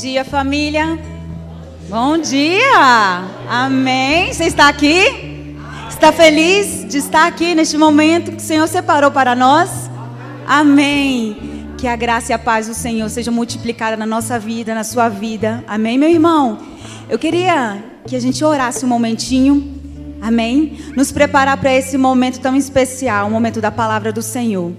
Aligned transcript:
Bom 0.00 0.06
dia, 0.06 0.24
família. 0.24 0.96
Bom 1.88 2.18
dia. 2.18 3.24
Amém. 3.48 4.32
Você 4.32 4.44
está 4.44 4.68
aqui? 4.68 5.56
Está 5.90 6.12
feliz 6.12 6.86
de 6.88 6.98
estar 6.98 7.26
aqui 7.26 7.52
neste 7.52 7.76
momento 7.76 8.30
que 8.30 8.36
o 8.36 8.40
Senhor 8.40 8.68
separou 8.68 9.10
para 9.10 9.34
nós? 9.34 9.90
Amém. 10.46 11.66
Que 11.76 11.88
a 11.88 11.96
graça 11.96 12.30
e 12.30 12.32
a 12.32 12.38
paz 12.38 12.68
do 12.68 12.74
Senhor 12.74 13.10
sejam 13.10 13.34
multiplicadas 13.34 13.98
na 13.98 14.06
nossa 14.06 14.38
vida, 14.38 14.72
na 14.72 14.84
sua 14.84 15.08
vida. 15.08 15.64
Amém, 15.66 15.98
meu 15.98 16.08
irmão. 16.08 16.60
Eu 17.10 17.18
queria 17.18 17.82
que 18.06 18.14
a 18.14 18.20
gente 18.20 18.44
orasse 18.44 18.84
um 18.84 18.88
momentinho. 18.88 19.80
Amém. 20.22 20.78
Nos 20.94 21.10
preparar 21.10 21.56
para 21.56 21.74
esse 21.74 21.98
momento 21.98 22.38
tão 22.38 22.54
especial, 22.54 23.26
o 23.26 23.30
momento 23.32 23.60
da 23.60 23.72
palavra 23.72 24.12
do 24.12 24.22
Senhor. 24.22 24.72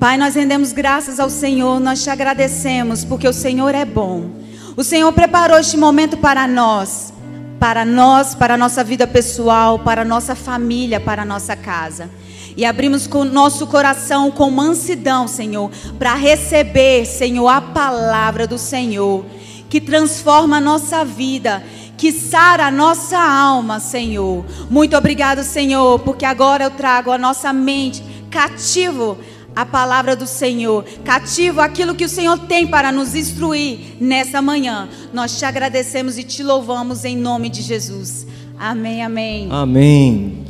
Pai, 0.00 0.16
nós 0.16 0.34
rendemos 0.34 0.72
graças 0.72 1.20
ao 1.20 1.28
Senhor, 1.28 1.78
nós 1.78 2.02
te 2.02 2.08
agradecemos 2.08 3.04
porque 3.04 3.28
o 3.28 3.34
Senhor 3.34 3.74
é 3.74 3.84
bom. 3.84 4.45
O 4.76 4.84
Senhor 4.84 5.10
preparou 5.10 5.58
este 5.58 5.74
momento 5.74 6.18
para 6.18 6.46
nós, 6.46 7.10
para 7.58 7.82
nós, 7.82 8.34
para 8.34 8.54
a 8.54 8.58
nossa 8.58 8.84
vida 8.84 9.06
pessoal, 9.06 9.78
para 9.78 10.02
a 10.02 10.04
nossa 10.04 10.34
família, 10.34 11.00
para 11.00 11.22
a 11.22 11.24
nossa 11.24 11.56
casa. 11.56 12.10
E 12.54 12.62
abrimos 12.62 13.06
o 13.06 13.24
nosso 13.24 13.66
coração 13.68 14.30
com 14.30 14.50
mansidão, 14.50 15.26
Senhor, 15.26 15.70
para 15.98 16.14
receber, 16.14 17.06
Senhor, 17.06 17.48
a 17.48 17.62
palavra 17.62 18.46
do 18.46 18.58
Senhor, 18.58 19.24
que 19.70 19.80
transforma 19.80 20.58
a 20.58 20.60
nossa 20.60 21.06
vida, 21.06 21.64
que 21.96 22.12
sara 22.12 22.66
a 22.66 22.70
nossa 22.70 23.18
alma, 23.18 23.80
Senhor. 23.80 24.44
Muito 24.68 24.94
obrigado, 24.94 25.42
Senhor, 25.42 26.00
porque 26.00 26.26
agora 26.26 26.64
eu 26.64 26.70
trago 26.70 27.10
a 27.10 27.16
nossa 27.16 27.50
mente 27.50 28.04
cativo 28.30 29.16
a 29.56 29.64
palavra 29.64 30.14
do 30.14 30.26
Senhor, 30.26 30.84
cativo 31.02 31.62
aquilo 31.62 31.94
que 31.94 32.04
o 32.04 32.08
Senhor 32.10 32.38
tem 32.40 32.66
para 32.66 32.92
nos 32.92 33.14
instruir 33.14 33.96
nessa 33.98 34.42
manhã. 34.42 34.86
Nós 35.14 35.38
te 35.38 35.46
agradecemos 35.46 36.18
e 36.18 36.24
te 36.24 36.42
louvamos 36.42 37.06
em 37.06 37.16
nome 37.16 37.48
de 37.48 37.62
Jesus. 37.62 38.26
Amém, 38.58 39.02
amém. 39.02 39.48
Amém. 39.50 40.44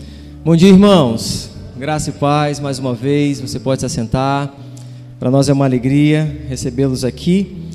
Bom 0.45 0.57
dia, 0.57 0.71
irmãos. 0.71 1.51
Graça 1.77 2.11
e 2.11 2.15
paz 2.15 2.59
mais 2.59 2.81
uma 2.81 2.95
vez. 2.95 3.41
Você 3.41 3.61
pode 3.61 3.81
se 3.81 3.87
assentar. 3.87 4.53
Para 5.21 5.31
nós 5.31 5.49
é 5.49 5.53
uma 5.53 5.67
alegria 5.67 6.45
recebê-los 6.49 7.05
aqui 7.05 7.69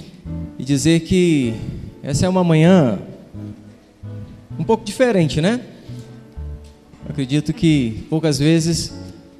e 0.59 0.65
dizer 0.65 0.99
que 0.99 1.53
essa 2.03 2.25
é 2.25 2.29
uma 2.29 2.43
manhã 2.43 2.99
um 4.59 4.65
pouco 4.65 4.83
diferente, 4.83 5.39
né? 5.39 5.61
Acredito 7.07 7.53
que 7.53 8.05
poucas 8.09 8.37
vezes 8.37 8.91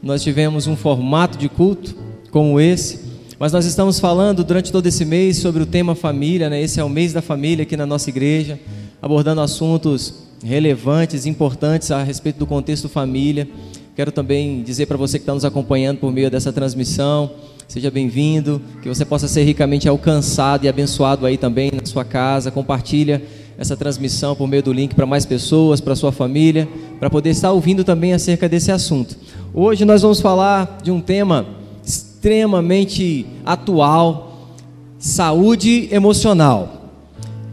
nós 0.02 0.24
tivemos 0.24 0.66
um 0.68 0.76
formato 0.76 1.38
de 1.38 1.48
culto 1.48 1.96
como 2.32 2.60
esse, 2.60 3.00
mas 3.38 3.52
nós 3.52 3.66
estamos 3.66 4.00
falando 4.00 4.44
durante 4.44 4.72
todo 4.72 4.88
esse 4.88 5.06
mês 5.06 5.38
sobre 5.38 5.62
o 5.62 5.66
tema 5.66 5.94
família, 5.94 6.50
né? 6.50 6.62
Esse 6.62 6.80
é 6.80 6.84
o 6.84 6.90
mês 6.90 7.14
da 7.14 7.22
família 7.22 7.64
aqui 7.64 7.78
na 7.78 7.86
nossa 7.86 8.10
igreja, 8.10 8.60
abordando 9.02 9.42
assuntos 9.42 10.14
relevantes, 10.44 11.26
importantes 11.26 11.92
a 11.92 12.04
respeito 12.04 12.40
do 12.40 12.48
contexto 12.48 12.90
família. 12.90 13.48
Quero 13.96 14.12
também 14.12 14.64
dizer 14.64 14.86
para 14.86 14.98
você 14.98 15.20
que 15.20 15.24
está 15.24 15.34
nos 15.34 15.46
acompanhando 15.46 16.00
por 16.00 16.12
meio 16.12 16.32
dessa 16.32 16.52
transmissão, 16.52 17.32
seja 17.68 17.92
bem-vindo, 17.92 18.62
que 18.82 18.90
você 18.90 19.06
possa 19.06 19.28
ser 19.28 19.44
ricamente 19.44 19.88
alcançado 19.88 20.66
e 20.66 20.70
abençoado 20.70 21.26
aí 21.26 21.38
também 21.38 21.72
na 21.72 21.86
sua 21.86 22.06
casa. 22.06 22.50
Compartilha 22.50 23.22
essa 23.62 23.78
transmissão 23.78 24.36
por 24.36 24.48
meio 24.48 24.64
do 24.64 24.74
link 24.74 24.96
para 24.96 25.06
mais 25.06 25.24
pessoas, 25.24 25.80
para 25.80 25.96
sua 25.96 26.12
família, 26.12 26.68
para 27.00 27.12
poder 27.12 27.30
estar 27.30 27.52
ouvindo 27.52 27.84
também 27.84 28.12
acerca 28.12 28.50
desse 28.50 28.72
assunto. 28.72 29.16
Hoje 29.54 29.86
nós 29.86 30.02
vamos 30.02 30.20
falar 30.20 30.80
de 30.82 30.90
um 30.90 31.00
tema 31.00 31.46
extremamente 31.86 33.24
atual: 33.46 34.56
saúde 34.98 35.88
emocional. 35.92 36.90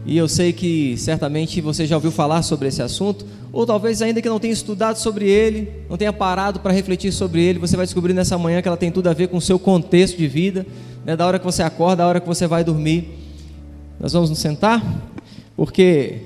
E 0.03 0.17
eu 0.17 0.27
sei 0.27 0.51
que 0.51 0.97
certamente 0.97 1.61
você 1.61 1.85
já 1.85 1.95
ouviu 1.95 2.09
falar 2.09 2.41
sobre 2.41 2.69
esse 2.69 2.81
assunto, 2.81 3.23
ou 3.53 3.63
talvez 3.63 4.01
ainda 4.01 4.19
que 4.19 4.27
não 4.27 4.39
tenha 4.39 4.53
estudado 4.53 4.95
sobre 4.95 5.29
ele, 5.29 5.69
não 5.87 5.95
tenha 5.95 6.11
parado 6.11 6.59
para 6.59 6.73
refletir 6.73 7.11
sobre 7.11 7.39
ele, 7.43 7.59
você 7.59 7.77
vai 7.77 7.85
descobrir 7.85 8.13
nessa 8.13 8.35
manhã 8.35 8.63
que 8.63 8.67
ela 8.67 8.77
tem 8.77 8.91
tudo 8.91 9.09
a 9.09 9.13
ver 9.13 9.27
com 9.27 9.37
o 9.37 9.41
seu 9.41 9.59
contexto 9.59 10.17
de 10.17 10.27
vida, 10.27 10.65
né, 11.05 11.15
da 11.15 11.27
hora 11.27 11.37
que 11.37 11.45
você 11.45 11.61
acorda, 11.61 11.97
da 11.97 12.07
hora 12.07 12.19
que 12.19 12.27
você 12.27 12.47
vai 12.47 12.63
dormir. 12.63 13.15
Nós 13.99 14.13
vamos 14.13 14.31
nos 14.31 14.39
sentar, 14.39 14.81
porque 15.59 16.21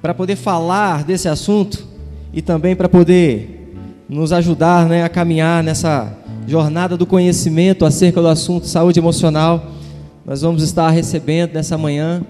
para 0.00 0.14
poder 0.14 0.34
falar 0.34 1.04
desse 1.04 1.28
assunto 1.28 1.86
e 2.32 2.40
também 2.40 2.74
para 2.74 2.88
poder 2.88 3.70
nos 4.08 4.32
ajudar 4.32 4.86
né, 4.88 5.04
a 5.04 5.10
caminhar 5.10 5.62
nessa 5.62 6.10
jornada 6.46 6.96
do 6.96 7.04
conhecimento 7.04 7.84
acerca 7.84 8.22
do 8.22 8.28
assunto 8.28 8.66
saúde 8.66 8.98
emocional. 8.98 9.62
Nós 10.24 10.40
vamos 10.40 10.62
estar 10.62 10.88
recebendo 10.88 11.52
nessa 11.52 11.76
manhã 11.76 12.22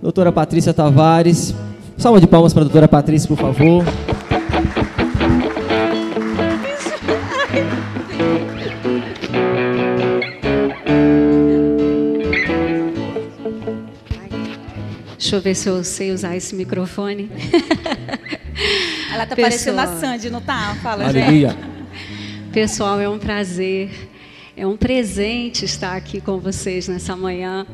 a 0.00 0.04
doutora 0.04 0.32
Patrícia 0.32 0.72
Tavares. 0.72 1.54
Salva 1.98 2.18
de 2.18 2.26
palmas 2.26 2.54
para 2.54 2.62
a 2.62 2.64
doutora 2.64 2.88
Patrícia, 2.88 3.28
por 3.28 3.36
favor. 3.36 3.84
Deixa 15.32 15.40
eu 15.40 15.44
ver 15.44 15.54
se 15.54 15.68
eu 15.70 15.82
sei 15.82 16.12
usar 16.12 16.36
esse 16.36 16.54
microfone. 16.54 17.30
Ela 19.10 19.24
tá 19.24 19.34
Pessoal. 19.34 19.50
parecendo 19.50 19.80
a 19.80 19.86
Sandy, 19.98 20.28
não 20.28 20.42
tá? 20.42 20.76
Fala, 20.82 21.06
Aleluia. 21.06 21.48
gente. 21.48 22.52
Pessoal, 22.52 23.00
é 23.00 23.08
um 23.08 23.18
prazer, 23.18 24.10
é 24.54 24.66
um 24.66 24.76
presente 24.76 25.64
estar 25.64 25.96
aqui 25.96 26.20
com 26.20 26.38
vocês 26.38 26.86
nessa 26.86 27.16
manhã 27.16 27.66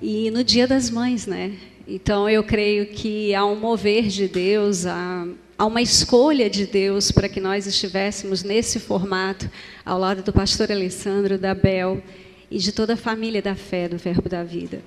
e 0.00 0.30
no 0.30 0.44
Dia 0.44 0.68
das 0.68 0.88
Mães, 0.88 1.26
né? 1.26 1.54
Então 1.88 2.30
eu 2.30 2.44
creio 2.44 2.86
que 2.86 3.34
há 3.34 3.44
um 3.44 3.56
mover 3.56 4.04
de 4.04 4.28
Deus, 4.28 4.86
há, 4.86 5.26
há 5.58 5.66
uma 5.66 5.82
escolha 5.82 6.48
de 6.48 6.66
Deus 6.66 7.10
para 7.10 7.28
que 7.28 7.40
nós 7.40 7.66
estivéssemos 7.66 8.44
nesse 8.44 8.78
formato 8.78 9.50
ao 9.84 9.98
lado 9.98 10.22
do 10.22 10.32
pastor 10.32 10.70
Alessandro, 10.70 11.36
da 11.36 11.52
Bel 11.52 12.00
e 12.48 12.58
de 12.58 12.70
toda 12.70 12.94
a 12.94 12.96
família 12.96 13.42
da 13.42 13.56
fé 13.56 13.88
do 13.88 13.98
Verbo 13.98 14.28
da 14.28 14.44
Vida. 14.44 14.80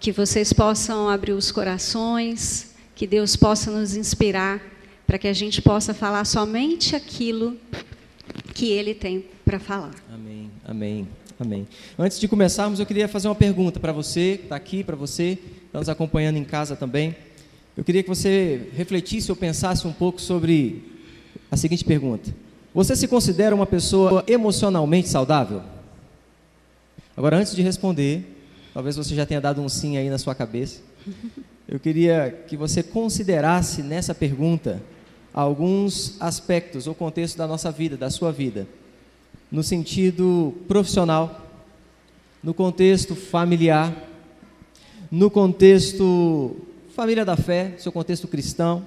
Que 0.00 0.10
vocês 0.10 0.52
possam 0.52 1.10
abrir 1.10 1.32
os 1.32 1.52
corações, 1.52 2.70
que 2.96 3.06
Deus 3.06 3.36
possa 3.36 3.70
nos 3.70 3.94
inspirar 3.94 4.60
para 5.06 5.18
que 5.18 5.28
a 5.28 5.32
gente 5.34 5.60
possa 5.60 5.92
falar 5.92 6.24
somente 6.24 6.96
aquilo 6.96 7.56
que 8.54 8.70
Ele 8.70 8.94
tem 8.94 9.26
para 9.44 9.58
falar. 9.58 9.94
Amém, 10.10 10.50
amém, 10.64 11.08
amém. 11.38 11.68
Antes 11.98 12.18
de 12.18 12.26
começarmos, 12.26 12.80
eu 12.80 12.86
queria 12.86 13.08
fazer 13.08 13.28
uma 13.28 13.34
pergunta 13.34 13.78
para 13.78 13.92
você, 13.92 14.38
que 14.38 14.44
está 14.44 14.56
aqui, 14.56 14.82
para 14.82 14.96
você, 14.96 15.36
que 15.36 15.66
está 15.66 15.78
nos 15.80 15.88
acompanhando 15.88 16.36
em 16.36 16.44
casa 16.44 16.74
também. 16.74 17.14
Eu 17.76 17.84
queria 17.84 18.02
que 18.02 18.08
você 18.08 18.68
refletisse 18.74 19.30
ou 19.30 19.36
pensasse 19.36 19.86
um 19.86 19.92
pouco 19.92 20.20
sobre 20.20 20.82
a 21.50 21.58
seguinte 21.58 21.84
pergunta: 21.84 22.34
Você 22.74 22.96
se 22.96 23.06
considera 23.06 23.54
uma 23.54 23.66
pessoa 23.66 24.24
emocionalmente 24.26 25.08
saudável? 25.08 25.62
Agora, 27.16 27.36
antes 27.36 27.54
de 27.54 27.60
responder, 27.60 28.29
talvez 28.72 28.96
você 28.96 29.14
já 29.14 29.26
tenha 29.26 29.40
dado 29.40 29.60
um 29.60 29.68
sim 29.68 29.96
aí 29.96 30.08
na 30.08 30.18
sua 30.18 30.34
cabeça. 30.34 30.80
Eu 31.68 31.78
queria 31.78 32.44
que 32.48 32.56
você 32.56 32.82
considerasse 32.82 33.82
nessa 33.82 34.14
pergunta 34.14 34.82
alguns 35.32 36.20
aspectos 36.20 36.86
ou 36.86 36.94
contexto 36.94 37.36
da 37.36 37.46
nossa 37.46 37.70
vida, 37.70 37.96
da 37.96 38.10
sua 38.10 38.32
vida, 38.32 38.66
no 39.50 39.62
sentido 39.62 40.54
profissional, 40.66 41.46
no 42.42 42.52
contexto 42.52 43.14
familiar, 43.14 43.94
no 45.10 45.30
contexto 45.30 46.56
família 46.94 47.24
da 47.24 47.36
fé, 47.36 47.74
seu 47.78 47.92
contexto 47.92 48.26
cristão, 48.26 48.86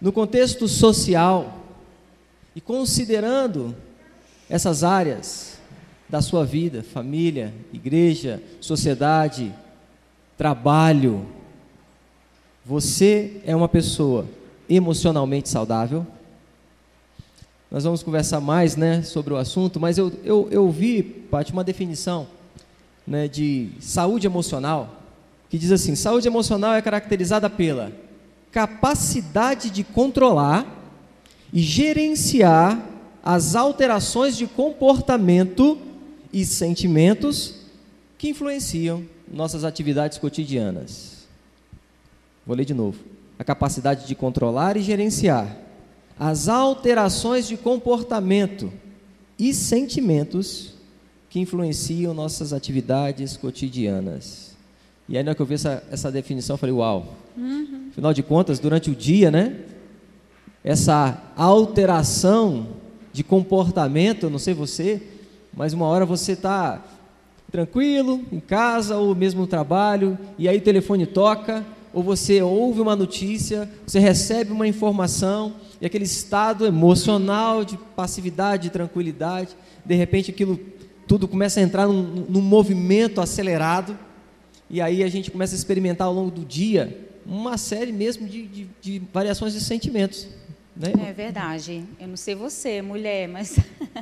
no 0.00 0.12
contexto 0.12 0.66
social 0.66 1.60
e 2.54 2.60
considerando 2.60 3.74
essas 4.50 4.82
áreas 4.82 5.51
da 6.12 6.20
sua 6.20 6.44
vida, 6.44 6.82
família, 6.82 7.54
igreja, 7.72 8.42
sociedade, 8.60 9.50
trabalho, 10.36 11.24
você 12.66 13.40
é 13.46 13.56
uma 13.56 13.66
pessoa 13.66 14.26
emocionalmente 14.68 15.48
saudável. 15.48 16.06
Nós 17.70 17.84
vamos 17.84 18.02
conversar 18.02 18.42
mais 18.42 18.76
né, 18.76 19.00
sobre 19.00 19.32
o 19.32 19.38
assunto, 19.38 19.80
mas 19.80 19.96
eu, 19.96 20.12
eu, 20.22 20.48
eu 20.50 20.70
vi, 20.70 21.02
Paty, 21.02 21.50
uma 21.50 21.64
definição 21.64 22.26
né, 23.06 23.26
de 23.26 23.70
saúde 23.80 24.26
emocional, 24.26 25.00
que 25.48 25.56
diz 25.56 25.72
assim: 25.72 25.94
saúde 25.94 26.28
emocional 26.28 26.74
é 26.74 26.82
caracterizada 26.82 27.48
pela 27.48 27.90
capacidade 28.50 29.70
de 29.70 29.82
controlar 29.82 30.66
e 31.50 31.62
gerenciar 31.62 32.78
as 33.24 33.56
alterações 33.56 34.36
de 34.36 34.46
comportamento 34.46 35.78
e 36.32 36.44
sentimentos 36.44 37.54
que 38.16 38.28
influenciam 38.28 39.04
nossas 39.32 39.64
atividades 39.64 40.18
cotidianas. 40.18 41.26
Vou 42.46 42.56
ler 42.56 42.64
de 42.64 42.74
novo 42.74 42.98
a 43.38 43.44
capacidade 43.44 44.06
de 44.06 44.14
controlar 44.14 44.76
e 44.76 44.82
gerenciar 44.82 45.56
as 46.18 46.48
alterações 46.48 47.48
de 47.48 47.56
comportamento 47.56 48.72
e 49.38 49.52
sentimentos 49.52 50.74
que 51.28 51.40
influenciam 51.40 52.14
nossas 52.14 52.52
atividades 52.52 53.36
cotidianas. 53.36 54.54
E 55.08 55.16
aí, 55.16 55.24
na 55.24 55.30
hora 55.30 55.34
que 55.34 55.42
eu 55.42 55.46
vi 55.46 55.54
essa, 55.54 55.82
essa 55.90 56.12
definição, 56.12 56.54
eu 56.54 56.58
falei, 56.58 56.74
uau. 56.74 57.16
Uhum. 57.36 57.88
Afinal 57.90 58.14
de 58.14 58.22
contas, 58.22 58.58
durante 58.58 58.90
o 58.90 58.94
dia, 58.94 59.30
né? 59.30 59.56
Essa 60.62 61.20
alteração 61.36 62.68
de 63.12 63.24
comportamento, 63.24 64.30
não 64.30 64.38
sei 64.38 64.54
você, 64.54 65.02
mas 65.54 65.72
uma 65.72 65.86
hora 65.86 66.06
você 66.06 66.32
está 66.32 66.82
tranquilo, 67.50 68.22
em 68.32 68.40
casa 68.40 68.96
ou 68.96 69.14
mesmo 69.14 69.42
no 69.42 69.46
trabalho, 69.46 70.18
e 70.38 70.48
aí 70.48 70.56
o 70.56 70.62
telefone 70.62 71.06
toca, 71.06 71.64
ou 71.92 72.02
você 72.02 72.40
ouve 72.40 72.80
uma 72.80 72.96
notícia, 72.96 73.68
você 73.86 73.98
recebe 73.98 74.50
uma 74.50 74.66
informação, 74.66 75.54
e 75.80 75.84
aquele 75.84 76.04
estado 76.04 76.64
emocional 76.64 77.64
de 77.64 77.76
passividade, 77.94 78.64
de 78.64 78.70
tranquilidade, 78.70 79.50
de 79.84 79.94
repente 79.94 80.30
aquilo 80.30 80.58
tudo 81.06 81.28
começa 81.28 81.60
a 81.60 81.62
entrar 81.62 81.86
num, 81.86 82.24
num 82.26 82.40
movimento 82.40 83.20
acelerado, 83.20 83.98
e 84.70 84.80
aí 84.80 85.02
a 85.02 85.08
gente 85.08 85.30
começa 85.30 85.54
a 85.54 85.58
experimentar 85.58 86.06
ao 86.06 86.14
longo 86.14 86.30
do 86.30 86.44
dia 86.44 87.08
uma 87.26 87.58
série 87.58 87.92
mesmo 87.92 88.26
de, 88.26 88.46
de, 88.46 88.66
de 88.80 89.02
variações 89.12 89.52
de 89.52 89.60
sentimentos. 89.60 90.26
Né? 90.74 90.92
É 91.08 91.12
verdade. 91.12 91.84
Eu 92.00 92.08
não 92.08 92.16
sei 92.16 92.34
você, 92.34 92.80
mulher, 92.80 93.28
mas 93.28 93.56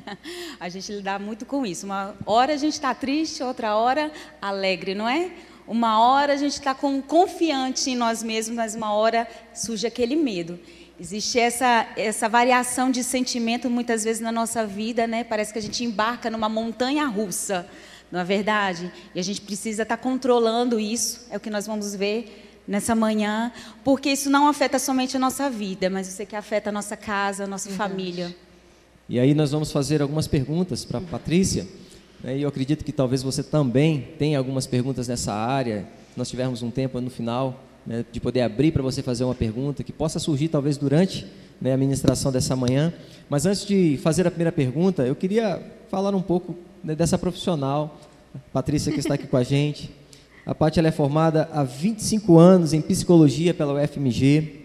a 0.59 0.69
gente 0.69 0.93
lida 0.93 1.19
muito 1.19 1.45
com 1.45 1.67
isso. 1.67 1.85
Uma 1.85 2.15
hora 2.25 2.55
a 2.55 2.57
gente 2.57 2.75
está 2.75 2.95
triste, 2.95 3.43
outra 3.43 3.75
hora 3.77 4.13
alegre, 4.41 4.95
não 4.95 5.09
é? 5.09 5.33
Uma 5.67 6.01
hora 6.01 6.33
a 6.33 6.37
gente 6.37 6.53
está 6.53 6.75
confiante 6.75 7.91
em 7.91 7.97
nós 7.97 8.23
mesmos, 8.23 8.57
mas 8.57 8.75
uma 8.75 8.93
hora 8.93 9.29
surge 9.53 9.87
aquele 9.87 10.17
medo. 10.17 10.59
Existe 10.99 11.39
essa, 11.39 11.89
essa 11.97 12.29
variação 12.29 12.91
de 12.91 13.03
sentimento 13.03 13.71
muitas 13.71 14.05
vezes 14.05 14.21
na 14.21 14.31
nossa 14.31 14.67
vida, 14.67 15.07
né? 15.07 15.25
Parece 15.25 15.53
que 15.53 15.59
a 15.59 15.63
gente 15.63 15.83
embarca 15.85 16.29
numa 16.31 16.49
montanha 16.49 17.07
russa, 17.07 17.69
não 18.13 18.21
é 18.21 18.25
verdade? 18.25 18.93
E 19.15 19.19
a 19.21 19.23
gente 19.23 19.41
precisa 19.41 19.83
estar 19.83 19.97
tá 19.97 20.03
controlando 20.03 20.79
isso, 20.79 21.27
é 21.31 21.37
o 21.37 21.41
que 21.41 21.51
nós 21.51 21.67
vamos 21.67 21.95
ver 21.95 22.50
nessa 22.71 22.95
manhã, 22.95 23.51
porque 23.83 24.11
isso 24.11 24.31
não 24.31 24.47
afeta 24.47 24.79
somente 24.79 25.17
a 25.17 25.21
nossa 25.21 25.51
vida, 25.51 25.91
mas 25.91 26.07
eu 26.07 26.15
sei 26.15 26.25
que 26.25 26.37
afeta 26.37 26.71
a 26.71 26.73
nossa 26.73 26.97
casa, 26.97 27.43
a 27.43 27.47
nossa 27.49 27.69
Verdade. 27.69 27.91
família. 27.91 28.37
E 29.09 29.19
aí 29.19 29.35
nós 29.35 29.51
vamos 29.51 29.73
fazer 29.73 30.01
algumas 30.01 30.29
perguntas 30.29 30.85
para 30.85 30.99
a 30.99 31.03
Patrícia, 31.03 31.67
né, 32.23 32.39
e 32.39 32.43
eu 32.43 32.49
acredito 32.49 32.85
que 32.85 32.93
talvez 32.93 33.25
você 33.25 33.43
também 33.43 34.11
tenha 34.17 34.39
algumas 34.39 34.69
perguntas 34.69 35.09
nessa 35.09 35.35
área, 35.35 35.85
nós 36.17 36.31
tivermos 36.31 36.63
um 36.63 36.71
tempo 36.71 37.01
no 37.01 37.11
final 37.11 37.61
né, 37.85 38.05
de 38.13 38.21
poder 38.21 38.43
abrir 38.43 38.71
para 38.71 38.85
você 38.85 39.03
fazer 39.03 39.25
uma 39.25 39.35
pergunta 39.35 39.83
que 39.83 39.93
possa 39.93 40.21
surgir 40.21 40.47
talvez 40.47 40.77
durante 40.77 41.27
né, 41.61 41.73
a 41.73 41.77
ministração 41.77 42.31
dessa 42.31 42.55
manhã. 42.55 42.93
Mas 43.29 43.47
antes 43.47 43.67
de 43.67 43.99
fazer 44.01 44.29
a 44.29 44.31
primeira 44.31 44.53
pergunta, 44.53 45.03
eu 45.05 45.17
queria 45.17 45.61
falar 45.91 46.15
um 46.15 46.23
pouco 46.23 46.55
né, 46.85 46.95
dessa 46.95 47.19
profissional, 47.19 47.99
Patrícia 48.53 48.93
que 48.93 49.01
está 49.01 49.15
aqui 49.15 49.27
com 49.27 49.37
a 49.37 49.43
gente. 49.43 49.91
A 50.45 50.55
Paty 50.55 50.81
é 50.81 50.91
formada 50.91 51.49
há 51.53 51.63
25 51.63 52.39
anos 52.39 52.73
em 52.73 52.81
psicologia 52.81 53.53
pela 53.53 53.75
UFMG. 53.75 54.61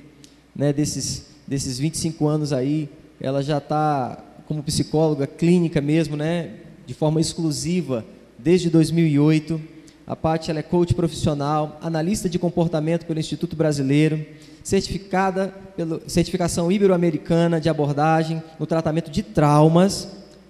Né, 0.56 0.72
desses, 0.72 1.26
desses 1.46 1.78
25 1.78 2.28
anos 2.28 2.54
aí, 2.54 2.90
ela 3.20 3.44
já 3.44 3.58
está 3.58 4.24
como 4.48 4.64
psicóloga 4.64 5.28
clínica 5.28 5.82
mesmo, 5.82 6.16
né, 6.16 6.52
de 6.86 6.94
forma 6.94 7.20
exclusiva, 7.20 8.06
desde 8.40 8.70
2008. 8.70 9.60
A 10.08 10.16
Paty 10.16 10.52
é 10.52 10.62
coach 10.62 10.94
profissional, 10.94 11.78
analista 11.82 12.30
de 12.30 12.40
comportamento 12.40 13.06
pelo 13.06 13.20
Instituto 13.20 13.56
Brasileiro, 13.56 14.26
certificada 14.64 15.54
pela 15.76 16.00
certificação 16.08 16.72
ibero-americana 16.72 17.60
de 17.60 17.68
abordagem 17.68 18.42
no 18.60 18.66
tratamento 18.66 19.12
de 19.12 19.24
traumas, 19.24 20.08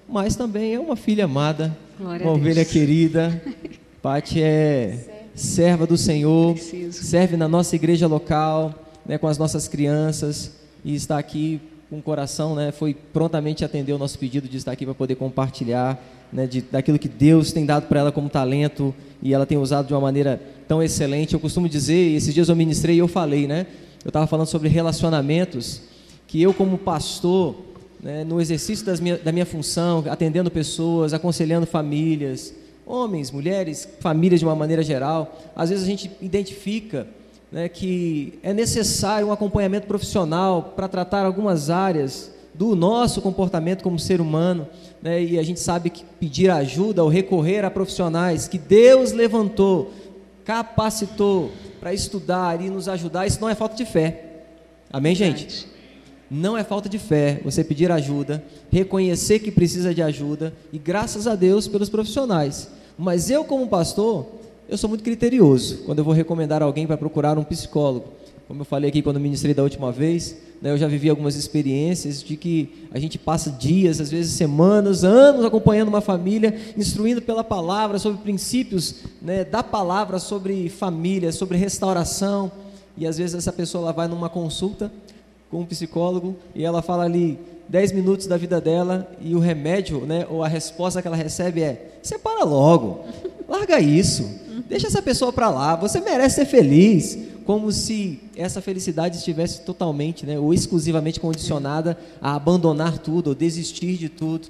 mas 0.08 0.36
também 0.36 0.76
é 0.76 0.80
uma 0.80 0.96
filha 0.96 1.26
amada, 1.26 1.76
uma 2.00 2.32
ovelha 2.32 2.64
querida. 2.64 3.42
Paty 4.04 4.42
é 4.42 5.15
serva 5.36 5.86
do 5.86 5.98
Senhor, 5.98 6.54
Preciso. 6.54 7.04
serve 7.04 7.36
na 7.36 7.48
nossa 7.48 7.76
igreja 7.76 8.08
local, 8.08 8.74
né, 9.06 9.18
com 9.18 9.28
as 9.28 9.38
nossas 9.38 9.68
crianças 9.68 10.54
e 10.84 10.96
está 10.96 11.20
aqui 11.20 11.60
com 11.90 12.00
o 12.00 12.02
coração, 12.02 12.56
né, 12.56 12.72
foi 12.72 12.94
prontamente 12.94 13.64
atender 13.64 13.94
o 13.94 13.98
nosso 13.98 14.18
pedido 14.18 14.48
de 14.48 14.58
estar 14.58 14.72
aqui 14.72 14.86
para 14.86 14.96
poder 14.96 15.16
compartilhar 15.16 16.02
né, 16.32 16.48
de, 16.48 16.62
daquilo 16.62 16.98
que 16.98 17.08
Deus 17.08 17.52
tem 17.52 17.66
dado 17.66 17.88
para 17.88 18.00
ela 18.00 18.12
como 18.12 18.30
talento 18.30 18.96
e 19.22 19.34
ela 19.34 19.46
tem 19.46 19.58
usado 19.58 19.88
de 19.88 19.94
uma 19.94 20.02
maneira 20.02 20.42
tão 20.68 20.82
excelente. 20.82 21.34
Eu 21.34 21.40
costumo 21.40 21.70
dizer, 21.70 22.16
esses 22.16 22.34
dias 22.34 22.50
eu 22.50 22.56
ministrei 22.56 22.96
e 22.96 23.00
eu 23.00 23.08
falei, 23.08 23.48
né? 23.48 23.68
Eu 24.04 24.10
estava 24.10 24.28
falando 24.28 24.48
sobre 24.48 24.68
relacionamentos, 24.68 25.82
que 26.28 26.42
eu 26.42 26.54
como 26.54 26.78
pastor, 26.78 27.56
né, 28.02 28.24
no 28.24 28.42
exercício 28.42 28.86
minha, 29.02 29.18
da 29.18 29.32
minha 29.32 29.46
função, 29.46 30.04
atendendo 30.10 30.52
pessoas, 30.52 31.14
aconselhando 31.14 31.66
famílias, 31.66 32.54
homens, 32.86 33.32
mulheres, 33.32 33.88
famílias 34.00 34.40
de 34.40 34.46
uma 34.46 34.56
maneira 34.56 34.84
geral, 34.84 35.38
às 35.56 35.70
vezes 35.70 35.84
a 35.84 35.88
gente 35.88 36.12
identifica 36.22 37.08
né, 37.52 37.68
que 37.70 38.38
é 38.44 38.54
necessário 38.54 39.28
um 39.28 39.32
acompanhamento 39.32 39.88
profissional 39.88 40.74
para 40.76 40.88
tratar 40.88 41.26
algumas 41.26 41.70
áreas 41.70 42.32
do 42.54 42.76
nosso 42.76 43.22
comportamento 43.22 43.84
como 43.84 44.00
ser 44.00 44.22
humano, 44.22 44.68
né, 45.02 45.22
e 45.22 45.40
a 45.40 45.44
gente 45.44 45.60
sabe 45.60 45.90
que 45.90 46.04
pedir 46.20 46.50
ajuda 46.50 47.04
ou 47.04 47.10
recorrer 47.10 47.66
a 47.66 47.72
profissionais 47.72 48.48
que 48.48 48.58
Deus 48.58 49.12
levantou, 49.12 49.92
capacitou 50.44 51.52
para 51.80 51.94
estudar 51.94 52.62
e 52.62 52.70
nos 52.70 52.88
ajudar, 52.88 53.28
isso 53.28 53.42
não 53.42 53.50
é 53.50 53.56
falta 53.56 53.76
de 53.76 53.86
fé. 53.86 54.44
Amém, 54.92 55.14
gente? 55.14 55.68
Não 56.30 56.58
é 56.58 56.64
falta 56.64 56.90
de 56.90 56.98
fé 56.98 57.40
você 57.44 57.64
pedir 57.64 57.92
ajuda, 57.92 58.44
reconhecer 58.72 59.40
que 59.40 59.52
precisa 59.52 59.94
de 59.94 60.02
ajuda 60.02 60.54
e 60.74 60.80
graças 60.80 61.28
a 61.28 61.36
Deus 61.36 61.68
pelos 61.68 61.90
profissionais. 61.90 62.70
Mas 62.98 63.30
eu, 63.30 63.44
como 63.44 63.68
pastor, 63.68 64.26
eu 64.70 64.78
sou 64.78 64.90
muito 64.90 65.04
criterioso 65.04 65.80
quando 65.86 66.00
eu 66.00 66.06
vou 66.06 66.14
recomendar 66.14 66.64
alguém 66.64 66.88
para 66.88 66.98
procurar 66.98 67.38
um 67.38 67.44
psicólogo. 67.44 68.06
Como 68.48 68.62
eu 68.62 68.66
falei 68.66 68.90
aqui 68.90 69.02
quando 69.02 69.20
ministrei 69.20 69.54
da 69.54 69.64
última 69.64 69.92
vez, 69.92 70.38
né, 70.62 70.72
eu 70.72 70.78
já 70.78 70.88
vivi 70.88 71.10
algumas 71.10 71.36
experiências 71.36 72.24
de 72.24 72.38
que 72.38 72.88
a 72.92 73.00
gente 73.00 73.18
passa 73.18 73.52
dias, 73.52 74.00
às 74.00 74.12
vezes 74.12 74.34
semanas, 74.34 75.04
anos 75.04 75.44
acompanhando 75.44 75.90
uma 75.90 76.02
família, 76.02 76.56
instruindo 76.78 77.22
pela 77.22 77.44
palavra 77.44 77.98
sobre 78.00 78.22
princípios 78.22 78.98
né, 79.22 79.44
da 79.44 79.64
palavra, 79.64 80.20
sobre 80.20 80.70
família, 80.70 81.32
sobre 81.32 81.58
restauração. 81.58 82.52
E 82.98 83.06
às 83.06 83.18
vezes 83.18 83.36
essa 83.36 83.52
pessoa 83.52 83.86
ela 83.86 83.92
vai 83.92 84.08
numa 84.08 84.30
consulta 84.30 84.92
com 85.50 85.60
um 85.62 85.66
psicólogo 85.66 86.36
e 86.54 86.64
ela 86.64 86.82
fala 86.82 87.04
ali 87.04 87.38
10 87.68 87.92
minutos 87.92 88.28
da 88.28 88.38
vida 88.38 88.62
dela 88.62 89.10
e 89.20 89.36
o 89.36 89.40
remédio, 89.40 90.02
né, 90.02 90.26
ou 90.30 90.44
a 90.44 90.48
resposta 90.48 91.02
que 91.02 91.08
ela 91.08 91.18
recebe 91.18 91.62
é: 91.62 91.98
separa 92.02 92.44
logo, 92.44 93.06
larga 93.48 93.80
isso, 93.80 94.30
deixa 94.68 94.88
essa 94.88 95.02
pessoa 95.02 95.34
para 95.34 95.50
lá, 95.50 95.76
você 95.76 96.00
merece 96.00 96.36
ser 96.36 96.46
feliz. 96.46 97.18
Como 97.46 97.72
se 97.72 98.20
essa 98.36 98.60
felicidade 98.60 99.18
estivesse 99.18 99.62
totalmente 99.62 100.26
né, 100.26 100.40
ou 100.40 100.52
exclusivamente 100.52 101.20
condicionada 101.20 101.96
a 102.20 102.34
abandonar 102.36 102.98
tudo, 102.98 103.28
ou 103.28 103.36
desistir 103.36 103.98
de 103.98 104.10
tudo. 104.10 104.48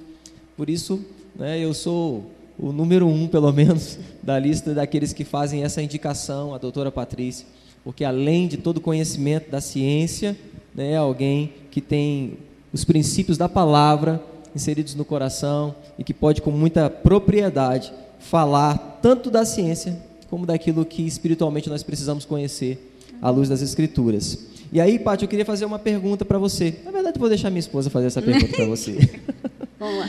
Por 0.56 0.70
isso, 0.70 1.04
né, 1.38 1.58
eu 1.58 1.74
sou 1.74 2.24
o 2.58 2.72
número 2.72 3.06
um, 3.06 3.28
pelo 3.28 3.52
menos, 3.52 3.98
da 4.22 4.38
lista 4.38 4.72
daqueles 4.72 5.12
que 5.12 5.24
fazem 5.24 5.62
essa 5.62 5.82
indicação, 5.82 6.54
a 6.54 6.58
doutora 6.58 6.90
Patrícia, 6.90 7.46
porque 7.84 8.02
além 8.02 8.48
de 8.48 8.56
todo 8.56 8.80
conhecimento 8.80 9.50
da 9.50 9.60
ciência, 9.60 10.34
né, 10.74 10.96
alguém 10.96 11.52
que 11.70 11.80
tem 11.80 12.38
os 12.76 12.84
princípios 12.84 13.38
da 13.38 13.48
palavra 13.48 14.22
inseridos 14.54 14.94
no 14.94 15.02
coração 15.02 15.74
e 15.98 16.04
que 16.04 16.12
pode 16.12 16.42
com 16.42 16.50
muita 16.50 16.90
propriedade 16.90 17.90
falar 18.18 18.98
tanto 19.00 19.30
da 19.30 19.46
ciência 19.46 19.98
como 20.28 20.44
daquilo 20.44 20.84
que 20.84 21.06
espiritualmente 21.06 21.70
nós 21.70 21.82
precisamos 21.82 22.26
conhecer 22.26 22.94
à 23.22 23.30
luz 23.30 23.48
das 23.48 23.62
escrituras. 23.62 24.46
E 24.70 24.78
aí, 24.78 24.98
Paty, 24.98 25.24
eu 25.24 25.28
queria 25.28 25.44
fazer 25.44 25.64
uma 25.64 25.78
pergunta 25.78 26.22
para 26.22 26.36
você. 26.36 26.80
Na 26.84 26.90
verdade, 26.90 27.18
vou 27.18 27.30
deixar 27.30 27.48
minha 27.48 27.60
esposa 27.60 27.88
fazer 27.88 28.08
essa 28.08 28.20
pergunta 28.20 28.54
para 28.54 28.66
você. 28.66 28.92
Vamos 29.80 29.98
lá. 29.98 30.08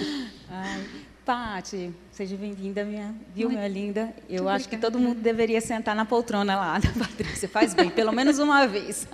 Ai, 0.50 0.82
Pati, 1.28 1.94
seja 2.10 2.38
bem-vinda, 2.38 2.86
minha, 2.86 3.14
viu, 3.36 3.50
minha 3.50 3.68
linda? 3.68 4.16
Eu 4.30 4.44
Muito 4.44 4.48
acho 4.48 4.66
obrigada. 4.66 4.70
que 4.70 4.78
todo 4.78 4.98
mundo 4.98 5.20
deveria 5.20 5.60
sentar 5.60 5.94
na 5.94 6.06
poltrona 6.06 6.56
lá 6.56 6.80
da 6.80 6.90
Patrícia. 6.92 7.50
Faz 7.50 7.74
bem, 7.74 7.90
pelo 7.90 8.14
menos 8.14 8.40
uma 8.40 8.66
vez. 8.66 9.06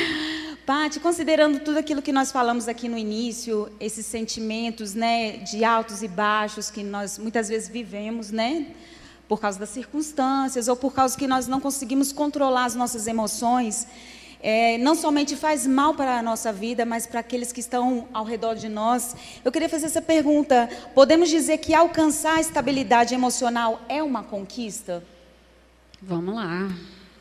Pati, 0.66 1.00
considerando 1.00 1.58
tudo 1.60 1.78
aquilo 1.78 2.02
que 2.02 2.12
nós 2.12 2.30
falamos 2.30 2.68
aqui 2.68 2.90
no 2.90 2.98
início, 2.98 3.72
esses 3.80 4.04
sentimentos, 4.04 4.92
né, 4.92 5.38
de 5.38 5.64
altos 5.64 6.02
e 6.02 6.08
baixos 6.08 6.70
que 6.70 6.82
nós 6.82 7.16
muitas 7.16 7.48
vezes 7.48 7.70
vivemos, 7.70 8.30
né, 8.30 8.66
por 9.26 9.40
causa 9.40 9.58
das 9.58 9.70
circunstâncias 9.70 10.68
ou 10.68 10.76
por 10.76 10.92
causa 10.92 11.16
que 11.16 11.26
nós 11.26 11.48
não 11.48 11.58
conseguimos 11.58 12.12
controlar 12.12 12.66
as 12.66 12.74
nossas 12.74 13.06
emoções, 13.06 13.86
é, 14.48 14.78
não 14.78 14.94
somente 14.94 15.34
faz 15.34 15.66
mal 15.66 15.92
para 15.92 16.20
a 16.20 16.22
nossa 16.22 16.52
vida, 16.52 16.86
mas 16.86 17.04
para 17.04 17.18
aqueles 17.18 17.50
que 17.50 17.58
estão 17.58 18.06
ao 18.12 18.24
redor 18.24 18.54
de 18.54 18.68
nós. 18.68 19.16
Eu 19.44 19.50
queria 19.50 19.68
fazer 19.68 19.86
essa 19.86 20.00
pergunta: 20.00 20.70
podemos 20.94 21.28
dizer 21.28 21.58
que 21.58 21.74
alcançar 21.74 22.36
a 22.36 22.40
estabilidade 22.40 23.12
emocional 23.12 23.84
é 23.88 24.00
uma 24.00 24.22
conquista? 24.22 25.02
Vamos 26.00 26.36
lá. 26.36 26.72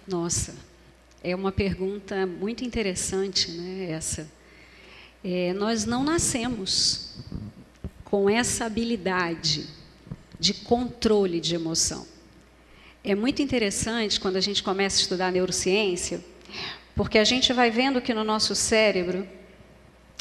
Nossa, 0.07 0.53
é 1.23 1.35
uma 1.35 1.51
pergunta 1.51 2.27
muito 2.27 2.63
interessante, 2.63 3.49
né? 3.53 3.89
Essa. 3.89 4.29
É, 5.23 5.51
nós 5.53 5.83
não 5.83 6.03
nascemos 6.03 7.15
com 8.03 8.29
essa 8.29 8.65
habilidade 8.65 9.65
de 10.39 10.53
controle 10.53 11.41
de 11.41 11.55
emoção. 11.55 12.05
É 13.03 13.15
muito 13.15 13.41
interessante 13.41 14.19
quando 14.19 14.35
a 14.35 14.41
gente 14.41 14.61
começa 14.61 14.99
a 14.99 15.01
estudar 15.01 15.31
neurociência, 15.31 16.23
porque 16.95 17.17
a 17.17 17.25
gente 17.25 17.51
vai 17.51 17.69
vendo 17.69 18.01
que 18.01 18.13
no 18.13 18.23
nosso 18.23 18.55
cérebro, 18.55 19.27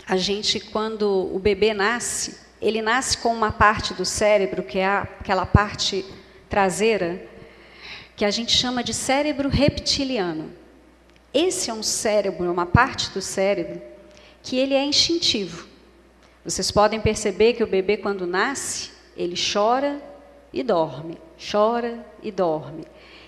a 0.06 0.16
gente, 0.16 0.58
quando 0.58 1.30
o 1.32 1.38
bebê 1.38 1.72
nasce, 1.72 2.38
ele 2.60 2.82
nasce 2.82 3.16
com 3.18 3.32
uma 3.32 3.52
parte 3.52 3.94
do 3.94 4.04
cérebro, 4.04 4.62
que 4.62 4.78
é 4.78 4.86
aquela 4.86 5.46
parte 5.46 6.04
traseira, 6.48 7.24
que 8.16 8.24
a 8.24 8.30
gente 8.30 8.52
chama 8.52 8.82
de 8.82 8.92
cérebro 8.92 9.48
reptiliano. 9.48 10.50
Esse 11.32 11.70
é 11.70 11.74
um 11.74 11.82
cérebro, 11.82 12.50
uma 12.52 12.66
parte 12.66 13.10
do 13.10 13.22
cérebro, 13.22 13.80
que 14.42 14.56
ele 14.56 14.74
é 14.74 14.84
instintivo. 14.84 15.66
Vocês 16.44 16.70
podem 16.70 17.00
perceber 17.00 17.54
que 17.54 17.62
o 17.62 17.66
bebê, 17.66 17.96
quando 17.96 18.26
nasce, 18.26 18.90
ele 19.16 19.36
chora 19.36 20.00
e 20.52 20.62
dorme, 20.62 21.18
chora 21.50 22.04
e 22.22 22.30
dorme. 22.30 22.84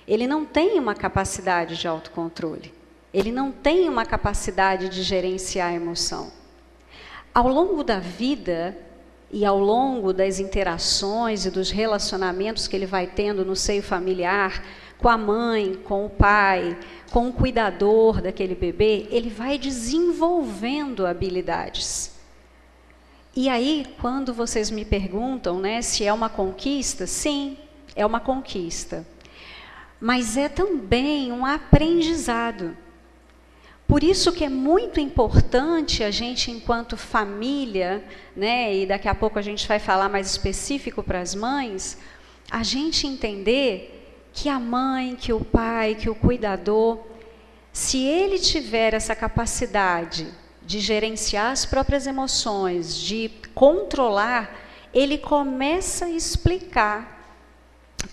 Ele 0.07 0.27
não 0.27 0.45
tem 0.45 0.79
uma 0.79 0.95
capacidade 0.95 1.77
de 1.77 1.89
autocontrole. 1.89 2.76
Ele 3.17 3.33
não 3.33 3.51
tem 3.51 3.89
uma 3.89 4.05
capacidade 4.05 4.91
de 4.91 5.03
gerenciar 5.03 5.71
a 5.71 5.75
emoção. 5.75 6.31
Ao 7.33 7.49
longo 7.49 7.83
da 7.83 7.99
vida 7.99 8.77
e 9.31 9.43
ao 9.43 9.59
longo 9.59 10.13
das 10.13 10.39
interações 10.39 11.47
e 11.47 11.51
dos 11.51 11.71
relacionamentos 11.71 12.69
que 12.69 12.77
ele 12.77 12.85
vai 12.85 13.07
tendo 13.07 13.43
no 13.43 13.57
seio 13.57 13.83
familiar, 13.83 14.63
com 14.99 15.09
a 15.09 15.17
mãe, 15.17 15.81
com 15.83 16.05
o 16.05 16.11
pai, 16.11 16.79
com 17.11 17.31
o 17.31 17.33
cuidador 17.33 18.21
daquele 18.21 18.55
bebê, 18.55 19.07
ele 19.11 19.31
vai 19.31 19.57
desenvolvendo 19.57 21.07
habilidades. 21.07 22.11
E 23.35 23.49
aí, 23.49 23.87
quando 23.99 24.35
vocês 24.35 24.71
me 24.71 24.85
perguntam 24.85 25.59
né, 25.59 25.81
se 25.81 26.05
é 26.05 26.13
uma 26.13 26.29
conquista, 26.29 27.07
sim, 27.07 27.57
é 27.95 28.05
uma 28.05 28.21
conquista. 28.21 29.07
Mas 29.99 30.37
é 30.37 30.51
também 30.51 31.33
um 31.33 31.47
aprendizado. 31.47 32.77
Por 33.87 34.03
isso 34.03 34.33
que 34.33 34.45
é 34.45 34.49
muito 34.49 34.99
importante 34.99 36.03
a 36.03 36.11
gente, 36.11 36.51
enquanto 36.51 36.97
família, 36.97 38.05
né, 38.35 38.75
e 38.75 38.87
daqui 38.87 39.09
a 39.09 39.15
pouco 39.15 39.39
a 39.39 39.43
gente 39.43 39.67
vai 39.69 39.79
falar 39.79 40.09
mais 40.09 40.29
específico 40.29 41.05
para 41.05 41.21
as 41.21 41.37
mães, 41.37 41.97
a 42.51 42.65
gente 42.65 43.07
entender 43.07 43.93
que 44.33 44.49
a 44.49 44.59
mãe, 44.59 45.15
que 45.15 45.33
o 45.33 45.45
pai, 45.45 45.95
que 45.95 46.11
o 46.11 46.17
cuidador, 46.17 46.99
se 47.73 48.03
ele 48.03 48.39
tiver 48.39 48.93
essa 48.93 49.15
capacidade 49.15 50.27
de 50.63 50.81
gerenciar 50.81 51.53
as 51.53 51.65
próprias 51.65 52.09
emoções, 52.09 52.97
de 52.97 53.31
controlar, 53.55 54.67
ele 54.93 55.17
começa 55.17 56.07
a 56.07 56.11
explicar 56.11 57.31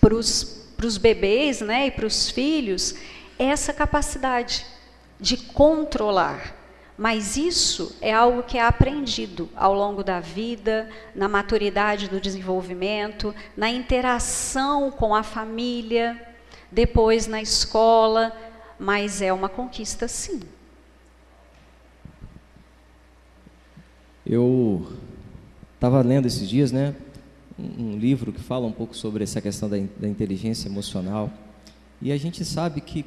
para 0.00 0.14
os 0.14 0.98
bebês 1.00 1.60
né, 1.60 1.88
e 1.88 1.90
para 1.90 2.06
os 2.06 2.30
filhos 2.30 2.94
essa 3.38 3.72
capacidade 3.72 4.64
de 5.20 5.36
controlar. 5.36 6.54
Mas 6.96 7.36
isso 7.36 7.96
é 8.00 8.12
algo 8.12 8.44
que 8.44 8.56
é 8.56 8.62
aprendido 8.62 9.48
ao 9.56 9.74
longo 9.74 10.04
da 10.04 10.20
vida, 10.20 10.88
na 11.14 11.28
maturidade 11.28 12.08
do 12.08 12.20
desenvolvimento, 12.20 13.34
na 13.56 13.68
interação 13.68 14.92
com 14.92 15.14
a 15.14 15.24
família, 15.24 16.20
depois 16.70 17.26
na 17.26 17.42
escola, 17.42 18.32
mas 18.78 19.20
é 19.20 19.32
uma 19.32 19.48
conquista 19.48 20.06
sim. 20.06 20.40
Eu 24.24 24.86
estava 25.74 26.00
lendo 26.00 26.26
esses 26.26 26.48
dias, 26.48 26.70
né, 26.70 26.94
um, 27.58 27.98
livro 27.98 28.32
que 28.32 28.40
fala 28.40 28.66
um 28.66 28.72
pouco 28.72 28.96
sobre 28.96 29.22
essa 29.24 29.40
questão 29.40 29.68
da, 29.68 29.76
da 29.96 30.08
inteligência 30.08 30.68
emocional. 30.68 31.30
E 32.00 32.10
a 32.10 32.16
gente 32.16 32.44
sabe 32.44 32.80
que 32.80 33.04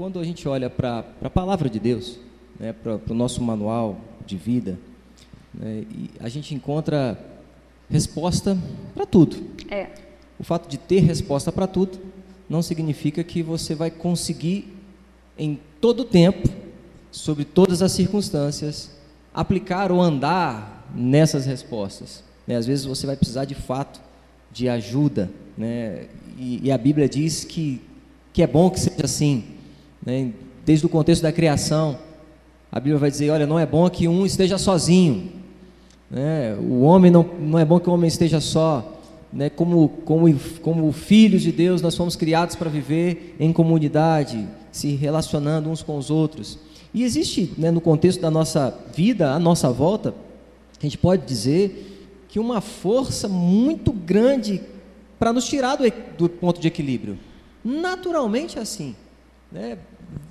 quando 0.00 0.18
a 0.18 0.24
gente 0.24 0.48
olha 0.48 0.70
para 0.70 1.04
a 1.22 1.28
palavra 1.28 1.68
de 1.68 1.78
Deus, 1.78 2.18
né, 2.58 2.72
para 2.72 2.98
o 3.10 3.14
nosso 3.14 3.42
manual 3.42 4.00
de 4.24 4.34
vida, 4.34 4.78
né, 5.52 5.84
a 6.18 6.26
gente 6.26 6.54
encontra 6.54 7.22
resposta 7.86 8.56
para 8.94 9.04
tudo. 9.04 9.36
É. 9.68 9.88
O 10.38 10.42
fato 10.42 10.70
de 10.70 10.78
ter 10.78 11.00
resposta 11.00 11.52
para 11.52 11.66
tudo 11.66 11.98
não 12.48 12.62
significa 12.62 13.22
que 13.22 13.42
você 13.42 13.74
vai 13.74 13.90
conseguir 13.90 14.74
em 15.38 15.60
todo 15.82 16.00
o 16.00 16.04
tempo, 16.06 16.48
sobre 17.12 17.44
todas 17.44 17.82
as 17.82 17.92
circunstâncias, 17.92 18.96
aplicar 19.34 19.92
ou 19.92 20.00
andar 20.00 20.90
nessas 20.94 21.44
respostas. 21.44 22.24
Né? 22.46 22.56
Às 22.56 22.64
vezes 22.64 22.86
você 22.86 23.06
vai 23.06 23.16
precisar 23.16 23.44
de 23.44 23.54
fato 23.54 24.00
de 24.50 24.66
ajuda, 24.66 25.30
né? 25.58 26.06
e, 26.38 26.68
e 26.68 26.72
a 26.72 26.78
Bíblia 26.78 27.06
diz 27.06 27.44
que, 27.44 27.82
que 28.32 28.42
é 28.42 28.46
bom 28.46 28.70
que 28.70 28.80
seja 28.80 29.04
assim. 29.04 29.59
Né? 30.04 30.32
Desde 30.64 30.86
o 30.86 30.88
contexto 30.88 31.22
da 31.22 31.32
criação, 31.32 31.98
a 32.70 32.78
Bíblia 32.78 32.98
vai 32.98 33.10
dizer: 33.10 33.30
olha, 33.30 33.46
não 33.46 33.58
é 33.58 33.66
bom 33.66 33.88
que 33.88 34.06
um 34.08 34.24
esteja 34.24 34.58
sozinho. 34.58 35.32
Né? 36.10 36.56
O 36.56 36.82
homem 36.82 37.10
não, 37.10 37.22
não 37.22 37.58
é 37.58 37.64
bom 37.64 37.78
que 37.78 37.88
o 37.88 37.92
homem 37.92 38.08
esteja 38.08 38.40
só. 38.40 38.98
Né? 39.32 39.48
Como, 39.48 39.88
como, 40.04 40.34
como 40.62 40.92
filhos 40.92 41.42
de 41.42 41.52
Deus, 41.52 41.80
nós 41.80 41.96
fomos 41.96 42.16
criados 42.16 42.56
para 42.56 42.68
viver 42.68 43.36
em 43.38 43.52
comunidade, 43.52 44.46
se 44.72 44.94
relacionando 44.94 45.70
uns 45.70 45.82
com 45.82 45.96
os 45.96 46.10
outros. 46.10 46.58
E 46.92 47.04
existe, 47.04 47.52
né, 47.56 47.70
no 47.70 47.80
contexto 47.80 48.20
da 48.20 48.30
nossa 48.30 48.76
vida, 48.94 49.32
à 49.32 49.38
nossa 49.38 49.70
volta, 49.70 50.12
a 50.78 50.82
gente 50.82 50.98
pode 50.98 51.24
dizer 51.24 51.86
que 52.28 52.40
uma 52.40 52.60
força 52.60 53.28
muito 53.28 53.92
grande 53.92 54.60
para 55.18 55.32
nos 55.32 55.46
tirar 55.46 55.76
do, 55.76 55.84
do, 56.16 56.28
ponto 56.28 56.60
de 56.60 56.66
equilíbrio. 56.66 57.18
Naturalmente 57.64 58.58
é 58.58 58.62
assim. 58.62 58.96
Né? 59.52 59.78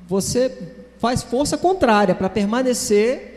Você 0.07 0.75
faz 0.97 1.23
força 1.23 1.57
contrária 1.57 2.13
para 2.13 2.29
permanecer 2.29 3.29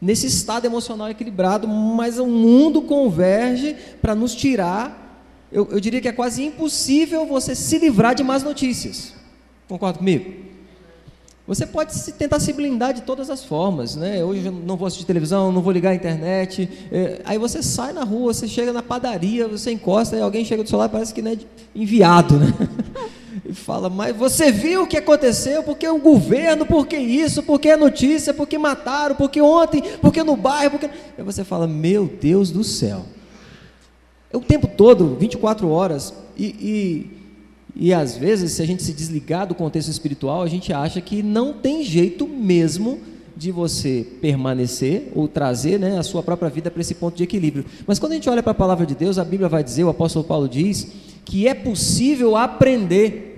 nesse 0.00 0.26
estado 0.26 0.64
emocional 0.64 1.08
equilibrado, 1.08 1.68
mas 1.68 2.18
o 2.18 2.26
mundo 2.26 2.82
converge 2.82 3.76
para 4.00 4.14
nos 4.14 4.34
tirar. 4.34 5.24
Eu, 5.50 5.68
eu 5.70 5.78
diria 5.78 6.00
que 6.00 6.08
é 6.08 6.12
quase 6.12 6.44
impossível 6.44 7.24
você 7.24 7.54
se 7.54 7.78
livrar 7.78 8.14
de 8.14 8.24
más 8.24 8.42
notícias. 8.42 9.14
Concorda 9.68 9.98
comigo? 9.98 10.52
Você 11.46 11.66
pode 11.66 11.94
se, 11.94 12.12
tentar 12.12 12.38
se 12.40 12.52
blindar 12.52 12.94
de 12.94 13.02
todas 13.02 13.28
as 13.28 13.44
formas, 13.44 13.96
né? 13.96 14.24
Hoje 14.24 14.46
eu 14.46 14.52
não 14.52 14.76
vou 14.76 14.86
assistir 14.86 15.04
televisão, 15.04 15.50
não 15.50 15.60
vou 15.60 15.72
ligar 15.72 15.90
a 15.90 15.94
internet. 15.94 16.68
É, 16.90 17.20
aí 17.24 17.36
você 17.36 17.62
sai 17.62 17.92
na 17.92 18.04
rua, 18.04 18.32
você 18.32 18.46
chega 18.46 18.72
na 18.72 18.82
padaria, 18.82 19.48
você 19.48 19.72
encosta, 19.72 20.16
e 20.16 20.20
alguém 20.20 20.44
chega 20.44 20.62
do 20.62 20.68
seu 20.68 20.78
lado, 20.78 20.90
parece 20.90 21.12
que 21.12 21.20
né, 21.20 21.36
enviado, 21.74 22.38
né? 22.38 22.46
Fala, 23.62 23.88
mas 23.88 24.16
você 24.16 24.50
viu 24.50 24.82
o 24.82 24.86
que 24.86 24.96
aconteceu? 24.96 25.62
Porque 25.62 25.86
o 25.86 25.98
governo, 25.98 26.66
porque 26.66 26.96
isso, 26.96 27.42
porque 27.42 27.70
a 27.70 27.76
notícia, 27.76 28.34
porque 28.34 28.58
mataram, 28.58 29.14
porque 29.14 29.40
ontem, 29.40 29.82
porque 30.00 30.22
no 30.22 30.36
bairro, 30.36 30.72
porque. 30.72 30.90
Aí 31.16 31.24
você 31.24 31.44
fala, 31.44 31.66
meu 31.66 32.10
Deus 32.20 32.50
do 32.50 32.64
céu. 32.64 33.04
É 34.32 34.36
o 34.36 34.40
tempo 34.40 34.66
todo, 34.66 35.16
24 35.16 35.68
horas, 35.68 36.12
e, 36.36 36.46
e 36.46 37.22
e 37.74 37.92
às 37.92 38.16
vezes, 38.16 38.52
se 38.52 38.62
a 38.62 38.66
gente 38.66 38.82
se 38.82 38.92
desligar 38.92 39.46
do 39.46 39.54
contexto 39.54 39.88
espiritual, 39.88 40.42
a 40.42 40.46
gente 40.46 40.72
acha 40.72 41.00
que 41.00 41.22
não 41.22 41.54
tem 41.54 41.82
jeito 41.82 42.28
mesmo 42.28 43.00
de 43.34 43.50
você 43.50 44.06
permanecer 44.20 45.10
ou 45.14 45.26
trazer 45.26 45.78
né, 45.78 45.98
a 45.98 46.02
sua 46.02 46.22
própria 46.22 46.50
vida 46.50 46.70
para 46.70 46.82
esse 46.82 46.94
ponto 46.94 47.16
de 47.16 47.22
equilíbrio. 47.22 47.64
Mas 47.86 47.98
quando 47.98 48.12
a 48.12 48.14
gente 48.16 48.28
olha 48.28 48.42
para 48.42 48.52
a 48.52 48.54
palavra 48.54 48.84
de 48.84 48.94
Deus, 48.94 49.18
a 49.18 49.24
Bíblia 49.24 49.48
vai 49.48 49.64
dizer, 49.64 49.84
o 49.84 49.88
apóstolo 49.88 50.24
Paulo 50.24 50.46
diz, 50.46 50.86
que 51.24 51.48
é 51.48 51.54
possível 51.54 52.36
aprender 52.36 53.31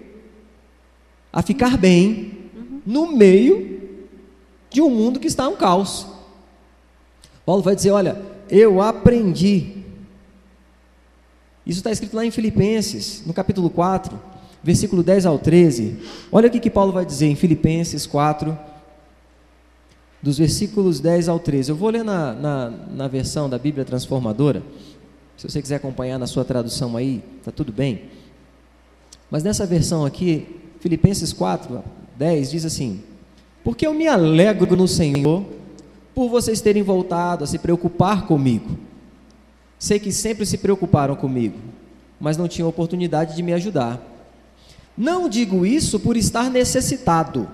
a 1.34 1.42
ficar 1.42 1.76
bem 1.76 2.32
no 2.86 3.14
meio 3.14 3.98
de 4.70 4.80
um 4.80 4.88
mundo 4.88 5.20
que 5.20 5.26
está 5.26 5.46
um 5.46 5.56
caos. 5.56 6.06
Paulo 7.44 7.62
vai 7.62 7.76
dizer: 7.76 7.90
Olha, 7.90 8.22
eu 8.48 8.80
aprendi 8.80 9.84
isso 11.66 11.78
está 11.78 11.90
escrito 11.90 12.14
lá 12.14 12.24
em 12.24 12.30
Filipenses, 12.30 13.22
no 13.24 13.32
capítulo 13.32 13.70
4, 13.70 14.20
versículo 14.62 15.02
10 15.02 15.24
ao 15.24 15.38
13. 15.38 15.96
Olha 16.30 16.48
o 16.48 16.50
que, 16.50 16.70
Paulo 16.70 16.92
vai 16.92 17.06
dizer 17.06 17.26
em 17.26 17.34
Filipenses 17.34 18.06
4, 18.06 18.56
dos 20.20 20.36
versículos 20.36 21.00
10 21.00 21.28
ao 21.28 21.38
13. 21.38 21.70
Eu 21.70 21.76
vou 21.76 21.88
ler 21.88 22.04
na, 22.04 22.34
na, 22.34 22.70
na 22.70 23.08
versão 23.08 23.48
da 23.48 23.58
Bíblia 23.58 23.84
Transformadora. 23.84 24.62
Se 25.38 25.48
você 25.48 25.60
quiser 25.62 25.76
acompanhar 25.76 26.18
na 26.18 26.26
sua 26.26 26.44
tradução 26.44 26.98
aí, 26.98 27.22
está 27.38 27.50
tudo 27.50 27.72
bem. 27.72 28.10
Mas 29.30 29.42
nessa 29.42 29.64
versão 29.64 30.04
aqui, 30.04 30.46
Filipenses 30.84 31.32
4, 31.32 31.82
10, 32.16 32.50
diz 32.52 32.64
assim: 32.64 33.02
Porque 33.64 33.86
eu 33.86 33.94
me 33.94 34.06
alegro 34.06 34.76
no 34.76 34.86
Senhor 34.86 35.44
por 36.14 36.28
vocês 36.28 36.60
terem 36.60 36.82
voltado 36.82 37.42
a 37.42 37.46
se 37.46 37.58
preocupar 37.58 38.26
comigo 38.26 38.84
Sei 39.84 39.98
que 39.98 40.10
sempre 40.10 40.46
se 40.46 40.56
preocuparam 40.56 41.14
comigo, 41.14 41.58
mas 42.18 42.38
não 42.38 42.48
tinham 42.48 42.66
oportunidade 42.66 43.36
de 43.36 43.42
me 43.42 43.52
ajudar. 43.52 44.00
Não 44.96 45.28
digo 45.28 45.66
isso 45.66 46.00
por 46.00 46.16
estar 46.16 46.50
necessitado, 46.50 47.46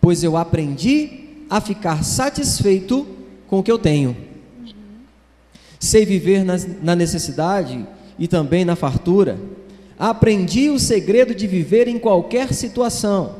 pois 0.00 0.22
eu 0.22 0.36
aprendi 0.36 1.44
a 1.50 1.60
ficar 1.60 2.04
satisfeito 2.04 3.04
com 3.48 3.58
o 3.58 3.62
que 3.64 3.72
eu 3.72 3.76
tenho. 3.76 4.16
Sei 5.80 6.04
viver 6.06 6.44
na 6.44 6.94
necessidade 6.94 7.84
e 8.16 8.28
também 8.28 8.64
na 8.64 8.76
fartura, 8.76 9.36
Aprendi 9.98 10.70
o 10.70 10.78
segredo 10.78 11.34
de 11.34 11.46
viver 11.46 11.88
em 11.88 11.98
qualquer 11.98 12.54
situação, 12.54 13.34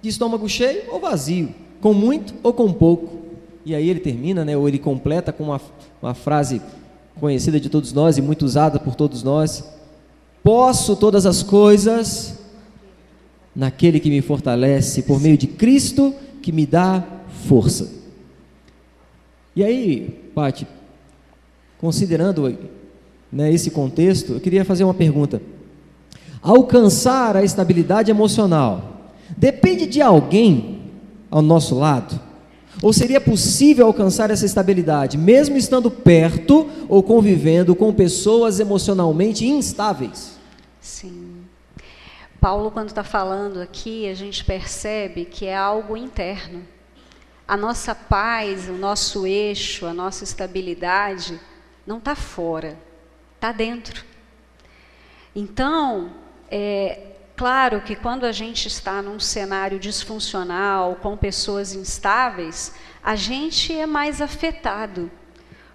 de 0.00 0.08
estômago 0.08 0.48
cheio 0.48 0.84
ou 0.88 0.98
vazio, 0.98 1.54
com 1.80 1.92
muito 1.92 2.34
ou 2.42 2.54
com 2.54 2.72
pouco. 2.72 3.20
E 3.66 3.74
aí 3.74 3.90
ele 3.90 4.00
termina, 4.00 4.44
né, 4.44 4.56
ou 4.56 4.66
ele 4.66 4.78
completa 4.78 5.30
com 5.30 5.44
uma, 5.44 5.60
uma 6.00 6.14
frase 6.14 6.62
conhecida 7.20 7.60
de 7.60 7.68
todos 7.68 7.92
nós 7.92 8.16
e 8.16 8.22
muito 8.22 8.46
usada 8.46 8.80
por 8.80 8.94
todos 8.94 9.22
nós: 9.22 9.62
Posso 10.42 10.96
todas 10.96 11.26
as 11.26 11.42
coisas 11.42 12.38
naquele 13.54 14.00
que 14.00 14.08
me 14.08 14.22
fortalece, 14.22 15.02
por 15.02 15.20
meio 15.20 15.36
de 15.36 15.46
Cristo 15.46 16.14
que 16.40 16.50
me 16.50 16.64
dá 16.64 17.04
força. 17.46 17.92
E 19.54 19.62
aí, 19.62 20.30
Pati, 20.34 20.66
considerando 21.78 22.56
né, 23.30 23.52
esse 23.52 23.70
contexto, 23.70 24.34
eu 24.34 24.40
queria 24.40 24.64
fazer 24.64 24.84
uma 24.84 24.94
pergunta. 24.94 25.42
Alcançar 26.42 27.36
a 27.36 27.44
estabilidade 27.44 28.10
emocional 28.10 29.12
depende 29.36 29.86
de 29.86 30.00
alguém 30.00 30.80
ao 31.30 31.42
nosso 31.42 31.78
lado? 31.78 32.18
Ou 32.82 32.92
seria 32.92 33.20
possível 33.20 33.86
alcançar 33.86 34.30
essa 34.30 34.46
estabilidade, 34.46 35.18
mesmo 35.18 35.56
estando 35.56 35.90
perto 35.90 36.70
ou 36.88 37.02
convivendo 37.02 37.74
com 37.76 37.92
pessoas 37.92 38.58
emocionalmente 38.58 39.46
instáveis? 39.46 40.38
Sim. 40.80 41.44
Paulo, 42.40 42.70
quando 42.70 42.88
está 42.88 43.04
falando 43.04 43.60
aqui, 43.60 44.08
a 44.08 44.14
gente 44.14 44.42
percebe 44.44 45.26
que 45.26 45.44
é 45.44 45.54
algo 45.54 45.94
interno. 45.94 46.62
A 47.46 47.54
nossa 47.54 47.94
paz, 47.94 48.66
o 48.66 48.72
nosso 48.72 49.26
eixo, 49.26 49.84
a 49.84 49.92
nossa 49.92 50.24
estabilidade 50.24 51.38
não 51.86 51.98
está 51.98 52.14
fora, 52.14 52.78
está 53.36 53.52
dentro. 53.52 54.04
Então, 55.36 56.10
é 56.50 57.12
claro 57.36 57.80
que 57.80 57.94
quando 57.94 58.24
a 58.24 58.32
gente 58.32 58.68
está 58.68 59.00
num 59.00 59.20
cenário 59.20 59.78
disfuncional, 59.78 60.96
com 60.96 61.16
pessoas 61.16 61.74
instáveis, 61.74 62.74
a 63.02 63.16
gente 63.16 63.72
é 63.72 63.86
mais 63.86 64.20
afetado. 64.20 65.10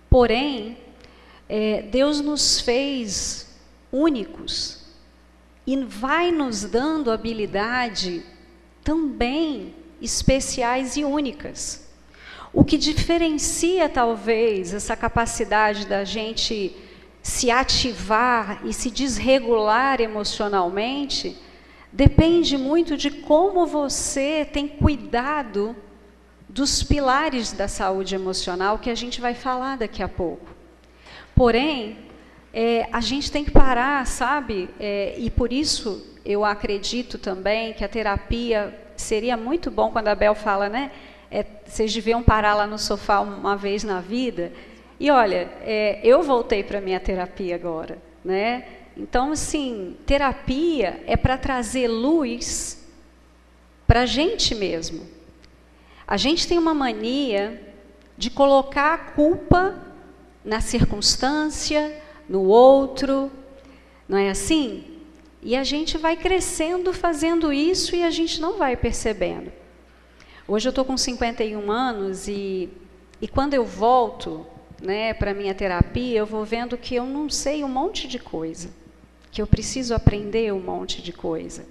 Porém, 0.10 0.77
é, 1.48 1.84
Deus 1.84 2.22
nos 2.22 2.60
fez 2.60 3.55
únicos 3.91 4.86
e 5.65 5.77
vai 5.84 6.32
nos 6.32 6.63
dando 6.63 7.12
habilidade 7.12 8.24
também 8.84 9.74
especiais 10.01 10.96
e 10.98 11.03
únicas. 11.03 11.89
O 12.53 12.63
que 12.63 12.77
diferencia 12.77 13.89
talvez 13.89 14.74
essa 14.74 14.96
capacidade 14.96 15.88
da 15.88 16.03
gente 16.03 16.75
se 17.25 17.50
ativar 17.50 18.62
e 18.63 18.72
se 18.72 18.91
desregular 18.91 20.00
emocionalmente 20.00 21.36
depende 21.91 22.55
muito 22.55 22.96
de 22.96 23.10
como 23.10 23.65
você 23.65 24.46
tem 24.46 24.67
cuidado 24.67 25.75
dos 26.48 26.84
pilares 26.84 27.51
da 27.51 27.67
saúde 27.67 28.13
emocional 28.13 28.77
que 28.77 28.91
a 28.91 28.96
gente 28.96 29.20
vai 29.20 29.34
falar 29.34 29.75
daqui 29.75 30.03
a 30.03 30.08
pouco. 30.08 30.46
Porém, 31.34 31.98
é, 32.53 32.88
a 32.91 33.01
gente 33.01 33.32
tem 33.32 33.44
que 33.44 33.50
parar, 33.50 34.05
sabe? 34.05 34.70
É, 34.79 35.15
e 35.17 35.32
por 35.32 35.51
isso 35.51 36.05
eu 36.24 36.46
acredito 36.46 37.17
também 37.17 37.74
que 37.74 37.84
a 37.84 37.89
terapia 37.89 38.72
seria 38.96 39.36
muito 39.36 39.72
bom 39.72 39.89
quando 39.89 40.10
a 40.10 40.15
Bel 40.15 40.36
fala, 40.36 40.70
né? 40.70 40.91
É, 41.32 41.44
vocês 41.65 41.91
deviam 41.91 42.22
parar 42.22 42.53
lá 42.53 42.67
no 42.67 42.77
sofá 42.77 43.20
uma 43.20 43.58
vez 43.58 43.84
na 43.84 44.00
vida 44.00 44.53
e 45.00 45.12
olha, 45.12 45.50
é, 45.62 46.00
eu 46.04 46.24
voltei 46.24 46.64
para 46.64 46.80
minha 46.80 47.00
terapia 47.00 47.56
agora, 47.56 47.98
né? 48.24 48.66
Então, 48.96 49.34
assim, 49.34 49.98
terapia 50.06 51.04
é 51.06 51.18
para 51.18 51.38
trazer 51.38 51.88
luz 51.88 52.82
para 53.86 54.02
a 54.02 54.06
gente 54.06 54.56
mesmo. 54.56 55.06
A 56.08 56.16
gente 56.16 56.48
tem 56.48 56.58
uma 56.58 56.74
mania 56.74 57.62
de 58.18 58.29
colocar 58.29 58.94
a 58.94 58.98
culpa 58.98 59.77
na 60.44 60.62
circunstância, 60.62 62.01
no 62.29 62.44
outro, 62.44 63.29
não 64.08 64.18
é 64.18 64.29
assim? 64.29 64.86
E 65.42 65.55
a 65.55 65.64
gente 65.64 65.98
vai 65.98 66.16
crescendo 66.16 66.94
fazendo 66.94 67.51
isso 67.51 67.96
e 67.96 68.03
a 68.03 68.10
gente 68.10 68.40
não 68.40 68.58
vai 68.58 68.77
percebendo. 68.77 69.51
Hoje 70.48 70.68
eu 70.68 70.70
estou 70.70 70.86
com 70.86 70.96
51 70.96 71.72
anos 71.72 72.27
e, 72.27 72.70
e 73.20 73.27
quando 73.27 73.55
eu 73.55 73.66
volto 73.66 74.46
né, 74.81 75.14
para 75.14 75.33
minha 75.33 75.53
terapia, 75.53 76.20
eu 76.20 76.25
vou 76.25 76.46
vendo 76.46 76.77
que 76.77 76.96
eu 76.96 77.05
não 77.05 77.29
sei 77.29 77.64
um 77.64 77.68
monte 77.68 78.07
de 78.07 78.20
coisa, 78.20 78.70
que 79.31 79.42
eu 79.42 79.48
preciso 79.48 79.94
aprender 79.94 80.53
um 80.53 80.59
monte 80.59 81.01
de 81.01 81.11
coisa. 81.11 81.66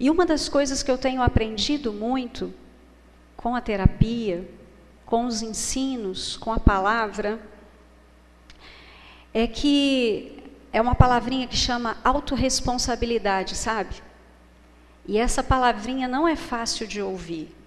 E 0.00 0.10
uma 0.10 0.24
das 0.24 0.48
coisas 0.48 0.82
que 0.82 0.90
eu 0.90 0.98
tenho 0.98 1.22
aprendido 1.22 1.92
muito 1.92 2.52
com 3.36 3.54
a 3.54 3.60
terapia, 3.60 4.48
com 5.04 5.26
os 5.26 5.42
ensinos, 5.42 6.36
com 6.36 6.52
a 6.52 6.60
palavra, 6.60 7.40
é 9.32 9.46
que 9.46 10.42
é 10.72 10.80
uma 10.80 10.94
palavrinha 10.94 11.46
que 11.46 11.56
chama 11.56 11.96
autorresponsabilidade, 12.04 13.56
sabe? 13.56 14.02
E 15.06 15.18
essa 15.18 15.42
palavrinha 15.42 16.06
não 16.06 16.28
é 16.28 16.36
fácil 16.36 16.86
de 16.86 17.00
ouvir. 17.00 17.57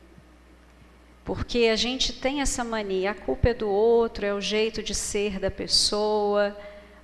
Porque 1.34 1.70
a 1.72 1.78
gente 1.78 2.12
tem 2.12 2.42
essa 2.42 2.62
mania, 2.62 3.12
a 3.12 3.16
culpa 3.16 3.48
é 3.48 3.54
do 3.54 3.70
outro, 3.70 4.26
é 4.26 4.34
o 4.34 4.42
jeito 4.42 4.84
de 4.84 4.94
ser 4.94 5.40
da 5.40 5.50
pessoa, 5.50 6.54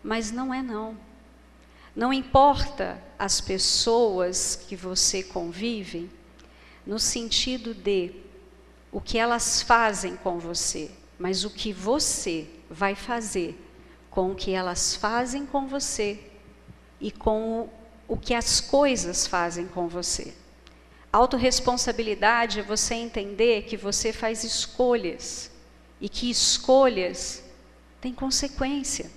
mas 0.04 0.34
não 0.34 0.54
é 0.54 0.62
não. 0.62 0.98
Não 1.96 2.12
importa 2.12 3.02
as 3.18 3.40
pessoas 3.40 4.54
que 4.68 4.76
você 4.76 5.24
convive, 5.24 6.10
no 6.86 7.00
sentido 7.00 7.74
de 7.74 8.16
o 8.92 9.00
que 9.00 9.18
elas 9.18 9.62
fazem 9.62 10.18
com 10.18 10.38
você, 10.40 10.92
mas 11.18 11.46
o 11.46 11.50
que 11.50 11.72
você 11.72 12.50
vai 12.70 12.96
fazer 12.96 13.58
com 14.12 14.34
o 14.34 14.36
que 14.36 14.52
elas 14.52 14.94
fazem 14.94 15.46
com 15.46 15.68
você 15.68 16.20
e 17.00 17.12
com 17.12 17.70
o 18.10 18.18
que 18.18 18.34
as 18.34 18.60
coisas 18.60 19.26
fazem 19.26 19.68
com 19.68 19.88
você. 19.88 20.34
Autoresponsabilidade 21.12 22.60
é 22.60 22.64
você 22.64 22.96
entender 22.96 23.64
que 23.64 23.78
você 23.78 24.12
faz 24.12 24.44
escolhas 24.44 25.50
e 26.02 26.10
que 26.10 26.30
escolhas 26.30 27.44
têm 28.02 28.14
consequência. 28.14 29.10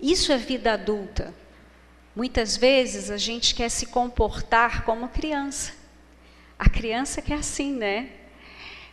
Isso 0.00 0.32
é 0.32 0.36
vida 0.36 0.72
adulta. 0.72 1.34
Muitas 2.16 2.56
vezes 2.56 3.10
a 3.10 3.16
gente 3.16 3.54
quer 3.54 3.68
se 3.68 3.86
comportar 3.86 4.84
como 4.84 5.08
criança. 5.08 5.72
A 6.58 6.68
criança 6.68 7.20
que 7.20 7.32
é 7.32 7.36
assim, 7.36 7.72
né? 7.72 8.10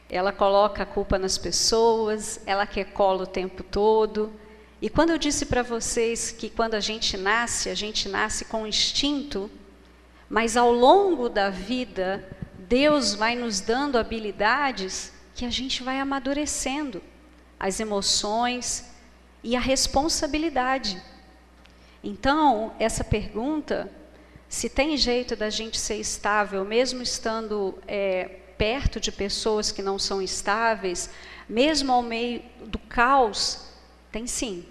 Ela 0.09 0.31
coloca 0.31 0.83
a 0.83 0.85
culpa 0.85 1.17
nas 1.17 1.37
pessoas, 1.37 2.41
ela 2.45 2.65
quer 2.65 2.85
colo 2.85 3.23
o 3.23 3.27
tempo 3.27 3.63
todo. 3.63 4.33
E 4.81 4.89
quando 4.89 5.11
eu 5.11 5.17
disse 5.17 5.45
para 5.45 5.61
vocês 5.61 6.31
que 6.31 6.49
quando 6.49 6.73
a 6.73 6.79
gente 6.79 7.15
nasce, 7.15 7.69
a 7.69 7.75
gente 7.75 8.09
nasce 8.09 8.45
com 8.45 8.67
instinto, 8.67 9.49
mas 10.31 10.55
ao 10.55 10.71
longo 10.71 11.27
da 11.27 11.49
vida, 11.49 12.25
Deus 12.57 13.13
vai 13.13 13.35
nos 13.35 13.59
dando 13.59 13.97
habilidades 13.97 15.11
que 15.35 15.43
a 15.43 15.49
gente 15.49 15.83
vai 15.83 15.99
amadurecendo 15.99 17.03
as 17.59 17.81
emoções 17.81 18.89
e 19.43 19.57
a 19.57 19.59
responsabilidade. 19.59 21.03
Então, 22.01 22.73
essa 22.79 23.03
pergunta, 23.03 23.91
se 24.47 24.69
tem 24.69 24.95
jeito 24.95 25.35
da 25.35 25.49
gente 25.49 25.77
ser 25.77 25.97
estável, 25.97 26.63
mesmo 26.63 27.01
estando 27.01 27.77
é, 27.85 28.23
perto 28.57 29.01
de 29.01 29.11
pessoas 29.11 29.69
que 29.69 29.81
não 29.81 29.99
são 29.99 30.21
estáveis, 30.21 31.09
mesmo 31.49 31.91
ao 31.91 32.01
meio 32.01 32.41
do 32.67 32.79
caos, 32.79 33.67
tem 34.09 34.25
sim. 34.25 34.65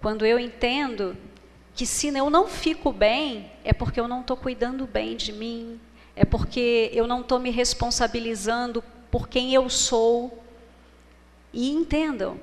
Quando 0.00 0.24
eu 0.24 0.38
entendo 0.38 1.16
que 1.74 1.86
se 1.86 2.08
eu 2.08 2.30
não 2.30 2.46
fico 2.46 2.92
bem, 2.92 3.50
é 3.64 3.72
porque 3.72 3.98
eu 3.98 4.06
não 4.06 4.20
estou 4.20 4.36
cuidando 4.36 4.86
bem 4.86 5.16
de 5.16 5.32
mim, 5.32 5.80
é 6.14 6.24
porque 6.24 6.90
eu 6.92 7.06
não 7.06 7.20
estou 7.20 7.38
me 7.38 7.50
responsabilizando 7.50 8.82
por 9.10 9.28
quem 9.28 9.52
eu 9.52 9.68
sou. 9.68 10.42
E 11.52 11.70
entendam, 11.70 12.38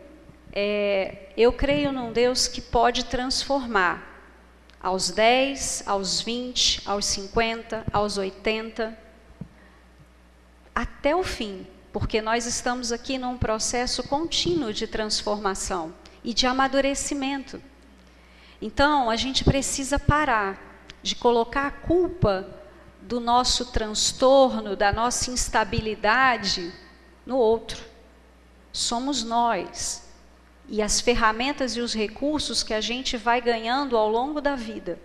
é, 0.52 1.30
eu 1.38 1.54
creio 1.54 1.92
num 1.92 2.12
Deus 2.12 2.48
que 2.48 2.62
pode 2.62 3.06
transformar 3.06 4.10
aos 4.82 5.12
10, 5.12 5.84
aos 5.86 6.22
20, 6.22 6.82
aos 6.86 7.06
50, 7.06 7.86
aos 7.92 8.18
80, 8.18 8.98
até 10.74 11.16
o 11.16 11.24
fim, 11.24 11.68
porque 11.94 12.22
nós 12.22 12.46
estamos 12.46 12.92
aqui 12.92 13.18
num 13.18 13.38
processo 13.38 14.04
contínuo 14.04 14.74
de 14.74 14.88
transformação 14.88 15.94
e 16.24 16.34
de 16.34 16.48
amadurecimento. 16.48 17.62
Então, 18.62 19.10
a 19.10 19.16
gente 19.16 19.44
precisa 19.44 19.98
parar 19.98 20.72
de 21.02 21.16
colocar 21.16 21.68
a 21.68 21.72
culpa 21.72 22.48
do 23.02 23.20
nosso 23.20 23.72
transtorno, 23.72 24.76
da 24.76 24.94
nossa 24.94 25.32
instabilidade 25.32 26.72
no 27.26 27.38
outro. 27.38 27.84
Somos 28.72 29.24
nós. 29.24 30.08
E 30.70 30.82
as 30.82 31.02
ferramentas 31.02 31.76
e 31.76 31.82
os 31.82 31.94
recursos 31.94 32.64
que 32.64 32.74
a 32.74 32.80
gente 32.80 33.18
vai 33.18 33.42
ganhando 33.42 33.98
ao 33.98 34.08
longo 34.08 34.40
da 34.40 34.56
vida. 34.56 35.00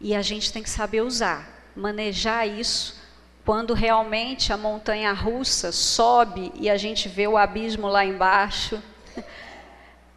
E 0.00 0.14
a 0.14 0.22
gente 0.22 0.52
tem 0.52 0.62
que 0.62 0.70
saber 0.70 1.02
usar, 1.02 1.70
manejar 1.76 2.46
isso 2.48 2.98
quando 3.44 3.72
realmente 3.72 4.52
a 4.52 4.56
montanha 4.56 5.12
russa 5.12 5.72
sobe 5.72 6.52
e 6.54 6.68
a 6.68 6.76
gente 6.76 7.08
vê 7.08 7.26
o 7.26 7.36
abismo 7.36 7.88
lá 7.88 8.04
embaixo. 8.04 8.82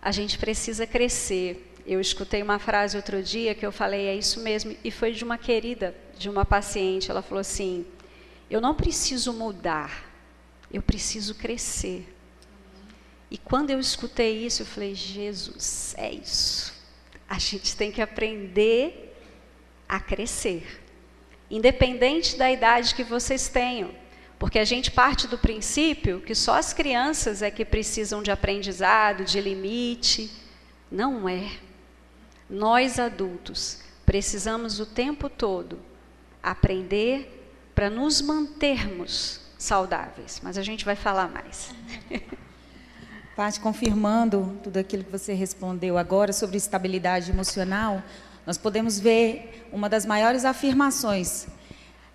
A 0.01 0.11
gente 0.11 0.37
precisa 0.39 0.87
crescer. 0.87 1.70
Eu 1.85 1.99
escutei 1.99 2.43
uma 2.43 2.59
frase 2.59 2.95
outro 2.95 3.21
dia 3.23 3.55
que 3.55 3.65
eu 3.65 3.71
falei, 3.71 4.07
é 4.07 4.15
isso 4.15 4.41
mesmo, 4.41 4.75
e 4.83 4.91
foi 4.91 5.11
de 5.11 5.23
uma 5.23 5.37
querida, 5.37 5.95
de 6.17 6.29
uma 6.29 6.45
paciente. 6.45 7.09
Ela 7.09 7.21
falou 7.21 7.41
assim: 7.41 7.85
Eu 8.49 8.61
não 8.61 8.75
preciso 8.75 9.33
mudar, 9.33 10.05
eu 10.71 10.81
preciso 10.81 11.35
crescer. 11.35 12.07
E 13.29 13.37
quando 13.37 13.69
eu 13.69 13.79
escutei 13.79 14.45
isso, 14.45 14.61
eu 14.61 14.65
falei: 14.65 14.93
Jesus, 14.93 15.95
é 15.97 16.11
isso. 16.11 16.73
A 17.27 17.39
gente 17.39 17.75
tem 17.75 17.91
que 17.91 18.01
aprender 18.01 19.15
a 19.87 19.99
crescer, 19.99 20.81
independente 21.49 22.37
da 22.37 22.51
idade 22.51 22.93
que 22.93 23.03
vocês 23.03 23.47
tenham. 23.47 24.01
Porque 24.37 24.57
a 24.57 24.65
gente 24.65 24.89
parte 24.89 25.27
do 25.27 25.37
princípio 25.37 26.19
que 26.19 26.33
só 26.33 26.55
as 26.55 26.73
crianças 26.73 27.41
é 27.41 27.51
que 27.51 27.63
precisam 27.63 28.23
de 28.23 28.31
aprendizado, 28.31 29.23
de 29.23 29.39
limite. 29.39 30.31
Não 30.91 31.29
é. 31.29 31.51
Nós 32.51 32.99
adultos 32.99 33.79
precisamos 34.05 34.81
o 34.81 34.85
tempo 34.85 35.29
todo 35.29 35.79
aprender 36.43 37.49
para 37.73 37.89
nos 37.89 38.21
mantermos 38.21 39.39
saudáveis. 39.57 40.41
Mas 40.43 40.57
a 40.57 40.61
gente 40.61 40.83
vai 40.83 40.97
falar 40.97 41.29
mais. 41.29 41.73
Parte 43.37 43.61
confirmando 43.61 44.59
tudo 44.61 44.75
aquilo 44.75 45.05
que 45.05 45.11
você 45.11 45.33
respondeu 45.33 45.97
agora 45.97 46.33
sobre 46.33 46.57
estabilidade 46.57 47.31
emocional, 47.31 48.03
nós 48.45 48.57
podemos 48.57 48.99
ver 48.99 49.69
uma 49.71 49.87
das 49.87 50.05
maiores 50.05 50.43
afirmações 50.43 51.47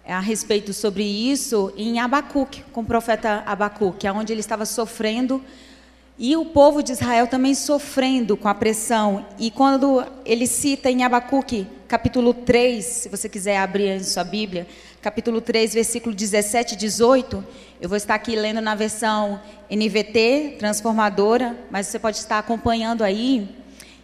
a 0.05 0.21
respeito 0.21 0.75
sobre 0.75 1.03
isso 1.03 1.73
em 1.79 1.99
Abacuque, 1.99 2.63
com 2.73 2.83
o 2.83 2.85
profeta 2.85 3.43
Abacuque, 3.47 4.07
onde 4.11 4.35
ele 4.35 4.41
estava 4.41 4.67
sofrendo 4.67 5.43
e 6.19 6.37
o 6.37 6.47
povo 6.47 6.83
de 6.83 6.93
Israel 6.93 7.27
também 7.27 7.55
sofrendo 7.55 8.37
com 8.37 8.49
a 8.49 8.55
pressão. 8.55 9.27
E 9.39 9.51
quando 9.51 10.05
ele 10.25 10.47
cita 10.47 10.91
em 10.91 11.05
Abacuque, 11.05 11.67
capítulo 11.87 12.33
3, 12.33 12.85
se 12.85 13.09
você 13.09 13.29
quiser 13.29 13.59
abrir 13.59 13.89
em 13.89 14.03
sua 14.03 14.25
Bíblia, 14.25 14.67
capítulo 15.03 15.41
3, 15.41 15.75
versículo 15.75 16.15
17 16.15 16.75
e 16.75 16.77
18, 16.77 17.45
eu 17.81 17.89
vou 17.89 17.97
estar 17.97 18.15
aqui 18.15 18.35
lendo 18.35 18.61
na 18.63 18.75
versão 18.75 19.41
NVT, 19.71 20.57
transformadora, 20.59 21.57
mas 21.71 21.87
você 21.87 21.99
pode 21.99 22.17
estar 22.17 22.39
acompanhando 22.39 23.05
aí 23.05 23.49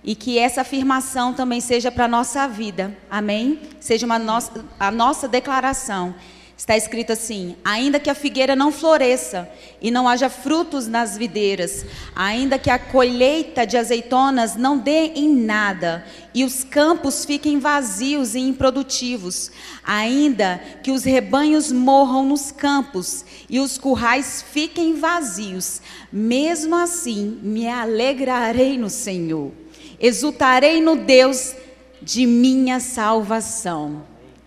e 0.04 0.14
que 0.14 0.38
essa 0.38 0.60
afirmação 0.60 1.32
também 1.32 1.60
seja 1.60 1.90
para 1.90 2.04
a 2.04 2.08
nossa 2.08 2.46
vida. 2.46 2.96
Amém? 3.10 3.60
Seja 3.80 4.04
uma 4.04 4.18
nossa, 4.18 4.64
a 4.78 4.90
nossa 4.90 5.26
declaração. 5.26 6.14
Está 6.62 6.76
escrito 6.76 7.10
assim: 7.10 7.56
ainda 7.64 7.98
que 7.98 8.08
a 8.08 8.14
figueira 8.14 8.54
não 8.54 8.70
floresça 8.70 9.50
e 9.80 9.90
não 9.90 10.08
haja 10.08 10.30
frutos 10.30 10.86
nas 10.86 11.18
videiras, 11.18 11.84
ainda 12.14 12.56
que 12.56 12.70
a 12.70 12.78
colheita 12.78 13.66
de 13.66 13.76
azeitonas 13.76 14.54
não 14.54 14.78
dê 14.78 15.06
em 15.16 15.34
nada 15.34 16.06
e 16.32 16.44
os 16.44 16.62
campos 16.62 17.24
fiquem 17.24 17.58
vazios 17.58 18.36
e 18.36 18.38
improdutivos, 18.38 19.50
ainda 19.82 20.62
que 20.84 20.92
os 20.92 21.02
rebanhos 21.02 21.72
morram 21.72 22.24
nos 22.24 22.52
campos 22.52 23.24
e 23.50 23.58
os 23.58 23.76
currais 23.76 24.44
fiquem 24.52 24.94
vazios, 24.94 25.82
mesmo 26.12 26.76
assim 26.76 27.40
me 27.42 27.66
alegrarei 27.66 28.78
no 28.78 28.88
Senhor 28.88 29.50
exultarei 29.98 30.80
no 30.80 30.94
Deus 30.94 31.54
de 32.00 32.24
minha 32.24 32.78
salvação. 32.78 34.02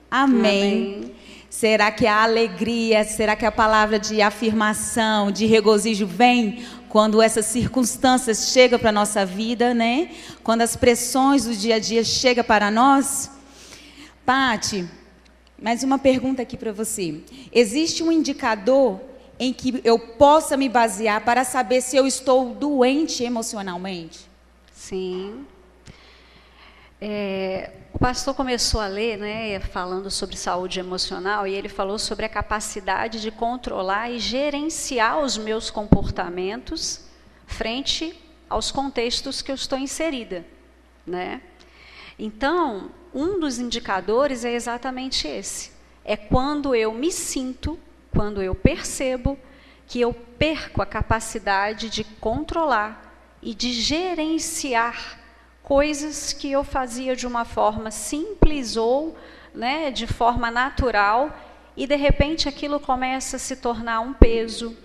Amém. 0.09 0.95
Amém. 0.97 1.14
Será 1.57 1.89
que 1.89 2.05
a 2.05 2.23
alegria, 2.23 3.05
será 3.05 3.33
que 3.33 3.45
a 3.45 3.51
palavra 3.51 3.97
de 3.97 4.21
afirmação, 4.21 5.31
de 5.31 5.45
regozijo 5.45 6.05
vem 6.05 6.65
quando 6.89 7.21
essas 7.21 7.45
circunstâncias 7.45 8.49
chegam 8.51 8.77
para 8.77 8.89
a 8.89 8.91
nossa 8.91 9.25
vida, 9.25 9.73
né? 9.73 10.11
Quando 10.43 10.63
as 10.63 10.75
pressões 10.75 11.45
do 11.45 11.55
dia 11.55 11.75
a 11.75 11.79
dia 11.79 12.03
chegam 12.03 12.43
para 12.43 12.69
nós? 12.69 13.31
Pati, 14.25 14.85
mais 15.57 15.81
uma 15.81 15.97
pergunta 15.97 16.41
aqui 16.41 16.57
para 16.57 16.73
você. 16.73 17.21
Existe 17.53 18.03
um 18.03 18.11
indicador 18.11 18.99
em 19.39 19.53
que 19.53 19.79
eu 19.85 19.97
possa 19.97 20.57
me 20.57 20.67
basear 20.67 21.23
para 21.23 21.45
saber 21.45 21.79
se 21.79 21.95
eu 21.95 22.05
estou 22.05 22.53
doente 22.53 23.23
emocionalmente? 23.23 24.29
Sim. 24.73 25.45
É, 26.99 27.71
o 27.95 27.97
pastor 27.97 28.35
começou 28.35 28.81
a 28.81 28.87
ler, 28.87 29.17
né, 29.17 29.57
falando 29.57 30.11
sobre 30.11 30.35
saúde 30.35 30.81
emocional, 30.81 31.47
e 31.47 31.53
ele 31.53 31.69
falou 31.69 31.97
sobre 31.97 32.25
a 32.25 32.29
capacidade 32.29 33.21
de 33.21 33.31
controlar 33.31 34.11
e 34.11 34.19
gerenciar 34.19 35.19
os 35.19 35.37
meus 35.37 35.71
comportamentos 35.71 37.05
frente 37.47 38.13
aos 38.49 38.69
contextos 38.69 39.41
que 39.41 39.49
eu 39.49 39.55
estou 39.55 39.79
inserida, 39.79 40.45
né? 41.07 41.41
Então, 42.19 42.91
um 43.13 43.39
dos 43.39 43.59
indicadores 43.59 44.43
é 44.43 44.51
exatamente 44.51 45.25
esse. 45.25 45.71
É 46.03 46.17
quando 46.17 46.75
eu 46.75 46.93
me 46.93 47.13
sinto, 47.13 47.79
quando 48.11 48.41
eu 48.41 48.53
percebo 48.53 49.39
que 49.87 50.01
eu 50.01 50.13
perco 50.13 50.81
a 50.81 50.85
capacidade 50.85 51.89
de 51.89 52.03
controlar 52.03 53.15
e 53.41 53.55
de 53.55 53.71
gerenciar 53.71 55.23
coisas 55.65 56.31
que 56.31 56.51
eu 56.51 56.63
fazia 56.63 57.15
de 57.15 57.25
uma 57.25 57.43
forma 57.43 57.89
simples 57.89 58.77
ou 58.77 59.17
né, 59.51 59.89
de 59.89 60.05
forma 60.05 60.51
natural 60.51 61.35
e 61.75 61.87
de 61.87 61.95
repente 61.95 62.47
aquilo 62.47 62.79
começa 62.79 63.37
a 63.37 63.39
se 63.39 63.55
tornar 63.55 63.99
um 63.99 64.13
peso. 64.13 64.77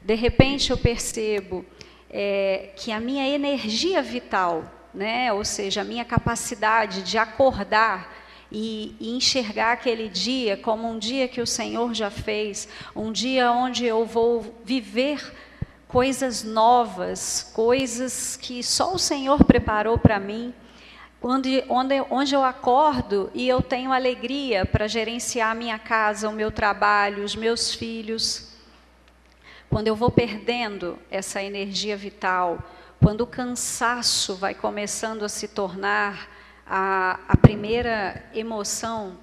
De 0.00 0.14
repente 0.14 0.70
eu 0.70 0.78
percebo 0.78 1.66
é, 2.08 2.70
que 2.76 2.92
a 2.92 3.00
minha 3.00 3.28
energia 3.28 4.00
vital, 4.00 4.62
né, 4.94 5.32
ou 5.32 5.44
seja, 5.44 5.80
a 5.80 5.84
minha 5.84 6.04
capacidade 6.04 7.02
de 7.02 7.18
acordar 7.18 8.16
e, 8.50 8.94
e, 9.00 9.16
enxergar 9.16 9.72
aquele 9.72 10.08
dia 10.08 10.56
como 10.56 10.88
um 10.88 11.00
dia 11.00 11.26
que 11.26 11.40
o 11.40 11.46
Senhor 11.46 11.92
já 11.92 12.10
fez, 12.10 12.68
um 12.94 13.10
dia 13.10 13.50
onde 13.50 13.84
eu 13.84 14.06
vou 14.06 14.54
viver 14.64 15.20
coisas 15.88 16.44
novas, 16.44 17.50
coisas 17.54 18.36
que 18.36 18.62
só 18.62 18.94
o 18.94 18.98
Senhor 18.98 19.42
preparou 19.44 19.98
para 19.98 20.20
mim, 20.20 20.54
onde, 21.20 21.64
onde, 21.68 21.94
onde 22.10 22.34
eu 22.34 22.44
acordo 22.44 23.30
e 23.34 23.48
eu 23.48 23.62
tenho 23.62 23.90
alegria 23.90 24.66
para 24.66 24.86
gerenciar 24.86 25.50
a 25.50 25.54
minha 25.54 25.78
casa, 25.78 26.28
o 26.28 26.32
meu 26.32 26.52
trabalho, 26.52 27.24
os 27.24 27.34
meus 27.34 27.74
filhos. 27.74 28.52
Quando 29.70 29.88
eu 29.88 29.96
vou 29.96 30.10
perdendo 30.10 30.98
essa 31.10 31.42
energia 31.42 31.96
vital, 31.96 32.58
quando 33.02 33.22
o 33.22 33.26
cansaço 33.26 34.34
vai 34.34 34.54
começando 34.54 35.24
a 35.24 35.28
se 35.28 35.48
tornar 35.48 36.28
a, 36.66 37.18
a 37.26 37.36
primeira 37.36 38.22
emoção 38.34 39.18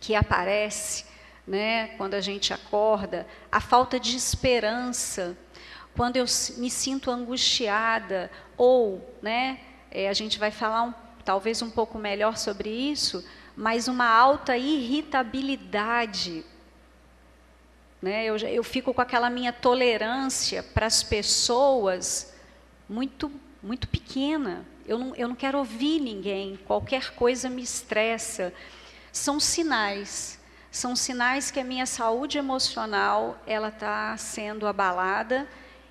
que 0.00 0.16
aparece, 0.16 1.04
né, 1.46 1.88
quando 1.96 2.14
a 2.14 2.20
gente 2.20 2.52
acorda, 2.52 3.26
a 3.50 3.60
falta 3.60 4.00
de 4.00 4.16
esperança, 4.16 5.36
quando 6.00 6.16
eu 6.16 6.24
me 6.56 6.70
sinto 6.70 7.10
angustiada, 7.10 8.30
ou, 8.56 9.06
né, 9.20 9.60
é, 9.90 10.08
a 10.08 10.14
gente 10.14 10.38
vai 10.38 10.50
falar 10.50 10.84
um, 10.84 10.94
talvez 11.22 11.60
um 11.60 11.68
pouco 11.68 11.98
melhor 11.98 12.38
sobre 12.38 12.70
isso, 12.70 13.22
mas 13.54 13.86
uma 13.86 14.06
alta 14.06 14.56
irritabilidade. 14.56 16.42
Né, 18.00 18.24
eu, 18.24 18.38
eu 18.38 18.64
fico 18.64 18.94
com 18.94 19.02
aquela 19.02 19.28
minha 19.28 19.52
tolerância 19.52 20.62
para 20.62 20.86
as 20.86 21.02
pessoas 21.02 22.32
muito, 22.88 23.30
muito 23.62 23.86
pequena. 23.86 24.64
Eu 24.86 24.98
não, 24.98 25.14
eu 25.14 25.28
não 25.28 25.36
quero 25.36 25.58
ouvir 25.58 26.00
ninguém, 26.00 26.58
qualquer 26.64 27.14
coisa 27.14 27.50
me 27.50 27.60
estressa. 27.60 28.54
São 29.12 29.38
sinais, 29.38 30.40
são 30.70 30.96
sinais 30.96 31.50
que 31.50 31.60
a 31.60 31.64
minha 31.64 31.84
saúde 31.84 32.38
emocional 32.38 33.38
ela 33.46 33.68
está 33.68 34.16
sendo 34.16 34.66
abalada 34.66 35.46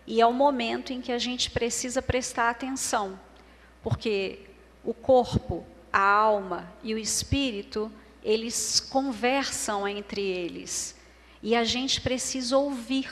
e 0.10 0.19
é 0.19 0.26
o 0.26 0.34
momento 0.34 0.91
em 0.91 1.02
que 1.02 1.12
a 1.12 1.19
gente 1.19 1.52
precisa 1.52 2.02
prestar 2.02 2.50
atenção, 2.50 3.19
porque 3.84 4.39
o 4.84 4.91
corpo, 4.91 5.63
a 5.93 6.02
alma 6.02 6.74
e 6.82 6.95
o 6.95 6.98
espírito, 6.98 7.91
eles 8.24 8.80
conversam 8.80 9.88
entre 9.88 10.19
eles. 10.19 10.98
E 11.43 11.56
a 11.56 11.63
gente 11.63 12.02
precisa 12.02 12.58
ouvir. 12.58 13.08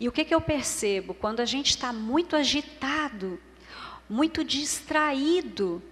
E 0.00 0.08
o 0.08 0.12
que, 0.12 0.24
que 0.24 0.34
eu 0.34 0.40
percebo? 0.40 1.12
Quando 1.12 1.40
a 1.40 1.44
gente 1.44 1.68
está 1.68 1.92
muito 1.92 2.36
agitado, 2.36 3.38
muito 4.08 4.42
distraído 4.42 5.82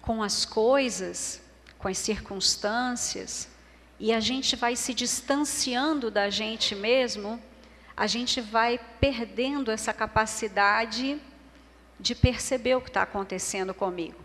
com 0.00 0.22
as 0.22 0.46
coisas, 0.46 1.42
com 1.76 1.88
as 1.88 1.98
circunstâncias, 1.98 3.50
e 3.98 4.14
a 4.14 4.20
gente 4.20 4.56
vai 4.56 4.74
se 4.76 4.94
distanciando 4.94 6.10
da 6.10 6.30
gente 6.30 6.74
mesmo, 6.74 7.38
a 8.00 8.06
gente 8.06 8.40
vai 8.40 8.80
perdendo 8.98 9.70
essa 9.70 9.92
capacidade 9.92 11.20
de 11.98 12.14
perceber 12.14 12.74
o 12.74 12.80
que 12.80 12.88
está 12.88 13.02
acontecendo 13.02 13.74
comigo. 13.74 14.16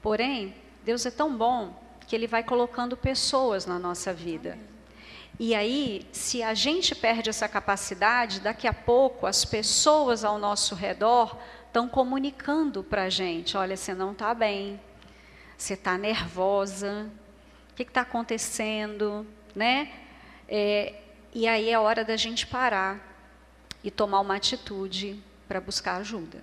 Porém, 0.00 0.54
Deus 0.82 1.04
é 1.04 1.10
tão 1.10 1.36
bom 1.36 1.78
que 2.06 2.16
Ele 2.16 2.26
vai 2.26 2.42
colocando 2.42 2.96
pessoas 2.96 3.66
na 3.66 3.78
nossa 3.78 4.14
vida. 4.14 4.58
E 5.38 5.54
aí, 5.54 6.06
se 6.10 6.42
a 6.42 6.54
gente 6.54 6.94
perde 6.94 7.28
essa 7.28 7.46
capacidade, 7.46 8.40
daqui 8.40 8.66
a 8.66 8.72
pouco 8.72 9.26
as 9.26 9.44
pessoas 9.44 10.24
ao 10.24 10.38
nosso 10.38 10.74
redor 10.74 11.36
estão 11.66 11.86
comunicando 11.86 12.82
para 12.82 13.02
a 13.02 13.10
gente: 13.10 13.58
olha, 13.58 13.76
você 13.76 13.92
não 13.92 14.12
está 14.12 14.32
bem, 14.32 14.80
você 15.54 15.74
está 15.74 15.98
nervosa, 15.98 17.10
o 17.70 17.74
que 17.74 17.82
está 17.82 18.00
acontecendo, 18.00 19.26
né? 19.54 19.92
É, 20.48 20.94
e 21.34 21.46
aí 21.46 21.68
é 21.68 21.78
hora 21.78 22.06
da 22.06 22.16
gente 22.16 22.46
parar 22.46 23.07
e 23.82 23.90
tomar 23.90 24.20
uma 24.20 24.36
atitude 24.36 25.18
para 25.46 25.60
buscar 25.60 25.96
ajuda. 25.96 26.42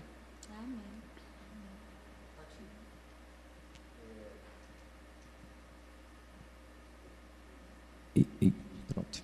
E, 8.15 8.26
e, 8.41 8.54
pronto. 8.93 9.21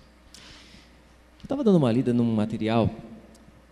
Estava 1.42 1.64
dando 1.64 1.76
uma 1.76 1.90
lida 1.90 2.12
num 2.12 2.34
material, 2.34 2.90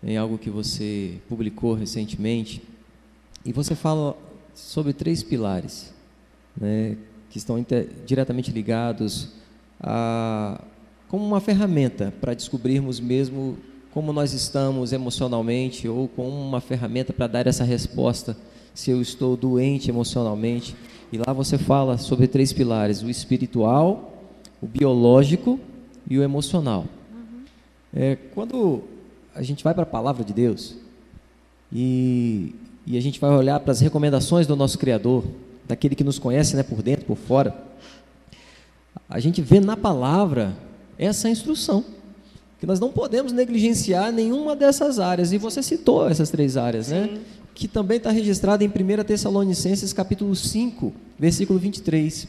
em 0.03 0.17
algo 0.17 0.37
que 0.37 0.49
você 0.49 1.19
publicou 1.29 1.75
recentemente, 1.75 2.63
e 3.45 3.53
você 3.53 3.75
fala 3.75 4.17
sobre 4.53 4.93
três 4.93 5.21
pilares, 5.21 5.93
né, 6.57 6.97
que 7.29 7.37
estão 7.37 7.63
diretamente 8.05 8.51
ligados 8.51 9.29
a 9.79 10.61
como 11.07 11.25
uma 11.25 11.41
ferramenta 11.41 12.13
para 12.21 12.33
descobrirmos 12.33 12.99
mesmo 13.01 13.57
como 13.93 14.13
nós 14.13 14.33
estamos 14.33 14.93
emocionalmente 14.93 15.87
ou 15.87 16.07
como 16.07 16.29
uma 16.29 16.61
ferramenta 16.61 17.11
para 17.13 17.27
dar 17.27 17.47
essa 17.47 17.63
resposta 17.63 18.37
se 18.73 18.89
eu 18.89 19.01
estou 19.01 19.35
doente 19.35 19.89
emocionalmente. 19.89 20.75
E 21.11 21.17
lá 21.17 21.33
você 21.33 21.57
fala 21.57 21.97
sobre 21.97 22.27
três 22.27 22.53
pilares: 22.53 23.03
o 23.03 23.09
espiritual, 23.09 24.13
o 24.61 24.65
biológico 24.65 25.59
e 26.09 26.17
o 26.17 26.23
emocional. 26.23 26.85
Uhum. 27.13 27.43
É, 27.93 28.15
quando 28.33 28.81
a 29.35 29.41
gente 29.41 29.63
vai 29.63 29.73
para 29.73 29.83
a 29.83 29.87
palavra 29.87 30.23
de 30.23 30.33
Deus 30.33 30.75
e, 31.71 32.55
e 32.85 32.97
a 32.97 33.01
gente 33.01 33.19
vai 33.19 33.31
olhar 33.31 33.59
para 33.59 33.71
as 33.71 33.81
recomendações 33.81 34.47
do 34.47 34.55
nosso 34.55 34.77
Criador, 34.77 35.25
daquele 35.67 35.95
que 35.95 36.03
nos 36.03 36.17
conhece 36.17 36.55
né, 36.55 36.63
por 36.63 36.81
dentro, 36.81 37.05
por 37.05 37.17
fora, 37.17 37.55
a 39.09 39.19
gente 39.19 39.41
vê 39.41 39.59
na 39.59 39.75
palavra 39.75 40.55
essa 40.97 41.29
instrução 41.29 41.83
que 42.61 42.67
nós 42.67 42.79
não 42.79 42.91
podemos 42.91 43.31
negligenciar 43.31 44.11
nenhuma 44.11 44.55
dessas 44.55 44.99
áreas. 44.99 45.33
E 45.33 45.39
você 45.39 45.63
citou 45.63 46.07
essas 46.07 46.29
três 46.29 46.55
áreas, 46.55 46.89
né? 46.89 47.05
Sim. 47.07 47.13
né? 47.15 47.21
Que 47.55 47.67
também 47.67 47.97
está 47.97 48.11
registrada 48.11 48.63
em 48.63 48.67
1 48.67 49.03
Tessalonicenses 49.03 49.91
capítulo 49.91 50.35
5, 50.35 50.93
versículo 51.17 51.57
23. 51.57 52.27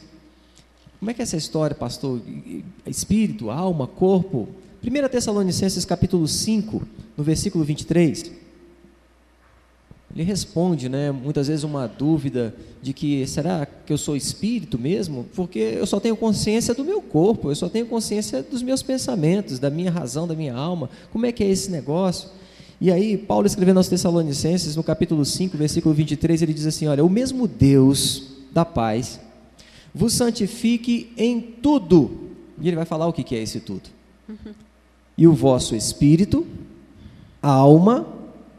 Como 0.99 1.11
é 1.11 1.15
que 1.15 1.21
é 1.21 1.25
essa 1.25 1.37
história, 1.37 1.77
pastor? 1.77 2.19
Espírito, 2.87 3.51
alma, 3.51 3.87
corpo? 3.87 4.49
1 4.83 5.09
Tessalonicenses 5.11 5.85
capítulo 5.85 6.27
5, 6.27 6.83
no 7.15 7.23
versículo 7.23 7.63
23. 7.63 8.33
Ele 10.15 10.25
responde, 10.25 10.91
né, 10.91 11.11
muitas 11.11 11.49
vezes 11.49 11.65
uma 11.65 11.87
dúvida 11.87 12.55
de 12.83 12.93
que 12.93 13.27
será 13.27 13.67
que 13.67 13.93
eu 13.93 13.97
sou 13.97 14.15
espírito 14.15 14.79
mesmo? 14.79 15.27
Porque 15.35 15.59
eu 15.59 15.87
só 15.87 15.99
tenho 15.99 16.15
consciência 16.15 16.75
do 16.75 16.85
meu 16.85 17.01
corpo, 17.01 17.51
eu 17.51 17.55
só 17.55 17.69
tenho 17.69 17.87
consciência 17.87 18.43
dos 18.43 18.63
meus 18.63 18.83
pensamentos, 18.83 19.59
da 19.59 19.71
minha 19.71 19.91
razão, 19.91 20.29
da 20.29 20.35
minha 20.35 20.55
alma. 20.55 20.91
Como 21.11 21.25
é 21.25 21.33
que 21.33 21.43
é 21.43 21.49
esse 21.49 21.71
negócio? 21.71 22.29
E 22.79 22.91
aí, 22.91 23.17
Paulo 23.17 23.47
escrevendo 23.47 23.79
aos 23.79 23.89
Tessalonicenses, 23.89 24.77
no 24.77 24.83
capítulo 24.83 25.25
5, 25.25 25.57
versículo 25.57 25.95
23, 25.95 26.43
ele 26.43 26.53
diz 26.53 26.67
assim: 26.67 26.89
Olha, 26.89 27.05
o 27.05 27.09
mesmo 27.09 27.49
Deus 27.49 28.33
da 28.53 28.65
paz 28.65 29.19
vos 29.95 30.13
santifique 30.13 31.11
em 31.17 31.41
tudo. 31.41 32.29
E 32.61 32.69
ele 32.69 32.77
vai 32.77 32.85
falar 32.85 33.07
o 33.07 33.13
que 33.13 33.35
é 33.35 33.39
esse 33.39 33.61
tudo. 33.61 33.89
Uhum. 34.29 34.53
E 35.17 35.27
o 35.27 35.33
vosso 35.33 35.75
espírito, 35.75 36.47
alma 37.41 38.07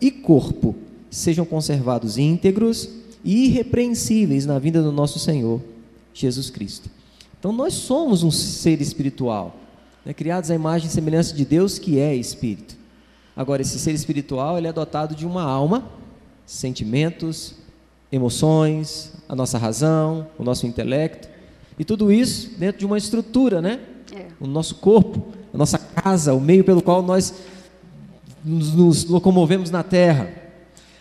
e 0.01 0.09
corpo 0.09 0.75
sejam 1.13 1.45
conservados 1.45 2.17
íntegros 2.17 2.89
e 3.23 3.45
irrepreensíveis 3.45 4.45
na 4.45 4.57
vida 4.57 4.81
do 4.81 4.91
nosso 4.91 5.19
Senhor 5.19 5.61
Jesus 6.13 6.49
Cristo. 6.49 6.89
Então 7.39 7.51
nós 7.51 7.73
somos 7.73 8.23
um 8.23 8.31
ser 8.31 8.81
espiritual, 8.81 9.55
né, 10.03 10.13
criados 10.13 10.49
à 10.49 10.55
imagem 10.55 10.87
e 10.87 10.91
semelhança 10.91 11.33
de 11.35 11.45
Deus 11.45 11.77
que 11.77 11.99
é 11.99 12.15
espírito. 12.15 12.75
Agora 13.35 13.61
esse 13.61 13.77
ser 13.79 13.93
espiritual 13.93 14.57
ele 14.57 14.67
é 14.67 14.73
dotado 14.73 15.15
de 15.15 15.25
uma 15.25 15.43
alma, 15.43 15.87
sentimentos, 16.45 17.55
emoções, 18.11 19.13
a 19.29 19.35
nossa 19.35 19.57
razão, 19.57 20.27
o 20.37 20.43
nosso 20.43 20.65
intelecto 20.65 21.29
e 21.77 21.85
tudo 21.85 22.11
isso 22.11 22.51
dentro 22.57 22.79
de 22.79 22.85
uma 22.85 22.97
estrutura, 22.97 23.61
né? 23.61 23.79
É. 24.15 24.27
O 24.39 24.47
nosso 24.47 24.75
corpo, 24.75 25.31
a 25.53 25.57
nossa 25.57 25.77
casa, 25.77 26.33
o 26.33 26.41
meio 26.41 26.63
pelo 26.63 26.81
qual 26.81 27.01
nós 27.01 27.33
nos, 28.43 28.73
nos 28.73 29.05
locomovemos 29.05 29.69
na 29.69 29.83
terra. 29.83 30.42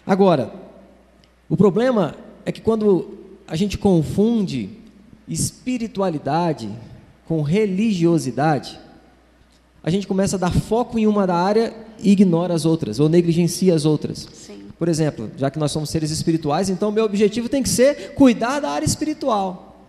Agora, 0.07 0.53
o 1.49 1.57
problema 1.57 2.15
é 2.45 2.53
que 2.53 2.61
quando 2.61 3.19
a 3.47 3.57
gente 3.57 3.79
confunde 3.79 4.71
espiritualidade 5.29 6.71
com 7.27 7.43
religiosidade, 7.43 8.79
a 9.83 9.91
gente 9.91 10.07
começa 10.07 10.37
a 10.37 10.39
dar 10.39 10.53
foco 10.53 10.99
em 10.99 11.07
uma 11.07 11.27
da 11.27 11.35
área 11.35 11.75
e 11.99 12.13
ignora 12.13 12.55
as 12.55 12.65
outras, 12.65 13.01
ou 13.01 13.09
negligencia 13.09 13.75
as 13.75 13.85
outras. 13.85 14.29
Sim. 14.33 14.63
Por 14.79 14.89
exemplo, 14.89 15.31
já 15.37 15.51
que 15.51 15.59
nós 15.59 15.71
somos 15.71 15.91
seres 15.91 16.11
espirituais, 16.11 16.69
então 16.69 16.91
meu 16.91 17.05
objetivo 17.05 17.49
tem 17.49 17.63
que 17.63 17.69
ser 17.69 18.15
cuidar 18.15 18.61
da 18.61 18.71
área 18.71 18.87
espiritual. 18.87 19.87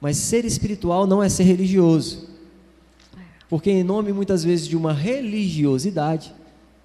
Mas 0.00 0.16
ser 0.16 0.44
espiritual 0.44 1.06
não 1.06 1.22
é 1.22 1.28
ser 1.28 1.44
religioso. 1.44 2.28
É. 3.16 3.20
Porque, 3.48 3.70
em 3.70 3.84
nome 3.84 4.12
muitas 4.12 4.42
vezes 4.42 4.66
de 4.66 4.76
uma 4.76 4.92
religiosidade, 4.92 6.34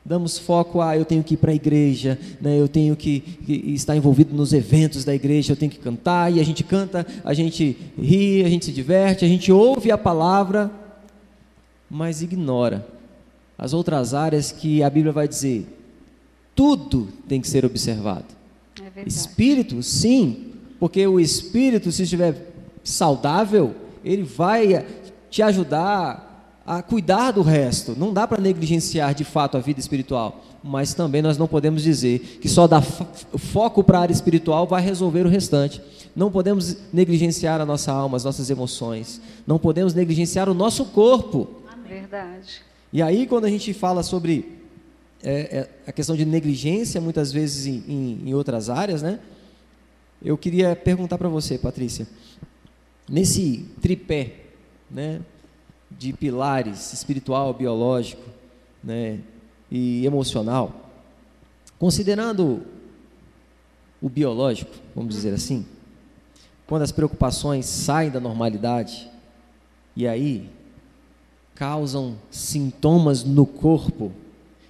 damos 0.08 0.40
foco 0.40 0.80
a 0.80 0.96
eu 0.96 1.04
tenho 1.04 1.22
que 1.22 1.34
ir 1.34 1.38
para 1.38 1.52
a 1.52 1.56
igreja, 1.56 2.18
né, 2.40 2.58
eu 2.58 2.70
tenho 2.70 2.96
que, 2.96 3.20
que, 3.20 3.54
estar 3.74 3.94
envolvido 3.94 4.34
nos 4.34 4.54
eventos 4.54 5.04
da 5.04 5.14
igreja, 5.14 5.52
eu 5.52 5.58
tenho 5.58 5.70
que 5.70 5.80
cantar, 5.80 6.32
e 6.32 6.40
a 6.40 6.46
gente 6.46 6.64
canta, 6.64 7.06
a 7.26 7.34
gente 7.34 7.78
ri, 8.00 8.44
a 8.46 8.50
gente 8.50 8.66
se 8.66 8.72
diverte, 8.72 9.26
a 9.26 9.28
gente 9.28 9.52
ouve 9.52 9.92
a 9.92 9.98
palavra, 9.98 10.72
mas 11.90 12.22
ignora 12.22 12.88
as 13.58 13.74
outras 13.74 14.14
áreas 14.14 14.50
que 14.52 14.82
a 14.82 14.90
Bíblia 14.90 15.12
vai 15.12 15.28
dizer. 15.28 15.68
Tudo 16.56 17.10
tem 17.28 17.42
que 17.42 17.48
ser 17.48 17.66
observado. 17.66 18.26
É 18.96 19.04
espírito, 19.06 19.84
sim, 19.84 20.54
porque 20.80 21.06
o 21.06 21.20
espírito, 21.20 21.92
se 21.92 22.04
estiver 22.04 22.50
saudável, 22.82 23.76
ele 24.06 24.24
vai 24.24 24.86
te 25.30 25.42
ajudar 25.42 26.27
a 26.68 26.82
cuidar 26.82 27.32
do 27.32 27.42
resto. 27.42 27.96
Não 27.98 28.14
dá 28.14 28.28
para 28.28 28.42
negligenciar 28.42 29.16
de 29.16 29.24
fato 29.24 29.56
a 29.56 29.62
vida 29.62 29.80
espiritual, 29.80 30.44
mas 30.62 30.94
também 30.94 31.22
nós 31.22 31.38
não 31.38 31.48
podemos 31.48 31.82
dizer 31.82 32.20
que 32.42 32.50
só 32.50 32.68
dar 32.68 32.82
foco 32.82 33.82
para 33.82 34.00
a 34.00 34.02
área 34.02 34.14
espiritual 34.14 34.68
vai 34.68 34.82
resolver 34.82 35.26
o 35.26 35.30
restante. 35.30 35.82
Não 36.14 36.30
podemos 36.30 36.76
negligenciar 36.92 37.62
a 37.62 37.66
nossa 37.66 37.94
alma, 37.94 38.18
as 38.18 38.26
nossas 38.26 38.50
emoções. 38.50 39.22
Não 39.46 39.58
podemos 39.58 39.94
negligenciar 39.94 40.50
o 40.50 40.54
nosso 40.54 40.84
corpo. 40.86 41.48
Verdade. 41.88 42.62
E 42.92 43.02
aí, 43.02 43.26
quando 43.26 43.46
a 43.46 43.50
gente 43.50 43.74
fala 43.74 44.04
sobre 44.04 44.58
é, 45.24 45.32
é, 45.32 45.70
a 45.88 45.92
questão 45.94 46.18
de 46.18 46.26
negligência, 46.26 47.00
muitas 47.00 47.32
vezes 47.32 47.66
em, 47.66 47.84
em, 47.88 48.30
em 48.30 48.34
outras 48.34 48.70
áreas, 48.70 49.02
né? 49.02 49.20
Eu 50.22 50.38
queria 50.38 50.76
perguntar 50.76 51.18
para 51.18 51.30
você, 51.30 51.58
Patrícia, 51.58 52.08
nesse 53.08 53.66
tripé, 53.82 54.34
né? 54.90 55.22
De 55.90 56.14
pilares 56.14 56.94
espiritual, 56.94 57.54
biológico 57.54 58.24
né, 58.84 59.20
e 59.70 60.06
emocional, 60.06 60.92
considerando 61.80 62.66
o 64.02 64.10
biológico, 64.10 64.76
vamos 64.96 65.16
dizer 65.16 65.34
assim, 65.34 65.66
quando 66.66 66.84
as 66.84 66.92
preocupações 66.92 67.66
saem 67.66 68.12
da 68.12 68.20
normalidade 68.20 69.10
e 69.96 70.08
aí 70.08 70.50
causam 71.56 72.18
sintomas 72.30 73.24
no 73.24 73.46
corpo, 73.46 74.12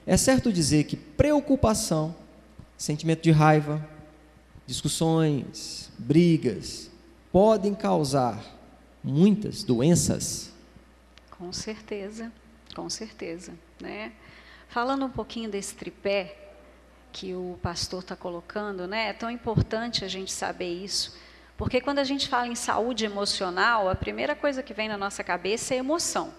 é 0.06 0.16
certo 0.16 0.54
dizer 0.54 0.86
que 0.86 0.96
preocupação, 0.96 2.16
sentimento 2.78 3.24
de 3.24 3.32
raiva, 3.32 3.86
discussões, 4.66 5.92
brigas, 5.98 6.90
podem 7.32 7.74
causar 7.74 8.42
muitas 9.04 9.64
doenças 9.64 10.54
com 11.38 11.54
certeza, 11.54 12.32
com 12.76 12.90
certeza. 12.90 13.54
Né? 13.80 14.12
Falando 14.68 15.06
um 15.06 15.10
pouquinho 15.10 15.50
desse 15.50 15.76
tripé 15.76 16.36
que 17.12 17.34
o 17.34 17.58
pastor 17.62 18.02
está 18.02 18.16
colocando, 18.16 18.88
né? 18.88 19.10
é 19.10 19.14
tão 19.14 19.30
importante 19.30 20.04
a 20.04 20.08
gente 20.08 20.32
saber 20.32 20.72
isso, 20.72 21.18
porque 21.56 21.82
quando 21.82 22.00
a 22.00 22.04
gente 22.04 22.28
fala 22.28 22.48
em 22.48 22.56
saúde 22.56 23.06
emocional, 23.06 23.90
a 23.90 23.96
primeira 23.96 24.36
coisa 24.36 24.62
que 24.62 24.74
vem 24.74 24.88
na 24.88 24.98
nossa 24.98 25.24
cabeça 25.24 25.74
é 25.74 25.78
emoção. 25.78 26.34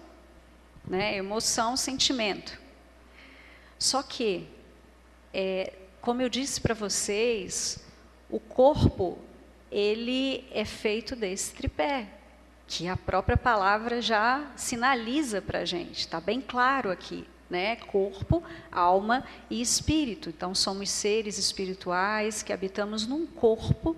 Né? 0.87 1.17
Emoção, 1.17 1.75
sentimento. 1.75 2.57
Só 3.77 4.01
que, 4.01 4.47
é, 5.33 5.73
como 6.01 6.21
eu 6.21 6.29
disse 6.29 6.61
para 6.61 6.73
vocês, 6.73 7.83
o 8.29 8.39
corpo 8.39 9.17
ele 9.71 10.47
é 10.51 10.65
feito 10.65 11.15
desse 11.15 11.53
tripé, 11.53 12.07
que 12.69 12.87
a 12.87 12.95
própria 12.95 13.35
palavra 13.35 13.99
já 13.99 14.45
sinaliza 14.55 15.41
para 15.41 15.59
a 15.59 15.65
gente, 15.65 16.01
está 16.01 16.21
bem 16.21 16.39
claro 16.39 16.91
aqui. 16.91 17.25
Né? 17.49 17.77
Corpo, 17.77 18.43
alma 18.71 19.23
e 19.49 19.59
espírito. 19.59 20.29
Então, 20.29 20.53
somos 20.53 20.91
seres 20.91 21.39
espirituais 21.39 22.43
que 22.43 22.53
habitamos 22.53 23.07
num 23.07 23.25
corpo 23.25 23.95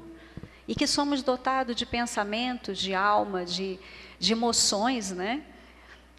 e 0.66 0.74
que 0.74 0.88
somos 0.88 1.22
dotados 1.22 1.76
de 1.76 1.86
pensamentos, 1.86 2.80
de 2.80 2.94
alma, 2.94 3.44
de, 3.44 3.78
de 4.18 4.32
emoções, 4.32 5.12
né? 5.12 5.44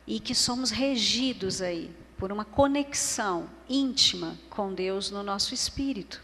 E 0.07 0.21
que 0.21 0.35
somos 0.35 0.71
regidos 0.71 1.63
aí 1.63 1.91
por 2.19 2.31
uma 2.31 2.45
conexão 2.45 3.49
íntima 3.67 4.39
com 4.51 4.75
Deus 4.75 5.11
no 5.11 5.23
nosso 5.23 5.55
espírito. 5.55 6.23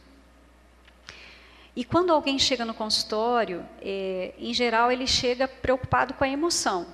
E 1.79 1.85
quando 1.85 2.13
alguém 2.13 2.41
chega 2.41 2.65
no 2.65 2.75
consultório, 2.75 3.65
é, 3.81 4.35
em 4.37 4.53
geral 4.53 4.91
ele 4.91 5.07
chega 5.07 5.47
preocupado 5.47 6.13
com 6.13 6.25
a 6.25 6.29
emoção. 6.29 6.89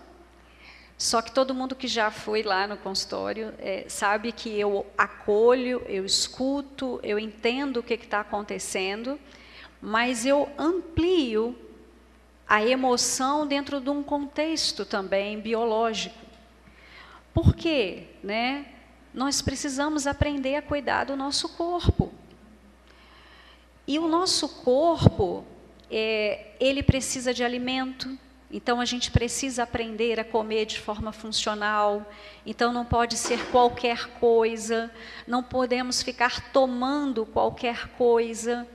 Só 0.98 1.22
que 1.22 1.32
todo 1.32 1.54
mundo 1.54 1.74
que 1.74 1.88
já 1.88 2.10
foi 2.10 2.42
lá 2.42 2.66
no 2.66 2.76
consultório 2.76 3.54
é, 3.60 3.86
sabe 3.88 4.30
que 4.30 4.50
eu 4.60 4.84
acolho, 4.98 5.82
eu 5.88 6.04
escuto, 6.04 7.00
eu 7.02 7.18
entendo 7.18 7.78
o 7.78 7.82
que 7.82 7.94
está 7.94 8.20
acontecendo, 8.20 9.18
mas 9.80 10.26
eu 10.26 10.50
amplio 10.58 11.56
a 12.46 12.62
emoção 12.62 13.46
dentro 13.46 13.80
de 13.80 13.88
um 13.88 14.02
contexto 14.02 14.84
também 14.84 15.40
biológico. 15.40 16.26
Por 17.32 17.54
quê? 17.54 18.08
Né? 18.22 18.66
Nós 19.14 19.40
precisamos 19.40 20.06
aprender 20.06 20.56
a 20.56 20.62
cuidar 20.62 21.04
do 21.04 21.16
nosso 21.16 21.48
corpo. 21.56 22.12
E 23.86 23.98
o 23.98 24.08
nosso 24.08 24.48
corpo, 24.48 25.44
é, 25.90 26.52
ele 26.58 26.82
precisa 26.82 27.34
de 27.34 27.44
alimento, 27.44 28.18
então 28.50 28.80
a 28.80 28.84
gente 28.84 29.10
precisa 29.10 29.64
aprender 29.64 30.20
a 30.20 30.24
comer 30.24 30.64
de 30.64 30.78
forma 30.78 31.12
funcional. 31.12 32.08
Então 32.46 32.72
não 32.72 32.84
pode 32.84 33.16
ser 33.16 33.38
qualquer 33.50 34.06
coisa, 34.20 34.90
não 35.26 35.42
podemos 35.42 36.02
ficar 36.02 36.52
tomando 36.52 37.26
qualquer 37.26 37.88
coisa, 37.98 38.66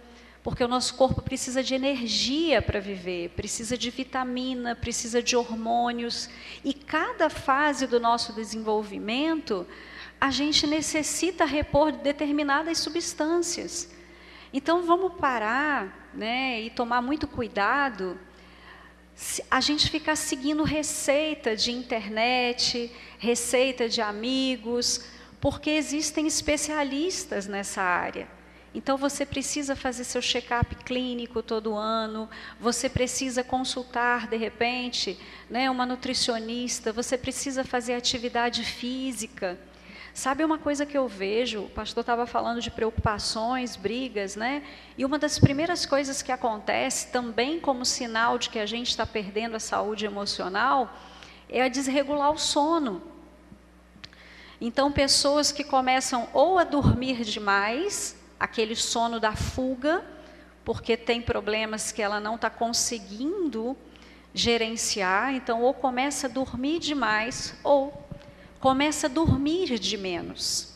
porque 0.44 0.64
o 0.64 0.68
nosso 0.68 0.96
corpo 0.96 1.22
precisa 1.22 1.64
de 1.64 1.74
energia 1.74 2.62
para 2.62 2.80
viver, 2.80 3.30
precisa 3.30 3.78
de 3.78 3.90
vitamina, 3.90 4.76
precisa 4.76 5.24
de 5.24 5.36
hormônios, 5.36 6.30
e 6.64 6.74
cada 6.74 7.30
fase 7.30 7.88
do 7.88 8.00
nosso 8.00 8.34
desenvolvimento 8.34 9.66
a 10.20 10.30
gente 10.30 10.68
necessita 10.68 11.46
repor 11.46 11.94
determinadas 11.94 12.78
substâncias. 12.80 13.90
Então 14.52 14.84
vamos 14.84 15.14
parar, 15.14 16.10
né, 16.14 16.62
e 16.62 16.70
tomar 16.70 17.02
muito 17.02 17.28
cuidado. 17.28 18.20
A 19.52 19.62
gente 19.62 19.90
ficar 19.90 20.16
seguindo 20.16 20.64
receita 20.64 21.56
de 21.56 21.72
internet, 21.72 22.92
receita 23.20 23.88
de 23.88 24.02
amigos, 24.02 25.06
porque 25.40 25.70
existem 25.70 26.26
especialistas 26.26 27.46
nessa 27.46 27.82
área. 27.82 28.28
Então 28.74 28.98
você 28.98 29.26
precisa 29.26 29.76
fazer 29.76 30.04
seu 30.04 30.22
check-up 30.22 30.76
clínico 30.78 31.42
todo 31.42 31.76
ano, 31.76 32.30
você 32.60 32.88
precisa 32.88 33.44
consultar 33.44 34.28
de 34.28 34.38
repente, 34.38 35.20
né, 35.50 35.70
uma 35.70 35.86
nutricionista, 35.86 36.94
você 36.94 37.18
precisa 37.18 37.64
fazer 37.64 37.96
atividade 37.96 38.64
física. 38.64 39.60
Sabe 40.20 40.44
uma 40.44 40.58
coisa 40.58 40.86
que 40.86 40.98
eu 40.98 41.08
vejo? 41.08 41.62
O 41.62 41.70
pastor 41.70 42.02
estava 42.02 42.28
falando 42.28 42.60
de 42.60 42.70
preocupações, 42.70 43.78
brigas, 43.78 44.36
né? 44.36 44.64
E 44.98 45.06
uma 45.06 45.18
das 45.18 45.40
primeiras 45.40 45.86
coisas 45.86 46.22
que 46.22 46.30
acontece, 46.30 47.08
também 47.08 47.58
como 47.58 47.86
sinal 47.86 48.38
de 48.38 48.50
que 48.50 48.60
a 48.60 48.66
gente 48.66 48.90
está 48.90 49.06
perdendo 49.06 49.56
a 49.56 49.62
saúde 49.62 50.06
emocional, 50.06 50.94
é 51.48 51.62
a 51.62 51.70
desregular 51.70 52.34
o 52.34 52.38
sono. 52.38 53.02
Então, 54.60 54.92
pessoas 54.92 55.54
que 55.54 55.64
começam 55.64 56.28
ou 56.34 56.60
a 56.60 56.66
dormir 56.66 57.24
demais, 57.24 58.18
aquele 58.38 58.76
sono 58.76 59.22
da 59.22 59.38
fuga, 59.38 60.04
porque 60.66 60.98
tem 60.98 61.22
problemas 61.22 61.94
que 61.94 62.02
ela 62.02 62.20
não 62.20 62.36
está 62.36 62.50
conseguindo 62.50 63.74
gerenciar, 64.34 65.34
então, 65.34 65.62
ou 65.62 65.74
começa 65.74 66.28
a 66.28 66.30
dormir 66.30 66.80
demais, 66.80 67.58
ou 67.64 68.09
começa 68.60 69.08
a 69.08 69.10
dormir 69.10 69.80
de 69.80 69.98
menos. 69.98 70.70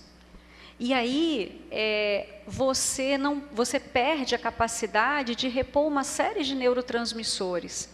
E 0.80 0.94
aí 0.94 1.66
é, 1.72 2.42
você 2.48 3.18
não, 3.18 3.44
você 3.52 3.80
perde 3.80 4.36
a 4.36 4.40
capacidade 4.40 5.36
de 5.36 5.48
repor 5.48 5.88
uma 5.88 6.04
série 6.04 6.44
de 6.44 6.56
neurotransmissores. 6.56 7.90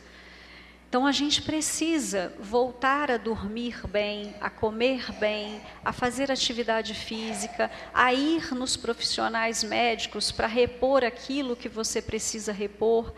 Então 0.88 1.06
a 1.06 1.12
gente 1.12 1.44
precisa 1.44 2.34
voltar 2.40 3.12
a 3.12 3.18
dormir 3.18 3.86
bem, 3.88 4.34
a 4.42 4.50
comer 4.50 5.12
bem, 5.20 5.62
a 5.86 5.94
fazer 5.94 6.32
atividade 6.32 6.96
física, 6.96 7.70
a 7.94 8.12
ir 8.12 8.56
nos 8.56 8.76
profissionais 8.76 9.64
médicos 9.64 10.32
para 10.32 10.48
repor 10.48 11.04
aquilo 11.04 11.56
que 11.56 11.70
você 11.70 12.02
precisa 12.02 12.52
repor, 12.52 13.14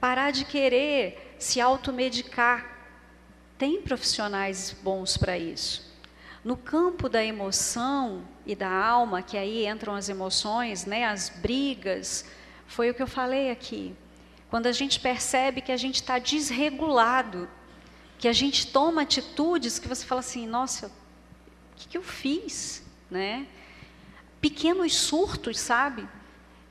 parar 0.00 0.30
de 0.30 0.46
querer 0.46 1.36
se 1.38 1.60
automedicar. 1.60 2.78
Tem 3.58 3.82
profissionais 3.82 4.74
bons 4.82 5.18
para 5.18 5.36
isso. 5.36 5.89
No 6.42 6.56
campo 6.56 7.08
da 7.08 7.22
emoção 7.22 8.22
e 8.46 8.54
da 8.54 8.70
alma, 8.70 9.22
que 9.22 9.36
aí 9.36 9.66
entram 9.66 9.94
as 9.94 10.08
emoções, 10.08 10.86
né, 10.86 11.04
as 11.04 11.28
brigas, 11.28 12.24
foi 12.66 12.88
o 12.88 12.94
que 12.94 13.02
eu 13.02 13.06
falei 13.06 13.50
aqui. 13.50 13.94
Quando 14.48 14.66
a 14.66 14.72
gente 14.72 14.98
percebe 14.98 15.60
que 15.60 15.70
a 15.70 15.76
gente 15.76 15.96
está 15.96 16.18
desregulado, 16.18 17.48
que 18.18 18.26
a 18.26 18.32
gente 18.32 18.66
toma 18.66 19.02
atitudes 19.02 19.78
que 19.78 19.86
você 19.86 20.04
fala 20.04 20.20
assim, 20.20 20.46
nossa, 20.46 20.86
o 20.86 21.76
que, 21.76 21.88
que 21.88 21.98
eu 21.98 22.02
fiz, 22.02 22.82
né? 23.10 23.46
Pequenos 24.40 24.94
surtos, 24.94 25.58
sabe? 25.58 26.08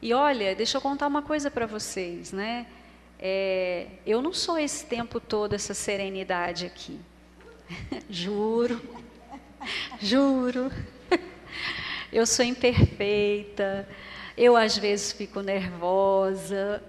E 0.01 0.13
olha, 0.13 0.55
deixa 0.55 0.77
eu 0.77 0.82
contar 0.82 1.08
uma 1.08 1.21
coisa 1.21 1.51
para 1.51 1.65
vocês, 1.65 2.32
né? 2.32 2.65
É, 3.19 3.88
eu 4.05 4.21
não 4.21 4.34
sou 4.34 4.58
esse 4.58 4.86
tempo 4.86 5.19
todo 5.19 5.53
essa 5.53 5.73
serenidade 5.73 6.65
aqui, 6.65 6.99
juro. 8.10 8.82
Juro. 10.00 10.72
Eu 12.12 12.26
sou 12.26 12.43
imperfeita. 12.43 13.88
Eu 14.36 14.56
às 14.56 14.78
vezes 14.78 15.12
fico 15.12 15.41
nervosa, 15.41 16.82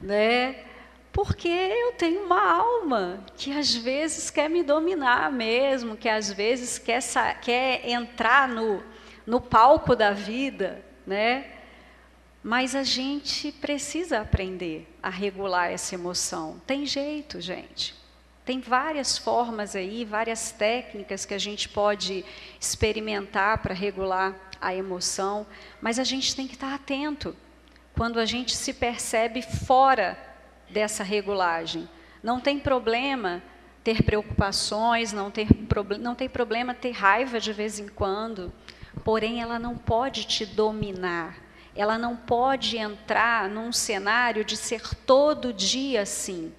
né? 0.00 0.64
Porque 1.12 1.48
eu 1.48 1.92
tenho 1.92 2.24
uma 2.24 2.52
alma 2.52 3.24
que 3.36 3.52
às 3.52 3.74
vezes 3.74 4.30
quer 4.30 4.48
me 4.48 4.62
dominar 4.62 5.30
mesmo, 5.32 5.96
que 5.96 6.08
às 6.08 6.32
vezes 6.32 6.78
quer, 6.78 7.02
quer 7.40 7.88
entrar 7.88 8.48
no, 8.48 8.82
no 9.26 9.40
palco 9.40 9.94
da 9.94 10.12
vida, 10.12 10.84
né? 11.06 11.46
Mas 12.42 12.74
a 12.74 12.82
gente 12.82 13.52
precisa 13.52 14.20
aprender 14.20 14.88
a 15.02 15.10
regular 15.10 15.72
essa 15.72 15.94
emoção. 15.94 16.60
Tem 16.66 16.86
jeito, 16.86 17.40
gente. 17.40 17.94
Tem 18.48 18.60
várias 18.60 19.18
formas 19.18 19.76
aí, 19.76 20.06
várias 20.06 20.50
técnicas 20.50 21.26
que 21.26 21.34
a 21.34 21.38
gente 21.38 21.68
pode 21.68 22.24
experimentar 22.58 23.58
para 23.58 23.74
regular 23.74 24.34
a 24.58 24.74
emoção, 24.74 25.46
mas 25.82 25.98
a 25.98 26.02
gente 26.02 26.34
tem 26.34 26.48
que 26.48 26.54
estar 26.54 26.74
atento 26.74 27.36
quando 27.94 28.18
a 28.18 28.24
gente 28.24 28.56
se 28.56 28.72
percebe 28.72 29.42
fora 29.42 30.16
dessa 30.70 31.04
regulagem. 31.04 31.86
Não 32.22 32.40
tem 32.40 32.58
problema 32.58 33.42
ter 33.84 34.02
preocupações, 34.02 35.12
não, 35.12 35.30
ter 35.30 35.46
não 36.00 36.14
tem 36.14 36.26
problema 36.26 36.72
ter 36.72 36.92
raiva 36.92 37.38
de 37.38 37.52
vez 37.52 37.78
em 37.78 37.88
quando, 37.88 38.50
porém 39.04 39.42
ela 39.42 39.58
não 39.58 39.76
pode 39.76 40.24
te 40.24 40.46
dominar. 40.46 41.36
Ela 41.76 41.98
não 41.98 42.16
pode 42.16 42.78
entrar 42.78 43.46
num 43.46 43.72
cenário 43.72 44.42
de 44.42 44.56
ser 44.56 44.94
todo 45.04 45.52
dia 45.52 46.00
assim 46.00 46.50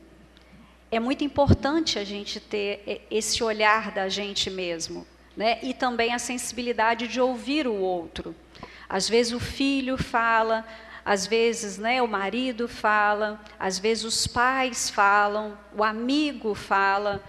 é 0.92 1.00
muito 1.00 1.24
importante 1.24 2.00
a 2.00 2.04
gente 2.04 2.40
ter 2.40 3.06
esse 3.12 3.44
olhar 3.44 3.92
da 3.92 4.10
gente 4.10 4.50
mesmo, 4.50 5.06
né? 5.38 5.60
E 5.62 5.74
também 5.74 6.14
a 6.14 6.20
sensibilidade 6.20 7.08
de 7.08 7.22
ouvir 7.22 7.68
o 7.68 7.76
outro. 7.76 8.36
Às 8.88 9.08
vezes 9.08 9.34
o 9.34 9.40
filho 9.40 9.98
fala, 9.98 10.66
às 11.06 11.28
vezes, 11.28 11.78
né, 11.78 12.02
o 12.02 12.08
marido 12.08 12.68
fala, 12.68 13.40
às 13.60 13.78
vezes 13.78 14.04
os 14.04 14.28
pais 14.28 14.90
falam, 14.90 15.58
o 15.76 15.84
amigo 15.84 16.56
fala, 16.56 17.24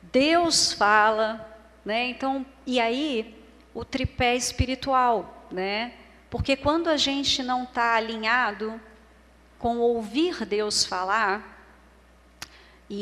Deus 0.00 0.72
fala, 0.72 1.46
né? 1.84 2.08
Então, 2.08 2.44
e 2.66 2.80
aí 2.80 3.38
o 3.74 3.84
tripé 3.84 4.34
espiritual, 4.34 5.46
né? 5.50 5.92
Porque 6.30 6.56
quando 6.56 6.88
a 6.88 6.96
gente 6.96 7.42
não 7.42 7.64
está 7.64 7.96
alinhado 7.96 8.80
com 9.58 9.78
ouvir 9.78 10.44
Deus 10.46 10.84
falar, 10.84 11.53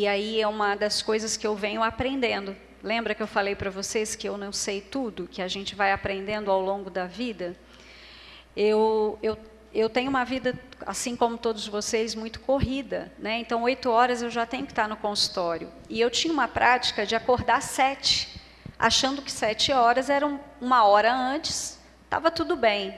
e 0.01 0.09
aí 0.09 0.41
é 0.41 0.49
uma 0.49 0.75
das 0.75 1.03
coisas 1.03 1.37
que 1.37 1.47
eu 1.47 1.55
venho 1.55 1.83
aprendendo. 1.83 2.57
Lembra 2.83 3.15
que 3.15 3.23
eu 3.23 3.27
falei 3.27 3.55
para 3.55 3.71
vocês 3.71 4.17
que 4.17 4.29
eu 4.29 4.39
não 4.39 4.53
sei 4.53 4.81
tudo, 4.81 5.29
que 5.29 5.43
a 5.43 5.49
gente 5.49 5.75
vai 5.75 5.93
aprendendo 5.93 6.51
ao 6.51 6.61
longo 6.61 6.91
da 6.91 7.07
vida? 7.07 7.55
Eu, 8.57 9.19
eu 9.23 9.37
eu 9.75 9.89
tenho 9.89 10.11
uma 10.11 10.25
vida, 10.25 10.55
assim 10.85 11.17
como 11.17 11.39
todos 11.39 11.67
vocês, 11.67 12.15
muito 12.15 12.41
corrida, 12.41 13.11
né? 13.19 13.39
Então, 13.39 13.63
oito 13.63 13.89
horas 13.91 14.21
eu 14.21 14.31
já 14.31 14.45
tenho 14.45 14.67
que 14.67 14.73
estar 14.73 14.87
no 14.87 14.97
consultório. 14.97 15.73
E 15.89 15.99
eu 15.99 16.11
tinha 16.11 16.33
uma 16.33 16.47
prática 16.47 17.07
de 17.07 17.15
acordar 17.15 17.63
sete, 17.63 18.29
achando 18.79 19.23
que 19.23 19.33
sete 19.33 19.73
horas 19.73 20.11
eram 20.11 20.39
uma 20.61 20.85
hora 20.85 21.15
antes, 21.15 21.79
estava 22.05 22.31
tudo 22.31 22.55
bem. 22.55 22.95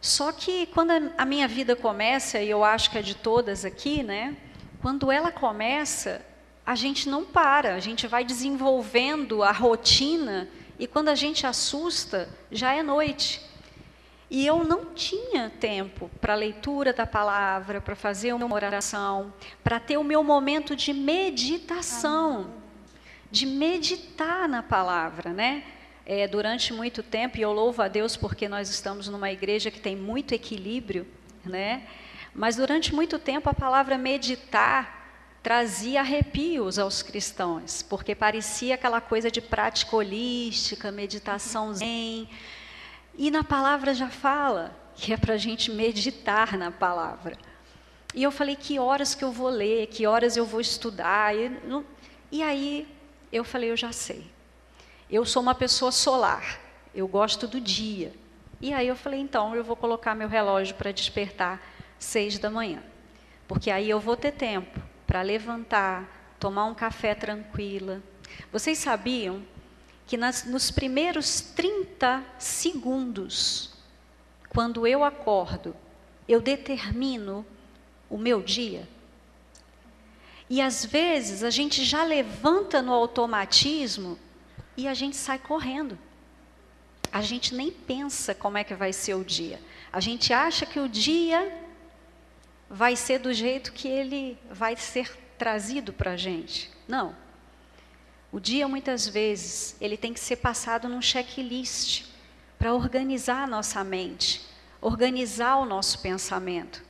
Só 0.00 0.30
que 0.30 0.66
quando 0.66 0.92
a 1.18 1.24
minha 1.24 1.48
vida 1.48 1.74
começa, 1.74 2.38
e 2.38 2.48
eu 2.48 2.62
acho 2.62 2.90
que 2.90 2.98
é 2.98 3.02
de 3.02 3.16
todas 3.16 3.64
aqui, 3.64 4.02
né? 4.04 4.36
Quando 4.80 5.12
ela 5.12 5.30
começa, 5.30 6.24
a 6.64 6.74
gente 6.74 7.08
não 7.08 7.24
para, 7.24 7.74
a 7.74 7.80
gente 7.80 8.06
vai 8.06 8.24
desenvolvendo 8.24 9.42
a 9.42 9.52
rotina 9.52 10.48
e 10.78 10.86
quando 10.86 11.08
a 11.08 11.14
gente 11.14 11.46
assusta, 11.46 12.28
já 12.50 12.72
é 12.72 12.82
noite. 12.82 13.42
E 14.30 14.46
eu 14.46 14.64
não 14.64 14.86
tinha 14.94 15.50
tempo 15.50 16.08
para 16.20 16.34
leitura 16.34 16.92
da 16.92 17.04
palavra, 17.04 17.80
para 17.80 17.96
fazer 17.96 18.32
uma 18.32 18.54
oração, 18.54 19.34
para 19.62 19.78
ter 19.80 19.98
o 19.98 20.04
meu 20.04 20.22
momento 20.22 20.74
de 20.76 20.92
meditação, 20.94 22.54
de 23.30 23.44
meditar 23.44 24.48
na 24.48 24.62
palavra, 24.62 25.32
né? 25.32 25.64
É, 26.06 26.26
durante 26.26 26.72
muito 26.72 27.02
tempo, 27.02 27.36
e 27.36 27.42
eu 27.42 27.52
louvo 27.52 27.82
a 27.82 27.88
Deus 27.88 28.16
porque 28.16 28.48
nós 28.48 28.70
estamos 28.70 29.08
numa 29.08 29.30
igreja 29.30 29.70
que 29.70 29.80
tem 29.80 29.94
muito 29.94 30.32
equilíbrio, 30.32 31.06
né? 31.44 31.86
Mas 32.34 32.56
durante 32.56 32.94
muito 32.94 33.18
tempo 33.18 33.48
a 33.48 33.54
palavra 33.54 33.98
meditar 33.98 34.98
trazia 35.42 36.00
arrepios 36.00 36.78
aos 36.78 37.02
cristãos, 37.02 37.82
porque 37.82 38.14
parecia 38.14 38.74
aquela 38.74 39.00
coisa 39.00 39.30
de 39.30 39.40
prática 39.40 39.96
holística, 39.96 40.92
meditação 40.92 41.72
zen. 41.74 42.28
E 43.16 43.30
na 43.30 43.42
palavra 43.42 43.94
já 43.94 44.08
fala 44.08 44.76
que 44.94 45.12
é 45.12 45.16
para 45.16 45.34
a 45.34 45.38
gente 45.38 45.70
meditar 45.70 46.56
na 46.58 46.70
palavra. 46.70 47.36
E 48.14 48.22
eu 48.22 48.30
falei, 48.30 48.56
que 48.56 48.78
horas 48.78 49.14
que 49.14 49.24
eu 49.24 49.32
vou 49.32 49.48
ler, 49.48 49.86
que 49.86 50.06
horas 50.06 50.36
eu 50.36 50.44
vou 50.44 50.60
estudar. 50.60 51.34
E, 51.34 51.48
não... 51.64 51.84
e 52.30 52.42
aí 52.42 52.86
eu 53.32 53.44
falei, 53.44 53.70
eu 53.70 53.76
já 53.76 53.92
sei. 53.92 54.26
Eu 55.08 55.24
sou 55.24 55.42
uma 55.42 55.54
pessoa 55.54 55.90
solar, 55.90 56.60
eu 56.94 57.08
gosto 57.08 57.46
do 57.46 57.60
dia. 57.60 58.12
E 58.60 58.74
aí 58.74 58.86
eu 58.86 58.96
falei, 58.96 59.20
então 59.20 59.56
eu 59.56 59.64
vou 59.64 59.74
colocar 59.74 60.14
meu 60.14 60.28
relógio 60.28 60.74
para 60.74 60.92
despertar 60.92 61.60
seis 62.00 62.38
da 62.38 62.50
manhã. 62.50 62.82
Porque 63.46 63.70
aí 63.70 63.88
eu 63.88 64.00
vou 64.00 64.16
ter 64.16 64.32
tempo 64.32 64.80
para 65.06 65.22
levantar, 65.22 66.36
tomar 66.40 66.64
um 66.64 66.74
café 66.74 67.14
tranquila. 67.14 68.02
Vocês 68.50 68.78
sabiam 68.78 69.44
que 70.06 70.16
nas, 70.16 70.44
nos 70.44 70.70
primeiros 70.70 71.40
30 71.40 72.24
segundos, 72.38 73.74
quando 74.48 74.86
eu 74.86 75.04
acordo, 75.04 75.76
eu 76.28 76.40
determino 76.40 77.46
o 78.08 78.18
meu 78.18 78.42
dia. 78.42 78.88
E 80.48 80.60
às 80.60 80.84
vezes 80.84 81.44
a 81.44 81.50
gente 81.50 81.84
já 81.84 82.02
levanta 82.02 82.82
no 82.82 82.92
automatismo 82.92 84.18
e 84.76 84.88
a 84.88 84.94
gente 84.94 85.16
sai 85.16 85.38
correndo. 85.38 85.96
A 87.12 87.22
gente 87.22 87.54
nem 87.54 87.70
pensa 87.70 88.34
como 88.34 88.58
é 88.58 88.64
que 88.64 88.74
vai 88.74 88.92
ser 88.92 89.14
o 89.14 89.24
dia. 89.24 89.60
A 89.92 90.00
gente 90.00 90.32
acha 90.32 90.66
que 90.66 90.80
o 90.80 90.88
dia 90.88 91.69
vai 92.70 92.94
ser 92.94 93.18
do 93.18 93.32
jeito 93.32 93.72
que 93.72 93.88
ele 93.88 94.38
vai 94.48 94.76
ser 94.76 95.18
trazido 95.36 95.92
para 95.92 96.12
a 96.12 96.16
gente. 96.16 96.70
Não. 96.86 97.16
O 98.30 98.38
dia, 98.38 98.68
muitas 98.68 99.08
vezes, 99.08 99.76
ele 99.80 99.96
tem 99.96 100.14
que 100.14 100.20
ser 100.20 100.36
passado 100.36 100.88
num 100.88 101.02
checklist 101.02 102.04
para 102.56 102.72
organizar 102.72 103.42
a 103.42 103.46
nossa 103.46 103.82
mente, 103.82 104.46
organizar 104.80 105.56
o 105.56 105.64
nosso 105.64 105.98
pensamento. 105.98 106.84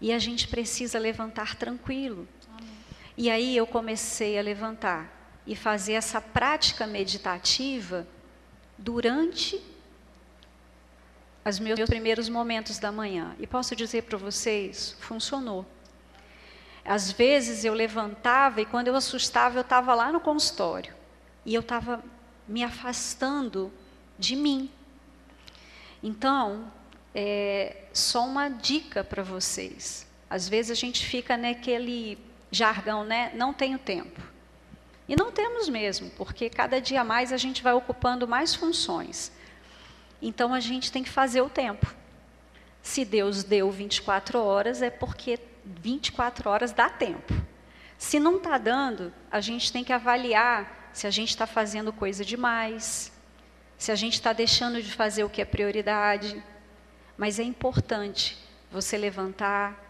E 0.00 0.12
a 0.12 0.18
gente 0.18 0.46
precisa 0.46 0.96
levantar 0.96 1.56
tranquilo. 1.56 2.28
Amém. 2.48 2.70
E 3.16 3.28
aí 3.28 3.56
eu 3.56 3.66
comecei 3.66 4.38
a 4.38 4.42
levantar 4.42 5.12
e 5.44 5.56
fazer 5.56 5.94
essa 5.94 6.20
prática 6.20 6.86
meditativa 6.86 8.06
durante 8.78 9.60
os 11.48 11.58
meus 11.58 11.80
primeiros 11.88 12.28
momentos 12.28 12.78
da 12.78 12.90
manhã. 12.90 13.36
E 13.38 13.46
posso 13.46 13.76
dizer 13.76 14.02
para 14.02 14.18
vocês, 14.18 14.96
funcionou. 15.00 15.64
Às 16.84 17.12
vezes 17.12 17.64
eu 17.64 17.72
levantava 17.74 18.60
e 18.60 18.66
quando 18.66 18.88
eu 18.88 18.96
assustava, 18.96 19.56
eu 19.58 19.62
estava 19.62 19.94
lá 19.94 20.10
no 20.10 20.20
consultório. 20.20 20.94
E 21.44 21.54
eu 21.54 21.60
estava 21.60 22.02
me 22.48 22.64
afastando 22.64 23.72
de 24.18 24.34
mim. 24.34 24.70
Então, 26.02 26.70
é, 27.14 27.84
só 27.92 28.24
uma 28.24 28.48
dica 28.48 29.02
para 29.02 29.22
vocês. 29.22 30.06
Às 30.28 30.48
vezes 30.48 30.72
a 30.72 30.74
gente 30.74 31.06
fica 31.06 31.36
naquele 31.36 32.18
jargão, 32.50 33.04
né? 33.04 33.32
Não 33.34 33.52
tenho 33.52 33.78
tempo. 33.78 34.20
E 35.08 35.14
não 35.14 35.30
temos 35.30 35.68
mesmo, 35.68 36.10
porque 36.10 36.50
cada 36.50 36.80
dia 36.80 37.04
mais 37.04 37.32
a 37.32 37.36
gente 37.36 37.62
vai 37.62 37.72
ocupando 37.72 38.26
mais 38.26 38.54
funções. 38.54 39.30
Então 40.26 40.52
a 40.52 40.58
gente 40.58 40.90
tem 40.90 41.04
que 41.04 41.08
fazer 41.08 41.40
o 41.40 41.48
tempo. 41.48 41.86
Se 42.82 43.04
Deus 43.04 43.44
deu 43.44 43.70
24 43.70 44.42
horas, 44.42 44.82
é 44.82 44.90
porque 44.90 45.38
24 45.64 46.50
horas 46.50 46.72
dá 46.72 46.90
tempo. 46.90 47.32
Se 47.96 48.18
não 48.18 48.38
está 48.38 48.58
dando, 48.58 49.14
a 49.30 49.40
gente 49.40 49.72
tem 49.72 49.84
que 49.84 49.92
avaliar 49.92 50.90
se 50.92 51.06
a 51.06 51.10
gente 51.10 51.28
está 51.28 51.46
fazendo 51.46 51.92
coisa 51.92 52.24
demais, 52.24 53.12
se 53.78 53.92
a 53.92 53.94
gente 53.94 54.14
está 54.14 54.32
deixando 54.32 54.82
de 54.82 54.90
fazer 54.90 55.22
o 55.22 55.30
que 55.30 55.40
é 55.40 55.44
prioridade. 55.44 56.42
Mas 57.16 57.38
é 57.38 57.44
importante 57.44 58.36
você 58.68 58.98
levantar 58.98 59.80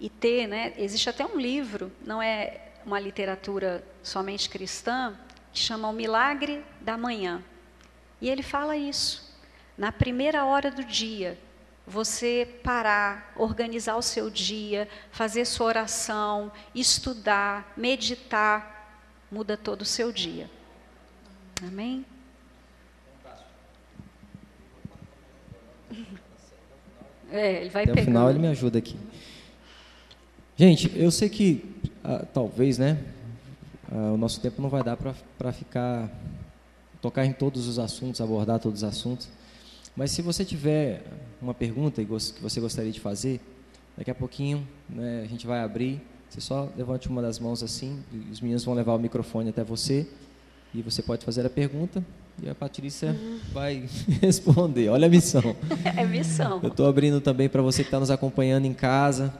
e 0.00 0.10
ter, 0.10 0.48
né? 0.48 0.74
Existe 0.76 1.08
até 1.08 1.24
um 1.24 1.38
livro, 1.38 1.92
não 2.04 2.20
é 2.20 2.60
uma 2.84 2.98
literatura 2.98 3.86
somente 4.02 4.50
cristã, 4.50 5.16
que 5.52 5.60
chama 5.60 5.88
O 5.88 5.92
Milagre 5.92 6.64
da 6.80 6.98
Manhã. 6.98 7.40
E 8.20 8.28
ele 8.28 8.42
fala 8.42 8.76
isso. 8.76 9.25
Na 9.76 9.92
primeira 9.92 10.44
hora 10.44 10.70
do 10.70 10.82
dia, 10.82 11.38
você 11.86 12.48
parar, 12.62 13.32
organizar 13.36 13.96
o 13.96 14.02
seu 14.02 14.30
dia, 14.30 14.88
fazer 15.10 15.44
sua 15.44 15.66
oração, 15.66 16.50
estudar, 16.74 17.72
meditar, 17.76 19.00
muda 19.30 19.56
todo 19.56 19.82
o 19.82 19.84
seu 19.84 20.10
dia. 20.10 20.50
Amém? 21.62 22.04
É, 27.28 27.62
ele 27.62 27.70
vai 27.70 27.82
Até 27.82 27.92
pegando. 27.92 28.04
final 28.04 28.30
ele 28.30 28.38
me 28.38 28.46
ajuda 28.46 28.78
aqui. 28.78 28.96
Gente, 30.56 30.96
eu 30.96 31.10
sei 31.10 31.28
que 31.28 31.74
ah, 32.04 32.24
talvez, 32.32 32.78
né, 32.78 33.02
ah, 33.90 34.12
o 34.12 34.16
nosso 34.16 34.40
tempo 34.40 34.62
não 34.62 34.68
vai 34.68 34.84
dar 34.84 34.96
para 34.96 35.52
ficar 35.52 36.08
tocar 37.02 37.26
em 37.26 37.32
todos 37.32 37.66
os 37.66 37.80
assuntos, 37.80 38.20
abordar 38.20 38.60
todos 38.60 38.84
os 38.84 38.88
assuntos. 38.88 39.28
Mas 39.96 40.10
se 40.10 40.20
você 40.20 40.44
tiver 40.44 41.02
uma 41.40 41.54
pergunta 41.54 42.04
que 42.04 42.10
você 42.10 42.60
gostaria 42.60 42.92
de 42.92 43.00
fazer, 43.00 43.40
daqui 43.96 44.10
a 44.10 44.14
pouquinho 44.14 44.66
né, 44.88 45.22
a 45.24 45.26
gente 45.26 45.46
vai 45.46 45.60
abrir. 45.60 46.00
Você 46.28 46.40
só 46.40 46.68
levante 46.76 47.08
uma 47.08 47.22
das 47.22 47.38
mãos 47.38 47.62
assim, 47.62 48.02
os 48.30 48.40
meninos 48.40 48.64
vão 48.64 48.74
levar 48.74 48.94
o 48.94 48.98
microfone 48.98 49.50
até 49.50 49.64
você 49.64 50.06
e 50.74 50.82
você 50.82 51.00
pode 51.02 51.24
fazer 51.24 51.46
a 51.46 51.50
pergunta 51.50 52.04
e 52.42 52.48
a 52.48 52.54
Patrícia 52.54 53.10
uhum. 53.10 53.38
vai 53.52 53.88
responder. 54.20 54.88
Olha 54.88 55.06
a 55.06 55.10
missão. 55.10 55.56
É 55.96 56.04
missão. 56.04 56.60
Eu 56.62 56.68
estou 56.68 56.86
abrindo 56.86 57.20
também 57.20 57.48
para 57.48 57.62
você 57.62 57.82
que 57.82 57.88
está 57.88 57.98
nos 57.98 58.10
acompanhando 58.10 58.66
em 58.66 58.74
casa. 58.74 59.32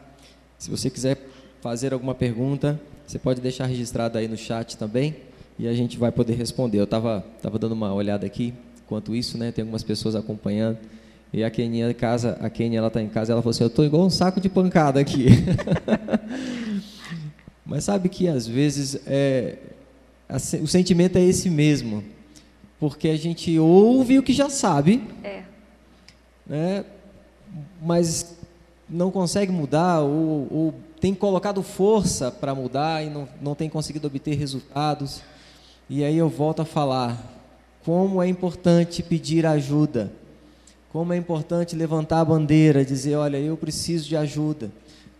Se 0.58 0.70
você 0.70 0.88
quiser 0.88 1.18
fazer 1.60 1.92
alguma 1.92 2.14
pergunta, 2.14 2.80
você 3.06 3.18
pode 3.18 3.40
deixar 3.40 3.66
registrado 3.66 4.16
aí 4.16 4.26
no 4.26 4.36
chat 4.36 4.78
também 4.78 5.16
e 5.58 5.68
a 5.68 5.74
gente 5.74 5.98
vai 5.98 6.10
poder 6.10 6.34
responder. 6.34 6.78
Eu 6.78 6.84
estava 6.84 7.24
tava 7.42 7.58
dando 7.58 7.72
uma 7.72 7.92
olhada 7.92 8.24
aqui, 8.24 8.54
Enquanto 8.86 9.14
isso, 9.14 9.36
né, 9.36 9.52
tem 9.52 9.62
algumas 9.62 9.82
pessoas 9.82 10.14
acompanhando. 10.14 10.78
E 11.32 11.42
a 11.42 11.50
Kenia, 11.50 11.92
casa, 11.92 12.38
a 12.40 12.48
Kenia 12.48 12.78
ela 12.78 12.86
está 12.86 13.02
em 13.02 13.08
casa, 13.08 13.32
ela 13.32 13.42
falou 13.42 13.50
assim, 13.50 13.64
eu 13.64 13.68
estou 13.68 13.84
igual 13.84 14.04
um 14.04 14.10
saco 14.10 14.40
de 14.40 14.48
pancada 14.48 15.00
aqui. 15.00 15.26
Mas 17.66 17.82
sabe 17.82 18.08
que 18.08 18.28
às 18.28 18.46
vezes 18.46 19.00
é, 19.06 19.56
a, 20.28 20.36
o 20.36 20.68
sentimento 20.68 21.18
é 21.18 21.20
esse 21.20 21.50
mesmo, 21.50 22.04
porque 22.78 23.08
a 23.08 23.16
gente 23.16 23.58
ouve 23.58 24.20
o 24.20 24.22
que 24.22 24.32
já 24.32 24.48
sabe, 24.48 25.02
é. 25.24 25.42
né, 26.46 26.84
mas 27.82 28.36
não 28.88 29.10
consegue 29.10 29.50
mudar 29.50 30.00
ou, 30.00 30.46
ou 30.50 30.74
tem 31.00 31.14
colocado 31.14 31.62
força 31.62 32.30
para 32.30 32.54
mudar 32.54 33.04
e 33.04 33.10
não, 33.10 33.28
não 33.40 33.54
tem 33.54 33.68
conseguido 33.68 34.06
obter 34.06 34.36
resultados. 34.36 35.22
E 35.88 36.04
aí 36.04 36.16
eu 36.16 36.28
volto 36.28 36.62
a 36.62 36.64
falar, 36.64 37.35
como 37.86 38.20
é 38.20 38.26
importante 38.26 39.00
pedir 39.00 39.46
ajuda, 39.46 40.12
como 40.92 41.12
é 41.12 41.16
importante 41.16 41.76
levantar 41.76 42.18
a 42.18 42.24
bandeira, 42.24 42.84
dizer, 42.84 43.14
olha, 43.14 43.36
eu 43.36 43.56
preciso 43.56 44.08
de 44.08 44.16
ajuda, 44.16 44.72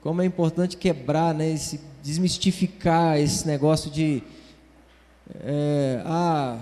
como 0.03 0.21
é 0.21 0.25
importante 0.25 0.77
quebrar, 0.77 1.33
né, 1.33 1.49
esse, 1.49 1.79
desmistificar 2.03 3.21
esse 3.21 3.47
negócio 3.47 3.89
de, 3.89 4.21
é, 5.45 6.03
ah, 6.05 6.59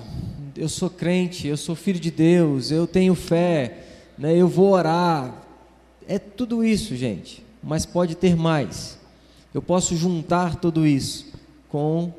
eu 0.55 0.68
sou 0.68 0.90
crente, 0.90 1.48
eu 1.48 1.57
sou 1.57 1.74
filho 1.74 1.98
de 1.98 2.11
Deus, 2.11 2.70
eu 2.70 2.86
tenho 2.86 3.14
fé, 3.14 3.78
né, 4.18 4.36
eu 4.36 4.46
vou 4.46 4.72
orar. 4.72 5.42
é 6.07 6.18
tudo 6.18 6.62
isso, 6.62 6.94
gente, 6.94 7.42
mas 7.62 7.86
pode 7.86 8.14
ter 8.14 8.36
mais. 8.36 8.98
Eu 9.55 9.62
posso 9.62 9.96
juntar 9.96 10.57
tudo 10.57 10.86
isso 10.86 11.32
com 11.70 12.12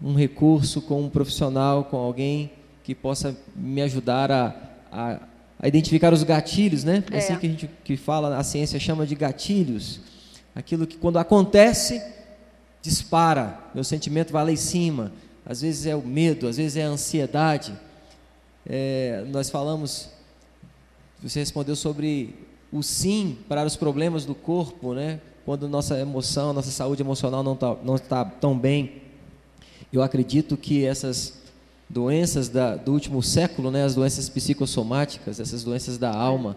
um 0.00 0.14
recurso, 0.14 0.80
com 0.80 1.02
um 1.02 1.10
profissional, 1.10 1.82
com 1.82 1.96
alguém 1.96 2.61
que 2.82 2.94
possa 2.94 3.36
me 3.54 3.80
ajudar 3.82 4.30
a, 4.30 4.54
a, 4.90 5.20
a 5.58 5.68
identificar 5.68 6.12
os 6.12 6.22
gatilhos, 6.22 6.84
né? 6.84 7.04
É. 7.10 7.18
assim 7.18 7.36
que 7.36 7.46
a 7.46 7.50
gente 7.50 7.70
que 7.84 7.96
fala, 7.96 8.36
a 8.36 8.42
ciência 8.42 8.78
chama 8.80 9.06
de 9.06 9.14
gatilhos. 9.14 10.00
Aquilo 10.54 10.86
que 10.86 10.96
quando 10.96 11.18
acontece, 11.18 12.02
dispara, 12.82 13.58
meu 13.74 13.84
sentimento 13.84 14.32
vai 14.32 14.44
lá 14.44 14.52
em 14.52 14.56
cima. 14.56 15.12
Às 15.46 15.62
vezes 15.62 15.86
é 15.86 15.96
o 15.96 16.02
medo, 16.02 16.46
às 16.46 16.56
vezes 16.56 16.76
é 16.76 16.84
a 16.84 16.88
ansiedade. 16.88 17.72
É, 18.66 19.24
nós 19.28 19.50
falamos, 19.50 20.10
você 21.22 21.40
respondeu 21.40 21.74
sobre 21.74 22.34
o 22.72 22.82
sim 22.82 23.38
para 23.48 23.64
os 23.64 23.76
problemas 23.76 24.24
do 24.24 24.34
corpo, 24.34 24.94
né? 24.94 25.20
Quando 25.44 25.68
nossa 25.68 25.98
emoção, 25.98 26.52
nossa 26.52 26.70
saúde 26.70 27.02
emocional 27.02 27.42
não 27.42 27.54
está 27.54 27.76
não 27.82 27.98
tá 27.98 28.24
tão 28.24 28.56
bem. 28.56 29.02
Eu 29.92 30.02
acredito 30.02 30.56
que 30.56 30.84
essas 30.84 31.41
doenças 31.92 32.48
da, 32.48 32.74
do 32.74 32.92
último 32.92 33.22
século, 33.22 33.70
né, 33.70 33.84
as 33.84 33.94
doenças 33.94 34.28
psicossomáticas, 34.28 35.38
essas 35.38 35.62
doenças 35.62 35.98
da 35.98 36.10
alma, 36.10 36.56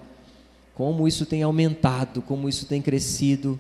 como 0.73 1.07
isso 1.07 1.25
tem 1.25 1.43
aumentado, 1.43 2.21
como 2.21 2.47
isso 2.47 2.65
tem 2.65 2.81
crescido. 2.81 3.59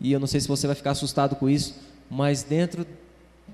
E 0.00 0.12
eu 0.12 0.20
não 0.20 0.26
sei 0.26 0.40
se 0.40 0.48
você 0.48 0.66
vai 0.66 0.76
ficar 0.76 0.90
assustado 0.90 1.34
com 1.34 1.48
isso, 1.48 1.76
mas 2.10 2.42
dentro 2.42 2.86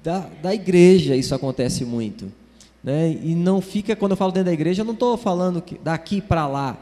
da, 0.02 0.28
da 0.42 0.52
igreja 0.52 1.14
isso 1.14 1.32
acontece 1.32 1.84
muito. 1.84 2.32
Né? 2.82 3.12
E 3.22 3.34
não 3.36 3.60
fica, 3.60 3.94
quando 3.94 4.12
eu 4.12 4.16
falo 4.16 4.32
dentro 4.32 4.46
da 4.46 4.52
igreja, 4.52 4.82
eu 4.82 4.86
não 4.86 4.94
estou 4.94 5.16
falando 5.16 5.62
que 5.62 5.78
daqui 5.78 6.20
para 6.20 6.48
lá. 6.48 6.76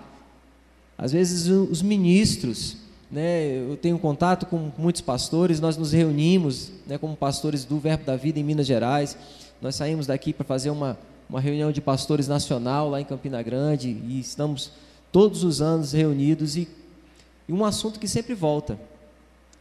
Às 0.97 1.13
vezes 1.13 1.49
os 1.49 1.83
ministros, 1.83 2.79
né, 3.11 3.59
eu 3.71 3.77
tenho 3.77 3.99
contato 3.99 4.47
com 4.47 4.71
muitos 4.79 5.03
pastores, 5.03 5.61
nós 5.61 5.77
nos 5.77 5.93
reunimos 5.93 6.73
né, 6.87 6.97
como 6.97 7.15
pastores 7.15 7.65
do 7.65 7.79
Verbo 7.79 8.05
da 8.05 8.17
Vida 8.17 8.41
em 8.41 8.43
Minas 8.43 8.67
Gerais. 8.67 9.17
Nós 9.61 9.75
saímos 9.75 10.07
daqui 10.07 10.33
para 10.33 10.45
fazer 10.45 10.71
uma, 10.71 10.99
uma 11.29 11.41
reunião 11.41 11.73
de 11.73 11.81
pastores 11.81 12.29
nacional 12.29 12.89
lá 12.89 13.01
em 13.01 13.05
Campina 13.05 13.43
Grande 13.43 13.89
e 13.89 14.21
estamos 14.21 14.73
todos 15.11 15.45
os 15.45 15.61
anos 15.61 15.93
reunidos 15.93 16.57
e, 16.57 16.69
e 17.49 17.53
um 17.53 17.65
assunto 17.65 17.99
que 17.99 18.07
sempre 18.07 18.35
volta 18.35 18.79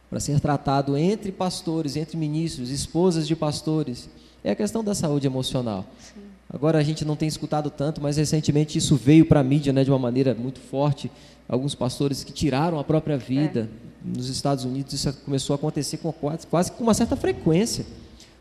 para 0.08 0.20
ser 0.20 0.40
tratado 0.40 0.96
entre 0.96 1.30
pastores, 1.30 1.96
entre 1.96 2.16
ministros, 2.16 2.70
esposas 2.70 3.26
de 3.26 3.36
pastores, 3.36 4.08
é 4.42 4.50
a 4.50 4.56
questão 4.56 4.82
da 4.82 4.94
saúde 4.94 5.26
emocional. 5.26 5.84
Sim. 6.00 6.20
Agora 6.50 6.78
a 6.78 6.82
gente 6.82 7.04
não 7.04 7.14
tem 7.14 7.28
escutado 7.28 7.68
tanto, 7.68 8.00
mas 8.00 8.16
recentemente 8.16 8.78
isso 8.78 8.96
veio 8.96 9.26
para 9.26 9.40
a 9.40 9.44
mídia 9.44 9.72
né, 9.72 9.84
de 9.84 9.90
uma 9.90 9.98
maneira 9.98 10.34
muito 10.34 10.60
forte. 10.60 11.10
Alguns 11.46 11.74
pastores 11.74 12.24
que 12.24 12.32
tiraram 12.32 12.78
a 12.78 12.84
própria 12.84 13.18
vida. 13.18 13.68
É. 13.84 13.88
Nos 14.16 14.28
Estados 14.30 14.64
Unidos 14.64 14.94
isso 14.94 15.12
começou 15.24 15.52
a 15.52 15.56
acontecer 15.56 15.98
com 15.98 16.10
quase, 16.12 16.46
quase 16.46 16.72
com 16.72 16.84
uma 16.84 16.94
certa 16.94 17.16
frequência, 17.16 17.84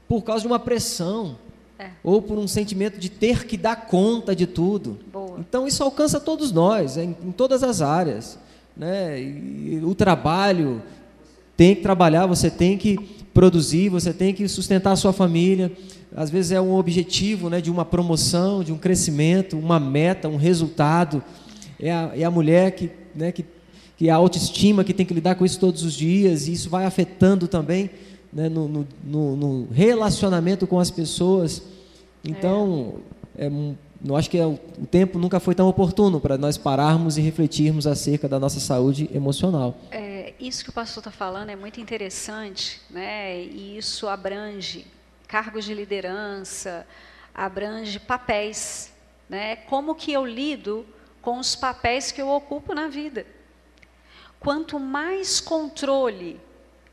por 0.07 0.21
causa 0.21 0.41
de 0.41 0.47
uma 0.47 0.59
pressão. 0.59 1.35
É. 1.79 1.89
Ou 2.03 2.21
por 2.21 2.37
um 2.37 2.47
sentimento 2.47 2.99
de 2.99 3.09
ter 3.09 3.45
que 3.45 3.55
dar 3.55 3.87
conta 3.87 4.35
de 4.35 4.47
tudo. 4.47 4.97
Boa. 5.11 5.39
Então 5.39 5.67
isso 5.67 5.83
alcança 5.83 6.19
todos 6.19 6.51
nós, 6.51 6.97
em, 6.97 7.15
em 7.23 7.31
todas 7.31 7.63
as 7.63 7.81
áreas. 7.81 8.39
Né? 8.75 9.21
E, 9.21 9.81
o 9.83 9.93
trabalho, 9.93 10.81
tem 11.55 11.75
que 11.75 11.81
trabalhar, 11.81 12.27
você 12.27 12.49
tem 12.49 12.77
que 12.77 12.97
produzir, 13.33 13.89
você 13.89 14.13
tem 14.13 14.33
que 14.33 14.47
sustentar 14.47 14.91
a 14.91 14.95
sua 14.95 15.11
família. 15.11 15.71
Às 16.15 16.29
vezes 16.29 16.51
é 16.51 16.61
um 16.61 16.75
objetivo 16.75 17.49
né, 17.49 17.59
de 17.59 17.69
uma 17.69 17.83
promoção, 17.83 18.63
de 18.63 18.71
um 18.71 18.77
crescimento, 18.77 19.57
uma 19.57 19.79
meta, 19.79 20.29
um 20.29 20.37
resultado. 20.37 21.23
É 21.79 21.91
a, 21.91 22.11
é 22.15 22.23
a 22.23 22.31
mulher 22.31 22.71
que, 22.71 22.89
né, 23.15 23.31
que, 23.31 23.45
que 23.97 24.07
é 24.07 24.11
a 24.11 24.15
autoestima 24.15 24.83
que 24.83 24.93
tem 24.93 25.05
que 25.05 25.13
lidar 25.13 25.35
com 25.35 25.45
isso 25.45 25.59
todos 25.59 25.83
os 25.83 25.93
dias, 25.93 26.47
e 26.47 26.53
isso 26.53 26.69
vai 26.69 26.85
afetando 26.85 27.47
também 27.47 27.89
né, 28.31 28.49
no, 28.49 28.67
no, 29.03 29.35
no, 29.35 29.67
relacionamento 29.71 30.67
com 30.67 30.79
as 30.79 30.91
pessoas. 30.91 31.61
Então, 32.23 32.95
é. 33.37 33.47
É, 33.47 33.51
eu 34.05 34.15
acho 34.15 34.29
que 34.29 34.37
é, 34.37 34.45
o 34.45 34.57
tempo 34.89 35.17
nunca 35.17 35.39
foi 35.39 35.55
tão 35.55 35.67
oportuno 35.67 36.19
para 36.19 36.37
nós 36.37 36.57
pararmos 36.57 37.17
e 37.17 37.21
refletirmos 37.21 37.87
acerca 37.87 38.27
da 38.27 38.39
nossa 38.39 38.59
saúde 38.59 39.09
emocional. 39.13 39.77
É 39.91 40.33
isso 40.39 40.63
que 40.63 40.69
o 40.69 40.73
pastor 40.73 41.01
está 41.01 41.11
falando 41.11 41.49
é 41.49 41.55
muito 41.55 41.81
interessante, 41.81 42.81
né? 42.89 43.41
E 43.41 43.77
isso 43.77 44.07
abrange 44.07 44.85
cargos 45.27 45.65
de 45.65 45.73
liderança, 45.73 46.85
abrange 47.33 47.99
papéis, 47.99 48.91
né? 49.29 49.55
Como 49.55 49.95
que 49.95 50.11
eu 50.11 50.25
lido 50.25 50.85
com 51.21 51.39
os 51.39 51.55
papéis 51.55 52.11
que 52.11 52.21
eu 52.21 52.29
ocupo 52.29 52.73
na 52.73 52.87
vida? 52.87 53.25
Quanto 54.39 54.79
mais 54.79 55.41
controle 55.41 56.39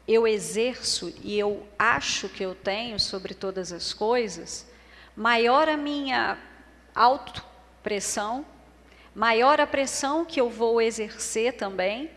eu 0.06 0.26
exerço 0.26 1.14
e 1.22 1.38
eu 1.38 1.66
acho 1.78 2.28
que 2.28 2.42
eu 2.42 2.54
tenho 2.54 3.00
sobre 3.00 3.34
todas 3.34 3.72
as 3.72 3.92
coisas, 3.92 4.66
maior 5.16 5.68
a 5.68 5.76
minha 5.76 6.38
autopressão, 6.94 8.44
maior 9.14 9.60
a 9.60 9.66
pressão 9.66 10.24
que 10.24 10.40
eu 10.40 10.50
vou 10.50 10.80
exercer 10.80 11.54
também 11.54 12.10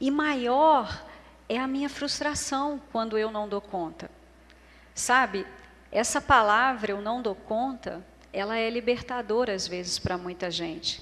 e 0.00 0.10
maior 0.10 1.04
é 1.48 1.58
a 1.58 1.66
minha 1.66 1.88
frustração 1.88 2.80
quando 2.92 3.18
eu 3.18 3.30
não 3.30 3.48
dou 3.48 3.60
conta. 3.60 4.10
Sabe, 4.94 5.46
essa 5.90 6.20
palavra 6.20 6.92
eu 6.92 7.00
não 7.00 7.20
dou 7.20 7.34
conta, 7.34 8.04
ela 8.32 8.56
é 8.58 8.68
libertadora 8.70 9.54
às 9.54 9.66
vezes 9.66 9.98
para 9.98 10.18
muita 10.18 10.50
gente. 10.50 11.00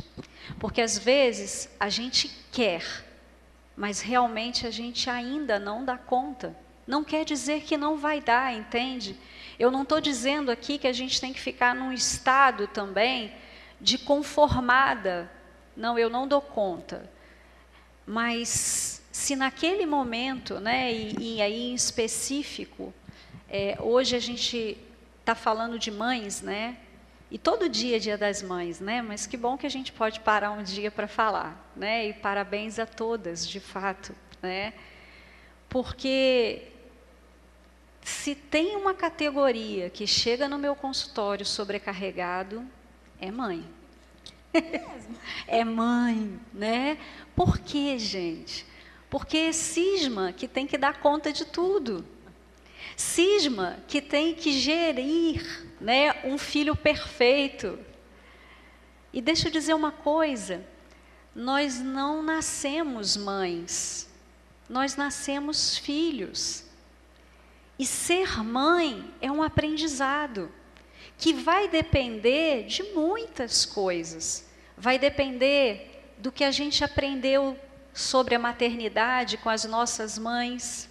Porque 0.58 0.80
às 0.80 0.98
vezes 0.98 1.68
a 1.78 1.88
gente 1.88 2.28
quer, 2.50 2.84
mas 3.76 4.00
realmente 4.00 4.66
a 4.66 4.70
gente 4.70 5.08
ainda 5.08 5.58
não 5.58 5.84
dá 5.84 5.96
conta. 5.96 6.56
Não 6.86 7.04
quer 7.04 7.24
dizer 7.24 7.62
que 7.62 7.76
não 7.76 7.96
vai 7.96 8.20
dar, 8.20 8.52
entende? 8.54 9.16
Eu 9.58 9.70
não 9.70 9.82
estou 9.82 10.00
dizendo 10.00 10.50
aqui 10.50 10.78
que 10.78 10.86
a 10.86 10.92
gente 10.92 11.20
tem 11.20 11.32
que 11.32 11.40
ficar 11.40 11.74
num 11.74 11.92
estado 11.92 12.66
também 12.66 13.32
de 13.80 13.98
conformada. 13.98 15.30
Não, 15.76 15.98
eu 15.98 16.10
não 16.10 16.26
dou 16.26 16.40
conta. 16.40 17.10
Mas 18.06 19.02
se 19.12 19.36
naquele 19.36 19.86
momento, 19.86 20.58
né, 20.58 20.92
e, 20.92 21.36
e 21.36 21.42
aí 21.42 21.70
em 21.70 21.74
específico, 21.74 22.92
é, 23.48 23.76
hoje 23.80 24.16
a 24.16 24.20
gente 24.20 24.76
está 25.20 25.34
falando 25.34 25.78
de 25.78 25.90
mães, 25.90 26.40
né? 26.42 26.76
E 27.32 27.38
todo 27.38 27.66
dia 27.66 27.96
é 27.96 27.98
dia 27.98 28.18
das 28.18 28.42
mães, 28.42 28.78
né? 28.78 29.00
Mas 29.00 29.26
que 29.26 29.38
bom 29.38 29.56
que 29.56 29.66
a 29.66 29.70
gente 29.70 29.90
pode 29.90 30.20
parar 30.20 30.50
um 30.50 30.62
dia 30.62 30.90
para 30.90 31.08
falar, 31.08 31.72
né? 31.74 32.08
E 32.08 32.12
parabéns 32.12 32.78
a 32.78 32.84
todas, 32.84 33.48
de 33.48 33.58
fato, 33.58 34.14
né? 34.42 34.74
Porque 35.66 36.68
se 38.02 38.34
tem 38.34 38.76
uma 38.76 38.92
categoria 38.92 39.88
que 39.88 40.06
chega 40.06 40.46
no 40.46 40.58
meu 40.58 40.76
consultório 40.76 41.46
sobrecarregado, 41.46 42.62
é 43.18 43.30
mãe. 43.30 43.64
é 45.48 45.64
mãe, 45.64 46.38
né? 46.52 46.98
Por 47.34 47.60
quê, 47.60 47.98
gente? 47.98 48.66
Porque 49.08 49.38
é 49.38 49.52
cisma 49.52 50.34
que 50.34 50.46
tem 50.46 50.66
que 50.66 50.76
dar 50.76 51.00
conta 51.00 51.32
de 51.32 51.46
tudo. 51.46 52.04
Cisma 52.96 53.78
que 53.88 54.00
tem 54.00 54.34
que 54.34 54.52
gerir 54.52 55.66
né, 55.80 56.20
um 56.24 56.38
filho 56.38 56.76
perfeito. 56.76 57.78
E 59.12 59.20
deixa 59.20 59.48
eu 59.48 59.52
dizer 59.52 59.74
uma 59.74 59.92
coisa: 59.92 60.64
nós 61.34 61.80
não 61.80 62.22
nascemos 62.22 63.16
mães, 63.16 64.08
nós 64.68 64.96
nascemos 64.96 65.78
filhos. 65.78 66.64
E 67.78 67.86
ser 67.86 68.42
mãe 68.44 69.12
é 69.20 69.30
um 69.30 69.42
aprendizado 69.42 70.52
que 71.18 71.32
vai 71.32 71.68
depender 71.68 72.64
de 72.66 72.82
muitas 72.94 73.64
coisas. 73.64 74.48
Vai 74.76 74.98
depender 74.98 76.02
do 76.18 76.30
que 76.30 76.44
a 76.44 76.50
gente 76.50 76.84
aprendeu 76.84 77.58
sobre 77.92 78.34
a 78.34 78.38
maternidade 78.38 79.36
com 79.36 79.48
as 79.48 79.64
nossas 79.64 80.18
mães. 80.18 80.88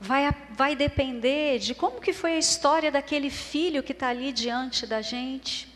Vai, 0.00 0.34
vai 0.52 0.74
depender 0.74 1.58
de 1.58 1.74
como 1.74 2.00
que 2.00 2.14
foi 2.14 2.32
a 2.32 2.38
história 2.38 2.90
daquele 2.90 3.28
filho 3.28 3.82
que 3.82 3.92
está 3.92 4.08
ali 4.08 4.32
diante 4.32 4.86
da 4.86 5.02
gente. 5.02 5.68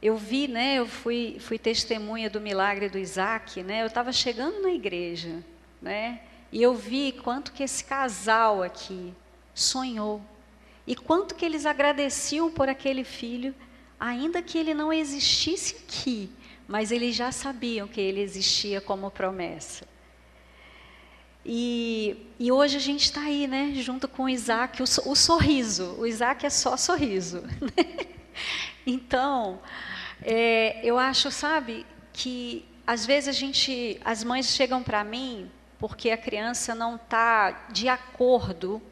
Eu 0.00 0.16
vi, 0.16 0.48
né, 0.48 0.76
eu 0.78 0.86
fui, 0.86 1.36
fui 1.40 1.58
testemunha 1.58 2.30
do 2.30 2.40
milagre 2.40 2.88
do 2.88 2.96
Isaac, 2.96 3.62
né, 3.62 3.82
eu 3.82 3.86
estava 3.86 4.12
chegando 4.12 4.62
na 4.62 4.70
igreja, 4.70 5.44
né, 5.82 6.22
e 6.50 6.62
eu 6.62 6.74
vi 6.74 7.12
quanto 7.12 7.52
que 7.52 7.62
esse 7.62 7.84
casal 7.84 8.62
aqui 8.62 9.12
sonhou. 9.54 10.22
E 10.86 10.96
quanto 10.96 11.34
que 11.34 11.44
eles 11.44 11.66
agradeciam 11.66 12.50
por 12.50 12.66
aquele 12.66 13.04
filho, 13.04 13.54
ainda 13.98 14.40
que 14.40 14.56
ele 14.56 14.72
não 14.72 14.90
existisse 14.90 15.76
aqui, 15.84 16.30
mas 16.66 16.90
eles 16.90 17.14
já 17.14 17.30
sabiam 17.30 17.86
que 17.86 18.00
ele 18.00 18.20
existia 18.20 18.80
como 18.80 19.10
promessa. 19.10 19.86
E, 21.44 22.26
e 22.38 22.52
hoje 22.52 22.76
a 22.76 22.80
gente 22.80 23.04
está 23.04 23.22
aí, 23.22 23.46
né, 23.46 23.72
junto 23.74 24.06
com 24.06 24.24
o 24.24 24.28
Isaac, 24.28 24.82
o, 24.82 24.84
o 24.84 25.16
sorriso. 25.16 25.96
O 25.98 26.06
Isaac 26.06 26.44
é 26.44 26.50
só 26.50 26.76
sorriso. 26.76 27.42
Né? 27.60 28.06
então, 28.86 29.60
É, 30.22 30.80
eu 30.84 30.98
acho, 30.98 31.30
sabe, 31.30 31.86
que 32.12 32.64
às 32.86 33.06
vezes 33.06 33.28
a 33.28 33.32
gente, 33.32 34.00
as 34.04 34.22
mães 34.22 34.48
chegam 34.48 34.82
para 34.82 35.02
mim 35.02 35.50
porque 35.78 36.10
a 36.10 36.18
criança 36.18 36.74
não 36.74 36.96
está 36.96 37.68
de 37.70 37.88
acordo 37.88 38.82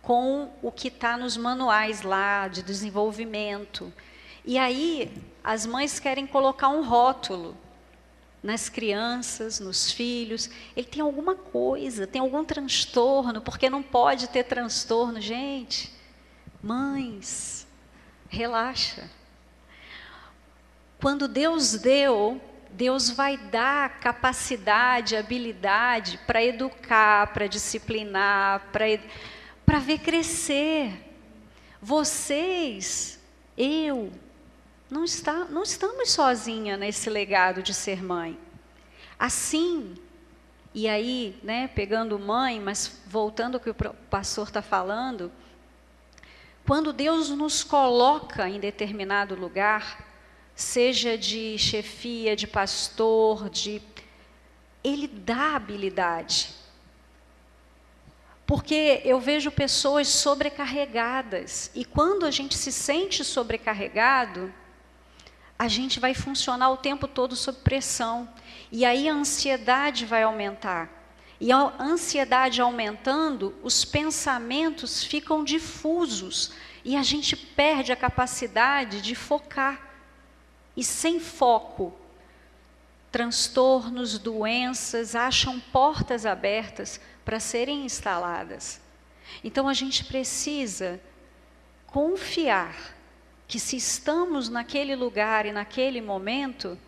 com 0.00 0.48
o 0.62 0.70
que 0.70 0.86
está 0.86 1.16
nos 1.16 1.36
manuais 1.36 2.02
lá 2.02 2.46
de 2.46 2.62
desenvolvimento. 2.62 3.92
E 4.44 4.56
aí 4.56 5.12
as 5.42 5.66
mães 5.66 5.98
querem 5.98 6.24
colocar 6.24 6.68
um 6.68 6.84
rótulo 6.84 7.56
nas 8.46 8.68
crianças, 8.68 9.58
nos 9.58 9.90
filhos. 9.90 10.48
Ele 10.76 10.86
tem 10.86 11.02
alguma 11.02 11.34
coisa, 11.34 12.06
tem 12.06 12.20
algum 12.20 12.44
transtorno, 12.44 13.40
porque 13.40 13.68
não 13.68 13.82
pode 13.82 14.28
ter 14.28 14.44
transtorno. 14.44 15.20
Gente, 15.20 15.92
mães, 16.62 17.66
relaxa. 18.28 19.10
Quando 21.00 21.26
Deus 21.26 21.72
deu, 21.72 22.40
Deus 22.70 23.10
vai 23.10 23.36
dar 23.36 23.98
capacidade, 24.00 25.16
habilidade 25.16 26.18
para 26.26 26.42
educar, 26.42 27.32
para 27.32 27.48
disciplinar, 27.48 28.68
para 28.70 29.78
ver 29.80 29.98
crescer. 29.98 31.02
Vocês, 31.82 33.20
eu, 33.58 34.12
não, 34.90 35.04
está, 35.04 35.44
não 35.46 35.62
estamos 35.62 36.10
sozinha 36.10 36.76
nesse 36.76 37.10
legado 37.10 37.62
de 37.62 37.74
ser 37.74 38.02
mãe. 38.02 38.38
Assim, 39.18 39.96
e 40.74 40.88
aí, 40.88 41.38
né, 41.42 41.68
pegando 41.68 42.18
mãe, 42.18 42.60
mas 42.60 43.00
voltando 43.06 43.56
ao 43.56 43.60
que 43.60 43.70
o 43.70 43.74
pastor 44.10 44.48
está 44.48 44.62
falando, 44.62 45.32
quando 46.66 46.92
Deus 46.92 47.30
nos 47.30 47.64
coloca 47.64 48.48
em 48.48 48.60
determinado 48.60 49.34
lugar, 49.34 50.04
seja 50.54 51.16
de 51.16 51.56
chefia, 51.58 52.34
de 52.34 52.46
pastor, 52.46 53.48
de 53.48 53.80
ele 54.82 55.08
dá 55.08 55.56
habilidade. 55.56 56.54
Porque 58.46 59.02
eu 59.04 59.18
vejo 59.18 59.50
pessoas 59.50 60.08
sobrecarregadas, 60.08 61.70
e 61.74 61.84
quando 61.84 62.24
a 62.24 62.30
gente 62.30 62.56
se 62.56 62.70
sente 62.70 63.24
sobrecarregado, 63.24 64.52
a 65.58 65.68
gente 65.68 65.98
vai 65.98 66.14
funcionar 66.14 66.70
o 66.70 66.76
tempo 66.76 67.08
todo 67.08 67.34
sob 67.34 67.58
pressão. 67.60 68.28
E 68.70 68.84
aí 68.84 69.08
a 69.08 69.14
ansiedade 69.14 70.04
vai 70.04 70.22
aumentar. 70.22 70.90
E 71.40 71.52
a 71.52 71.72
ansiedade 71.78 72.60
aumentando, 72.60 73.54
os 73.62 73.84
pensamentos 73.84 75.04
ficam 75.04 75.44
difusos 75.44 76.52
e 76.84 76.96
a 76.96 77.02
gente 77.02 77.36
perde 77.36 77.92
a 77.92 77.96
capacidade 77.96 79.00
de 79.00 79.14
focar. 79.14 79.80
E 80.76 80.84
sem 80.84 81.18
foco, 81.18 81.94
transtornos, 83.10 84.18
doenças 84.18 85.14
acham 85.14 85.58
portas 85.58 86.26
abertas 86.26 87.00
para 87.24 87.40
serem 87.40 87.84
instaladas. 87.84 88.80
Então 89.42 89.68
a 89.68 89.74
gente 89.74 90.04
precisa 90.04 91.00
confiar 91.86 92.95
que 93.48 93.60
se 93.60 93.76
estamos 93.76 94.48
naquele 94.48 94.96
lugar 94.96 95.46
e 95.46 95.52
naquele 95.52 96.00
momento, 96.00 96.78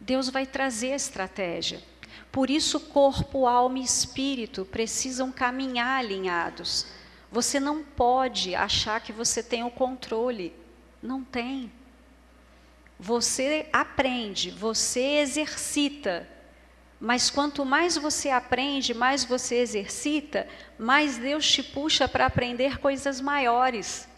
Deus 0.00 0.28
vai 0.28 0.46
trazer 0.46 0.92
a 0.92 0.96
estratégia. 0.96 1.82
Por 2.30 2.50
isso, 2.50 2.78
corpo, 2.78 3.46
alma 3.46 3.78
e 3.78 3.82
espírito 3.82 4.64
precisam 4.64 5.32
caminhar 5.32 5.98
alinhados. 5.98 6.86
Você 7.32 7.58
não 7.58 7.82
pode 7.82 8.54
achar 8.54 9.00
que 9.00 9.12
você 9.12 9.42
tem 9.42 9.64
o 9.64 9.70
controle. 9.70 10.54
Não 11.02 11.24
tem. 11.24 11.72
Você 12.98 13.68
aprende, 13.72 14.50
você 14.50 15.18
exercita. 15.18 16.28
Mas 17.00 17.28
quanto 17.28 17.64
mais 17.64 17.96
você 17.96 18.30
aprende, 18.30 18.94
mais 18.94 19.24
você 19.24 19.56
exercita, 19.56 20.48
mais 20.78 21.18
Deus 21.18 21.50
te 21.50 21.62
puxa 21.62 22.08
para 22.08 22.26
aprender 22.26 22.78
coisas 22.78 23.20
maiores. 23.20 24.08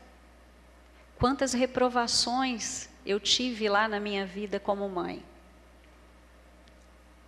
Quantas 1.18 1.52
reprovações 1.52 2.88
eu 3.04 3.18
tive 3.18 3.68
lá 3.68 3.88
na 3.88 3.98
minha 3.98 4.24
vida 4.24 4.60
como 4.60 4.88
mãe. 4.88 5.24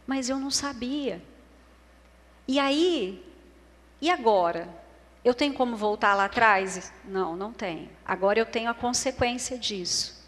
Mas 0.06 0.28
eu 0.28 0.38
não 0.38 0.50
sabia. 0.50 1.20
E 2.46 2.60
aí, 2.60 3.24
e 4.00 4.08
agora? 4.08 4.68
Eu 5.24 5.34
tenho 5.34 5.54
como 5.54 5.76
voltar 5.76 6.14
lá 6.14 6.26
atrás? 6.26 6.92
Não, 7.04 7.34
não 7.34 7.52
tenho. 7.52 7.88
Agora 8.04 8.38
eu 8.38 8.46
tenho 8.46 8.70
a 8.70 8.74
consequência 8.74 9.58
disso. 9.58 10.24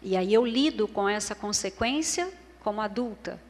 E 0.00 0.16
aí 0.16 0.32
eu 0.32 0.46
lido 0.46 0.86
com 0.86 1.08
essa 1.08 1.34
consequência 1.34 2.32
como 2.60 2.80
adulta. 2.80 3.40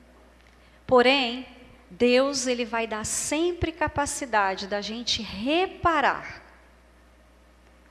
Porém, 0.87 1.47
Deus 1.91 2.47
ele 2.47 2.65
vai 2.65 2.87
dar 2.87 3.05
sempre 3.05 3.71
capacidade 3.71 4.67
da 4.67 4.81
gente 4.81 5.23
reparar 5.23 6.46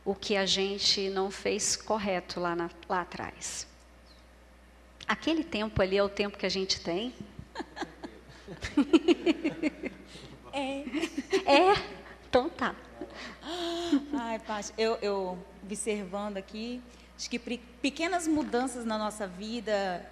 o 0.06 0.14
que 0.14 0.38
a 0.38 0.46
gente 0.46 1.10
não 1.10 1.32
fez 1.32 1.76
correto 1.76 2.40
lá, 2.40 2.56
na, 2.56 2.70
lá 2.88 3.02
atrás. 3.02 3.68
Aquele 5.08 5.44
tempo 5.44 5.82
ali 5.82 5.98
é 5.98 6.04
o 6.04 6.10
tempo 6.10 6.38
que 6.38 6.46
a 6.46 6.50
gente 6.50 6.80
tem. 6.80 7.14
é. 10.54 10.84
É? 11.46 11.74
Então 12.30 12.50
tá. 12.50 12.76
Ai, 14.14 14.40
Paty, 14.40 14.74
eu, 14.78 14.98
eu 15.02 15.38
observando 15.64 16.38
aqui, 16.38 16.82
acho 17.18 17.30
que 17.30 17.40
pequenas 17.40 18.28
mudanças 18.28 18.86
na 18.86 18.98
nossa 18.98 19.28
vida, 19.28 20.06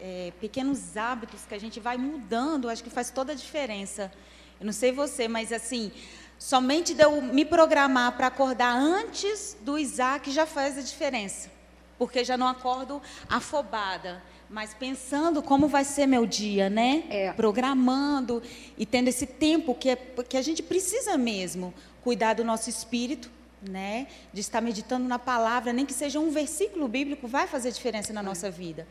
é, 0.00 0.32
pequenos 0.40 0.96
hábitos 0.96 1.44
que 1.44 1.54
a 1.54 1.58
gente 1.58 1.78
vai 1.78 1.96
mudando, 1.96 2.68
acho 2.68 2.82
que 2.82 2.90
faz 2.90 3.10
toda 3.10 3.32
a 3.32 3.34
diferença. 3.34 4.12
Eu 4.58 4.66
não 4.66 4.72
sei 4.72 4.90
você, 4.90 5.28
mas 5.28 5.52
assim, 5.52 5.92
Somente 6.38 6.92
de 6.92 7.02
eu 7.02 7.22
me 7.22 7.44
programar 7.44 8.16
para 8.16 8.26
acordar 8.26 8.76
antes 8.76 9.56
do 9.62 9.78
Isaac 9.78 10.30
já 10.30 10.44
faz 10.46 10.76
a 10.76 10.82
diferença. 10.82 11.50
Porque 11.98 12.22
já 12.24 12.36
não 12.36 12.46
acordo 12.46 13.00
afobada, 13.26 14.22
mas 14.50 14.74
pensando 14.74 15.42
como 15.42 15.66
vai 15.66 15.82
ser 15.82 16.06
meu 16.06 16.26
dia, 16.26 16.68
né? 16.68 17.04
É. 17.08 17.32
Programando 17.32 18.42
e 18.76 18.84
tendo 18.84 19.08
esse 19.08 19.26
tempo 19.26 19.74
que, 19.74 19.90
é, 19.90 19.96
que 19.96 20.36
a 20.36 20.42
gente 20.42 20.62
precisa 20.62 21.16
mesmo 21.16 21.72
cuidar 22.02 22.34
do 22.34 22.44
nosso 22.44 22.68
espírito, 22.68 23.30
né? 23.62 24.08
De 24.30 24.42
estar 24.42 24.60
meditando 24.60 25.08
na 25.08 25.18
palavra, 25.18 25.72
nem 25.72 25.86
que 25.86 25.94
seja 25.94 26.20
um 26.20 26.30
versículo 26.30 26.86
bíblico, 26.86 27.26
vai 27.26 27.46
fazer 27.46 27.72
diferença 27.72 28.12
na 28.12 28.22
nossa 28.22 28.50
vida. 28.50 28.86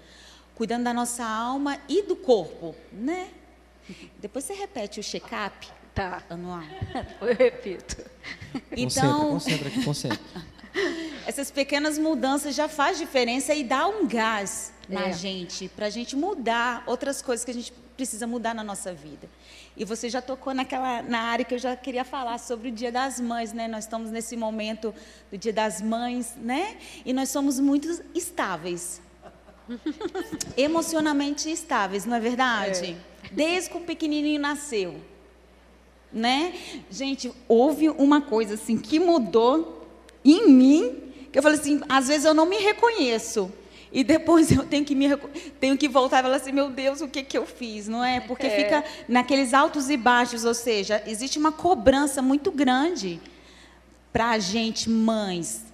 Cuidando 0.55 0.85
da 0.85 0.93
nossa 0.93 1.23
alma 1.23 1.79
e 1.87 2.01
do 2.01 2.15
corpo, 2.15 2.75
né? 2.91 3.29
Depois 4.17 4.45
você 4.45 4.53
repete 4.53 4.99
o 4.99 5.03
check-up 5.03 5.67
Tá. 5.95 6.21
Anual. 6.29 6.61
Eu 7.21 7.33
repito. 7.33 8.03
Então, 8.75 9.31
concentra, 9.31 9.69
concentra 9.69 9.69
aqui, 9.69 9.83
concentra. 9.85 10.19
Essas 11.25 11.49
pequenas 11.49 11.97
mudanças 11.97 12.53
já 12.53 12.67
faz 12.67 12.97
diferença 12.97 13.55
e 13.55 13.63
dá 13.63 13.87
um 13.87 14.05
gás 14.05 14.73
na 14.89 15.07
é. 15.07 15.13
gente, 15.13 15.69
para 15.69 15.85
a 15.85 15.89
gente 15.89 16.15
mudar 16.15 16.83
outras 16.85 17.21
coisas 17.21 17.45
que 17.45 17.51
a 17.51 17.53
gente 17.53 17.71
precisa 17.95 18.27
mudar 18.27 18.53
na 18.53 18.63
nossa 18.63 18.93
vida. 18.93 19.29
E 19.77 19.85
você 19.85 20.09
já 20.09 20.21
tocou 20.21 20.53
naquela 20.53 21.01
na 21.01 21.21
área 21.21 21.45
que 21.45 21.53
eu 21.53 21.57
já 21.57 21.77
queria 21.77 22.03
falar 22.03 22.37
sobre 22.39 22.67
o 22.67 22.71
Dia 22.71 22.91
das 22.91 23.19
Mães, 23.21 23.53
né? 23.53 23.69
Nós 23.69 23.85
estamos 23.85 24.11
nesse 24.11 24.35
momento 24.35 24.93
do 25.31 25.37
Dia 25.37 25.53
das 25.53 25.81
Mães, 25.81 26.35
né? 26.35 26.77
E 27.05 27.13
nós 27.13 27.29
somos 27.29 27.57
muito 27.57 28.03
estáveis. 28.13 29.01
Emocionalmente 30.57 31.49
estáveis, 31.49 32.05
não 32.05 32.17
é 32.17 32.19
verdade? 32.19 32.97
É. 33.23 33.27
Desde 33.31 33.69
que 33.69 33.77
o 33.77 33.81
pequenininho 33.81 34.41
nasceu 34.41 35.01
né? 36.15 36.53
Gente, 36.89 37.29
houve 37.45 37.89
uma 37.89 38.21
coisa 38.21 38.53
assim 38.53 38.77
que 38.77 38.97
mudou 38.99 39.85
em 40.23 40.49
mim, 40.49 41.11
que 41.29 41.37
eu 41.37 41.43
falei 41.43 41.59
assim, 41.59 41.81
às 41.89 42.07
vezes 42.07 42.23
eu 42.23 42.33
não 42.33 42.45
me 42.45 42.55
reconheço. 42.55 43.51
E 43.91 44.01
depois 44.03 44.49
eu 44.55 44.65
tenho 44.65 44.85
que, 44.85 44.95
me, 44.95 45.15
tenho 45.59 45.77
que 45.77 45.89
voltar 45.89 46.19
e 46.19 46.23
falar 46.23 46.37
assim, 46.37 46.53
meu 46.53 46.69
Deus, 46.69 47.01
o 47.01 47.07
que, 47.09 47.21
que 47.21 47.37
eu 47.37 47.45
fiz, 47.45 47.89
não 47.89 48.03
é? 48.03 48.21
Porque 48.21 48.47
é. 48.47 48.49
fica 48.49 48.83
naqueles 49.09 49.53
altos 49.53 49.89
e 49.89 49.97
baixos, 49.97 50.45
ou 50.45 50.53
seja, 50.53 51.03
existe 51.05 51.37
uma 51.37 51.51
cobrança 51.51 52.21
muito 52.21 52.49
grande 52.49 53.19
para 54.13 54.29
a 54.29 54.39
gente, 54.39 54.89
mães. 54.89 55.65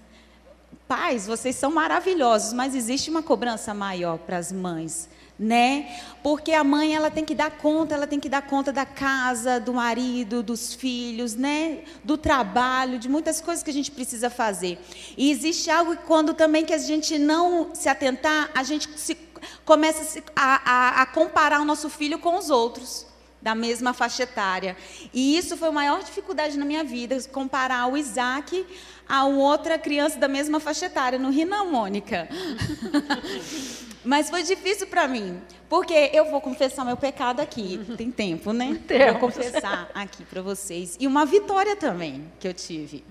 Pais, 0.88 1.28
vocês 1.28 1.56
são 1.56 1.72
maravilhosos, 1.72 2.52
mas 2.52 2.74
existe 2.74 3.12
uma 3.12 3.22
cobrança 3.22 3.74
maior 3.74 4.18
para 4.18 4.38
as 4.38 4.52
mães 4.52 5.08
né? 5.42 6.00
Porque 6.22 6.54
a 6.54 6.64
mãe 6.64 6.96
ela 6.96 7.10
tem 7.10 7.26
que 7.26 7.34
dar 7.34 7.50
conta, 7.50 7.96
ela 7.96 8.06
tem 8.06 8.20
que 8.20 8.30
dar 8.30 8.44
conta 8.44 8.72
da 8.72 8.86
casa, 8.86 9.60
do 9.60 9.74
marido, 9.74 10.44
dos 10.44 10.76
filhos, 10.76 11.34
né? 11.34 11.80
Do 12.04 12.16
trabalho, 12.16 13.00
de 13.00 13.10
muitas 13.10 13.42
coisas 13.42 13.64
que 13.64 13.72
a 13.72 13.74
gente 13.74 13.90
precisa 13.90 14.30
fazer. 14.30 14.78
E 15.18 15.32
existe 15.32 15.72
algo 15.72 15.98
quando 16.06 16.36
também 16.36 16.64
que 16.64 16.74
a 16.74 16.78
gente 16.78 17.18
não 17.18 17.74
se 17.74 17.90
atentar, 17.90 18.52
a 18.54 18.62
gente 18.62 18.88
se, 18.96 19.18
começa 19.66 20.22
a, 20.36 20.62
a, 20.64 21.02
a 21.02 21.06
comparar 21.08 21.60
o 21.60 21.66
nosso 21.66 21.90
filho 21.90 22.20
com 22.20 22.38
os 22.38 22.52
outros. 22.52 23.08
da 23.42 23.56
mesma 23.56 23.92
faixa 23.92 24.22
etária. 24.22 24.78
E 25.12 25.36
isso 25.36 25.58
foi 25.58 25.70
a 25.70 25.72
maior 25.72 26.04
dificuldade 26.04 26.56
na 26.60 26.66
minha 26.66 26.84
vida, 26.84 27.18
comparar 27.32 27.88
o 27.88 27.98
Isaac 27.98 28.64
a 29.10 29.26
outra 29.26 29.80
criança 29.80 30.20
da 30.20 30.28
mesma 30.28 30.60
faixa 30.60 30.86
etária. 30.86 31.18
Não 31.18 31.32
ri 31.32 31.44
não, 31.44 31.72
Mônica. 31.72 32.30
Mas 34.04 34.30
foi 34.30 34.44
difícil 34.44 34.88
para 34.88 35.08
mim, 35.08 35.40
porque 35.70 36.10
eu 36.14 36.30
vou 36.32 36.42
confessar 36.42 36.84
meu 36.84 36.98
pecado 36.98 37.40
aqui. 37.40 37.80
Tem 37.98 38.10
tempo, 38.12 38.52
né? 38.52 38.80
Temos. 38.88 39.12
Vou 39.12 39.20
confessar 39.20 39.90
aqui 39.94 40.24
para 40.24 40.42
vocês. 40.42 40.98
E 41.00 41.06
uma 41.06 41.26
vitória 41.26 41.76
também 41.76 42.32
que 42.40 42.48
eu 42.48 42.54
tive. 42.54 43.04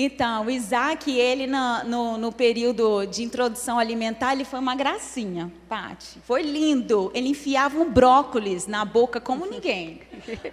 Então, 0.00 0.46
o 0.46 0.50
Isaac, 0.50 1.10
ele 1.10 1.46
no, 1.46 1.84
no, 1.84 2.18
no, 2.18 2.32
período 2.32 3.04
de 3.06 3.24
introdução 3.24 3.78
alimentar, 3.78 4.32
ele 4.32 4.44
foi 4.44 4.58
uma 4.60 4.74
gracinha, 4.74 5.50
Pati. 5.68 6.20
Foi 6.24 6.42
lindo. 6.42 7.10
Ele 7.14 7.30
enfiava 7.30 7.78
um 7.78 7.90
brócolis 7.90 8.66
na 8.66 8.84
boca 8.84 9.20
como 9.20 9.46
ninguém. 9.46 10.00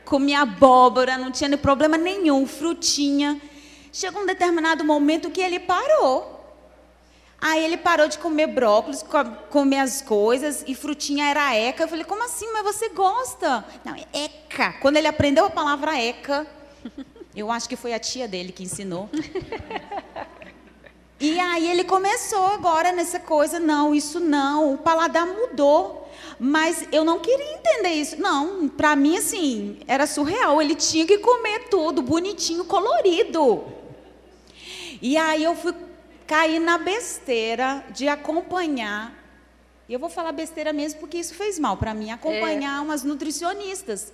Comia 0.04 0.42
abóbora, 0.42 1.18
não 1.18 1.32
tinha 1.32 1.56
problema 1.58 1.98
nenhum, 1.98 2.48
frutinha. 2.48 3.40
Chegou 3.92 4.24
um 4.24 4.26
determinado 4.26 4.84
momento 4.84 5.30
que 5.30 5.42
ele 5.42 5.60
parou. 5.60 6.35
Aí 7.40 7.64
ele 7.64 7.78
parou 7.78 8.08
de 8.08 8.18
comer 8.18 8.48
brócolis, 8.48 9.04
comer 9.50 9.80
as 9.80 10.02
coisas, 10.02 10.64
e 10.66 10.74
frutinha 10.74 11.30
era 11.30 11.54
eca. 11.56 11.84
Eu 11.84 11.88
falei, 11.88 12.04
como 12.04 12.24
assim? 12.24 12.52
Mas 12.52 12.64
você 12.64 12.90
gosta? 12.90 13.64
Não, 13.84 13.94
é 13.94 14.06
eca. 14.14 14.74
Quando 14.82 14.98
ele 14.98 15.08
aprendeu 15.08 15.46
a 15.46 15.50
palavra 15.50 15.98
eca, 15.98 16.48
eu 17.36 17.52
acho 17.52 17.68
que 17.70 17.76
foi 17.76 17.94
a 17.94 18.00
tia 18.00 18.28
dele 18.28 18.52
que 18.52 18.64
ensinou. 18.64 19.10
E 21.20 21.40
aí 21.40 21.70
ele 21.72 21.84
começou 21.84 22.46
agora 22.48 22.92
nessa 22.92 23.20
coisa, 23.20 23.58
não, 23.60 23.96
isso 23.96 24.20
não, 24.20 24.74
o 24.74 24.78
paladar 24.78 25.26
mudou. 25.26 26.10
Mas 26.38 26.86
eu 26.92 27.06
não 27.06 27.20
queria 27.20 27.54
entender 27.54 27.94
isso. 27.94 28.20
Não, 28.20 28.68
para 28.68 28.96
mim 28.96 29.18
assim, 29.18 29.78
era 29.88 30.06
surreal, 30.08 30.62
ele 30.62 30.76
tinha 30.76 31.06
que 31.06 31.18
comer 31.20 31.70
tudo 31.70 32.02
bonitinho, 32.02 32.66
colorido. 32.66 33.64
E 35.02 35.16
aí 35.18 35.44
eu 35.44 35.56
fui 35.56 35.74
cair 36.28 36.60
na 36.60 36.78
besteira 36.78 37.86
de 37.92 38.08
acompanhar. 38.08 39.14
E 39.88 39.94
eu 39.94 40.00
vou 40.00 40.10
falar 40.10 40.32
besteira 40.32 40.74
mesmo 40.74 41.00
porque 41.00 41.18
isso 41.18 41.34
fez 41.36 41.60
mal 41.60 41.78
para 41.78 41.94
mim, 41.94 42.12
acompanhar 42.12 42.80
é. 42.80 42.82
umas 42.82 43.04
nutricionistas 43.04 44.12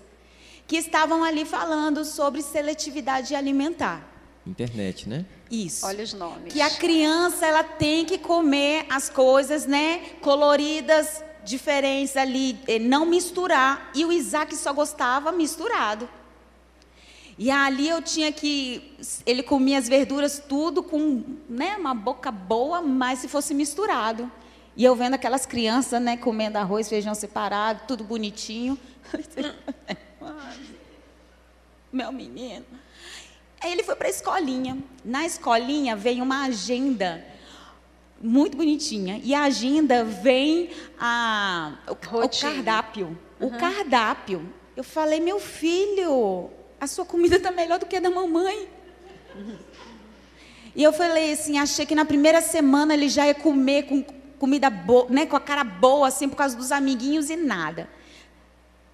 que 0.67 0.77
estavam 0.77 1.23
ali 1.23 1.45
falando 1.45 2.03
sobre 2.05 2.41
seletividade 2.41 3.35
alimentar. 3.35 4.07
Internet, 4.45 5.07
né? 5.07 5.25
Isso. 5.49 5.85
Olha 5.85 6.03
os 6.03 6.13
nomes. 6.13 6.51
Que 6.51 6.61
a 6.61 6.69
criança 6.69 7.45
ela 7.45 7.63
tem 7.63 8.05
que 8.05 8.17
comer 8.17 8.85
as 8.89 9.09
coisas, 9.09 9.65
né, 9.65 9.99
coloridas, 10.21 11.23
diferentes 11.43 12.15
ali, 12.15 12.57
eh, 12.67 12.79
não 12.79 13.05
misturar. 13.05 13.91
E 13.93 14.05
o 14.05 14.11
Isaac 14.11 14.55
só 14.55 14.73
gostava 14.73 15.31
misturado. 15.31 16.09
E 17.41 17.49
ali 17.49 17.89
eu 17.89 18.03
tinha 18.03 18.31
que 18.31 18.93
ele 19.25 19.41
comia 19.41 19.79
as 19.79 19.89
verduras 19.89 20.37
tudo 20.47 20.83
com, 20.83 21.23
né, 21.49 21.75
uma 21.75 21.95
boca 21.95 22.29
boa, 22.29 22.83
mas 22.83 23.17
se 23.17 23.27
fosse 23.27 23.51
misturado. 23.55 24.31
E 24.77 24.85
eu 24.85 24.95
vendo 24.95 25.15
aquelas 25.15 25.43
crianças, 25.43 25.99
né, 25.99 26.15
comendo 26.15 26.59
arroz, 26.59 26.87
feijão 26.87 27.15
separado, 27.15 27.81
tudo 27.87 28.03
bonitinho. 28.03 28.77
Meu 31.91 32.11
menino. 32.11 32.63
Aí 33.59 33.71
ele 33.71 33.81
foi 33.81 33.95
para 33.95 34.05
a 34.05 34.11
escolinha. 34.11 34.77
Na 35.03 35.25
escolinha 35.25 35.95
vem 35.95 36.21
uma 36.21 36.43
agenda 36.43 37.25
muito 38.21 38.55
bonitinha. 38.55 39.19
E 39.23 39.33
a 39.33 39.45
agenda 39.45 40.03
vem 40.03 40.69
a, 40.99 41.73
o, 41.87 41.93
o 41.93 42.29
cardápio. 42.29 43.17
Uhum. 43.39 43.47
O 43.47 43.57
cardápio. 43.57 44.47
Eu 44.75 44.83
falei, 44.83 45.19
meu 45.19 45.39
filho, 45.39 46.51
a 46.81 46.87
sua 46.87 47.05
comida 47.05 47.35
está 47.35 47.51
melhor 47.51 47.77
do 47.77 47.85
que 47.85 47.95
a 47.95 47.99
da 47.99 48.09
mamãe. 48.09 48.67
E 50.75 50.81
eu 50.81 50.91
falei 50.91 51.31
assim, 51.31 51.59
achei 51.59 51.85
que 51.85 51.93
na 51.93 52.05
primeira 52.05 52.41
semana 52.41 52.95
ele 52.95 53.07
já 53.07 53.27
ia 53.27 53.35
comer 53.35 53.83
com 53.83 54.03
comida 54.39 54.67
boa, 54.67 55.07
né, 55.07 55.27
com 55.27 55.35
a 55.35 55.39
cara 55.39 55.63
boa, 55.63 56.07
assim, 56.07 56.27
por 56.27 56.35
causa 56.35 56.57
dos 56.57 56.71
amiguinhos 56.71 57.29
e 57.29 57.35
nada. 57.35 57.87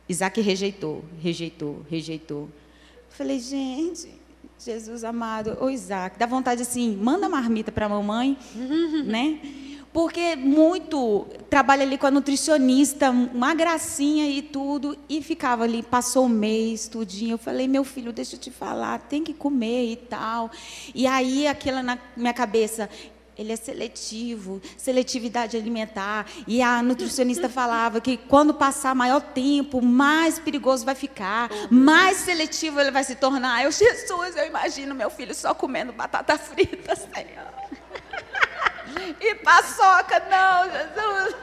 Isaac 0.09 0.41
rejeitou, 0.41 1.05
rejeitou, 1.21 1.85
rejeitou. 1.89 2.49
Falei, 3.09 3.39
gente, 3.39 4.09
Jesus 4.59 5.05
amado, 5.05 5.57
ô 5.61 5.69
Isaac, 5.69 6.19
dá 6.19 6.25
vontade 6.25 6.63
assim, 6.63 6.97
manda 6.97 7.29
marmita 7.29 7.71
para 7.71 7.85
a 7.85 7.89
mamãe, 7.89 8.38
né? 9.05 9.39
Porque 9.93 10.35
muito 10.35 11.25
trabalha 11.49 11.83
ali 11.83 11.97
com 11.97 12.07
a 12.07 12.11
nutricionista, 12.11 13.09
uma 13.09 13.53
gracinha 13.53 14.27
e 14.29 14.41
tudo, 14.41 14.97
e 15.09 15.21
ficava 15.21 15.63
ali, 15.63 15.81
passou 15.81 16.25
o 16.25 16.29
mês, 16.29 16.88
tudinho. 16.88 17.33
Eu 17.33 17.38
falei, 17.38 17.67
meu 17.67 17.83
filho, 17.83 18.13
deixa 18.13 18.35
eu 18.35 18.39
te 18.39 18.51
falar, 18.51 18.99
tem 18.99 19.23
que 19.23 19.33
comer 19.33 19.91
e 19.91 19.95
tal. 19.95 20.51
E 20.93 21.07
aí, 21.07 21.47
aquela 21.47 21.81
na 21.81 21.97
minha 22.15 22.33
cabeça, 22.33 22.89
ele 23.38 23.53
é 23.53 23.55
seletivo, 23.55 24.59
seletividade 24.75 25.55
alimentar. 25.55 26.25
E 26.47 26.61
a 26.61 26.81
nutricionista 26.81 27.47
falava 27.49 28.01
que 28.01 28.17
quando 28.17 28.53
passar 28.53 28.95
maior 28.95 29.21
tempo, 29.21 29.81
mais 29.81 30.39
perigoso 30.39 30.83
vai 30.83 30.95
ficar, 30.95 31.49
mais 31.69 32.17
seletivo 32.17 32.79
ele 32.79 32.91
vai 32.91 33.03
se 33.03 33.15
tornar. 33.15 33.63
Eu, 33.63 33.71
Jesus, 33.71 34.35
eu 34.35 34.47
imagino 34.47 34.95
meu 34.95 35.09
filho 35.09 35.35
só 35.35 35.53
comendo 35.53 35.93
batata 35.93 36.38
frita, 36.38 36.95
Senhor. 36.97 37.76
E 39.20 39.36
paçoca, 39.36 40.22
não, 40.30 40.72
Jesus. 40.72 41.36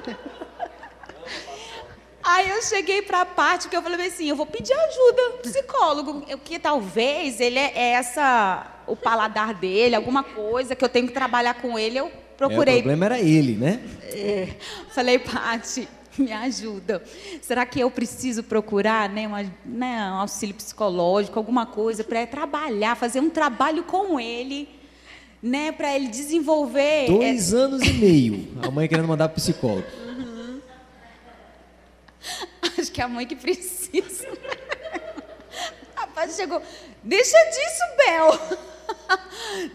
Aí 2.22 2.48
eu 2.48 2.62
cheguei 2.62 3.02
para 3.02 3.20
a 3.20 3.26
parte 3.26 3.68
que 3.68 3.76
eu 3.76 3.82
falei 3.82 4.06
assim, 4.06 4.26
eu 4.26 4.36
vou 4.36 4.46
pedir 4.46 4.72
ajuda 4.72 5.38
psicólogo, 5.42 6.22
que 6.42 6.58
talvez 6.58 7.38
ele 7.38 7.58
é 7.58 7.92
essa 7.92 8.66
o 8.86 8.96
paladar 8.96 9.54
dele, 9.54 9.94
alguma 9.94 10.22
coisa 10.22 10.74
que 10.74 10.82
eu 10.82 10.88
tenho 10.88 11.06
que 11.06 11.12
trabalhar 11.12 11.54
com 11.54 11.78
ele, 11.78 11.98
eu 11.98 12.10
procurei. 12.36 12.76
É, 12.76 12.78
o 12.78 12.80
problema 12.80 13.04
era 13.04 13.20
ele, 13.20 13.56
né? 13.56 13.80
É, 14.04 14.48
falei, 14.90 15.18
Pati, 15.18 15.86
me 16.18 16.32
ajuda. 16.32 17.02
Será 17.42 17.66
que 17.66 17.80
eu 17.80 17.90
preciso 17.90 18.42
procurar 18.42 19.08
né, 19.08 19.26
uma, 19.26 19.42
né, 19.64 20.10
um 20.10 20.20
auxílio 20.20 20.54
psicológico, 20.54 21.38
alguma 21.38 21.66
coisa 21.66 22.02
para 22.02 22.26
trabalhar, 22.26 22.94
fazer 22.94 23.20
um 23.20 23.30
trabalho 23.30 23.82
com 23.84 24.18
ele, 24.18 24.68
né, 25.44 25.70
para 25.72 25.94
ele 25.94 26.08
desenvolver. 26.08 27.06
Dois 27.06 27.52
é... 27.52 27.56
anos 27.56 27.82
e 27.82 27.92
meio, 27.92 28.48
a 28.62 28.70
mãe 28.70 28.88
querendo 28.88 29.06
mandar 29.06 29.28
para 29.28 29.34
psicólogo. 29.34 29.86
Acho 32.78 32.90
que 32.90 32.98
é 32.98 33.04
a 33.04 33.08
mãe 33.08 33.26
que 33.26 33.36
precisa. 33.36 34.26
Rapaz, 35.94 36.34
chegou. 36.34 36.62
Deixa 37.02 37.36
disso, 37.50 37.84
Bel. 37.98 38.58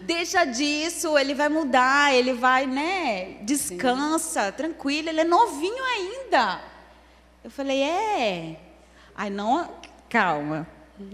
Deixa 0.02 0.44
disso, 0.44 1.16
ele 1.16 1.34
vai 1.34 1.48
mudar, 1.48 2.12
ele 2.12 2.32
vai, 2.32 2.66
né? 2.66 3.36
Descansa, 3.42 4.46
Sim. 4.46 4.52
tranquilo, 4.52 5.08
ele 5.08 5.20
é 5.20 5.24
novinho 5.24 5.84
ainda. 5.84 6.60
Eu 7.44 7.50
falei, 7.50 7.80
é. 7.80 8.56
Aí 9.14 9.30
não, 9.30 9.70
calma. 10.08 10.66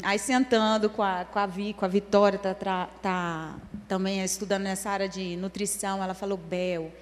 Aí 0.03 0.19
sentando 0.19 0.91
com 0.91 1.03
a, 1.03 1.25
com 1.25 1.39
a, 1.39 1.47
Vi, 1.47 1.73
com 1.73 1.85
a 1.85 1.89
Vitória, 1.89 2.39
tá, 2.39 2.89
tá 3.03 3.57
também 3.87 4.23
estudando 4.23 4.63
nessa 4.63 4.91
área 4.91 5.09
de 5.09 5.37
nutrição, 5.37 6.03
ela 6.03 6.15
falou, 6.15 6.37
Bel, 6.37 6.93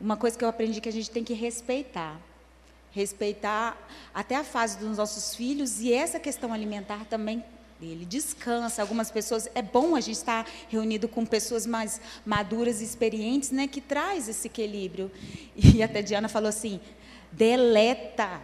uma 0.00 0.16
coisa 0.16 0.36
que 0.36 0.44
eu 0.44 0.48
aprendi 0.48 0.80
que 0.80 0.88
a 0.88 0.92
gente 0.92 1.10
tem 1.10 1.24
que 1.24 1.34
respeitar 1.34 2.20
respeitar 2.90 3.76
até 4.14 4.34
a 4.36 4.44
fase 4.44 4.78
dos 4.78 4.96
nossos 4.96 5.34
filhos 5.34 5.80
e 5.80 5.92
essa 5.92 6.18
questão 6.18 6.52
alimentar 6.52 7.04
também 7.04 7.44
ele 7.80 8.04
descansa. 8.04 8.82
Algumas 8.82 9.08
pessoas 9.08 9.48
é 9.54 9.62
bom 9.62 9.94
a 9.94 10.00
gente 10.00 10.16
estar 10.16 10.44
reunido 10.68 11.06
com 11.06 11.24
pessoas 11.24 11.64
mais 11.64 12.00
maduras 12.26 12.80
e 12.80 12.84
experientes, 12.84 13.52
né, 13.52 13.68
que 13.68 13.80
traz 13.80 14.28
esse 14.28 14.48
equilíbrio. 14.48 15.10
E 15.54 15.82
até 15.82 16.02
Diana 16.02 16.28
falou 16.28 16.48
assim: 16.48 16.80
deleta. 17.30 18.40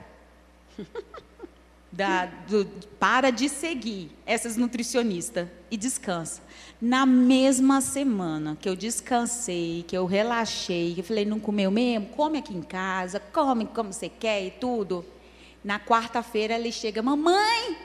Da, 1.97 2.27
do, 2.27 2.67
para 2.99 3.31
de 3.31 3.49
seguir 3.49 4.11
essas 4.27 4.57
nutricionistas 4.57 5.47
e 5.71 5.77
descansa. 5.77 6.43
Na 6.81 7.07
mesma 7.07 7.81
semana 7.81 8.59
que 8.61 8.69
eu 8.69 8.75
descansei, 8.75 9.85
que 9.87 9.97
eu 9.97 10.05
relaxei, 10.05 10.93
que 10.93 11.01
eu 11.01 11.05
falei, 11.05 11.25
não 11.25 11.39
comeu 11.39 11.71
mesmo? 11.71 12.07
Come 12.09 12.39
aqui 12.39 12.53
em 12.53 12.63
casa, 12.63 13.21
come 13.21 13.67
como 13.67 13.93
você 13.93 14.09
quer 14.09 14.45
e 14.45 14.51
tudo. 14.51 15.05
Na 15.63 15.79
quarta-feira 15.79 16.55
ele 16.55 16.73
chega, 16.73 17.01
mamãe, 17.01 17.77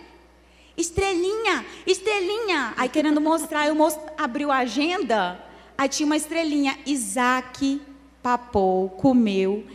estrelinha, 0.76 1.64
estrelinha. 1.86 2.74
Aí 2.78 2.90
querendo 2.90 3.22
mostrar, 3.22 3.68
eu 3.68 3.76
most... 3.76 4.00
abriu 4.18 4.52
a 4.52 4.58
agenda, 4.58 5.40
aí 5.78 5.88
tinha 5.88 6.08
uma 6.08 6.18
estrelinha. 6.18 6.80
Isaac 6.84 7.80
papou, 8.24 8.90
comeu 8.90 9.68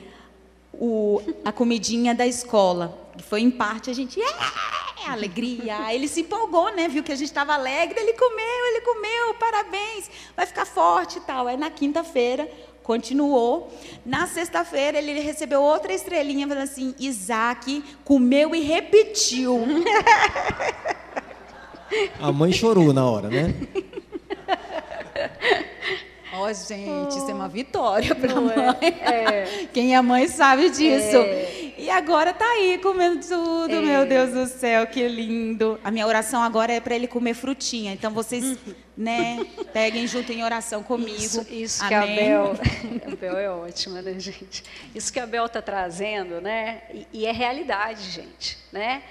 o, 0.73 1.23
a 1.45 1.53
comidinha 1.53 2.17
da 2.17 2.27
escola. 2.27 3.04
Que 3.17 3.23
foi 3.23 3.41
em 3.41 3.51
parte 3.51 3.91
a 3.91 3.95
gente. 3.95 4.19
Yeah! 4.19 4.85
alegria. 5.11 5.95
Ele 5.95 6.09
se 6.09 6.23
empolgou, 6.23 6.75
né? 6.75 6.89
Viu 6.89 7.03
que 7.03 7.13
a 7.13 7.17
gente 7.17 7.29
estava 7.29 7.55
alegre, 7.55 8.01
ele 8.01 8.15
comeu, 8.15 8.67
ele 8.71 8.81
comeu, 8.81 9.35
parabéns, 9.35 10.11
vai 10.37 10.47
ficar 10.47 10.65
forte 10.65 11.19
e 11.19 11.21
tal. 11.21 11.47
Aí 11.47 11.57
na 11.57 11.71
quinta-feira, 11.71 12.49
continuou. 12.83 13.73
Na 14.05 14.27
sexta-feira, 14.27 14.99
ele 14.99 15.21
recebeu 15.21 15.63
outra 15.63 15.93
estrelinha, 15.93 16.47
falando 16.47 16.65
assim: 16.65 16.95
Isaac 16.99 17.85
comeu 18.05 18.55
e 18.55 18.61
repetiu. 18.61 19.65
A 22.21 22.33
mãe 22.33 22.53
chorou 22.53 22.93
na 22.93 23.05
hora, 23.05 23.29
né? 23.29 23.55
Ó, 26.37 26.49
oh, 26.49 26.53
gente, 26.53 27.17
isso 27.17 27.31
é 27.31 27.35
uma 27.35 27.49
vitória 27.49 28.15
para 28.15 28.33
a 28.33 28.41
mãe. 28.41 28.89
É. 29.01 29.69
Quem 29.73 29.95
é 29.95 30.01
mãe 30.01 30.27
sabe 30.27 30.69
disso. 30.69 31.17
É. 31.17 31.75
E 31.79 31.91
agora 31.91 32.33
tá 32.33 32.45
aí 32.45 32.79
comendo 32.79 33.21
tudo, 33.25 33.73
É. 33.73 33.81
meu 33.81 34.07
Deus 34.07 34.31
do 34.31 34.47
céu, 34.47 34.87
que 34.87 35.07
lindo. 35.07 35.79
A 35.85 35.91
minha 35.91 36.07
oração 36.07 36.43
agora 36.43 36.73
é 36.73 36.81
para 36.81 36.95
ele 36.95 37.07
comer 37.07 37.35
frutinha. 37.35 37.93
Então 37.93 38.11
vocês, 38.11 38.59
né, 38.97 39.47
peguem 39.73 40.07
junto 40.07 40.33
em 40.33 40.43
oração 40.43 40.83
comigo. 40.83 41.17
Isso, 41.17 41.47
isso 41.51 41.87
que 41.87 41.95
a. 41.95 42.07
Bel, 42.07 42.53
a 43.07 43.17
Bel 43.17 43.37
é 43.39 43.51
ótima, 43.51 44.03
né, 44.03 44.19
gente? 44.19 44.65
Isso 44.95 45.13
que 45.13 45.21
a 45.21 45.27
Bel 45.27 45.47
está 45.47 45.63
trazendo, 45.63 46.41
né? 46.41 46.83
E, 46.93 47.07
e 47.13 47.27
é 47.27 47.33
realidade, 47.33 48.11
gente, 48.11 48.59
né? 48.73 49.03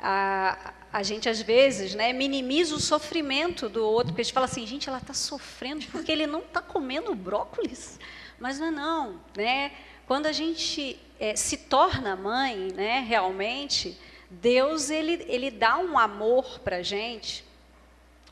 A, 0.00 0.72
a 0.94 1.02
gente 1.02 1.28
às 1.28 1.42
vezes, 1.42 1.92
né, 1.92 2.12
minimiza 2.12 2.72
o 2.72 2.78
sofrimento 2.78 3.68
do 3.68 3.84
outro, 3.84 4.12
porque 4.12 4.20
a 4.20 4.24
gente 4.24 4.32
fala 4.32 4.46
assim, 4.46 4.64
gente, 4.64 4.88
ela 4.88 4.98
está 4.98 5.12
sofrendo 5.12 5.84
porque 5.90 6.12
ele 6.12 6.24
não 6.24 6.38
está 6.38 6.62
comendo 6.62 7.12
brócolis, 7.16 7.98
mas 8.38 8.60
não 8.60 8.68
é 8.68 8.70
não, 8.70 9.20
né? 9.36 9.72
Quando 10.06 10.26
a 10.26 10.32
gente 10.32 10.96
eh, 11.18 11.34
se 11.34 11.56
torna 11.56 12.14
mãe, 12.14 12.72
né, 12.72 13.00
realmente, 13.00 13.98
Deus 14.30 14.88
ele 14.88 15.26
ele 15.26 15.50
dá 15.50 15.78
um 15.78 15.98
amor 15.98 16.60
para 16.60 16.80
gente 16.80 17.44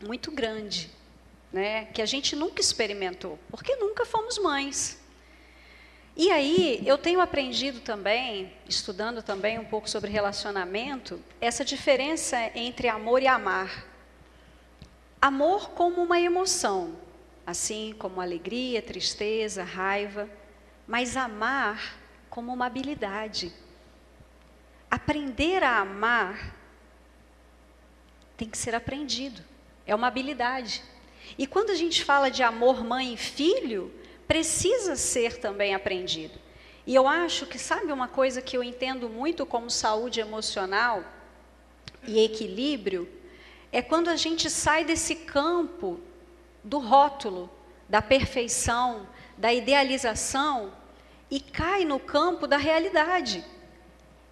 muito 0.00 0.30
grande, 0.30 0.88
né? 1.52 1.86
Que 1.86 2.00
a 2.00 2.06
gente 2.06 2.36
nunca 2.36 2.60
experimentou, 2.60 3.40
porque 3.50 3.74
nunca 3.74 4.06
fomos 4.06 4.38
mães. 4.38 5.01
E 6.14 6.30
aí, 6.30 6.82
eu 6.84 6.98
tenho 6.98 7.20
aprendido 7.20 7.80
também, 7.80 8.52
estudando 8.68 9.22
também 9.22 9.58
um 9.58 9.64
pouco 9.64 9.88
sobre 9.88 10.10
relacionamento, 10.10 11.18
essa 11.40 11.64
diferença 11.64 12.38
entre 12.54 12.86
amor 12.88 13.22
e 13.22 13.26
amar. 13.26 13.86
Amor 15.20 15.70
como 15.70 16.02
uma 16.02 16.20
emoção, 16.20 16.98
assim 17.46 17.94
como 17.98 18.20
alegria, 18.20 18.82
tristeza, 18.82 19.64
raiva, 19.64 20.28
mas 20.86 21.16
amar 21.16 21.98
como 22.28 22.52
uma 22.52 22.66
habilidade. 22.66 23.50
Aprender 24.90 25.64
a 25.64 25.78
amar 25.78 26.54
tem 28.36 28.50
que 28.50 28.58
ser 28.58 28.74
aprendido, 28.74 29.42
é 29.86 29.94
uma 29.94 30.08
habilidade. 30.08 30.82
E 31.38 31.46
quando 31.46 31.70
a 31.70 31.74
gente 31.74 32.04
fala 32.04 32.30
de 32.30 32.42
amor 32.42 32.84
mãe 32.84 33.14
e 33.14 33.16
filho, 33.16 33.90
precisa 34.26 34.96
ser 34.96 35.38
também 35.38 35.74
aprendido. 35.74 36.38
E 36.86 36.94
eu 36.94 37.06
acho 37.06 37.46
que, 37.46 37.58
sabe 37.58 37.92
uma 37.92 38.08
coisa 38.08 38.42
que 38.42 38.56
eu 38.56 38.62
entendo 38.62 39.08
muito 39.08 39.46
como 39.46 39.70
saúde 39.70 40.20
emocional 40.20 41.04
e 42.06 42.24
equilíbrio? 42.24 43.08
É 43.70 43.80
quando 43.80 44.08
a 44.08 44.16
gente 44.16 44.50
sai 44.50 44.84
desse 44.84 45.14
campo 45.14 46.00
do 46.62 46.78
rótulo, 46.78 47.50
da 47.88 48.02
perfeição, 48.02 49.06
da 49.36 49.52
idealização 49.52 50.72
e 51.30 51.40
cai 51.40 51.84
no 51.84 51.98
campo 51.98 52.46
da 52.46 52.56
realidade. 52.56 53.44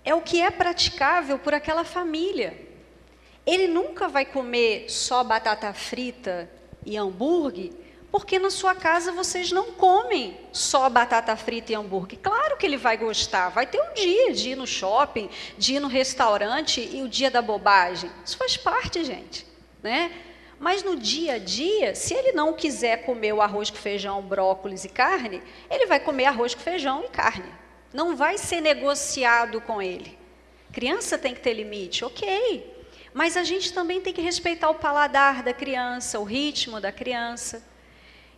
É 0.04 0.14
o 0.14 0.20
que 0.20 0.40
é 0.40 0.50
praticável 0.50 1.38
por 1.38 1.54
aquela 1.54 1.84
família. 1.84 2.68
Ele 3.46 3.68
nunca 3.68 4.08
vai 4.08 4.24
comer 4.24 4.90
só 4.90 5.22
batata 5.22 5.72
frita 5.72 6.50
e 6.84 6.96
hambúrguer, 6.96 7.72
porque 8.10 8.38
na 8.38 8.50
sua 8.50 8.74
casa 8.74 9.12
vocês 9.12 9.52
não 9.52 9.72
comem 9.72 10.36
só 10.52 10.88
batata 10.90 11.36
frita 11.36 11.72
e 11.72 11.74
hambúrguer. 11.74 12.18
Claro 12.20 12.56
que 12.56 12.66
ele 12.66 12.76
vai 12.76 12.96
gostar, 12.96 13.50
vai 13.50 13.66
ter 13.66 13.80
um 13.80 13.94
dia 13.94 14.32
de 14.32 14.50
ir 14.50 14.56
no 14.56 14.66
shopping, 14.66 15.30
de 15.56 15.74
ir 15.74 15.80
no 15.80 15.88
restaurante 15.88 16.80
e 16.80 17.02
o 17.02 17.08
dia 17.08 17.30
da 17.30 17.40
bobagem. 17.40 18.10
Isso 18.24 18.36
faz 18.36 18.56
parte, 18.56 19.04
gente, 19.04 19.46
né? 19.82 20.10
Mas 20.58 20.82
no 20.82 20.96
dia 20.96 21.34
a 21.34 21.38
dia, 21.38 21.94
se 21.94 22.12
ele 22.12 22.32
não 22.32 22.52
quiser 22.52 23.04
comer 23.06 23.32
o 23.32 23.40
arroz 23.40 23.70
com 23.70 23.76
feijão, 23.76 24.20
brócolis 24.20 24.84
e 24.84 24.90
carne, 24.90 25.42
ele 25.70 25.86
vai 25.86 25.98
comer 25.98 26.26
arroz 26.26 26.54
com 26.54 26.60
feijão 26.60 27.02
e 27.04 27.08
carne. 27.08 27.50
Não 27.94 28.14
vai 28.14 28.36
ser 28.36 28.60
negociado 28.60 29.60
com 29.62 29.80
ele. 29.80 30.18
Criança 30.70 31.16
tem 31.16 31.34
que 31.34 31.40
ter 31.40 31.54
limite, 31.54 32.04
ok. 32.04 32.78
Mas 33.14 33.36
a 33.36 33.42
gente 33.42 33.72
também 33.72 34.00
tem 34.00 34.12
que 34.12 34.20
respeitar 34.20 34.68
o 34.68 34.74
paladar 34.74 35.42
da 35.42 35.52
criança, 35.52 36.20
o 36.20 36.24
ritmo 36.24 36.80
da 36.80 36.92
criança. 36.92 37.69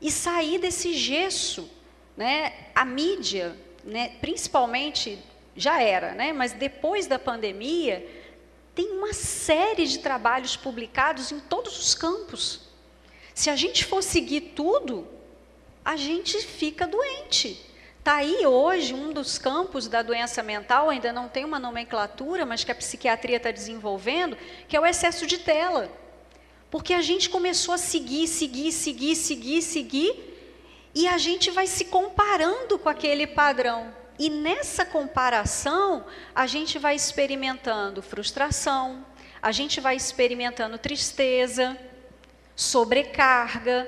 E 0.03 0.11
sair 0.11 0.59
desse 0.59 0.93
gesso. 0.93 1.71
Né? 2.15 2.53
A 2.75 2.85
mídia, 2.85 3.57
né, 3.83 4.17
principalmente, 4.21 5.19
já 5.57 5.81
era, 5.81 6.13
né? 6.13 6.33
mas 6.33 6.53
depois 6.53 7.07
da 7.07 7.19
pandemia, 7.19 8.07
tem 8.75 8.91
uma 8.91 9.13
série 9.13 9.87
de 9.87 10.01
trabalhos 10.01 10.57
publicados 10.57 11.33
em 11.33 11.41
todos 11.41 11.79
os 11.79 11.95
campos. 11.95 12.69
Se 13.35 13.49
a 13.49 13.57
gente 13.57 13.85
for 13.85 14.03
seguir 14.03 14.53
tudo, 14.57 15.07
a 15.85 15.97
gente 15.97 16.39
fica 16.39 16.87
doente. 16.87 17.65
Está 17.99 18.17
aí 18.17 18.45
hoje 18.45 18.93
um 18.93 19.13
dos 19.13 19.39
campos 19.39 19.87
da 19.87 20.03
doença 20.03 20.43
mental, 20.43 20.91
ainda 20.91 21.13
não 21.13 21.29
tem 21.29 21.45
uma 21.45 21.61
nomenclatura, 21.61 22.45
mas 22.45 22.65
que 22.65 22.73
a 22.73 22.75
psiquiatria 22.75 23.37
está 23.37 23.51
desenvolvendo, 23.51 24.37
que 24.67 24.77
é 24.77 24.81
o 24.81 24.85
excesso 24.85 25.27
de 25.27 25.39
tela. 25.39 25.89
Porque 26.73 26.95
a 26.95 27.03
gente 27.03 27.29
começou 27.29 27.75
a 27.75 27.79
seguir, 27.79 28.27
seguir, 28.27 28.73
seguir, 28.73 29.15
seguir, 29.15 29.61
seguir, 29.61 30.13
e 30.95 31.07
a 31.07 31.19
gente 31.19 31.51
vai 31.51 31.67
se 31.67 31.85
comparando 31.85 32.79
com 32.79 32.89
aquele 32.89 33.27
padrão. 33.27 33.95
E 34.19 34.31
nessa 34.31 34.83
comparação, 34.83 36.07
a 36.35 36.47
gente 36.47 36.79
vai 36.79 36.97
experimentando 36.97 38.01
frustração, 38.01 39.05
a 39.43 39.53
gente 39.53 39.83
vai 39.83 39.97
experimentando 39.97 40.79
tristeza, 40.79 41.77
sobrecarga. 42.57 43.87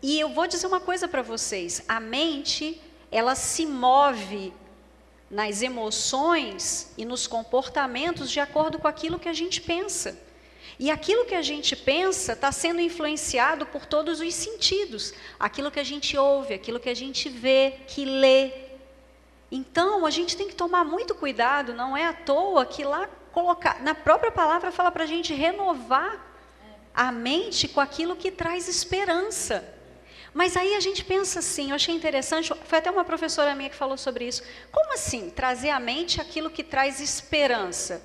E 0.00 0.18
eu 0.18 0.30
vou 0.30 0.46
dizer 0.46 0.66
uma 0.66 0.80
coisa 0.80 1.06
para 1.06 1.20
vocês: 1.20 1.82
a 1.86 2.00
mente 2.00 2.80
ela 3.10 3.34
se 3.34 3.66
move 3.66 4.54
nas 5.30 5.60
emoções 5.60 6.94
e 6.96 7.04
nos 7.04 7.26
comportamentos 7.26 8.30
de 8.30 8.40
acordo 8.40 8.78
com 8.78 8.88
aquilo 8.88 9.18
que 9.18 9.28
a 9.28 9.34
gente 9.34 9.60
pensa. 9.60 10.31
E 10.82 10.90
aquilo 10.90 11.24
que 11.24 11.36
a 11.36 11.42
gente 11.42 11.76
pensa 11.76 12.32
está 12.32 12.50
sendo 12.50 12.80
influenciado 12.80 13.64
por 13.64 13.86
todos 13.86 14.18
os 14.18 14.34
sentidos. 14.34 15.14
Aquilo 15.38 15.70
que 15.70 15.78
a 15.78 15.84
gente 15.84 16.18
ouve, 16.18 16.54
aquilo 16.54 16.80
que 16.80 16.88
a 16.88 16.94
gente 16.94 17.28
vê, 17.28 17.74
que 17.86 18.04
lê. 18.04 18.50
Então, 19.48 20.04
a 20.04 20.10
gente 20.10 20.36
tem 20.36 20.48
que 20.48 20.56
tomar 20.56 20.84
muito 20.84 21.14
cuidado, 21.14 21.72
não 21.72 21.96
é 21.96 22.04
à 22.08 22.12
toa 22.12 22.66
que 22.66 22.82
lá 22.82 23.08
colocar, 23.30 23.80
na 23.80 23.94
própria 23.94 24.32
palavra 24.32 24.72
fala 24.72 24.90
para 24.90 25.04
a 25.04 25.06
gente 25.06 25.32
renovar 25.32 26.20
a 26.92 27.12
mente 27.12 27.68
com 27.68 27.80
aquilo 27.80 28.16
que 28.16 28.32
traz 28.32 28.66
esperança. 28.66 29.64
Mas 30.34 30.56
aí 30.56 30.74
a 30.74 30.80
gente 30.80 31.04
pensa 31.04 31.38
assim, 31.38 31.70
eu 31.70 31.76
achei 31.76 31.94
interessante, 31.94 32.52
foi 32.64 32.78
até 32.78 32.90
uma 32.90 33.04
professora 33.04 33.54
minha 33.54 33.70
que 33.70 33.76
falou 33.76 33.96
sobre 33.96 34.26
isso. 34.26 34.42
Como 34.72 34.94
assim, 34.94 35.30
trazer 35.30 35.70
à 35.70 35.78
mente 35.78 36.20
aquilo 36.20 36.50
que 36.50 36.64
traz 36.64 36.98
esperança? 36.98 38.02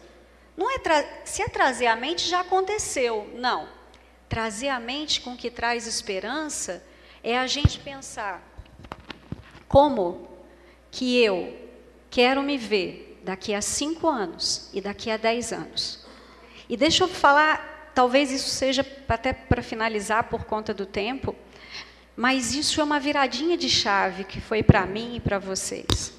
Não 0.58 0.72
é 0.72 1.22
se 1.24 1.44
é 1.44 1.48
trazer 1.48 1.86
à 1.86 1.96
mente 1.96 2.28
já 2.28 2.40
aconteceu, 2.40 3.32
não. 3.36 3.70
Trazer 4.28 4.70
à 4.70 4.80
mente 4.80 5.22
com 5.22 5.38
que 5.38 5.52
traz 5.52 5.86
esperança 5.86 6.84
é 7.24 7.38
a 7.38 7.46
gente 7.46 7.80
pensar 7.80 8.42
como 9.68 10.28
que 10.90 11.22
eu 11.22 11.56
quero 12.10 12.42
me 12.42 12.58
ver 12.58 13.22
daqui 13.24 13.54
a 13.54 13.62
cinco 13.62 14.08
anos 14.08 14.70
e 14.74 14.82
daqui 14.82 15.12
a 15.12 15.18
dez 15.18 15.54
anos. 15.54 16.04
E 16.68 16.76
deixa 16.76 17.04
eu 17.04 17.08
falar, 17.08 17.92
talvez 17.94 18.32
isso 18.32 18.50
seja 18.50 18.86
até 19.08 19.34
para 19.34 19.62
finalizar 19.62 20.24
por 20.24 20.46
conta 20.46 20.74
do 20.74 20.88
tempo. 20.88 21.36
Mas 22.16 22.56
isso 22.56 22.82
é 22.82 22.84
uma 22.84 23.00
viradinha 23.00 23.56
de 23.56 23.70
chave 23.70 24.24
que 24.24 24.42
foi 24.42 24.64
para 24.64 24.88
mim 24.88 25.18
e 25.18 25.20
para 25.20 25.38
vocês. 25.38 26.17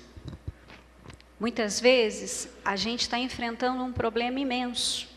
Muitas 1.39 1.78
vezes 1.80 2.49
a 2.64 2.74
gente 2.74 3.03
está 3.03 3.18
enfrentando 3.18 3.82
um 3.82 3.93
problema 3.93 4.41
imenso, 4.41 5.09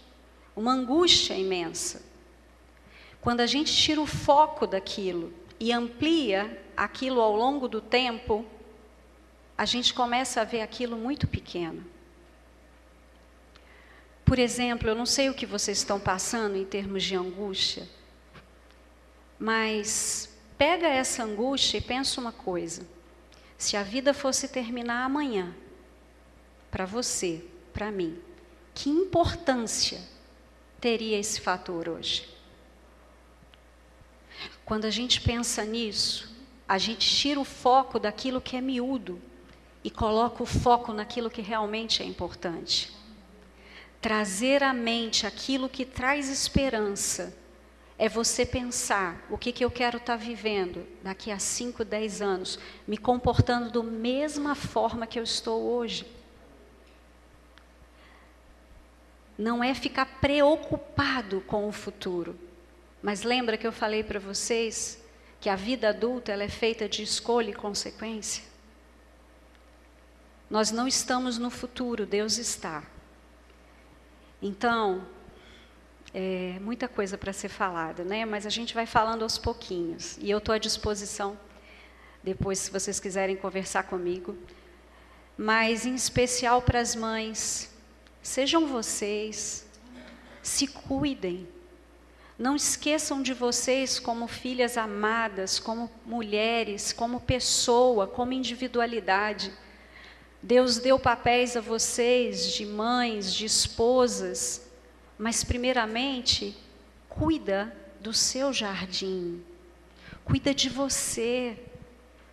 uma 0.55 0.72
angústia 0.72 1.34
imensa. 1.34 2.03
Quando 3.19 3.41
a 3.41 3.47
gente 3.47 3.74
tira 3.76 3.99
o 3.99 4.05
foco 4.05 4.67
daquilo 4.67 5.34
e 5.59 5.72
amplia 5.72 6.63
aquilo 6.78 7.22
ao 7.22 7.36
longo 7.36 7.67
do 7.67 7.82
tempo, 7.82 8.45
a 9.57 9.65
gente 9.65 9.93
começa 9.93 10.41
a 10.41 10.43
ver 10.43 10.61
aquilo 10.61 10.95
muito 10.95 11.28
pequeno. 11.28 11.86
Por 14.24 14.39
exemplo, 14.39 14.89
eu 14.89 14.95
não 14.95 15.05
sei 15.05 15.30
o 15.30 15.34
que 15.34 15.45
vocês 15.45 15.80
estão 15.80 15.99
passando 15.99 16.55
em 16.55 16.65
termos 16.65 17.03
de 17.03 17.15
angústia, 17.15 17.88
mas 19.38 20.30
pega 20.57 20.88
essa 20.88 21.24
angústia 21.24 21.80
e 21.80 21.82
pensa 21.82 22.22
uma 22.22 22.32
coisa: 22.32 22.88
se 23.57 23.76
a 23.76 23.84
vida 23.84 24.13
fosse 24.13 24.47
terminar 24.47 25.03
amanhã, 25.03 25.53
para 26.72 26.86
você, 26.86 27.43
para 27.74 27.91
mim, 27.91 28.17
que 28.74 28.89
importância 28.89 30.01
teria 30.80 31.19
esse 31.19 31.39
fator 31.41 31.89
hoje? 31.89 32.28
Quando 34.65 34.86
a 34.86 34.89
gente 34.89 35.19
pensa 35.22 35.63
nisso, 35.65 36.34
a 36.67 36.78
gente 36.78 37.07
tira 37.07 37.39
o 37.39 37.43
foco 37.43 37.99
daquilo 37.99 38.39
que 38.39 38.55
é 38.55 38.61
miúdo 38.61 39.22
e 39.84 39.91
coloca 39.91 40.41
o 40.41 40.45
foco 40.45 40.93
naquilo 40.93 41.30
que 41.30 41.41
realmente 41.41 42.01
é 42.01 42.05
importante. 42.05 42.91
Trazer 43.99 44.63
à 44.63 44.74
mente 44.74 45.28
aquilo 45.28 45.67
que 45.67 45.86
traz 45.86 46.30
esperança 46.30 47.38
é 47.97 48.07
você 48.09 48.45
pensar 48.45 49.28
o 49.30 49.38
que, 49.38 49.51
que 49.51 49.63
eu 49.63 49.69
quero 49.69 49.97
estar 49.97 50.17
tá 50.17 50.24
vivendo 50.24 50.88
daqui 51.03 51.30
a 51.30 51.38
5, 51.38 51.84
10 51.84 52.22
anos, 52.22 52.57
me 52.88 52.97
comportando 52.97 53.69
da 53.69 53.84
mesma 53.84 54.55
forma 54.55 55.05
que 55.05 55.19
eu 55.19 55.24
estou 55.24 55.61
hoje. 55.61 56.20
Não 59.41 59.63
é 59.63 59.73
ficar 59.73 60.05
preocupado 60.05 61.41
com 61.41 61.67
o 61.67 61.71
futuro. 61.71 62.37
Mas 63.01 63.23
lembra 63.23 63.57
que 63.57 63.65
eu 63.65 63.71
falei 63.71 64.03
para 64.03 64.19
vocês 64.19 65.03
que 65.39 65.49
a 65.49 65.55
vida 65.55 65.89
adulta 65.89 66.31
ela 66.31 66.43
é 66.43 66.47
feita 66.47 66.87
de 66.87 67.01
escolha 67.01 67.49
e 67.49 67.53
consequência. 67.53 68.43
Nós 70.47 70.69
não 70.69 70.87
estamos 70.87 71.39
no 71.39 71.49
futuro, 71.49 72.05
Deus 72.05 72.37
está. 72.37 72.83
Então, 74.39 75.07
é 76.13 76.59
muita 76.61 76.87
coisa 76.87 77.17
para 77.17 77.33
ser 77.33 77.49
falada, 77.49 78.03
né? 78.03 78.25
Mas 78.25 78.45
a 78.45 78.49
gente 78.51 78.75
vai 78.75 78.85
falando 78.85 79.23
aos 79.23 79.39
pouquinhos. 79.39 80.19
E 80.19 80.29
eu 80.29 80.37
estou 80.37 80.53
à 80.53 80.59
disposição 80.59 81.35
depois, 82.23 82.59
se 82.59 82.69
vocês 82.69 82.99
quiserem 82.99 83.35
conversar 83.35 83.83
comigo. 83.85 84.37
Mas, 85.35 85.83
em 85.87 85.95
especial 85.95 86.61
para 86.61 86.79
as 86.79 86.95
mães, 86.95 87.70
sejam 88.22 88.67
vocês, 88.67 89.65
se 90.41 90.67
cuidem. 90.67 91.47
Não 92.38 92.55
esqueçam 92.55 93.22
de 93.22 93.34
vocês 93.34 93.99
como 93.99 94.28
filhas 94.28 94.78
amadas, 94.78 95.59
como 95.59 95.91
mulheres, 96.05 96.91
como 96.91 97.19
pessoa, 97.19 98.07
como 98.07 98.34
individualidade. 98.34 99.51
Deus 100.41 100.78
deu 100.78 100.97
papéis 100.97 101.55
a 101.55 101.61
vocês 101.61 102.51
de 102.51 102.65
mães, 102.65 103.32
de 103.32 103.45
esposas, 103.45 104.67
mas 105.19 105.43
primeiramente, 105.43 106.57
cuida 107.07 107.76
do 107.99 108.11
seu 108.11 108.51
jardim. 108.51 109.43
Cuida 110.26 110.51
de 110.51 110.67
você, 110.67 111.55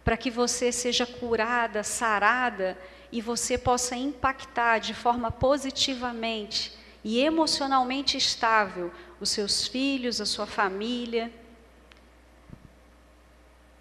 para 0.03 0.17
que 0.17 0.31
você 0.31 0.73
seja 0.73 1.05
curada, 1.05 1.83
sarada 1.83 2.79
e 3.11 3.21
você 3.21 3.57
possa 3.57 3.97
impactar 3.97 4.79
de 4.79 4.95
forma 4.95 5.31
positivamente 5.31 6.77
e 7.03 7.21
emocionalmente 7.21 8.17
estável 8.17 8.93
os 9.21 9.31
seus 9.31 9.67
filhos, 9.67 10.21
a 10.21 10.27
sua 10.27 10.47
família. 10.47 11.33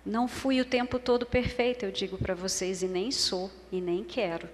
Não 0.06 0.28
fui 0.28 0.62
o 0.62 0.66
tempo 0.66 0.98
todo 0.98 1.26
perfeita, 1.26 1.86
eu 1.86 1.92
digo 1.92 2.18
para 2.18 2.34
vocês, 2.34 2.82
e 2.82 2.88
nem 2.88 3.12
sou, 3.12 3.52
e 3.72 3.82
nem 3.82 4.04
quero. 4.04 4.48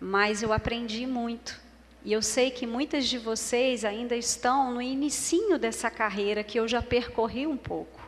Mas 0.00 0.42
eu 0.42 0.52
aprendi 0.52 1.06
muito. 1.06 1.60
E 2.04 2.12
eu 2.12 2.20
sei 2.20 2.50
que 2.50 2.66
muitas 2.66 3.06
de 3.06 3.16
vocês 3.16 3.84
ainda 3.84 4.16
estão 4.16 4.74
no 4.74 4.82
inicinho 4.82 5.56
dessa 5.56 5.88
carreira 5.88 6.42
que 6.42 6.58
eu 6.58 6.66
já 6.66 6.82
percorri 6.82 7.46
um 7.46 7.56
pouco, 7.56 8.00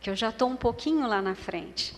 que 0.00 0.10
eu 0.10 0.16
já 0.16 0.30
estou 0.30 0.48
um 0.48 0.56
pouquinho 0.56 1.06
lá 1.06 1.22
na 1.22 1.36
frente. 1.36 1.94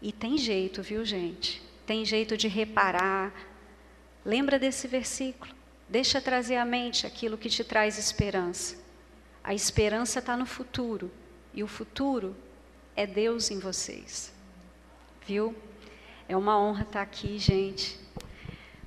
E 0.00 0.12
tem 0.12 0.38
jeito, 0.38 0.80
viu, 0.80 1.04
gente? 1.04 1.60
Tem 1.90 2.04
jeito 2.04 2.36
de 2.36 2.46
reparar. 2.46 3.32
Lembra 4.24 4.60
desse 4.60 4.86
versículo? 4.86 5.52
Deixa 5.88 6.20
trazer 6.20 6.54
à 6.54 6.64
mente 6.64 7.04
aquilo 7.04 7.36
que 7.36 7.48
te 7.48 7.64
traz 7.64 7.98
esperança. 7.98 8.78
A 9.42 9.52
esperança 9.54 10.20
está 10.20 10.36
no 10.36 10.46
futuro. 10.46 11.10
E 11.52 11.64
o 11.64 11.66
futuro 11.66 12.36
é 12.94 13.08
Deus 13.08 13.50
em 13.50 13.58
vocês. 13.58 14.32
Viu? 15.26 15.52
É 16.28 16.36
uma 16.36 16.56
honra 16.60 16.84
estar 16.84 17.02
aqui, 17.02 17.40
gente. 17.40 17.98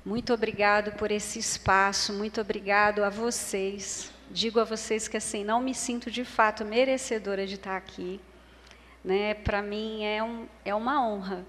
Muito 0.02 0.32
obrigado 0.32 0.92
por 0.92 1.10
esse 1.10 1.38
espaço, 1.38 2.10
muito 2.10 2.40
obrigado 2.40 3.04
a 3.04 3.10
vocês. 3.10 4.10
Digo 4.30 4.58
a 4.58 4.64
vocês 4.64 5.08
que 5.08 5.18
assim, 5.18 5.44
não 5.44 5.60
me 5.60 5.74
sinto 5.74 6.10
de 6.10 6.24
fato 6.24 6.64
merecedora 6.64 7.46
de 7.46 7.56
estar 7.56 7.76
aqui. 7.76 8.18
Né? 9.04 9.34
Para 9.34 9.60
mim 9.60 10.02
é, 10.04 10.22
um, 10.22 10.46
é 10.64 10.74
uma 10.74 11.06
honra 11.06 11.44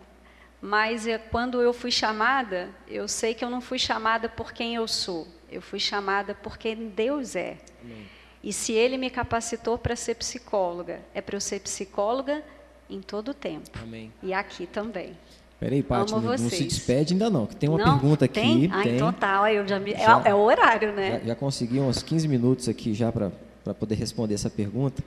mas 0.66 1.06
é, 1.06 1.20
quando 1.20 1.62
eu 1.62 1.72
fui 1.72 1.92
chamada, 1.92 2.70
eu 2.88 3.08
sei 3.08 3.36
que 3.36 3.46
eu 3.46 3.52
não 3.52 3.62
fui 3.62 3.78
chamada 3.78 4.28
por 4.28 4.52
quem 4.52 4.74
eu 4.74 4.88
sou, 4.88 5.28
eu 5.52 5.62
fui 5.62 5.80
chamada 5.80 6.34
por 6.34 6.58
quem 6.58 6.90
Deus 6.90 7.36
é. 7.36 7.58
Amém. 7.84 8.08
E 8.44 8.52
se 8.52 8.74
Ele 8.74 8.98
me 8.98 9.12
capacitou 9.12 9.78
para 9.78 9.96
ser 9.96 10.16
psicóloga, 10.16 11.02
é 11.14 11.22
para 11.22 11.36
eu 11.36 11.42
ser 11.42 11.60
psicóloga 11.60 12.44
em 12.90 13.00
todo 13.00 13.30
o 13.30 13.34
tempo. 13.34 13.70
Amém. 13.80 14.12
E 14.24 14.34
aqui 14.34 14.66
também. 14.66 15.16
Peraí, 15.60 15.84
Paty, 15.84 16.12
não, 16.12 16.20
não, 16.20 16.38
se 16.38 16.64
despede 16.64 17.14
ainda 17.14 17.30
não, 17.30 17.46
que 17.46 17.56
tem 17.56 17.70
uma 17.70 17.78
não, 17.78 18.00
pergunta 18.00 18.26
aqui. 18.26 18.34
Tem? 18.34 18.70
Ah, 18.72 18.82
tem. 18.82 18.96
então 18.96 19.14
tá, 19.14 19.54
eu 19.54 19.68
já 19.68 19.80
me, 19.80 19.92
já, 19.92 20.24
é, 20.26 20.30
é, 20.30 20.34
o 20.34 20.40
horário, 20.40 20.94
né? 20.94 21.20
Já, 21.20 21.28
já 21.28 21.36
consegui 21.36 21.80
uns 21.80 22.02
15 22.02 22.28
minutos 22.28 22.68
aqui 22.68 22.92
já 22.92 23.12
para 23.12 23.32
poder 23.76 23.96
responder 23.96 24.34
essa 24.34 24.50
pergunta. 24.50 25.04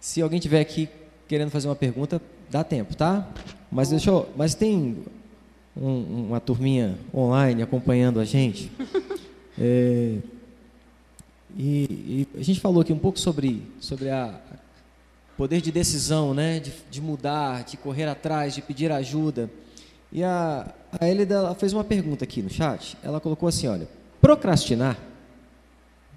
Se 0.00 0.22
alguém 0.22 0.40
tiver 0.40 0.60
aqui 0.60 0.88
querendo 1.26 1.50
fazer 1.50 1.68
uma 1.68 1.76
pergunta, 1.76 2.22
dá 2.48 2.64
tempo, 2.64 2.96
tá? 2.96 3.28
Mas 3.70 3.90
deixa 3.90 4.10
eu, 4.10 4.28
mas 4.36 4.54
tem 4.54 5.04
um, 5.76 6.26
uma 6.28 6.40
turminha 6.40 6.98
online 7.14 7.62
acompanhando 7.62 8.20
a 8.20 8.24
gente. 8.24 8.70
É, 9.60 10.18
e, 11.56 12.28
e, 12.36 12.38
a 12.38 12.42
gente 12.44 12.60
falou 12.60 12.80
aqui 12.80 12.92
um 12.92 12.98
pouco 12.98 13.18
sobre, 13.18 13.60
sobre 13.80 14.08
a 14.08 14.40
poder 15.36 15.60
de 15.60 15.72
decisão, 15.72 16.32
né? 16.32 16.60
De, 16.60 16.72
de 16.88 17.00
mudar, 17.00 17.64
de 17.64 17.76
correr 17.76 18.04
atrás, 18.04 18.54
de 18.54 18.62
pedir 18.62 18.92
ajuda. 18.92 19.50
E 20.12 20.22
a, 20.22 20.72
a 21.00 21.08
Elida 21.08 21.52
fez 21.56 21.72
uma 21.72 21.82
pergunta 21.82 22.22
aqui 22.22 22.40
no 22.40 22.48
chat. 22.48 22.96
Ela 23.02 23.20
colocou 23.20 23.48
assim: 23.48 23.66
olha, 23.66 23.88
procrastinar, 24.20 24.96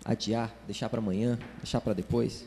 adiar, 0.06 0.54
deixar 0.68 0.88
para 0.88 1.00
amanhã, 1.00 1.40
deixar 1.58 1.82
para 1.82 1.94
depois, 1.94 2.46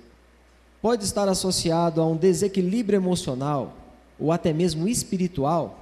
pode 0.80 1.02
estar 1.04 1.28
associado 1.28 2.00
a 2.00 2.06
um 2.06 2.16
desequilíbrio 2.16 2.96
emocional 2.96 3.83
ou 4.18 4.32
até 4.32 4.52
mesmo 4.52 4.88
espiritual, 4.88 5.78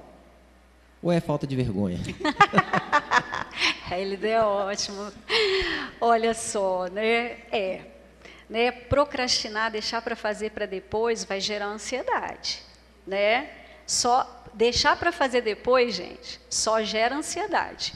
ou 1.01 1.11
é 1.11 1.19
falta 1.19 1.45
de 1.45 1.55
vergonha? 1.55 1.99
Ele 3.91 4.17
deu 4.17 4.43
ótimo. 4.43 5.11
Olha 6.01 6.33
só, 6.33 6.87
né? 6.87 7.37
É. 7.51 7.81
Né? 8.49 8.71
Procrastinar, 8.71 9.71
deixar 9.71 10.01
para 10.01 10.15
fazer 10.15 10.51
para 10.51 10.65
depois, 10.65 11.23
vai 11.23 11.39
gerar 11.39 11.67
ansiedade, 11.67 12.61
né? 13.05 13.49
Só 13.85 14.43
deixar 14.53 14.97
para 14.97 15.11
fazer 15.11 15.41
depois, 15.41 15.95
gente, 15.95 16.39
só 16.49 16.83
gera 16.83 17.15
ansiedade. 17.15 17.93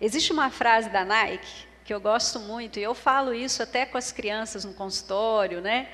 Existe 0.00 0.32
uma 0.32 0.50
frase 0.50 0.88
da 0.90 1.04
Nike 1.04 1.66
que 1.84 1.92
eu 1.92 2.00
gosto 2.00 2.38
muito 2.40 2.78
e 2.78 2.82
eu 2.82 2.94
falo 2.94 3.34
isso 3.34 3.62
até 3.62 3.84
com 3.84 3.98
as 3.98 4.12
crianças 4.12 4.64
no 4.64 4.72
consultório, 4.72 5.60
né? 5.60 5.88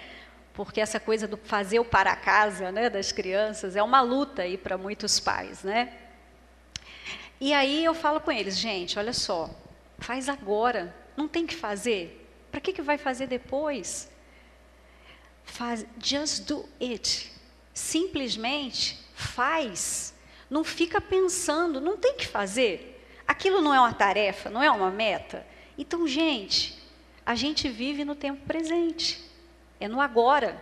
Porque 0.59 0.81
essa 0.81 0.99
coisa 0.99 1.29
do 1.29 1.37
fazer 1.37 1.79
o 1.79 1.85
para 1.85 2.17
casa 2.17 2.73
né, 2.73 2.91
das 2.91 3.13
crianças 3.13 3.77
é 3.77 3.83
uma 3.83 4.01
luta 4.01 4.43
aí 4.43 4.59
para 4.59 4.77
muitos 4.77 5.21
pais, 5.21 5.63
né? 5.63 5.97
E 7.41 7.53
aí 7.53 7.85
eu 7.85 7.95
falo 7.95 8.21
com 8.21 8.33
eles, 8.33 8.59
gente, 8.59 8.99
olha 8.99 9.13
só, 9.13 9.49
faz 10.01 10.29
agora, 10.29 10.93
não 11.17 11.29
tem 11.29 11.47
que 11.47 11.55
fazer. 11.55 12.29
Para 12.51 12.61
que, 12.61 12.73
que 12.73 12.83
vai 12.83 12.99
fazer 12.99 13.29
depois? 13.29 14.11
Faz, 15.45 15.87
just 16.03 16.47
do 16.47 16.69
it. 16.83 17.33
Simplesmente 17.73 18.99
faz. 19.15 20.13
Não 20.51 20.65
fica 20.65 21.01
pensando, 21.01 21.81
não 21.81 21.97
tem 21.97 22.17
que 22.17 22.27
fazer. 22.27 23.01
Aquilo 23.29 23.61
não 23.61 23.73
é 23.73 23.79
uma 23.79 23.95
tarefa, 23.95 24.51
não 24.51 24.61
é 24.61 24.73
uma 24.73 24.91
meta. 24.91 25.47
Então, 25.79 26.05
gente, 26.09 26.77
a 27.25 27.37
gente 27.37 27.69
vive 27.69 28.05
no 28.05 28.17
tempo 28.17 28.45
presente 28.45 29.28
é 29.81 29.89
no 29.89 30.01
agora. 30.01 30.61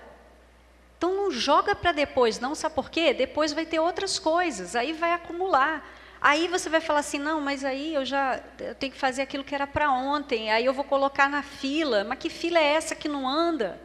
Então 0.98 1.14
não 1.14 1.30
joga 1.30 1.74
para 1.74 1.92
depois, 1.92 2.40
não, 2.40 2.54
sabe 2.54 2.74
por 2.74 2.90
quê? 2.90 3.12
Depois 3.12 3.52
vai 3.52 3.66
ter 3.66 3.78
outras 3.78 4.18
coisas, 4.18 4.74
aí 4.74 4.92
vai 4.92 5.12
acumular. 5.12 5.86
Aí 6.20 6.48
você 6.48 6.68
vai 6.70 6.80
falar 6.80 7.00
assim, 7.00 7.18
não, 7.18 7.40
mas 7.40 7.64
aí 7.64 7.94
eu 7.94 8.04
já 8.04 8.42
eu 8.58 8.74
tenho 8.74 8.92
que 8.92 8.98
fazer 8.98 9.22
aquilo 9.22 9.44
que 9.44 9.54
era 9.54 9.66
para 9.66 9.92
ontem, 9.92 10.50
aí 10.50 10.64
eu 10.64 10.72
vou 10.72 10.84
colocar 10.84 11.28
na 11.28 11.42
fila. 11.42 12.04
Mas 12.04 12.18
que 12.18 12.30
fila 12.30 12.58
é 12.58 12.74
essa 12.74 12.94
que 12.94 13.08
não 13.08 13.28
anda? 13.28 13.80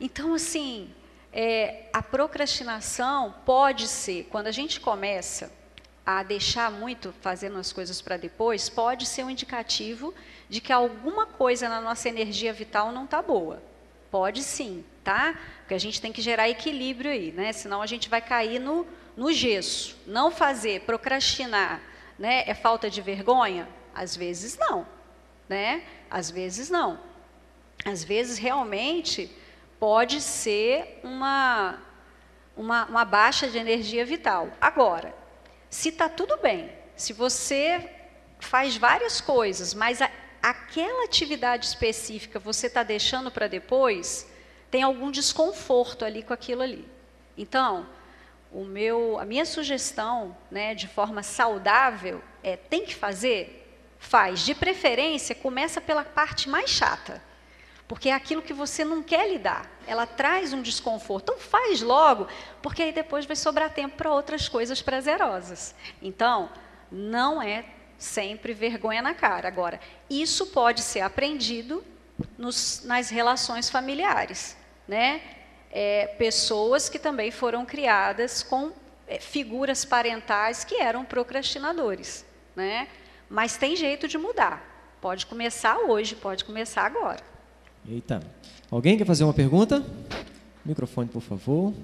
Então, 0.00 0.34
assim, 0.34 0.92
é, 1.32 1.88
a 1.92 2.02
procrastinação 2.02 3.34
pode 3.46 3.86
ser, 3.88 4.24
quando 4.24 4.48
a 4.48 4.52
gente 4.52 4.80
começa 4.80 5.52
a 6.04 6.22
deixar 6.22 6.70
muito 6.70 7.14
fazendo 7.20 7.58
as 7.58 7.72
coisas 7.72 8.02
para 8.02 8.16
depois, 8.16 8.68
pode 8.68 9.06
ser 9.06 9.24
um 9.24 9.30
indicativo 9.30 10.12
de 10.48 10.60
que 10.60 10.72
alguma 10.72 11.24
coisa 11.24 11.68
na 11.68 11.80
nossa 11.80 12.08
energia 12.08 12.52
vital 12.52 12.92
não 12.92 13.04
está 13.04 13.22
boa. 13.22 13.62
Pode 14.14 14.44
sim, 14.44 14.84
tá? 15.02 15.36
Porque 15.58 15.74
a 15.74 15.78
gente 15.80 16.00
tem 16.00 16.12
que 16.12 16.22
gerar 16.22 16.48
equilíbrio 16.48 17.10
aí, 17.10 17.32
né? 17.32 17.52
Senão 17.52 17.82
a 17.82 17.86
gente 17.86 18.08
vai 18.08 18.20
cair 18.20 18.60
no, 18.60 18.86
no 19.16 19.32
gesso. 19.32 19.98
Não 20.06 20.30
fazer, 20.30 20.82
procrastinar, 20.82 21.82
né? 22.16 22.44
É 22.46 22.54
falta 22.54 22.88
de 22.88 23.00
vergonha? 23.00 23.68
Às 23.92 24.14
vezes 24.14 24.56
não, 24.56 24.86
né? 25.48 25.82
Às 26.08 26.30
vezes 26.30 26.70
não. 26.70 27.00
Às 27.84 28.04
vezes 28.04 28.38
realmente 28.38 29.28
pode 29.80 30.20
ser 30.20 31.00
uma 31.02 31.82
uma, 32.56 32.84
uma 32.84 33.04
baixa 33.04 33.48
de 33.48 33.58
energia 33.58 34.04
vital. 34.04 34.48
Agora, 34.60 35.12
se 35.68 35.88
está 35.88 36.08
tudo 36.08 36.36
bem, 36.36 36.70
se 36.94 37.12
você 37.12 37.90
faz 38.38 38.76
várias 38.76 39.20
coisas, 39.20 39.74
mas 39.74 40.00
a, 40.00 40.08
aquela 40.44 41.04
atividade 41.04 41.64
específica 41.64 42.38
você 42.38 42.66
está 42.66 42.82
deixando 42.82 43.30
para 43.30 43.46
depois, 43.46 44.28
tem 44.70 44.82
algum 44.82 45.10
desconforto 45.10 46.04
ali 46.04 46.22
com 46.22 46.34
aquilo 46.34 46.60
ali. 46.60 46.86
Então, 47.34 47.88
o 48.52 48.62
meu, 48.62 49.18
a 49.18 49.24
minha 49.24 49.46
sugestão, 49.46 50.36
né, 50.50 50.74
de 50.74 50.86
forma 50.86 51.22
saudável, 51.22 52.22
é 52.42 52.58
tem 52.58 52.84
que 52.84 52.94
fazer, 52.94 53.66
faz. 53.98 54.40
De 54.40 54.54
preferência, 54.54 55.34
começa 55.34 55.80
pela 55.80 56.04
parte 56.04 56.46
mais 56.46 56.68
chata, 56.68 57.22
porque 57.88 58.10
é 58.10 58.12
aquilo 58.12 58.42
que 58.42 58.52
você 58.52 58.84
não 58.84 59.02
quer 59.02 59.26
lidar. 59.26 59.66
Ela 59.86 60.06
traz 60.06 60.52
um 60.52 60.60
desconforto. 60.60 61.32
Então 61.32 61.40
faz 61.40 61.80
logo, 61.80 62.28
porque 62.60 62.82
aí 62.82 62.92
depois 62.92 63.24
vai 63.24 63.34
sobrar 63.34 63.70
tempo 63.70 63.96
para 63.96 64.12
outras 64.12 64.46
coisas 64.46 64.82
prazerosas. 64.82 65.74
Então, 66.02 66.50
não 66.92 67.40
é 67.40 67.64
sempre 68.04 68.52
vergonha 68.52 69.02
na 69.02 69.14
cara. 69.14 69.48
Agora, 69.48 69.80
isso 70.08 70.46
pode 70.46 70.82
ser 70.82 71.00
aprendido 71.00 71.82
nos, 72.38 72.82
nas 72.84 73.10
relações 73.10 73.70
familiares, 73.70 74.56
né? 74.86 75.20
É, 75.70 76.06
pessoas 76.18 76.88
que 76.88 76.98
também 76.98 77.32
foram 77.32 77.66
criadas 77.66 78.42
com 78.42 78.70
é, 79.08 79.18
figuras 79.18 79.84
parentais 79.84 80.62
que 80.62 80.76
eram 80.76 81.04
procrastinadores, 81.04 82.24
né? 82.54 82.86
Mas 83.28 83.56
tem 83.56 83.74
jeito 83.74 84.06
de 84.06 84.16
mudar. 84.16 84.62
Pode 85.00 85.26
começar 85.26 85.78
hoje, 85.78 86.14
pode 86.14 86.44
começar 86.44 86.86
agora. 86.86 87.20
Eita. 87.88 88.22
Alguém 88.70 88.96
quer 88.96 89.04
fazer 89.04 89.24
uma 89.24 89.34
pergunta? 89.34 89.84
Microfone, 90.64 91.08
por 91.08 91.20
favor. 91.20 91.74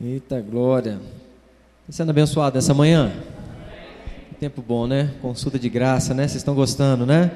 Eita 0.00 0.40
glória. 0.40 1.00
Está 1.82 1.92
sendo 1.92 2.10
abençoado 2.10 2.56
essa 2.58 2.72
manhã? 2.72 3.12
Tempo 4.42 4.60
bom, 4.60 4.88
né? 4.88 5.08
Consulta 5.22 5.56
de 5.56 5.68
graça, 5.68 6.12
né? 6.12 6.24
Vocês 6.26 6.38
estão 6.38 6.52
gostando, 6.52 7.06
né? 7.06 7.30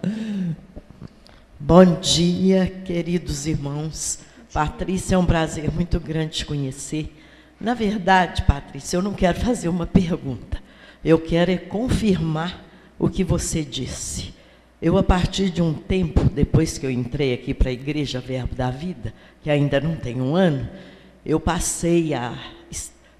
Bom 1.60 2.00
dia, 2.00 2.72
queridos 2.86 3.46
irmãos. 3.46 4.20
Patrícia, 4.50 5.14
é 5.14 5.18
um 5.18 5.26
prazer 5.26 5.70
muito 5.70 6.00
grande 6.00 6.38
te 6.38 6.46
conhecer. 6.46 7.14
Na 7.60 7.74
verdade, 7.74 8.44
Patrícia, 8.44 8.96
eu 8.96 9.02
não 9.02 9.12
quero 9.12 9.40
fazer 9.40 9.68
uma 9.68 9.86
pergunta. 9.86 10.58
Eu 11.04 11.18
quero 11.18 11.50
é 11.50 11.58
confirmar 11.58 12.64
o 12.98 13.10
que 13.10 13.22
você 13.22 13.62
disse. 13.62 14.32
Eu, 14.80 14.96
a 14.96 15.02
partir 15.02 15.50
de 15.50 15.60
um 15.60 15.74
tempo, 15.74 16.30
depois 16.30 16.78
que 16.78 16.86
eu 16.86 16.90
entrei 16.90 17.34
aqui 17.34 17.52
para 17.52 17.68
a 17.68 17.74
Igreja 17.74 18.20
Verbo 18.20 18.54
da 18.54 18.70
Vida, 18.70 19.12
que 19.42 19.50
ainda 19.50 19.78
não 19.82 19.96
tem 19.96 20.18
um 20.18 20.34
ano, 20.34 20.66
eu 21.26 21.38
passei 21.38 22.14
a 22.14 22.38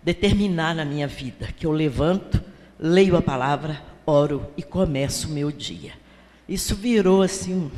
determinar 0.03 0.75
na 0.75 0.85
minha 0.85 1.07
vida 1.07 1.49
que 1.57 1.67
eu 1.67 1.73
levanto, 1.73 2.43
leio 2.79 3.17
a 3.17 3.23
palavra, 3.23 3.83
oro 4.05 4.47
e 4.57 4.63
começo 4.63 5.29
o 5.29 5.33
meu 5.33 5.51
dia. 5.51 5.93
Isso 6.49 6.75
virou 6.75 7.23
assim, 7.23 7.71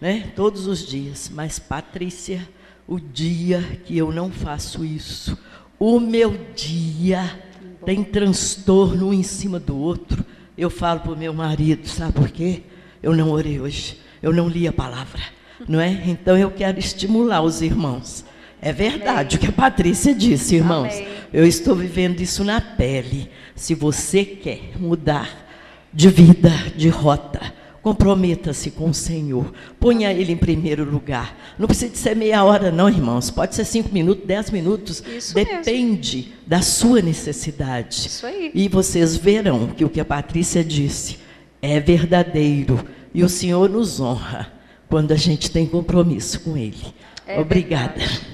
né, 0.00 0.32
todos 0.36 0.66
os 0.66 0.86
dias. 0.86 1.30
Mas, 1.32 1.58
Patrícia, 1.58 2.48
o 2.86 3.00
dia 3.00 3.80
que 3.84 3.96
eu 3.96 4.12
não 4.12 4.30
faço 4.30 4.84
isso, 4.84 5.36
o 5.78 5.98
meu 5.98 6.38
dia 6.54 7.42
tem 7.84 8.04
transtorno 8.04 9.08
um 9.08 9.12
em 9.12 9.22
cima 9.22 9.58
do 9.58 9.76
outro. 9.76 10.24
Eu 10.56 10.70
falo 10.70 11.00
para 11.00 11.12
o 11.12 11.16
meu 11.16 11.34
marido, 11.34 11.88
sabe 11.88 12.12
por 12.12 12.30
quê? 12.30 12.62
Eu 13.02 13.14
não 13.14 13.30
orei 13.30 13.60
hoje, 13.60 14.00
eu 14.22 14.32
não 14.32 14.48
li 14.48 14.66
a 14.68 14.72
palavra, 14.72 15.20
não 15.68 15.80
é? 15.80 15.90
Então 16.06 16.38
eu 16.38 16.50
quero 16.50 16.78
estimular 16.78 17.42
os 17.42 17.60
irmãos. 17.60 18.24
É 18.64 18.72
verdade 18.72 19.36
Amém. 19.36 19.36
o 19.36 19.38
que 19.38 19.46
a 19.46 19.52
Patrícia 19.52 20.14
disse, 20.14 20.56
irmãos. 20.56 20.92
Amém. 20.92 21.08
Eu 21.32 21.46
estou 21.46 21.74
vivendo 21.74 22.20
isso 22.20 22.42
na 22.42 22.60
pele. 22.60 23.30
Se 23.54 23.74
você 23.74 24.24
quer 24.24 24.72
mudar 24.78 25.46
de 25.92 26.08
vida, 26.08 26.50
de 26.76 26.88
rota, 26.88 27.52
Comprometa-se 27.84 28.70
com 28.70 28.88
o 28.88 28.94
Senhor. 28.94 29.52
Ponha 29.78 30.10
Ele 30.10 30.32
em 30.32 30.38
primeiro 30.38 30.90
lugar. 30.90 31.36
Não 31.58 31.66
precisa 31.66 31.94
ser 31.94 32.16
meia 32.16 32.42
hora, 32.42 32.72
não, 32.72 32.88
irmãos. 32.88 33.30
Pode 33.30 33.54
ser 33.54 33.66
cinco 33.66 33.92
minutos, 33.92 34.26
dez 34.26 34.50
minutos. 34.50 35.04
Isso 35.06 35.34
Depende 35.34 36.16
mesmo. 36.16 36.32
da 36.46 36.62
sua 36.62 37.02
necessidade. 37.02 38.06
Isso 38.06 38.24
aí. 38.24 38.50
E 38.54 38.68
vocês 38.70 39.18
verão 39.18 39.66
que 39.66 39.84
o 39.84 39.90
que 39.90 40.00
a 40.00 40.04
Patrícia 40.04 40.64
disse 40.64 41.18
é 41.60 41.78
verdadeiro. 41.78 42.82
E 43.12 43.22
o 43.22 43.28
Senhor 43.28 43.68
nos 43.68 44.00
honra 44.00 44.50
quando 44.88 45.12
a 45.12 45.16
gente 45.16 45.50
tem 45.50 45.66
compromisso 45.66 46.40
com 46.40 46.56
Ele. 46.56 46.86
É 47.26 47.38
Obrigada. 47.38 48.02
Amém. 48.02 48.33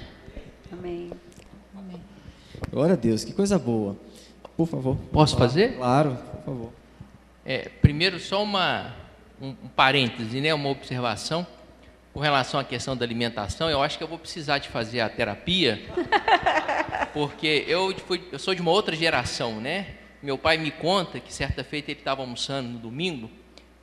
Glória 2.70 2.92
a 2.92 2.96
Deus, 2.96 3.24
que 3.24 3.32
coisa 3.32 3.58
boa. 3.58 3.96
Por 4.56 4.68
favor. 4.68 4.96
Posso 5.12 5.36
fazer? 5.36 5.76
Claro, 5.76 6.16
por 6.16 6.44
favor. 6.44 6.72
É, 7.44 7.68
primeiro, 7.68 8.20
só 8.20 8.44
uma 8.44 8.94
um, 9.40 9.48
um 9.48 9.68
parêntese, 9.74 10.40
né, 10.40 10.54
uma 10.54 10.68
observação 10.68 11.44
com 12.14 12.20
relação 12.20 12.60
à 12.60 12.64
questão 12.64 12.96
da 12.96 13.04
alimentação. 13.04 13.68
Eu 13.68 13.82
acho 13.82 13.98
que 13.98 14.04
eu 14.04 14.08
vou 14.08 14.18
precisar 14.18 14.58
de 14.58 14.68
fazer 14.68 15.00
a 15.00 15.08
terapia, 15.08 15.82
porque 17.12 17.64
eu, 17.66 17.92
fui, 18.06 18.22
eu 18.30 18.38
sou 18.38 18.54
de 18.54 18.60
uma 18.60 18.70
outra 18.70 18.94
geração, 18.94 19.60
né? 19.60 19.94
Meu 20.22 20.38
pai 20.38 20.56
me 20.56 20.70
conta 20.70 21.18
que 21.18 21.32
certa 21.32 21.64
feita 21.64 21.90
ele 21.90 21.98
estava 21.98 22.20
almoçando 22.20 22.68
no 22.68 22.78
domingo 22.78 23.28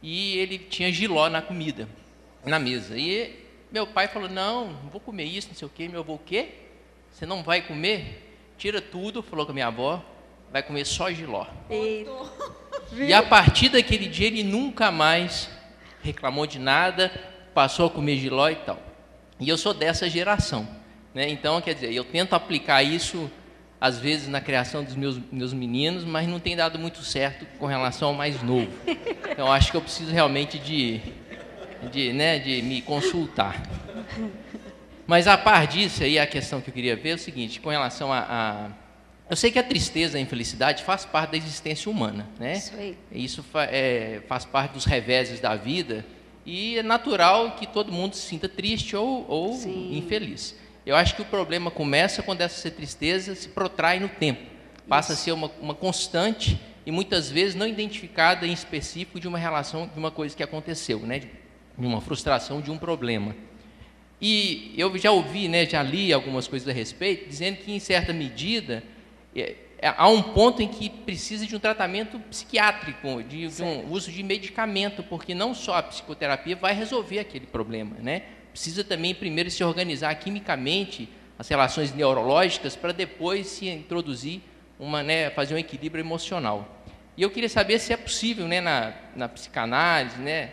e 0.01 0.37
ele 0.37 0.57
tinha 0.57 0.91
giló 0.93 1.27
na 1.29 1.41
comida, 1.41 1.89
na 2.45 2.57
mesa. 2.57 2.97
E 2.97 3.43
meu 3.69 3.85
pai 3.85 4.07
falou: 4.07 4.29
Não, 4.29 4.71
não 4.71 4.89
vou 4.89 5.01
comer 5.01 5.25
isso, 5.25 5.49
não 5.49 5.55
sei 5.55 5.67
o 5.67 5.71
quê. 5.71 5.89
Meu 5.89 6.01
avô, 6.01 6.13
o 6.13 6.19
quê? 6.19 6.49
Você 7.11 7.25
não 7.25 7.43
vai 7.43 7.61
comer? 7.61 8.26
Tira 8.57 8.81
tudo, 8.81 9.21
falou 9.21 9.45
com 9.45 9.51
a 9.51 9.53
minha 9.53 9.67
avó, 9.67 10.03
vai 10.51 10.63
comer 10.63 10.85
só 10.85 11.11
giló. 11.11 11.45
Eita. 11.69 12.11
E 12.93 13.13
a 13.13 13.21
partir 13.21 13.69
daquele 13.69 14.07
dia 14.07 14.27
ele 14.27 14.43
nunca 14.43 14.91
mais 14.91 15.49
reclamou 16.01 16.47
de 16.47 16.57
nada, 16.57 17.11
passou 17.53 17.87
a 17.87 17.89
comer 17.89 18.17
giló 18.17 18.49
e 18.49 18.55
tal. 18.55 18.79
E 19.39 19.47
eu 19.47 19.57
sou 19.57 19.73
dessa 19.73 20.09
geração. 20.09 20.67
Né? 21.13 21.29
Então, 21.29 21.61
quer 21.61 21.73
dizer, 21.73 21.93
eu 21.93 22.03
tento 22.03 22.33
aplicar 22.33 22.81
isso, 22.81 23.29
às 23.79 23.99
vezes, 23.99 24.27
na 24.27 24.41
criação 24.41 24.83
dos 24.83 24.95
meus, 24.95 25.19
meus 25.31 25.53
meninos, 25.53 26.03
mas 26.03 26.27
não 26.27 26.39
tem 26.39 26.55
dado 26.55 26.79
muito 26.79 27.03
certo 27.03 27.45
com 27.59 27.65
relação 27.65 28.09
ao 28.09 28.13
mais 28.13 28.41
novo. 28.41 28.71
Então, 29.29 29.51
acho 29.51 29.71
que 29.71 29.77
eu 29.77 29.81
preciso 29.81 30.11
realmente 30.11 30.57
de, 30.57 31.01
de, 31.91 32.13
né, 32.13 32.39
de 32.39 32.61
me 32.61 32.81
consultar. 32.81 33.61
Mas, 35.07 35.25
a 35.25 35.37
par 35.37 35.65
disso, 35.65 36.03
aí 36.03 36.19
a 36.19 36.27
questão 36.27 36.59
que 36.61 36.69
eu 36.69 36.73
queria 36.73 36.95
ver 36.95 37.11
é 37.11 37.15
o 37.15 37.17
seguinte, 37.17 37.59
com 37.61 37.69
relação 37.69 38.11
a, 38.11 38.19
a 38.19 38.69
eu 39.29 39.35
sei 39.35 39.51
que 39.51 39.59
a 39.59 39.63
tristeza 39.63 40.17
e 40.17 40.21
a 40.21 40.23
infelicidade 40.23 40.83
faz 40.83 41.05
parte 41.05 41.31
da 41.31 41.37
existência 41.37 41.91
humana, 41.91 42.27
né? 42.39 42.53
Isso 42.53 42.73
aí. 42.77 42.97
Isso 43.11 43.43
fa 43.43 43.63
é, 43.65 44.21
faz 44.27 44.45
parte 44.45 44.71
dos 44.71 44.85
reveses 44.85 45.41
da 45.41 45.55
vida 45.55 46.05
e 46.45 46.77
é 46.77 46.83
natural 46.83 47.51
que 47.51 47.67
todo 47.67 47.91
mundo 47.91 48.15
se 48.15 48.21
sinta 48.21 48.47
triste 48.47 48.95
ou, 48.95 49.25
ou 49.27 49.53
infeliz. 49.91 50.55
Eu 50.85 50.95
acho 50.95 51.13
que 51.15 51.21
o 51.21 51.25
problema 51.25 51.69
começa 51.69 52.23
quando 52.23 52.39
essa 52.39 52.71
tristeza 52.71 53.35
se 53.35 53.49
protrai 53.49 53.99
no 53.99 54.07
tempo, 54.07 54.41
passa 54.87 55.11
Isso. 55.11 55.21
a 55.21 55.25
ser 55.25 55.31
uma, 55.33 55.51
uma 55.59 55.75
constante 55.75 56.57
e 56.85 56.91
muitas 56.91 57.29
vezes 57.29 57.53
não 57.53 57.67
identificada 57.67 58.47
em 58.47 58.53
específico 58.53 59.19
de 59.19 59.27
uma 59.27 59.37
relação, 59.37 59.87
de 59.87 59.99
uma 59.99 60.09
coisa 60.09 60.33
que 60.33 60.41
aconteceu, 60.41 60.99
né? 61.01 61.19
De 61.77 61.85
uma 61.85 61.99
frustração, 61.99 62.61
de 62.61 62.71
um 62.71 62.77
problema. 62.77 63.35
E 64.19 64.73
eu 64.75 64.97
já 64.97 65.11
ouvi, 65.11 65.47
né, 65.47 65.65
já 65.65 65.83
li 65.83 66.11
algumas 66.11 66.47
coisas 66.47 66.67
a 66.67 66.71
respeito, 66.71 67.29
dizendo 67.29 67.57
que 67.57 67.71
em 67.71 67.79
certa 67.79 68.11
medida 68.11 68.83
é, 69.35 69.55
é, 69.79 69.93
há 69.95 70.09
um 70.09 70.21
ponto 70.21 70.61
em 70.61 70.67
que 70.67 70.89
precisa 70.89 71.45
de 71.45 71.55
um 71.55 71.59
tratamento 71.59 72.19
psiquiátrico, 72.19 73.21
de, 73.23 73.47
de, 73.47 73.63
um 73.63 73.91
uso 73.91 74.11
de 74.11 74.23
medicamento, 74.23 75.03
porque 75.03 75.35
não 75.35 75.53
só 75.53 75.75
a 75.75 75.83
psicoterapia 75.83 76.55
vai 76.55 76.73
resolver 76.73 77.19
aquele 77.19 77.45
problema, 77.45 77.95
né? 77.99 78.23
Precisa 78.51 78.83
também 78.83 79.13
primeiro 79.13 79.51
se 79.51 79.63
organizar 79.63 80.15
quimicamente 80.15 81.07
as 81.37 81.47
relações 81.47 81.93
neurológicas 81.93 82.75
para 82.75 82.91
depois 82.91 83.45
se 83.45 83.69
introduzir 83.69 84.41
uma, 84.79 85.03
né, 85.03 85.29
fazer 85.29 85.53
um 85.53 85.57
equilíbrio 85.57 86.01
emocional. 86.01 86.83
E 87.15 87.21
eu 87.21 87.29
queria 87.29 87.49
saber 87.49 87.79
se 87.79 87.93
é 87.93 87.97
possível, 87.97 88.47
né, 88.47 88.59
na, 88.59 88.93
na 89.15 89.29
psicanálise, 89.29 90.19
né, 90.19 90.51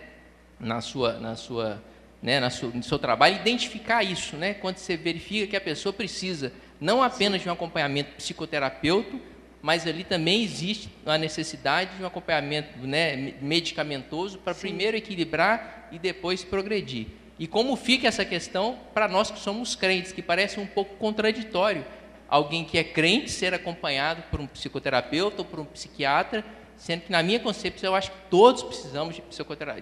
na 0.61 0.83
sua, 0.83 1.15
na 1.15 1.35
sua, 1.35 1.83
né, 2.25 2.41
no 2.41 2.83
seu 2.83 2.99
trabalho, 2.99 3.37
identificar 3.37 4.03
isso, 4.03 4.35
né, 4.35 4.55
quando 4.55 4.79
você 4.79 4.97
verifica 4.97 5.47
que 5.47 5.57
a 5.57 5.61
pessoa 5.61 5.93
precisa 5.93 6.51
não 6.81 7.03
apenas 7.03 7.43
de 7.43 7.51
um 7.51 7.53
acompanhamento 7.53 8.13
psicoterapeuta, 8.13 9.15
mas 9.61 9.87
ali 9.87 10.05
também 10.05 10.43
existe 10.43 10.89
a 11.05 11.19
necessidade 11.19 11.95
de 11.99 12.03
um 12.03 12.07
acompanhamento 12.07 12.79
né, 12.79 13.35
medicamentoso 13.43 14.39
para 14.39 14.55
primeiro 14.55 14.97
equilibrar 14.97 15.91
e 15.93 15.99
depois 15.99 16.43
progredir. 16.43 17.09
E 17.39 17.47
como 17.47 17.77
fica 17.77 18.09
essa 18.09 18.25
questão 18.25 18.79
para 18.95 19.07
nós 19.07 19.31
que 19.31 19.39
somos 19.39 19.77
crentes, 19.77 20.11
que 20.11 20.23
parece 20.23 20.59
um 20.59 20.67
pouco 20.67 20.97
contraditório 20.97 21.85
alguém 22.27 22.65
que 22.65 22.79
é 22.79 22.85
crente 22.85 23.31
ser 23.31 23.53
acompanhado 23.53 24.23
por 24.31 24.41
um 24.41 24.47
psicoterapeuta 24.47 25.43
ou 25.43 25.45
por 25.45 25.61
um 25.61 25.65
psiquiatra, 25.67 26.43
sendo 26.77 27.03
que 27.03 27.13
na 27.13 27.23
minha 27.23 27.41
concepção 27.41 27.91
eu 27.91 27.95
acho 27.95 28.11
que 28.11 28.19
todos 28.31 28.63
precisamos 28.63 29.17
de, 29.17 29.23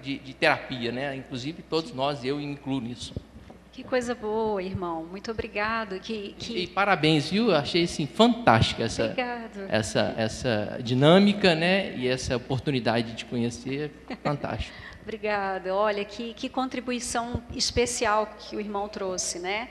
de, 0.01 0.19
de 0.19 0.35
terapia, 0.35 0.93
né? 0.93 1.17
inclusive 1.17 1.63
todos 1.63 1.93
nós, 1.93 2.25
eu 2.25 2.41
incluo 2.41 2.81
nisso. 2.81 3.15
Que 3.73 3.83
coisa 3.83 4.15
boa, 4.15 4.63
irmão. 4.63 5.03
Muito 5.03 5.31
obrigado. 5.31 5.99
Que, 5.99 6.35
que... 6.39 6.65
E 6.65 6.67
parabéns, 6.67 7.31
viu? 7.31 7.55
Achei 7.55 7.85
assim 7.85 8.07
fantástica 8.07 8.85
essa 8.85 9.05
Obrigado. 9.05 9.67
essa 9.67 10.15
essa 10.19 10.79
dinâmica, 10.83 11.55
né? 11.55 11.97
E 11.97 12.07
essa 12.07 12.37
oportunidade 12.37 13.13
de 13.13 13.25
conhecer, 13.25 13.91
fantástico. 14.23 14.77
Obrigada. 15.03 15.75
Olha, 15.75 16.05
que, 16.05 16.35
que 16.35 16.51
contribuição 16.51 17.43
especial 17.57 18.37
que 18.39 18.55
o 18.55 18.61
irmão 18.61 18.89
trouxe, 18.89 19.39
né? 19.39 19.71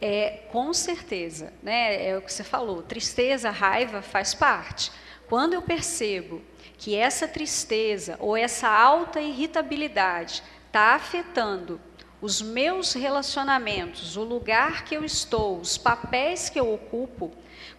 É, 0.00 0.40
com 0.50 0.72
certeza, 0.72 1.52
né? 1.62 2.08
É 2.08 2.16
o 2.16 2.22
que 2.22 2.32
você 2.32 2.42
falou. 2.42 2.82
Tristeza, 2.82 3.50
raiva 3.50 4.00
faz 4.00 4.34
parte. 4.34 4.90
Quando 5.30 5.54
eu 5.54 5.62
percebo 5.62 6.42
que 6.76 6.96
essa 6.96 7.28
tristeza 7.28 8.16
ou 8.18 8.36
essa 8.36 8.68
alta 8.68 9.20
irritabilidade 9.20 10.42
está 10.66 10.96
afetando 10.96 11.80
os 12.20 12.42
meus 12.42 12.94
relacionamentos, 12.94 14.16
o 14.16 14.24
lugar 14.24 14.84
que 14.84 14.96
eu 14.96 15.04
estou, 15.04 15.60
os 15.60 15.78
papéis 15.78 16.50
que 16.50 16.58
eu 16.58 16.74
ocupo, 16.74 17.30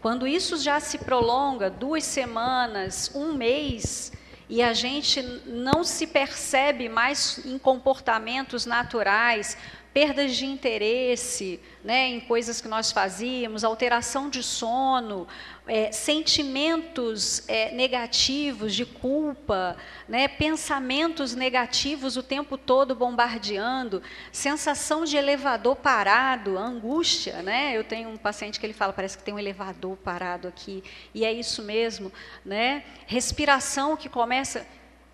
quando 0.02 0.26
isso 0.26 0.56
já 0.56 0.80
se 0.80 1.00
prolonga 1.00 1.70
duas 1.70 2.06
semanas, 2.06 3.12
um 3.14 3.34
mês, 3.34 4.14
e 4.48 4.62
a 4.62 4.72
gente 4.72 5.22
não 5.46 5.84
se 5.84 6.08
percebe 6.08 6.88
mais 6.88 7.46
em 7.46 7.58
comportamentos 7.58 8.66
naturais, 8.66 9.58
perdas 9.94 10.36
de 10.38 10.46
interesse 10.46 11.60
né, 11.84 12.08
em 12.08 12.20
coisas 12.22 12.62
que 12.62 12.68
nós 12.68 12.92
fazíamos, 12.92 13.64
alteração 13.64 14.30
de 14.30 14.42
sono, 14.42 15.28
é, 15.68 15.92
sentimentos 15.92 17.48
é, 17.48 17.72
negativos 17.72 18.74
de 18.74 18.86
culpa, 18.86 19.76
né, 20.08 20.28
pensamentos 20.28 21.36
negativos 21.36 22.16
o 22.16 22.24
tempo 22.24 22.58
todo 22.58 22.96
bombardeando, 22.96 24.02
sensação 24.32 25.04
de 25.04 25.18
elevador 25.18 25.76
parado, 25.76 26.58
angústia. 26.58 27.42
Né? 27.42 27.76
Eu 27.76 27.84
tenho 27.84 28.10
um 28.10 28.18
paciente 28.18 28.60
que 28.60 28.66
ele 28.66 28.74
fala, 28.74 28.94
parece 28.94 29.18
que 29.18 29.24
tem 29.24 29.34
um 29.34 29.40
elevador 29.40 29.98
parado 29.98 30.48
aqui, 30.48 30.84
e 31.14 31.26
é 31.26 31.34
isso 31.34 31.62
mesmo. 31.62 32.12
Né? 32.46 32.84
Respiração 33.08 33.98
que 33.98 34.08
começa. 34.08 34.66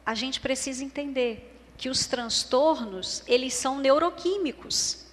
A 0.06 0.14
gente 0.14 0.40
precisa 0.40 0.84
entender 0.84 1.57
que 1.78 1.90
os 1.90 2.08
transtornos, 2.08 3.24
eles 3.28 3.54
são 3.54 3.78
neuroquímicos. 3.78 5.06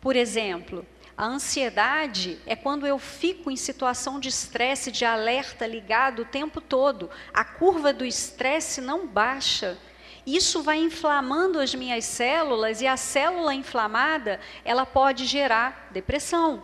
Por 0.00 0.14
exemplo, 0.14 0.86
a 1.16 1.26
ansiedade 1.26 2.38
é 2.46 2.54
quando 2.54 2.86
eu 2.86 2.98
fico 2.98 3.50
em 3.50 3.56
situação 3.56 4.20
de 4.20 4.28
estresse, 4.28 4.92
de 4.92 5.04
alerta 5.04 5.66
ligado 5.66 6.22
o 6.22 6.26
tempo 6.26 6.60
todo. 6.60 7.10
A 7.32 7.42
curva 7.42 7.92
do 7.92 8.04
estresse 8.04 8.80
não 8.80 9.06
baixa. 9.06 9.78
Isso 10.26 10.62
vai 10.62 10.78
inflamando 10.78 11.58
as 11.58 11.74
minhas 11.74 12.04
células 12.04 12.82
e 12.82 12.86
a 12.86 12.96
célula 12.96 13.54
inflamada, 13.54 14.40
ela 14.64 14.84
pode 14.84 15.24
gerar 15.24 15.88
depressão. 15.90 16.62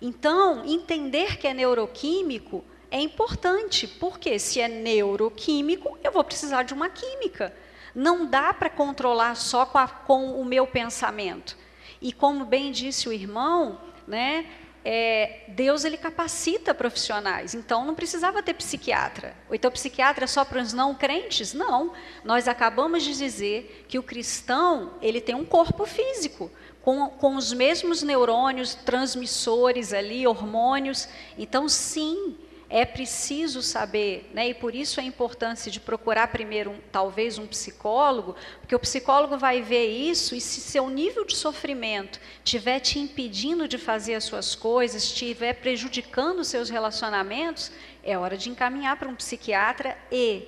Então, 0.00 0.64
entender 0.64 1.36
que 1.36 1.46
é 1.46 1.54
neuroquímico 1.54 2.64
é 2.90 3.00
importante, 3.00 3.86
porque 3.86 4.38
se 4.38 4.60
é 4.60 4.68
neuroquímico, 4.68 5.98
eu 6.02 6.10
vou 6.10 6.24
precisar 6.24 6.62
de 6.62 6.74
uma 6.74 6.88
química. 6.88 7.54
Não 7.94 8.26
dá 8.26 8.52
para 8.52 8.70
controlar 8.70 9.34
só 9.34 9.66
com, 9.66 9.78
a, 9.78 9.88
com, 9.88 10.40
o 10.40 10.44
meu 10.44 10.66
pensamento. 10.66 11.56
E 12.00 12.12
como 12.12 12.44
bem 12.44 12.72
disse 12.72 13.08
o 13.08 13.12
irmão, 13.12 13.80
né, 14.06 14.46
é, 14.84 15.44
Deus 15.48 15.84
ele 15.84 15.96
capacita 15.96 16.74
profissionais. 16.74 17.54
Então 17.54 17.84
não 17.84 17.94
precisava 17.94 18.42
ter 18.42 18.54
psiquiatra. 18.54 19.34
Ou 19.48 19.54
então 19.54 19.70
psiquiatra 19.70 20.24
é 20.24 20.26
só 20.26 20.44
para 20.44 20.60
os 20.60 20.72
não 20.72 20.94
crentes? 20.94 21.52
Não. 21.52 21.92
Nós 22.24 22.48
acabamos 22.48 23.02
de 23.02 23.16
dizer 23.16 23.84
que 23.88 23.98
o 23.98 24.02
cristão 24.02 24.94
ele 25.02 25.20
tem 25.20 25.34
um 25.34 25.44
corpo 25.44 25.84
físico. 25.86 26.50
Com, 26.82 27.10
com 27.10 27.36
os 27.36 27.52
mesmos 27.52 28.02
neurônios, 28.02 28.74
transmissores 28.74 29.92
ali, 29.92 30.26
hormônios. 30.26 31.06
Então, 31.36 31.68
sim, 31.68 32.38
é 32.72 32.84
preciso 32.84 33.62
saber, 33.62 34.30
né, 34.32 34.50
e 34.50 34.54
por 34.54 34.76
isso 34.76 35.00
a 35.00 35.02
importância 35.02 35.72
de 35.72 35.80
procurar 35.80 36.28
primeiro, 36.28 36.70
um, 36.70 36.78
talvez, 36.92 37.36
um 37.36 37.46
psicólogo, 37.46 38.36
porque 38.60 38.76
o 38.76 38.78
psicólogo 38.78 39.36
vai 39.36 39.60
ver 39.60 39.86
isso 39.88 40.36
e 40.36 40.40
se 40.40 40.60
seu 40.60 40.88
nível 40.88 41.24
de 41.24 41.36
sofrimento 41.36 42.20
estiver 42.44 42.78
te 42.78 43.00
impedindo 43.00 43.66
de 43.66 43.76
fazer 43.76 44.14
as 44.14 44.22
suas 44.22 44.54
coisas, 44.54 45.02
estiver 45.02 45.54
prejudicando 45.54 46.38
os 46.38 46.46
seus 46.46 46.70
relacionamentos, 46.70 47.72
é 48.04 48.16
hora 48.16 48.36
de 48.36 48.48
encaminhar 48.48 48.96
para 48.96 49.08
um 49.08 49.16
psiquiatra 49.16 49.98
e 50.10 50.46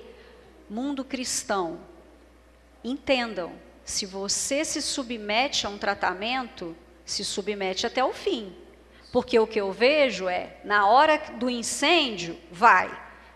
mundo 0.69 1.03
cristão. 1.03 1.77
Entendam, 2.81 3.51
se 3.83 4.05
você 4.05 4.63
se 4.63 4.81
submete 4.81 5.67
a 5.67 5.69
um 5.69 5.77
tratamento, 5.77 6.73
se 7.05 7.25
submete 7.25 7.85
até 7.85 8.01
o 8.01 8.13
fim. 8.13 8.55
Porque 9.13 9.37
o 9.37 9.45
que 9.45 9.61
eu 9.61 9.71
vejo 9.71 10.27
é, 10.27 10.57
na 10.63 10.87
hora 10.87 11.21
do 11.35 11.47
incêndio, 11.47 12.35
vai. 12.51 12.89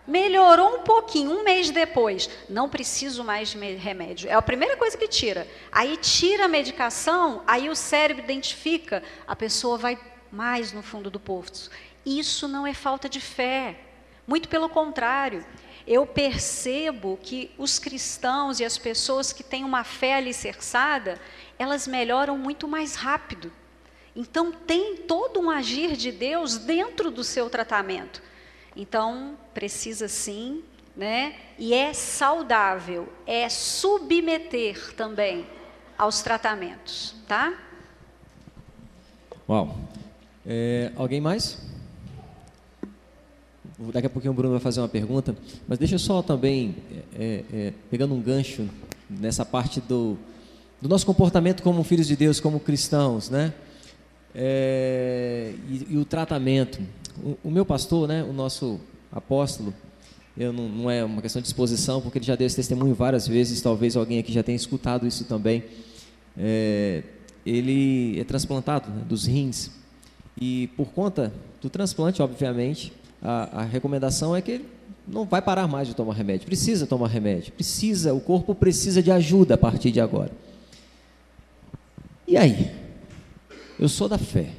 Melhorou 0.04 0.74
um 0.74 0.82
pouquinho, 0.82 1.30
um 1.30 1.44
mês 1.44 1.70
depois, 1.70 2.28
não 2.48 2.68
preciso 2.68 3.22
mais 3.22 3.50
de 3.50 3.76
remédio. 3.76 4.28
É 4.28 4.32
a 4.32 4.42
primeira 4.42 4.76
coisa 4.76 4.98
que 4.98 5.06
tira. 5.06 5.46
Aí 5.70 5.96
tira 5.96 6.46
a 6.46 6.48
medicação, 6.48 7.44
aí 7.46 7.70
o 7.70 7.76
cérebro 7.76 8.24
identifica, 8.24 9.04
a 9.24 9.36
pessoa 9.36 9.78
vai 9.78 9.96
mais 10.32 10.72
no 10.72 10.82
fundo 10.82 11.12
do 11.12 11.20
poço. 11.20 11.70
Isso 12.04 12.48
não 12.48 12.66
é 12.66 12.74
falta 12.74 13.08
de 13.08 13.20
fé. 13.20 13.78
Muito 14.26 14.48
pelo 14.48 14.68
contrário. 14.68 15.46
Eu 15.86 16.04
percebo 16.04 17.20
que 17.22 17.52
os 17.56 17.78
cristãos 17.78 18.58
e 18.58 18.64
as 18.64 18.76
pessoas 18.76 19.32
que 19.32 19.44
têm 19.44 19.62
uma 19.62 19.84
fé 19.84 20.16
alicerçada, 20.16 21.20
elas 21.56 21.86
melhoram 21.86 22.36
muito 22.36 22.66
mais 22.66 22.96
rápido. 22.96 23.52
Então, 24.20 24.50
tem 24.50 24.96
todo 24.96 25.38
um 25.38 25.48
agir 25.48 25.96
de 25.96 26.10
Deus 26.10 26.58
dentro 26.58 27.08
do 27.08 27.22
seu 27.22 27.48
tratamento. 27.48 28.20
Então, 28.74 29.36
precisa 29.54 30.08
sim, 30.08 30.64
né? 30.96 31.36
E 31.56 31.72
é 31.72 31.92
saudável, 31.92 33.08
é 33.24 33.48
submeter 33.48 34.92
também 34.96 35.46
aos 35.96 36.20
tratamentos, 36.20 37.14
tá? 37.28 37.56
Uau. 39.48 39.78
É, 40.44 40.90
alguém 40.96 41.20
mais? 41.20 41.64
Daqui 43.78 44.08
a 44.08 44.10
pouquinho 44.10 44.32
o 44.32 44.34
Bruno 44.34 44.54
vai 44.54 44.60
fazer 44.60 44.80
uma 44.80 44.88
pergunta, 44.88 45.36
mas 45.68 45.78
deixa 45.78 45.94
eu 45.94 45.98
só 46.00 46.22
também, 46.22 46.74
é, 47.16 47.44
é, 47.52 47.72
pegando 47.88 48.14
um 48.14 48.20
gancho 48.20 48.68
nessa 49.08 49.44
parte 49.44 49.80
do, 49.80 50.18
do 50.82 50.88
nosso 50.88 51.06
comportamento 51.06 51.62
como 51.62 51.84
filhos 51.84 52.08
de 52.08 52.16
Deus, 52.16 52.40
como 52.40 52.58
cristãos, 52.58 53.30
né? 53.30 53.54
É, 54.34 55.52
e, 55.68 55.94
e, 55.94 55.96
o 55.96 56.04
tratamento. 56.04 56.80
O, 57.22 57.38
o, 57.44 57.50
meu 57.50 57.64
pastor, 57.64 58.06
né, 58.06 58.22
o 58.22 58.32
nosso 58.32 58.78
apóstolo, 59.10 59.74
eu 60.36 60.52
não, 60.52 60.68
não, 60.68 60.90
é 60.90 61.04
uma 61.04 61.20
questão 61.20 61.42
de 61.42 61.48
exposição, 61.48 62.00
porque 62.00 62.18
ele 62.18 62.26
já 62.26 62.36
deu 62.36 62.46
esse 62.46 62.56
testemunho 62.56 62.94
várias 62.94 63.26
vezes, 63.26 63.60
talvez 63.60 63.96
alguém 63.96 64.18
aqui 64.18 64.32
já 64.32 64.42
tenha 64.42 64.56
escutado 64.56 65.06
isso 65.06 65.24
também. 65.24 65.64
É, 66.36 67.02
ele 67.44 68.20
é 68.20 68.24
transplantado 68.24 68.90
né, 68.90 69.02
dos 69.08 69.26
rins 69.26 69.70
e 70.40 70.68
por 70.76 70.88
conta 70.88 71.32
do 71.60 71.68
transplante, 71.68 72.22
obviamente, 72.22 72.92
a, 73.20 73.62
a 73.62 73.64
recomendação 73.64 74.36
é 74.36 74.40
que 74.40 74.52
ele 74.52 74.68
não 75.06 75.24
vai 75.24 75.42
parar 75.42 75.66
mais 75.66 75.88
de 75.88 75.94
tomar 75.94 76.14
remédio, 76.14 76.46
precisa 76.46 76.86
tomar 76.86 77.08
remédio, 77.08 77.52
precisa, 77.52 78.14
o 78.14 78.20
corpo 78.20 78.54
precisa 78.54 79.02
de 79.02 79.10
ajuda 79.10 79.54
a 79.54 79.58
partir 79.58 79.90
de 79.90 80.00
agora. 80.00 80.30
E 82.26 82.36
aí? 82.36 82.70
Eu 83.78 83.88
sou 83.88 84.08
da 84.08 84.18
fé. 84.18 84.50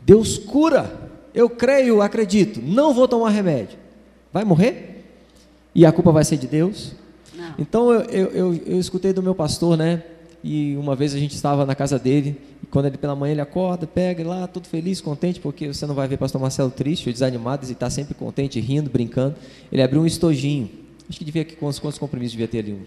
Deus 0.00 0.38
cura. 0.38 1.10
Eu 1.34 1.50
creio, 1.50 2.00
acredito. 2.00 2.62
Não 2.62 2.94
vou 2.94 3.06
tomar 3.06 3.30
remédio. 3.30 3.78
Vai 4.32 4.44
morrer? 4.44 5.04
E 5.74 5.84
a 5.84 5.92
culpa 5.92 6.12
vai 6.12 6.24
ser 6.24 6.36
de 6.36 6.46
Deus? 6.46 6.92
Não. 7.34 7.54
Então 7.58 7.92
eu, 7.92 8.00
eu, 8.02 8.26
eu, 8.30 8.54
eu 8.66 8.78
escutei 8.78 9.12
do 9.12 9.22
meu 9.22 9.34
pastor, 9.34 9.76
né? 9.76 10.02
E 10.42 10.76
uma 10.76 10.94
vez 10.94 11.14
a 11.14 11.18
gente 11.18 11.34
estava 11.34 11.66
na 11.66 11.74
casa 11.74 11.98
dele, 11.98 12.40
e 12.62 12.66
quando 12.66 12.86
ele 12.86 12.96
pela 12.96 13.16
manhã 13.16 13.32
ele 13.32 13.40
acorda, 13.40 13.86
pega 13.86 14.26
lá, 14.26 14.46
todo 14.46 14.66
feliz, 14.66 15.00
contente, 15.00 15.40
porque 15.40 15.66
você 15.66 15.84
não 15.86 15.94
vai 15.94 16.06
ver 16.06 16.18
pastor 16.18 16.40
Marcelo 16.40 16.70
triste 16.70 17.08
ou 17.08 17.12
desanimado, 17.12 17.64
ele 17.64 17.72
está 17.72 17.90
sempre 17.90 18.14
contente, 18.14 18.60
rindo, 18.60 18.88
brincando. 18.88 19.34
Ele 19.72 19.82
abriu 19.82 20.00
um 20.00 20.06
estojinho. 20.06 20.70
Acho 21.08 21.18
que 21.18 21.24
devia 21.24 21.44
que 21.44 21.56
quantos, 21.56 21.78
quantos 21.78 21.98
compromissos 21.98 22.32
devia 22.32 22.48
ter 22.48 22.60
ali? 22.60 22.86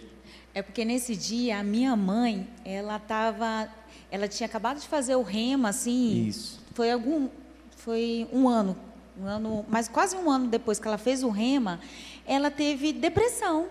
É 0.53 0.61
porque 0.61 0.83
nesse 0.85 1.15
dia 1.15 1.59
a 1.59 1.63
minha 1.63 1.95
mãe, 1.95 2.47
ela 2.65 2.95
estava 2.95 3.67
ela 4.11 4.27
tinha 4.27 4.47
acabado 4.47 4.79
de 4.79 4.87
fazer 4.87 5.15
o 5.15 5.21
rema, 5.21 5.69
assim. 5.69 6.27
Isso. 6.27 6.59
Foi 6.73 6.91
algum. 6.91 7.29
Foi 7.77 8.27
um 8.31 8.47
ano. 8.47 8.77
Um 9.19 9.25
ano, 9.25 9.65
mas 9.67 9.87
quase 9.87 10.15
um 10.15 10.31
ano 10.31 10.47
depois 10.47 10.79
que 10.79 10.87
ela 10.87 10.97
fez 10.97 11.23
o 11.23 11.29
rema, 11.29 11.79
ela 12.25 12.49
teve 12.49 12.93
depressão. 12.93 13.67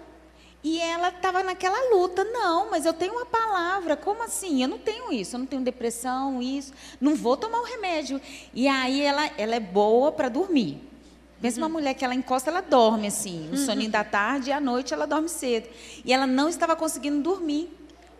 E 0.62 0.80
ela 0.80 1.08
estava 1.08 1.42
naquela 1.42 1.94
luta, 1.94 2.24
não, 2.24 2.70
mas 2.70 2.84
eu 2.84 2.92
tenho 2.92 3.12
uma 3.12 3.24
palavra, 3.24 3.96
como 3.96 4.22
assim? 4.24 4.62
Eu 4.62 4.68
não 4.68 4.78
tenho 4.78 5.12
isso, 5.12 5.36
eu 5.36 5.38
não 5.38 5.46
tenho 5.46 5.62
depressão, 5.62 6.42
isso, 6.42 6.72
não 7.00 7.14
vou 7.14 7.36
tomar 7.36 7.60
o 7.60 7.64
remédio. 7.64 8.20
E 8.52 8.66
aí 8.66 9.00
ela, 9.00 9.30
ela 9.38 9.54
é 9.54 9.60
boa 9.60 10.10
para 10.10 10.28
dormir. 10.28 10.82
Pensa 11.40 11.60
uhum. 11.60 11.66
uma 11.66 11.72
mulher 11.72 11.94
que 11.94 12.04
ela 12.04 12.14
encosta, 12.14 12.50
ela 12.50 12.60
dorme 12.60 13.06
assim, 13.06 13.46
no 13.46 13.56
uhum. 13.56 13.64
soninho 13.64 13.90
da 13.90 14.02
tarde 14.02 14.50
e 14.50 14.52
à 14.52 14.60
noite 14.60 14.92
ela 14.92 15.06
dorme 15.06 15.28
cedo. 15.28 15.68
E 16.04 16.12
ela 16.12 16.26
não 16.26 16.48
estava 16.48 16.74
conseguindo 16.74 17.22
dormir 17.22 17.70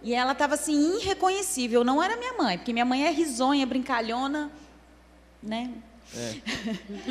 E 0.02 0.14
ela 0.14 0.32
estava 0.32 0.54
assim, 0.54 0.96
irreconhecível. 0.96 1.84
Não 1.84 2.02
era 2.02 2.16
minha 2.16 2.34
mãe, 2.34 2.58
porque 2.58 2.72
minha 2.72 2.84
mãe 2.84 3.04
é 3.04 3.10
risonha, 3.10 3.66
brincalhona, 3.66 4.50
né? 5.42 5.70
É. 6.16 6.34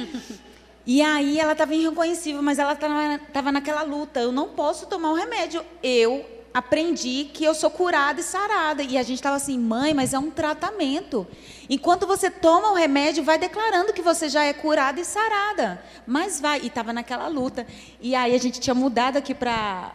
e 0.85 1.01
aí 1.01 1.39
ela 1.39 1.51
estava 1.51 1.76
irreconhecível, 1.76 2.41
mas 2.41 2.59
ela 2.59 2.73
estava 2.73 3.51
naquela 3.51 3.84
luta. 3.84 4.19
Eu 4.19 4.31
não 4.31 4.49
posso 4.49 4.88
tomar 4.88 5.09
o 5.09 5.14
um 5.14 5.15
remédio. 5.15 5.64
Eu 5.84 6.26
aprendi 6.53 7.30
que 7.31 7.43
eu 7.43 7.53
sou 7.53 7.69
curada 7.69 8.19
e 8.19 8.23
sarada. 8.23 8.81
E 8.81 8.97
a 8.97 9.03
gente 9.03 9.15
estava 9.15 9.35
assim, 9.35 9.59
mãe, 9.59 9.93
mas 9.93 10.14
é 10.14 10.19
um 10.19 10.31
tratamento. 10.31 11.27
Enquanto 11.69 12.07
você 12.07 12.31
toma 12.31 12.72
o 12.72 12.73
remédio, 12.73 13.23
vai 13.23 13.38
declarando 13.38 13.93
que 13.93 14.01
você 14.01 14.27
já 14.27 14.43
é 14.43 14.53
curada 14.53 14.99
e 14.99 15.05
sarada. 15.05 15.84
Mas 16.05 16.39
vai. 16.41 16.61
E 16.61 16.68
estava 16.68 16.91
naquela 16.91 17.27
luta. 17.27 17.68
E 18.01 18.15
aí 18.15 18.34
a 18.34 18.39
gente 18.39 18.59
tinha 18.59 18.73
mudado 18.73 19.18
aqui 19.18 19.35
para 19.35 19.93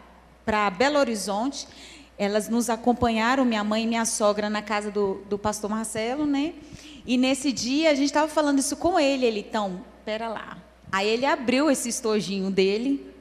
Belo 0.77 0.99
Horizonte. 0.99 1.67
Elas 2.17 2.47
nos 2.47 2.69
acompanharam, 2.69 3.43
minha 3.43 3.63
mãe 3.63 3.83
e 3.83 3.87
minha 3.87 4.05
sogra, 4.05 4.49
na 4.49 4.61
casa 4.61 4.91
do, 4.91 5.21
do 5.29 5.37
pastor 5.37 5.69
Marcelo, 5.69 6.25
né? 6.25 6.53
E 7.05 7.17
nesse 7.17 7.51
dia 7.51 7.89
a 7.89 7.95
gente 7.95 8.05
estava 8.05 8.27
falando 8.27 8.59
isso 8.59 8.75
com 8.77 8.99
ele. 8.99 9.25
Ele, 9.25 9.39
então, 9.39 9.81
pera 10.05 10.27
lá. 10.27 10.57
Aí 10.91 11.07
ele 11.07 11.25
abriu 11.25 11.71
esse 11.71 11.89
estojinho 11.89 12.51
dele 12.51 13.13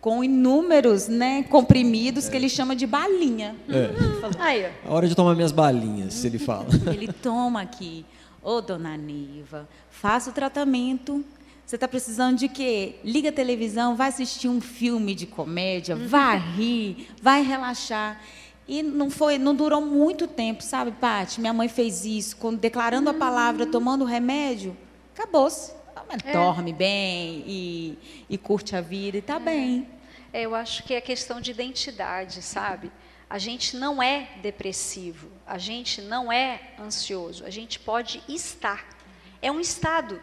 com 0.00 0.22
inúmeros 0.22 1.08
né, 1.08 1.42
comprimidos 1.42 2.28
é. 2.28 2.30
que 2.30 2.36
ele 2.36 2.48
chama 2.48 2.76
de 2.76 2.86
balinha. 2.86 3.56
É. 3.68 3.90
Aí, 4.38 4.66
A 4.84 4.94
hora 4.94 5.08
de 5.08 5.16
tomar 5.16 5.34
minhas 5.34 5.50
balinhas, 5.50 6.24
ele 6.24 6.38
fala. 6.38 6.66
Ele 6.86 7.12
toma 7.12 7.62
aqui. 7.62 8.06
Ô, 8.40 8.58
oh, 8.58 8.60
dona 8.60 8.96
Niva, 8.96 9.68
faça 9.90 10.30
o 10.30 10.32
tratamento. 10.32 11.24
Você 11.66 11.74
está 11.74 11.88
precisando 11.88 12.38
de 12.38 12.48
quê? 12.48 12.94
Liga 13.02 13.30
a 13.30 13.32
televisão, 13.32 13.96
vai 13.96 14.08
assistir 14.08 14.46
um 14.46 14.60
filme 14.60 15.16
de 15.16 15.26
comédia, 15.26 15.96
uhum. 15.96 16.06
vai 16.06 16.38
rir, 16.38 17.08
vai 17.20 17.42
relaxar. 17.42 18.22
E 18.68 18.84
não 18.84 19.10
foi, 19.10 19.36
não 19.36 19.52
durou 19.52 19.80
muito 19.80 20.28
tempo, 20.28 20.62
sabe, 20.62 20.92
Paty? 20.92 21.40
Minha 21.40 21.52
mãe 21.52 21.68
fez 21.68 22.04
isso, 22.04 22.36
quando, 22.36 22.60
declarando 22.60 23.10
a 23.10 23.14
palavra, 23.14 23.66
tomando 23.66 24.02
o 24.02 24.06
remédio, 24.06 24.76
acabou-se. 25.12 25.72
É. 26.24 26.32
Dorme 26.32 26.72
bem 26.72 27.42
e, 27.44 27.98
e 28.30 28.38
curte 28.38 28.76
a 28.76 28.80
vida 28.80 29.16
e 29.16 29.20
está 29.20 29.34
é. 29.34 29.40
bem. 29.40 29.88
É, 30.32 30.42
eu 30.42 30.54
acho 30.54 30.84
que 30.84 30.94
é 30.94 31.00
questão 31.00 31.40
de 31.40 31.50
identidade, 31.50 32.42
sabe? 32.42 32.92
A 33.28 33.38
gente 33.38 33.76
não 33.76 34.00
é 34.00 34.28
depressivo, 34.40 35.28
a 35.44 35.58
gente 35.58 36.00
não 36.00 36.30
é 36.30 36.60
ansioso, 36.78 37.44
a 37.44 37.50
gente 37.50 37.80
pode 37.80 38.22
estar. 38.28 38.86
É 39.42 39.50
um 39.50 39.58
estado. 39.58 40.22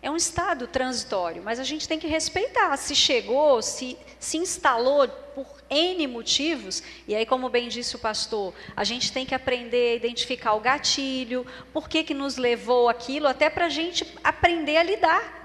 É 0.00 0.10
um 0.10 0.16
estado 0.16 0.66
transitório, 0.66 1.42
mas 1.42 1.58
a 1.58 1.64
gente 1.64 1.88
tem 1.88 1.98
que 1.98 2.06
respeitar. 2.06 2.76
Se 2.76 2.94
chegou, 2.94 3.60
se 3.60 3.98
se 4.18 4.36
instalou 4.36 5.06
por 5.34 5.46
N 5.70 6.06
motivos, 6.06 6.82
e 7.06 7.14
aí, 7.14 7.24
como 7.24 7.48
bem 7.48 7.68
disse 7.68 7.94
o 7.94 7.98
pastor, 7.98 8.52
a 8.74 8.82
gente 8.84 9.12
tem 9.12 9.24
que 9.24 9.34
aprender 9.34 9.92
a 9.92 9.96
identificar 9.96 10.54
o 10.54 10.60
gatilho, 10.60 11.46
por 11.72 11.88
que, 11.88 12.02
que 12.02 12.14
nos 12.14 12.36
levou 12.36 12.88
aquilo, 12.88 13.28
até 13.28 13.48
para 13.48 13.66
a 13.66 13.70
gente 13.70 14.06
aprender 14.24 14.76
a 14.76 14.82
lidar 14.82 15.38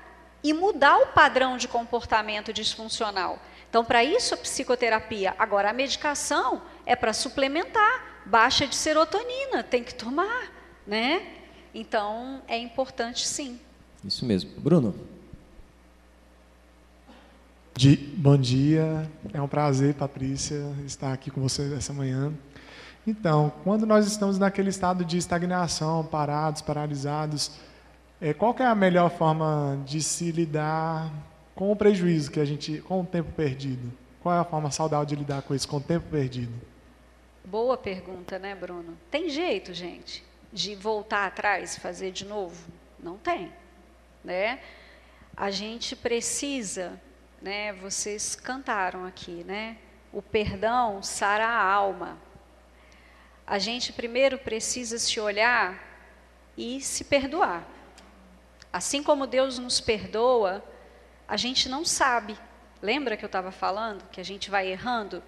e 0.43 0.53
mudar 0.53 0.97
o 0.97 1.07
padrão 1.07 1.55
de 1.55 1.67
comportamento 1.67 2.51
disfuncional. 2.51 3.39
Então, 3.69 3.85
para 3.85 4.03
isso, 4.03 4.33
a 4.33 4.37
psicoterapia. 4.37 5.35
Agora, 5.37 5.69
a 5.69 5.73
medicação 5.73 6.61
é 6.85 6.95
para 6.95 7.13
suplementar, 7.13 8.23
baixa 8.25 8.67
de 8.67 8.75
serotonina, 8.75 9.63
tem 9.63 9.83
que 9.83 9.93
tomar, 9.93 10.51
né? 10.85 11.25
Então, 11.73 12.41
é 12.47 12.57
importante 12.57 13.27
sim. 13.27 13.59
Isso 14.03 14.25
mesmo. 14.25 14.51
Bruno? 14.59 14.93
De, 17.75 17.95
bom 17.97 18.37
dia, 18.37 19.09
é 19.33 19.41
um 19.41 19.47
prazer, 19.47 19.95
Patrícia, 19.95 20.63
estar 20.85 21.11
aqui 21.11 21.31
com 21.31 21.41
você 21.41 21.73
essa 21.73 21.91
manhã. 21.91 22.31
Então, 23.05 23.51
quando 23.63 23.85
nós 23.85 24.05
estamos 24.05 24.37
naquele 24.37 24.69
estado 24.69 25.03
de 25.03 25.17
estagnação, 25.17 26.05
parados, 26.05 26.61
paralisados, 26.61 27.51
é, 28.21 28.33
qual 28.33 28.55
é 28.59 28.65
a 28.65 28.75
melhor 28.75 29.09
forma 29.09 29.81
de 29.85 30.01
se 30.01 30.31
lidar 30.31 31.11
com 31.55 31.71
o 31.71 31.75
prejuízo 31.75 32.31
que 32.31 32.39
a 32.39 32.45
gente, 32.45 32.79
com 32.81 33.01
o 33.01 33.05
tempo 33.05 33.31
perdido? 33.31 33.91
Qual 34.21 34.33
é 34.35 34.39
a 34.39 34.45
forma 34.45 34.71
saudável 34.71 35.05
de 35.05 35.15
lidar 35.15 35.41
com 35.41 35.55
isso, 35.55 35.67
com 35.67 35.77
o 35.77 35.81
tempo 35.81 36.05
perdido? 36.09 36.53
Boa 37.43 37.75
pergunta, 37.75 38.39
né, 38.39 38.55
Bruno? 38.55 38.97
Tem 39.11 39.29
jeito, 39.29 39.73
gente, 39.73 40.23
de 40.51 40.75
voltar 40.75 41.25
atrás 41.25 41.75
e 41.75 41.79
fazer 41.79 42.11
de 42.11 42.23
novo? 42.23 42.55
Não 43.03 43.17
tem, 43.17 43.51
né? 44.23 44.59
A 45.35 45.51
gente 45.51 45.95
precisa, 45.95 47.01
né? 47.41 47.73
Vocês 47.73 48.35
cantaram 48.35 49.05
aqui, 49.05 49.43
né? 49.43 49.77
O 50.11 50.21
perdão 50.21 51.01
sara 51.01 51.47
a 51.47 51.61
alma. 51.61 52.17
A 53.45 53.59
gente 53.59 53.91
primeiro 53.91 54.37
precisa 54.37 54.97
se 54.97 55.19
olhar 55.19 55.81
e 56.55 56.79
se 56.81 57.03
perdoar. 57.03 57.67
Assim 58.71 59.03
como 59.03 59.27
Deus 59.27 59.59
nos 59.59 59.81
perdoa, 59.81 60.63
a 61.27 61.35
gente 61.35 61.67
não 61.67 61.83
sabe. 61.83 62.37
Lembra 62.81 63.17
que 63.17 63.25
eu 63.25 63.27
estava 63.27 63.51
falando 63.51 64.07
que 64.09 64.21
a 64.21 64.25
gente 64.25 64.49
vai 64.49 64.67
errando, 64.67 65.23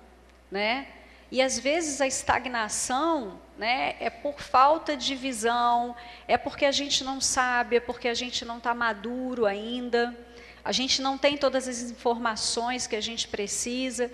né? 0.49 0.87
E 1.31 1.41
às 1.41 1.57
vezes 1.57 2.01
a 2.01 2.07
estagnação, 2.07 3.39
né, 3.57 3.95
é 3.99 4.09
por 4.09 4.39
falta 4.39 4.95
de 4.95 5.15
visão, 5.15 5.95
é 6.27 6.37
porque 6.37 6.65
a 6.65 6.71
gente 6.71 7.03
não 7.03 7.19
sabe, 7.19 7.77
é 7.77 7.79
porque 7.79 8.07
a 8.07 8.13
gente 8.13 8.45
não 8.45 8.57
está 8.57 8.73
maduro 8.73 9.45
ainda, 9.45 10.15
a 10.63 10.71
gente 10.71 11.01
não 11.01 11.17
tem 11.17 11.37
todas 11.37 11.67
as 11.67 11.81
informações 11.81 12.87
que 12.87 12.95
a 12.95 13.01
gente 13.01 13.27
precisa. 13.27 14.11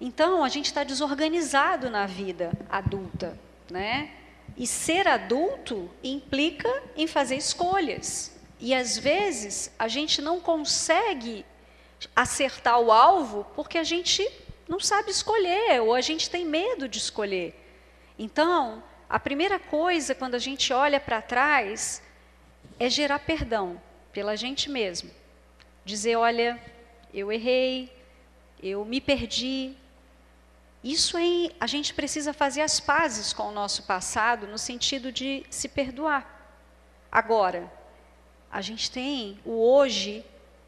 Então 0.00 0.44
a 0.44 0.48
gente 0.48 0.66
está 0.66 0.84
desorganizado 0.84 1.88
na 1.88 2.06
vida 2.06 2.52
adulta, 2.68 3.38
né? 3.70 4.10
E 4.56 4.66
ser 4.66 5.08
adulto 5.08 5.90
implica 6.02 6.68
em 6.96 7.06
fazer 7.06 7.36
escolhas. 7.36 8.34
E 8.60 8.74
às 8.74 8.96
vezes 8.96 9.70
a 9.78 9.88
gente 9.88 10.20
não 10.22 10.40
consegue 10.40 11.44
acertar 12.14 12.78
o 12.78 12.92
alvo 12.92 13.46
porque 13.54 13.78
a 13.78 13.84
gente 13.84 14.26
não 14.68 14.80
sabe 14.80 15.10
escolher 15.10 15.80
ou 15.80 15.94
a 15.94 16.00
gente 16.00 16.30
tem 16.30 16.44
medo 16.44 16.88
de 16.88 16.98
escolher. 16.98 17.54
Então, 18.18 18.82
a 19.08 19.18
primeira 19.18 19.58
coisa 19.58 20.14
quando 20.14 20.34
a 20.34 20.38
gente 20.38 20.72
olha 20.72 20.98
para 20.98 21.20
trás 21.20 22.02
é 22.78 22.88
gerar 22.88 23.18
perdão 23.20 23.80
pela 24.12 24.36
gente 24.36 24.70
mesmo. 24.70 25.10
Dizer, 25.84 26.16
olha, 26.16 26.60
eu 27.12 27.30
errei, 27.30 27.92
eu 28.62 28.84
me 28.84 29.00
perdi. 29.00 29.74
Isso 30.82 31.16
aí, 31.16 31.54
a 31.60 31.66
gente 31.66 31.94
precisa 31.94 32.32
fazer 32.32 32.62
as 32.62 32.80
pazes 32.80 33.32
com 33.32 33.44
o 33.44 33.52
nosso 33.52 33.84
passado 33.84 34.46
no 34.46 34.58
sentido 34.58 35.12
de 35.12 35.44
se 35.50 35.68
perdoar. 35.68 36.30
Agora, 37.10 37.70
a 38.50 38.60
gente 38.60 38.90
tem 38.90 39.38
o 39.44 39.52
hoje 39.52 40.24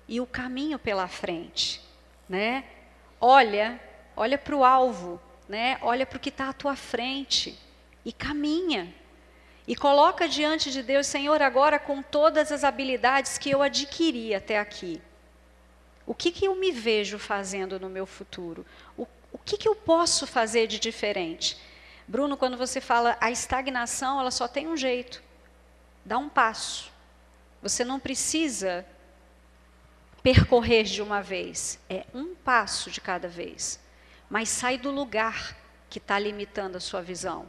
e 0.08 0.20
o 0.20 0.26
caminho 0.26 0.78
pela 0.78 1.08
frente, 1.08 1.80
né? 2.28 2.64
Olha, 3.20 3.80
olha 4.16 4.38
para 4.38 4.56
o 4.56 4.64
alvo, 4.64 5.20
né? 5.48 5.78
Olha 5.82 6.06
para 6.06 6.16
o 6.16 6.20
que 6.20 6.30
está 6.30 6.48
à 6.48 6.52
tua 6.52 6.74
frente 6.74 7.58
e 8.04 8.12
caminha. 8.12 8.92
E 9.66 9.74
coloca 9.74 10.28
diante 10.28 10.70
de 10.70 10.82
Deus, 10.82 11.06
Senhor, 11.06 11.42
agora 11.42 11.78
com 11.78 12.02
todas 12.02 12.52
as 12.52 12.64
habilidades 12.64 13.36
que 13.36 13.50
eu 13.50 13.62
adquiri 13.62 14.34
até 14.34 14.58
aqui. 14.58 15.02
O 16.06 16.14
que, 16.14 16.30
que 16.30 16.46
eu 16.46 16.54
me 16.54 16.70
vejo 16.70 17.18
fazendo 17.18 17.80
no 17.80 17.90
meu 17.90 18.06
futuro? 18.06 18.64
O, 18.96 19.06
o 19.32 19.38
que, 19.38 19.58
que 19.58 19.68
eu 19.68 19.74
posso 19.74 20.26
fazer 20.26 20.68
de 20.68 20.78
diferente? 20.78 21.58
Bruno, 22.06 22.36
quando 22.36 22.56
você 22.56 22.80
fala 22.80 23.16
a 23.20 23.30
estagnação, 23.30 24.20
ela 24.20 24.30
só 24.30 24.46
tem 24.46 24.68
um 24.68 24.76
jeito: 24.76 25.20
dá 26.04 26.16
um 26.16 26.28
passo. 26.28 26.92
Você 27.60 27.84
não 27.84 27.98
precisa 27.98 28.86
percorrer 30.22 30.84
de 30.84 31.02
uma 31.02 31.20
vez, 31.20 31.80
é 31.90 32.04
um 32.14 32.34
passo 32.34 32.90
de 32.90 33.00
cada 33.00 33.28
vez. 33.28 33.80
Mas 34.28 34.48
sai 34.48 34.78
do 34.78 34.90
lugar 34.90 35.56
que 35.88 35.98
está 35.98 36.18
limitando 36.18 36.76
a 36.76 36.80
sua 36.80 37.00
visão. 37.00 37.46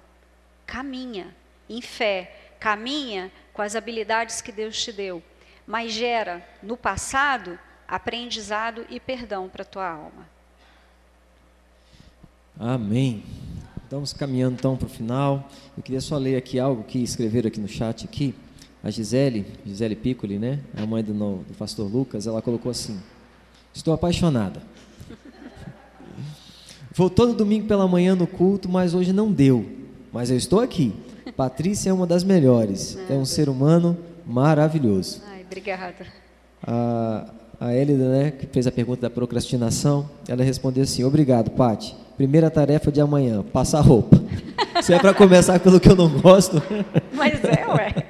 Caminha 0.66 1.36
em 1.70 1.82
fé, 1.82 2.52
caminha 2.60 3.32
com 3.54 3.62
as 3.62 3.76
habilidades 3.76 4.42
que 4.42 4.52
Deus 4.52 4.82
te 4.82 4.92
deu, 4.92 5.22
mas 5.66 5.92
gera 5.92 6.48
no 6.62 6.78
passado 6.78 7.58
aprendizado 7.88 8.86
e 8.90 9.00
perdão 9.00 9.48
para 9.48 9.64
a 9.64 9.66
tua 9.66 9.90
alma. 9.90 10.28
Amém. 12.60 13.24
Estamos 13.84 14.12
caminhando 14.12 14.56
então 14.56 14.76
para 14.76 14.88
o 14.88 14.90
final. 14.90 15.50
Eu 15.76 15.84
queria 15.84 16.02
só 16.02 16.18
ler 16.18 16.36
aqui 16.36 16.60
algo 16.60 16.84
que 16.84 17.00
escreveram 17.00 17.48
aqui 17.48 17.60
no 17.60 17.68
chat 17.68 18.04
aqui. 18.04 18.36
A 18.84 18.90
Gisele, 18.90 19.46
Gisele 19.66 19.96
Piccoli, 19.96 20.38
né, 20.38 20.60
a 20.76 20.86
mãe 20.86 21.04
do, 21.04 21.14
do 21.14 21.54
pastor 21.58 21.92
Lucas, 21.92 22.28
ela 22.28 22.42
colocou 22.42 22.70
assim: 22.70 23.02
Estou 23.74 23.94
apaixonada. 23.94 24.62
Vou 26.98 27.12
todo 27.12 27.32
domingo 27.32 27.68
pela 27.68 27.88
manhã 27.88 28.16
no 28.16 28.26
culto, 28.26 28.68
mas 28.68 28.96
hoje 28.96 29.14
não 29.14 29.32
deu. 29.32 29.64
Mas 30.12 30.32
eu 30.32 30.36
estou 30.36 30.60
aqui. 30.60 30.92
Patrícia 31.36 31.92
é 31.92 31.94
uma 31.94 32.08
das 32.08 32.24
melhores. 32.24 32.98
É 33.08 33.14
um 33.14 33.24
ser 33.24 33.50
humano 33.50 33.96
maravilhoso. 34.26 35.22
Ai, 35.30 35.44
obrigada. 35.46 35.94
A 36.64 37.28
a 37.60 37.74
Elida, 37.74 38.08
né, 38.10 38.32
que 38.32 38.46
fez 38.46 38.68
a 38.68 38.72
pergunta 38.72 39.02
da 39.02 39.10
procrastinação, 39.10 40.10
ela 40.28 40.44
respondeu 40.44 40.84
assim: 40.84 41.04
Obrigado, 41.04 41.52
Pati. 41.52 41.96
Primeira 42.16 42.50
tarefa 42.50 42.92
de 42.92 43.02
amanhã, 43.02 43.44
passar 43.44 43.82
roupa. 43.82 44.20
Se 44.82 44.94
é 44.94 45.00
para 45.00 45.14
começar 45.14 45.60
pelo 45.60 45.80
que 45.80 45.90
eu 45.90 45.96
não 45.96 46.10
gosto. 46.20 46.62
Mas 47.14 47.44
é, 47.44 47.66
ué. 47.68 48.06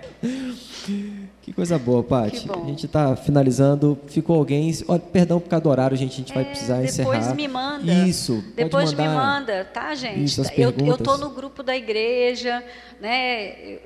Coisa 1.57 1.79
boa, 1.79 2.03
Paty. 2.03 2.47
A 2.51 2.67
gente 2.67 2.85
está 2.85 3.15
finalizando. 3.15 3.97
Ficou 4.05 4.35
alguém. 4.35 4.71
Perdão 5.11 5.39
por 5.39 5.49
causa 5.49 5.63
do 5.63 5.69
horário, 5.71 5.97
gente. 5.97 6.13
A 6.13 6.17
gente 6.17 6.31
é, 6.31 6.35
vai 6.35 6.45
precisar 6.45 6.75
depois 6.75 6.93
encerrar. 6.93 7.17
Depois 7.17 7.35
me 7.35 7.47
manda. 7.47 7.93
Isso. 7.93 8.43
Depois 8.55 8.93
me 8.93 9.07
manda, 9.07 9.65
tá, 9.65 9.95
gente? 9.95 10.23
Isso, 10.23 10.43
eu 10.55 10.69
estou 10.69 11.17
no 11.17 11.31
grupo 11.31 11.63
da 11.63 11.75
igreja, 11.75 12.63
né? 13.01 13.79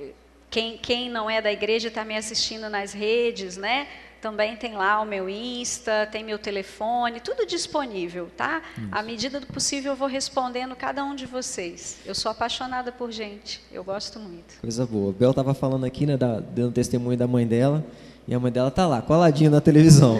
Quem, 0.49 0.77
quem 0.79 1.09
não 1.09 1.29
é 1.29 1.41
da 1.41 1.49
igreja 1.49 1.87
está 1.87 2.03
me 2.03 2.17
assistindo 2.17 2.69
nas 2.69 2.91
redes, 2.91 3.55
né? 3.55 3.87
Também 4.21 4.55
tem 4.55 4.75
lá 4.75 5.01
o 5.01 5.05
meu 5.05 5.27
Insta, 5.27 6.07
tem 6.11 6.23
meu 6.23 6.37
telefone, 6.37 7.19
tudo 7.19 7.43
disponível, 7.43 8.29
tá? 8.37 8.61
Isso. 8.77 8.87
À 8.91 9.01
medida 9.01 9.39
do 9.39 9.47
possível 9.47 9.93
eu 9.93 9.95
vou 9.95 10.07
respondendo 10.07 10.75
cada 10.75 11.03
um 11.03 11.15
de 11.15 11.25
vocês. 11.25 11.97
Eu 12.05 12.13
sou 12.13 12.31
apaixonada 12.31 12.91
por 12.91 13.11
gente, 13.11 13.59
eu 13.71 13.83
gosto 13.83 14.19
muito. 14.19 14.59
Coisa 14.61 14.85
boa. 14.85 15.11
Bel 15.11 15.31
estava 15.31 15.55
falando 15.55 15.85
aqui, 15.85 16.05
né, 16.05 16.17
da, 16.17 16.39
dando 16.39 16.71
testemunho 16.71 17.17
da 17.17 17.25
mãe 17.25 17.47
dela, 17.47 17.83
e 18.27 18.35
a 18.35 18.39
mãe 18.39 18.51
dela 18.51 18.69
tá 18.69 18.85
lá, 18.85 19.01
coladinha 19.01 19.49
na 19.49 19.59
televisão. 19.59 20.17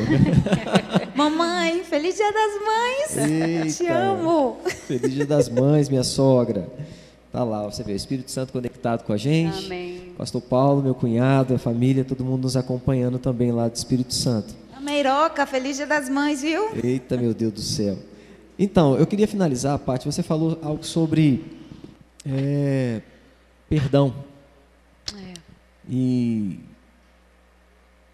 Mamãe, 1.14 1.84
feliz 1.84 2.16
dia 2.16 2.34
das 2.34 2.54
mães! 2.66 3.32
Eita, 3.32 3.78
Te 3.78 3.88
amo! 3.88 4.58
Feliz 4.88 5.14
dia 5.14 5.26
das 5.28 5.48
mães, 5.48 5.88
minha 5.90 6.04
sogra. 6.04 6.68
Tá 7.32 7.44
lá, 7.46 7.64
você 7.64 7.82
vê 7.82 7.94
o 7.94 7.96
Espírito 7.96 8.30
Santo 8.30 8.52
conectado 8.52 9.04
com 9.04 9.14
a 9.14 9.18
gente. 9.18 9.66
Amém. 9.66 10.14
Pastor 10.18 10.42
Paulo, 10.42 10.84
meu 10.84 10.94
cunhado, 10.94 11.56
a 11.56 11.58
família, 11.58 12.04
todo 12.04 12.26
mundo 12.26 12.44
nos 12.44 12.58
acompanhando 12.58 13.18
também 13.18 13.52
lá 13.52 13.70
do 13.70 13.76
Espírito 13.76 14.14
Santo. 14.14 14.54
Ameiroca, 14.76 15.46
feliz 15.46 15.78
dia 15.78 15.88
das 15.88 16.10
mães, 16.10 16.42
viu? 16.42 16.72
Eita, 16.84 17.16
meu 17.16 17.34
Deus 17.34 17.54
do 17.54 17.62
céu. 17.62 17.98
Então, 18.60 18.98
eu 18.98 19.08
queria 19.08 19.28
finalizar, 19.28 19.80
Paty, 19.80 20.06
você 20.06 20.22
falou 20.22 20.60
algo 20.62 20.84
sobre 20.84 21.44
é, 22.26 23.02
perdão. 23.70 24.14
É. 25.16 25.34
E 25.90 26.60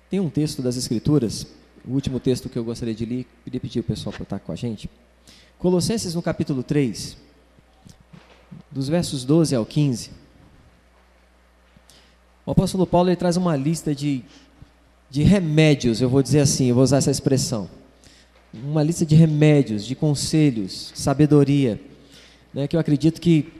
tem 0.10 0.20
um 0.20 0.30
texto 0.30 0.62
das 0.62 0.78
Escrituras, 0.78 1.48
o 1.86 1.94
último 1.94 2.20
texto 2.20 2.50
que 2.50 2.58
eu 2.58 2.64
gostaria 2.64 2.94
de 2.94 3.06
ler, 3.06 3.26
queria 3.44 3.60
pedir 3.60 3.80
o 3.80 3.84
pessoal 3.84 4.14
para 4.14 4.24
estar 4.24 4.40
com 4.40 4.52
a 4.52 4.56
gente. 4.56 4.90
Colossenses 5.58 6.14
no 6.14 6.22
capítulo 6.22 6.62
3, 6.62 7.18
dos 8.72 8.88
versos 8.88 9.24
12 9.24 9.56
ao 9.56 9.66
15, 9.66 10.12
o 12.46 12.52
apóstolo 12.52 12.88
Paulo 12.88 13.10
ele 13.10 13.16
traz 13.18 13.36
uma 13.36 13.58
lista 13.58 13.94
de, 13.94 14.24
de 15.10 15.22
remédios, 15.22 16.00
eu 16.00 16.10
vou 16.10 16.24
dizer 16.24 16.40
assim, 16.40 16.68
eu 16.68 16.76
vou 16.76 16.84
usar 16.84 16.98
essa 16.98 17.12
expressão. 17.12 17.70
Uma 18.54 18.82
lista 18.82 19.06
de 19.06 19.16
remédios, 19.16 19.86
de 19.86 19.94
conselhos, 19.94 20.94
sabedoria, 20.96 21.80
né, 22.54 22.66
que 22.66 22.76
eu 22.76 22.80
acredito 22.80 23.20
que 23.20 23.52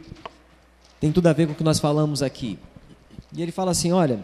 tem 1.02 1.12
tudo 1.12 1.28
a 1.28 1.34
ver 1.34 1.48
com 1.48 1.52
o 1.54 1.56
que 1.56 1.66
nós 1.66 1.80
falamos 1.80 2.24
aqui. 2.24 2.58
E 3.36 3.42
ele 3.42 3.52
fala 3.52 3.72
assim: 3.72 3.92
olha, 3.92 4.24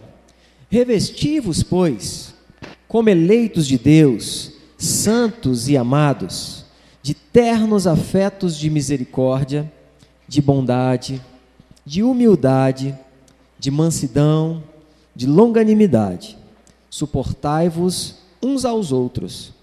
revestivos, 0.70 1.62
pois, 1.62 2.34
como 2.88 3.10
eleitos 3.10 3.68
de 3.68 3.78
Deus, 3.78 4.54
santos 4.78 5.68
e 5.68 5.76
amados, 5.76 6.66
de 7.02 7.14
ternos 7.14 7.86
afetos 7.86 8.58
de 8.58 8.70
misericórdia, 8.70 9.70
de 10.34 10.42
bondade, 10.42 11.22
de 11.86 12.02
humildade, 12.02 12.98
de 13.60 13.70
mansidão, 13.70 14.64
de 15.16 15.28
longanimidade. 15.28 16.36
Suportai-vos 16.90 18.16
uns 18.42 18.66
aos 18.66 18.92
outros, 18.92 19.54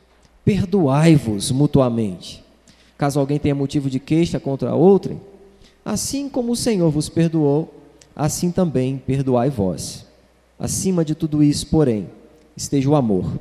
perdoai-vos 0.44 1.50
mutuamente. 1.50 2.44
Caso 2.96 3.18
alguém 3.18 3.36
tenha 3.36 3.52
motivo 3.52 3.90
de 3.90 3.98
queixa 3.98 4.38
contra 4.38 4.72
outrem, 4.72 5.20
assim 5.84 6.28
como 6.28 6.52
o 6.52 6.56
Senhor 6.56 6.88
vos 6.88 7.08
perdoou, 7.08 7.74
assim 8.14 8.52
também 8.52 8.96
perdoai 8.96 9.50
vós. 9.50 10.06
Acima 10.56 11.04
de 11.04 11.16
tudo 11.16 11.42
isso, 11.42 11.66
porém, 11.66 12.08
esteja 12.56 12.88
o 12.88 12.94
amor. 12.94 13.40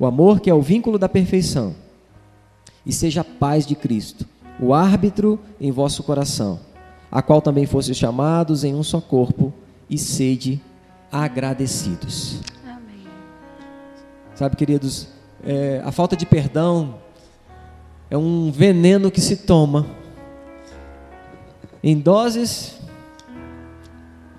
O 0.00 0.04
amor 0.04 0.40
que 0.40 0.50
é 0.50 0.54
o 0.54 0.60
vínculo 0.60 0.98
da 0.98 1.08
perfeição. 1.08 1.76
E 2.84 2.92
seja 2.92 3.20
a 3.20 3.24
paz 3.24 3.64
de 3.64 3.76
Cristo 3.76 4.26
o 4.60 4.72
árbitro 4.72 5.38
em 5.60 5.70
vosso 5.70 6.02
coração, 6.02 6.60
a 7.10 7.22
qual 7.22 7.40
também 7.40 7.66
fostes 7.66 7.96
chamados 7.96 8.64
em 8.64 8.74
um 8.74 8.82
só 8.82 9.00
corpo, 9.00 9.52
e 9.88 9.98
sede 9.98 10.60
agradecidos. 11.12 12.40
Amém. 12.64 13.06
Sabe, 14.34 14.56
queridos, 14.56 15.08
é, 15.42 15.82
a 15.84 15.92
falta 15.92 16.16
de 16.16 16.24
perdão 16.24 16.96
é 18.10 18.16
um 18.16 18.50
veneno 18.50 19.10
que 19.10 19.20
se 19.20 19.36
toma 19.38 19.86
em 21.82 21.98
doses 21.98 22.78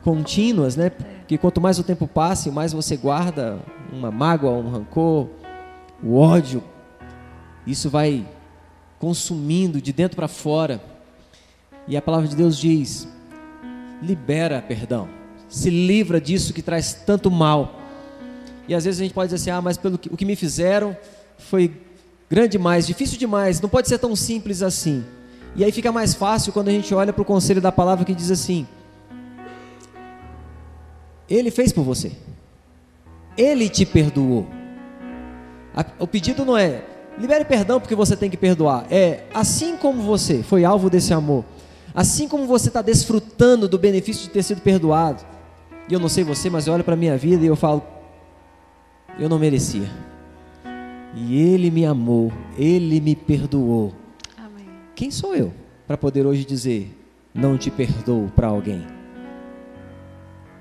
contínuas, 0.03 0.75
né? 0.75 0.91
Que 1.27 1.37
quanto 1.37 1.61
mais 1.61 1.79
o 1.79 1.83
tempo 1.83 2.07
passa, 2.07 2.51
mais 2.51 2.73
você 2.73 2.97
guarda 2.97 3.59
uma 3.91 4.11
mágoa, 4.11 4.51
um 4.51 4.69
rancor, 4.69 5.27
o 6.03 6.17
ódio, 6.17 6.63
isso 7.65 7.89
vai 7.89 8.25
consumindo 8.99 9.81
de 9.81 9.91
dentro 9.91 10.15
para 10.15 10.27
fora. 10.27 10.81
E 11.87 11.95
a 11.95 12.01
palavra 12.01 12.27
de 12.27 12.35
Deus 12.35 12.57
diz: 12.57 13.07
libera 14.01 14.61
perdão, 14.61 15.07
se 15.47 15.69
livra 15.69 16.19
disso 16.19 16.53
que 16.53 16.61
traz 16.61 16.93
tanto 17.05 17.29
mal. 17.29 17.79
E 18.67 18.73
às 18.73 18.85
vezes 18.85 18.99
a 18.99 19.03
gente 19.03 19.13
pode 19.13 19.31
dizer 19.31 19.41
assim: 19.41 19.57
ah, 19.57 19.61
mas 19.61 19.77
pelo 19.77 19.97
que, 19.97 20.09
o 20.11 20.17
que 20.17 20.25
me 20.25 20.35
fizeram 20.35 20.95
foi 21.37 21.71
grande 22.29 22.49
demais, 22.49 22.87
difícil 22.87 23.17
demais, 23.17 23.61
não 23.61 23.69
pode 23.69 23.87
ser 23.87 23.99
tão 23.99 24.15
simples 24.15 24.61
assim. 24.61 25.05
E 25.55 25.63
aí 25.63 25.71
fica 25.71 25.91
mais 25.91 26.13
fácil 26.13 26.51
quando 26.51 26.67
a 26.67 26.71
gente 26.71 26.93
olha 26.93 27.13
para 27.13 27.21
o 27.21 27.25
conselho 27.25 27.61
da 27.61 27.71
palavra 27.71 28.03
que 28.03 28.13
diz 28.13 28.31
assim: 28.31 28.67
Ele 31.29 31.51
fez 31.51 31.71
por 31.71 31.83
você, 31.83 32.11
Ele 33.37 33.69
te 33.69 33.85
perdoou. 33.85 34.47
O 35.99 36.07
pedido 36.07 36.45
não 36.45 36.57
é 36.57 36.94
Libere 37.17 37.45
perdão 37.45 37.79
porque 37.79 37.95
você 37.95 38.15
tem 38.15 38.29
que 38.29 38.37
perdoar. 38.37 38.85
É 38.89 39.23
assim 39.33 39.77
como 39.77 40.01
você 40.01 40.43
foi 40.43 40.65
alvo 40.65 40.89
desse 40.89 41.13
amor, 41.13 41.45
assim 41.93 42.27
como 42.27 42.45
você 42.45 42.67
está 42.67 42.81
desfrutando 42.81 43.67
do 43.67 43.79
benefício 43.79 44.23
de 44.23 44.29
ter 44.29 44.43
sido 44.43 44.61
perdoado. 44.61 45.23
E 45.87 45.93
eu 45.93 45.99
não 45.99 46.09
sei 46.09 46.23
você, 46.23 46.49
mas 46.49 46.67
eu 46.67 46.73
olho 46.73 46.83
para 46.83 46.93
a 46.93 46.97
minha 46.97 47.17
vida 47.17 47.43
e 47.43 47.47
eu 47.47 47.55
falo: 47.55 47.81
eu 49.17 49.29
não 49.29 49.39
merecia. 49.39 49.89
E 51.15 51.41
Ele 51.41 51.71
me 51.71 51.85
amou, 51.85 52.31
Ele 52.57 52.99
me 52.99 53.15
perdoou. 53.15 53.93
Amém. 54.37 54.67
Quem 54.93 55.09
sou 55.09 55.33
eu 55.33 55.53
para 55.87 55.97
poder 55.97 56.25
hoje 56.25 56.43
dizer 56.43 56.93
não 57.33 57.57
te 57.57 57.71
perdoo 57.71 58.29
para 58.35 58.47
alguém? 58.47 58.85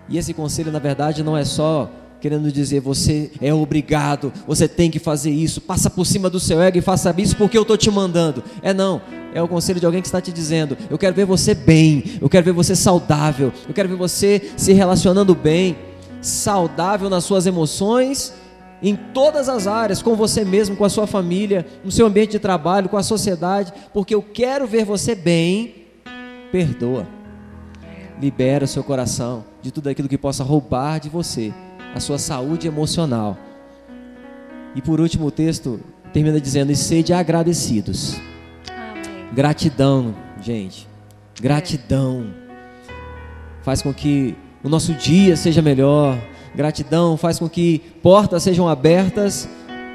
E 0.09 0.18
esse 0.18 0.32
conselho, 0.35 0.70
na 0.70 0.78
verdade, 0.78 1.22
não 1.22 1.36
é 1.36 1.44
só 1.44 1.90
querendo 2.24 2.51
dizer: 2.51 2.80
você 2.80 3.30
é 3.38 3.52
obrigado, 3.52 4.32
você 4.46 4.66
tem 4.66 4.90
que 4.90 4.98
fazer 4.98 5.30
isso, 5.30 5.60
passa 5.60 5.90
por 5.90 6.06
cima 6.06 6.30
do 6.30 6.40
seu 6.40 6.59
ego 6.62 6.78
e 6.78 6.80
faça 6.80 7.14
isso 7.18 7.36
porque 7.36 7.59
eu 7.59 7.60
estou 7.60 7.76
te 7.76 7.90
mandando. 7.90 8.42
É 8.62 8.72
não, 8.72 9.02
é 9.34 9.42
o 9.42 9.46
conselho 9.46 9.78
de 9.78 9.84
alguém 9.84 10.01
que 10.01 10.09
está 10.09 10.22
te 10.22 10.32
dizendo: 10.32 10.74
eu 10.88 10.96
quero 10.96 11.14
ver 11.14 11.26
você 11.26 11.55
bem, 11.55 12.02
eu 12.22 12.28
quero 12.30 12.42
ver 12.42 12.52
você 12.52 12.74
saudável, 12.74 13.52
eu 13.68 13.74
quero 13.74 13.90
ver 13.90 13.96
você 13.96 14.40
se 14.56 14.72
relacionando 14.72 15.34
bem, 15.34 15.76
saudável 16.22 17.10
nas 17.10 17.24
suas 17.24 17.46
emoções, 17.46 18.32
em 18.82 18.96
todas 18.96 19.51
as 19.51 19.66
áreas, 19.66 20.01
com 20.01 20.16
você 20.16 20.46
mesmo, 20.46 20.76
com 20.76 20.84
a 20.86 20.88
sua 20.88 21.06
família, 21.06 21.66
no 21.84 21.90
seu 21.90 22.06
ambiente 22.06 22.30
de 22.30 22.38
trabalho, 22.38 22.88
com 22.88 22.96
a 22.96 23.02
sociedade, 23.02 23.70
porque 23.92 24.14
eu 24.14 24.22
quero 24.22 24.66
ver 24.66 24.86
você 24.86 25.14
bem. 25.14 25.74
Perdoa, 26.51 27.06
libera 28.18 28.64
o 28.64 28.68
seu 28.68 28.82
coração 28.82 29.44
de 29.60 29.70
tudo 29.70 29.90
aquilo 29.90 30.09
que 30.09 30.16
possa 30.16 30.42
roubar 30.42 31.01
de 31.01 31.10
você 31.10 31.52
a 31.94 32.00
sua 32.00 32.18
saúde 32.18 32.66
emocional. 32.66 33.38
E 34.74 34.82
por 34.82 35.00
último, 35.00 35.26
o 35.26 35.30
texto 35.30 35.80
termina 36.12 36.40
dizendo: 36.40 36.72
e 36.72 36.76
sede 36.76 37.12
agradecidos. 37.12 38.16
Amém. 38.68 39.32
Gratidão, 39.32 40.14
gente. 40.40 40.88
Gratidão 41.40 42.26
faz 43.62 43.80
com 43.80 43.94
que 43.94 44.36
o 44.62 44.68
nosso 44.68 44.92
dia 44.94 45.36
seja 45.36 45.62
melhor. 45.62 46.18
Gratidão 46.54 47.16
faz 47.16 47.38
com 47.38 47.48
que 47.48 47.80
portas 48.02 48.42
sejam 48.42 48.68
abertas 48.68 49.48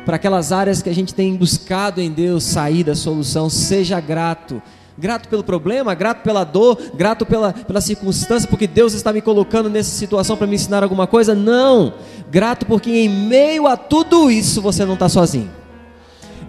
para 0.05 0.15
aquelas 0.15 0.51
áreas 0.51 0.81
que 0.81 0.89
a 0.89 0.95
gente 0.95 1.13
tem 1.13 1.35
buscado 1.35 2.01
em 2.01 2.11
Deus 2.11 2.43
sair 2.43 2.83
da 2.83 2.95
solução. 2.95 3.49
Seja 3.49 3.99
grato 3.99 4.61
grato 4.99 5.29
pelo 5.29 5.43
problema, 5.43 5.95
grato 5.95 6.21
pela 6.21 6.43
dor, 6.43 6.77
grato 6.93 7.25
pela, 7.25 7.53
pela 7.53 7.79
circunstância, 7.79 8.49
porque 8.49 8.67
Deus 8.67 8.93
está 8.93 9.13
me 9.13 9.21
colocando 9.21 9.69
nessa 9.69 9.89
situação 9.89 10.35
para 10.35 10.45
me 10.45 10.55
ensinar 10.55 10.83
alguma 10.83 11.07
coisa. 11.07 11.33
Não, 11.33 11.93
grato 12.29 12.65
porque 12.65 12.91
em 12.91 13.09
meio 13.09 13.65
a 13.65 13.77
tudo 13.77 14.29
isso 14.29 14.61
você 14.61 14.83
não 14.85 14.95
está 14.95 15.07
sozinho. 15.07 15.49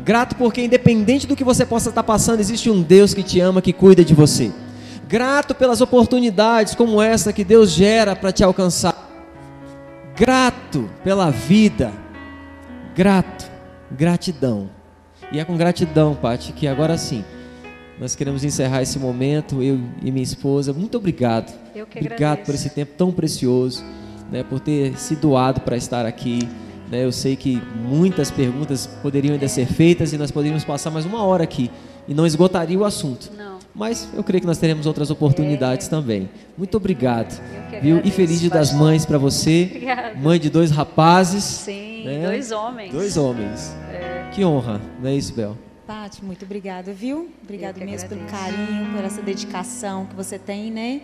Grato 0.02 0.34
porque, 0.34 0.62
independente 0.62 1.26
do 1.26 1.36
que 1.36 1.44
você 1.44 1.64
possa 1.64 1.90
estar 1.90 2.02
passando, 2.02 2.40
existe 2.40 2.70
um 2.70 2.82
Deus 2.82 3.14
que 3.14 3.22
te 3.22 3.38
ama, 3.38 3.62
que 3.62 3.72
cuida 3.72 4.04
de 4.04 4.14
você. 4.14 4.50
Grato 5.06 5.54
pelas 5.54 5.80
oportunidades 5.80 6.74
como 6.74 7.02
essa 7.02 7.32
que 7.32 7.44
Deus 7.44 7.70
gera 7.70 8.16
para 8.16 8.32
te 8.32 8.42
alcançar. 8.42 9.08
Grato 10.16 10.88
pela 11.04 11.30
vida. 11.30 11.92
Grato 12.96 13.50
gratidão. 13.90 14.70
E 15.32 15.38
é 15.38 15.44
com 15.44 15.56
gratidão, 15.56 16.14
Pati, 16.14 16.52
que 16.52 16.66
agora 16.66 16.96
sim 16.96 17.24
nós 18.00 18.16
queremos 18.16 18.42
encerrar 18.42 18.80
esse 18.80 18.98
momento, 18.98 19.62
eu 19.62 19.78
e 20.02 20.10
minha 20.10 20.22
esposa. 20.22 20.72
Muito 20.72 20.96
obrigado. 20.96 21.52
Eu 21.74 21.84
que 21.84 21.98
obrigado 21.98 22.22
agradeço. 22.22 22.46
por 22.46 22.54
esse 22.54 22.70
tempo 22.70 22.92
tão 22.96 23.12
precioso, 23.12 23.84
né, 24.32 24.42
por 24.42 24.58
ter 24.58 24.96
se 24.96 25.14
doado 25.14 25.60
para 25.60 25.76
estar 25.76 26.06
aqui. 26.06 26.48
Né, 26.90 27.04
eu 27.04 27.12
sei 27.12 27.36
que 27.36 27.62
muitas 27.76 28.30
perguntas 28.30 28.86
poderiam 28.86 29.34
ainda 29.34 29.46
ser 29.48 29.66
feitas 29.66 30.14
e 30.14 30.18
nós 30.18 30.30
poderíamos 30.30 30.64
passar 30.64 30.90
mais 30.90 31.04
uma 31.04 31.22
hora 31.22 31.44
aqui 31.44 31.70
e 32.08 32.14
não 32.14 32.26
esgotaria 32.26 32.78
o 32.78 32.86
assunto. 32.86 33.30
Não. 33.36 33.58
Mas 33.74 34.08
eu 34.14 34.24
creio 34.24 34.40
que 34.40 34.46
nós 34.46 34.56
teremos 34.56 34.86
outras 34.86 35.10
oportunidades 35.10 35.86
também. 35.86 36.30
Muito 36.56 36.74
obrigado. 36.78 37.38
Viu? 37.82 38.00
E 38.02 38.10
feliz 38.10 38.40
Dia 38.40 38.48
das. 38.48 38.72
Mães 38.72 39.04
para 39.04 39.18
você. 39.18 39.66
Obrigada. 39.70 40.18
Mãe 40.18 40.40
de 40.40 40.48
dois 40.48 40.70
rapazes. 40.70 41.44
Sim, 41.44 42.04
né? 42.04 42.26
dois 42.26 42.50
homens. 42.50 42.92
Dois 42.92 43.16
homens. 43.18 43.76
Que 44.32 44.42
honra, 44.42 44.80
não 45.00 45.10
é 45.10 45.14
isso, 45.14 45.34
Bel? 45.34 45.56
Pati, 45.90 46.24
muito 46.24 46.44
obrigada, 46.44 46.92
viu? 46.92 47.28
Obrigado 47.42 47.78
mesmo 47.80 48.08
pelo 48.08 48.22
agradeço. 48.22 48.56
carinho, 48.56 48.94
por 48.94 49.04
essa 49.04 49.20
dedicação 49.20 50.06
que 50.06 50.14
você 50.14 50.38
tem, 50.38 50.70
né? 50.70 51.00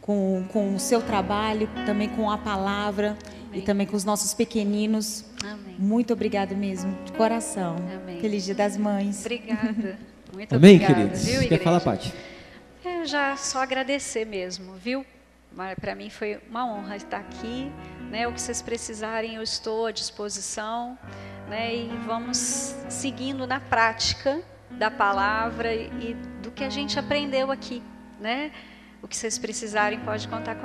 Com, 0.00 0.44
com 0.52 0.74
o 0.74 0.80
seu 0.80 1.00
trabalho, 1.00 1.70
também 1.86 2.08
com 2.08 2.28
a 2.28 2.36
palavra 2.36 3.16
e 3.52 3.60
também 3.62 3.86
com 3.86 3.94
os 3.94 4.04
nossos 4.04 4.34
pequeninos. 4.34 5.24
Amém. 5.40 5.76
Muito 5.78 6.12
obrigada 6.12 6.52
mesmo, 6.52 6.98
de 7.04 7.12
coração. 7.12 7.76
Amém. 7.94 8.20
Feliz 8.20 8.44
Dia 8.44 8.56
das 8.56 8.76
Mães. 8.76 9.20
Obrigada. 9.20 10.00
Muito 10.34 10.52
Amém, 10.52 10.82
obrigada, 10.82 10.94
queridos? 10.94 11.24
viu, 11.24 11.48
Quer 11.48 11.62
falar, 11.62 11.78
Pati? 11.78 12.12
É, 12.84 13.04
já 13.06 13.36
só 13.36 13.62
agradecer 13.62 14.24
mesmo, 14.24 14.74
viu? 14.74 15.06
Para 15.80 15.94
mim 15.94 16.10
foi 16.10 16.40
uma 16.50 16.66
honra 16.66 16.96
estar 16.96 17.18
aqui. 17.18 17.70
Né? 18.10 18.26
O 18.26 18.32
que 18.32 18.40
vocês 18.40 18.60
precisarem, 18.60 19.36
eu 19.36 19.44
estou 19.44 19.86
à 19.86 19.92
disposição. 19.92 20.98
Né? 21.48 21.74
E 21.76 21.88
vamos 22.06 22.74
seguindo 22.88 23.46
na 23.46 23.60
prática 23.60 24.42
da 24.70 24.90
palavra 24.90 25.72
e, 25.74 26.16
do 26.42 26.50
que 26.50 26.64
a 26.64 26.70
gente 26.70 26.98
aprendeu 26.98 27.50
aqui. 27.50 27.82
Né? 28.20 28.50
O 29.02 29.08
que 29.08 29.16
vocês 29.16 29.38
precisarem, 29.38 30.00
pode 30.00 30.26
contar 30.28 30.54
comigo. 30.54 30.62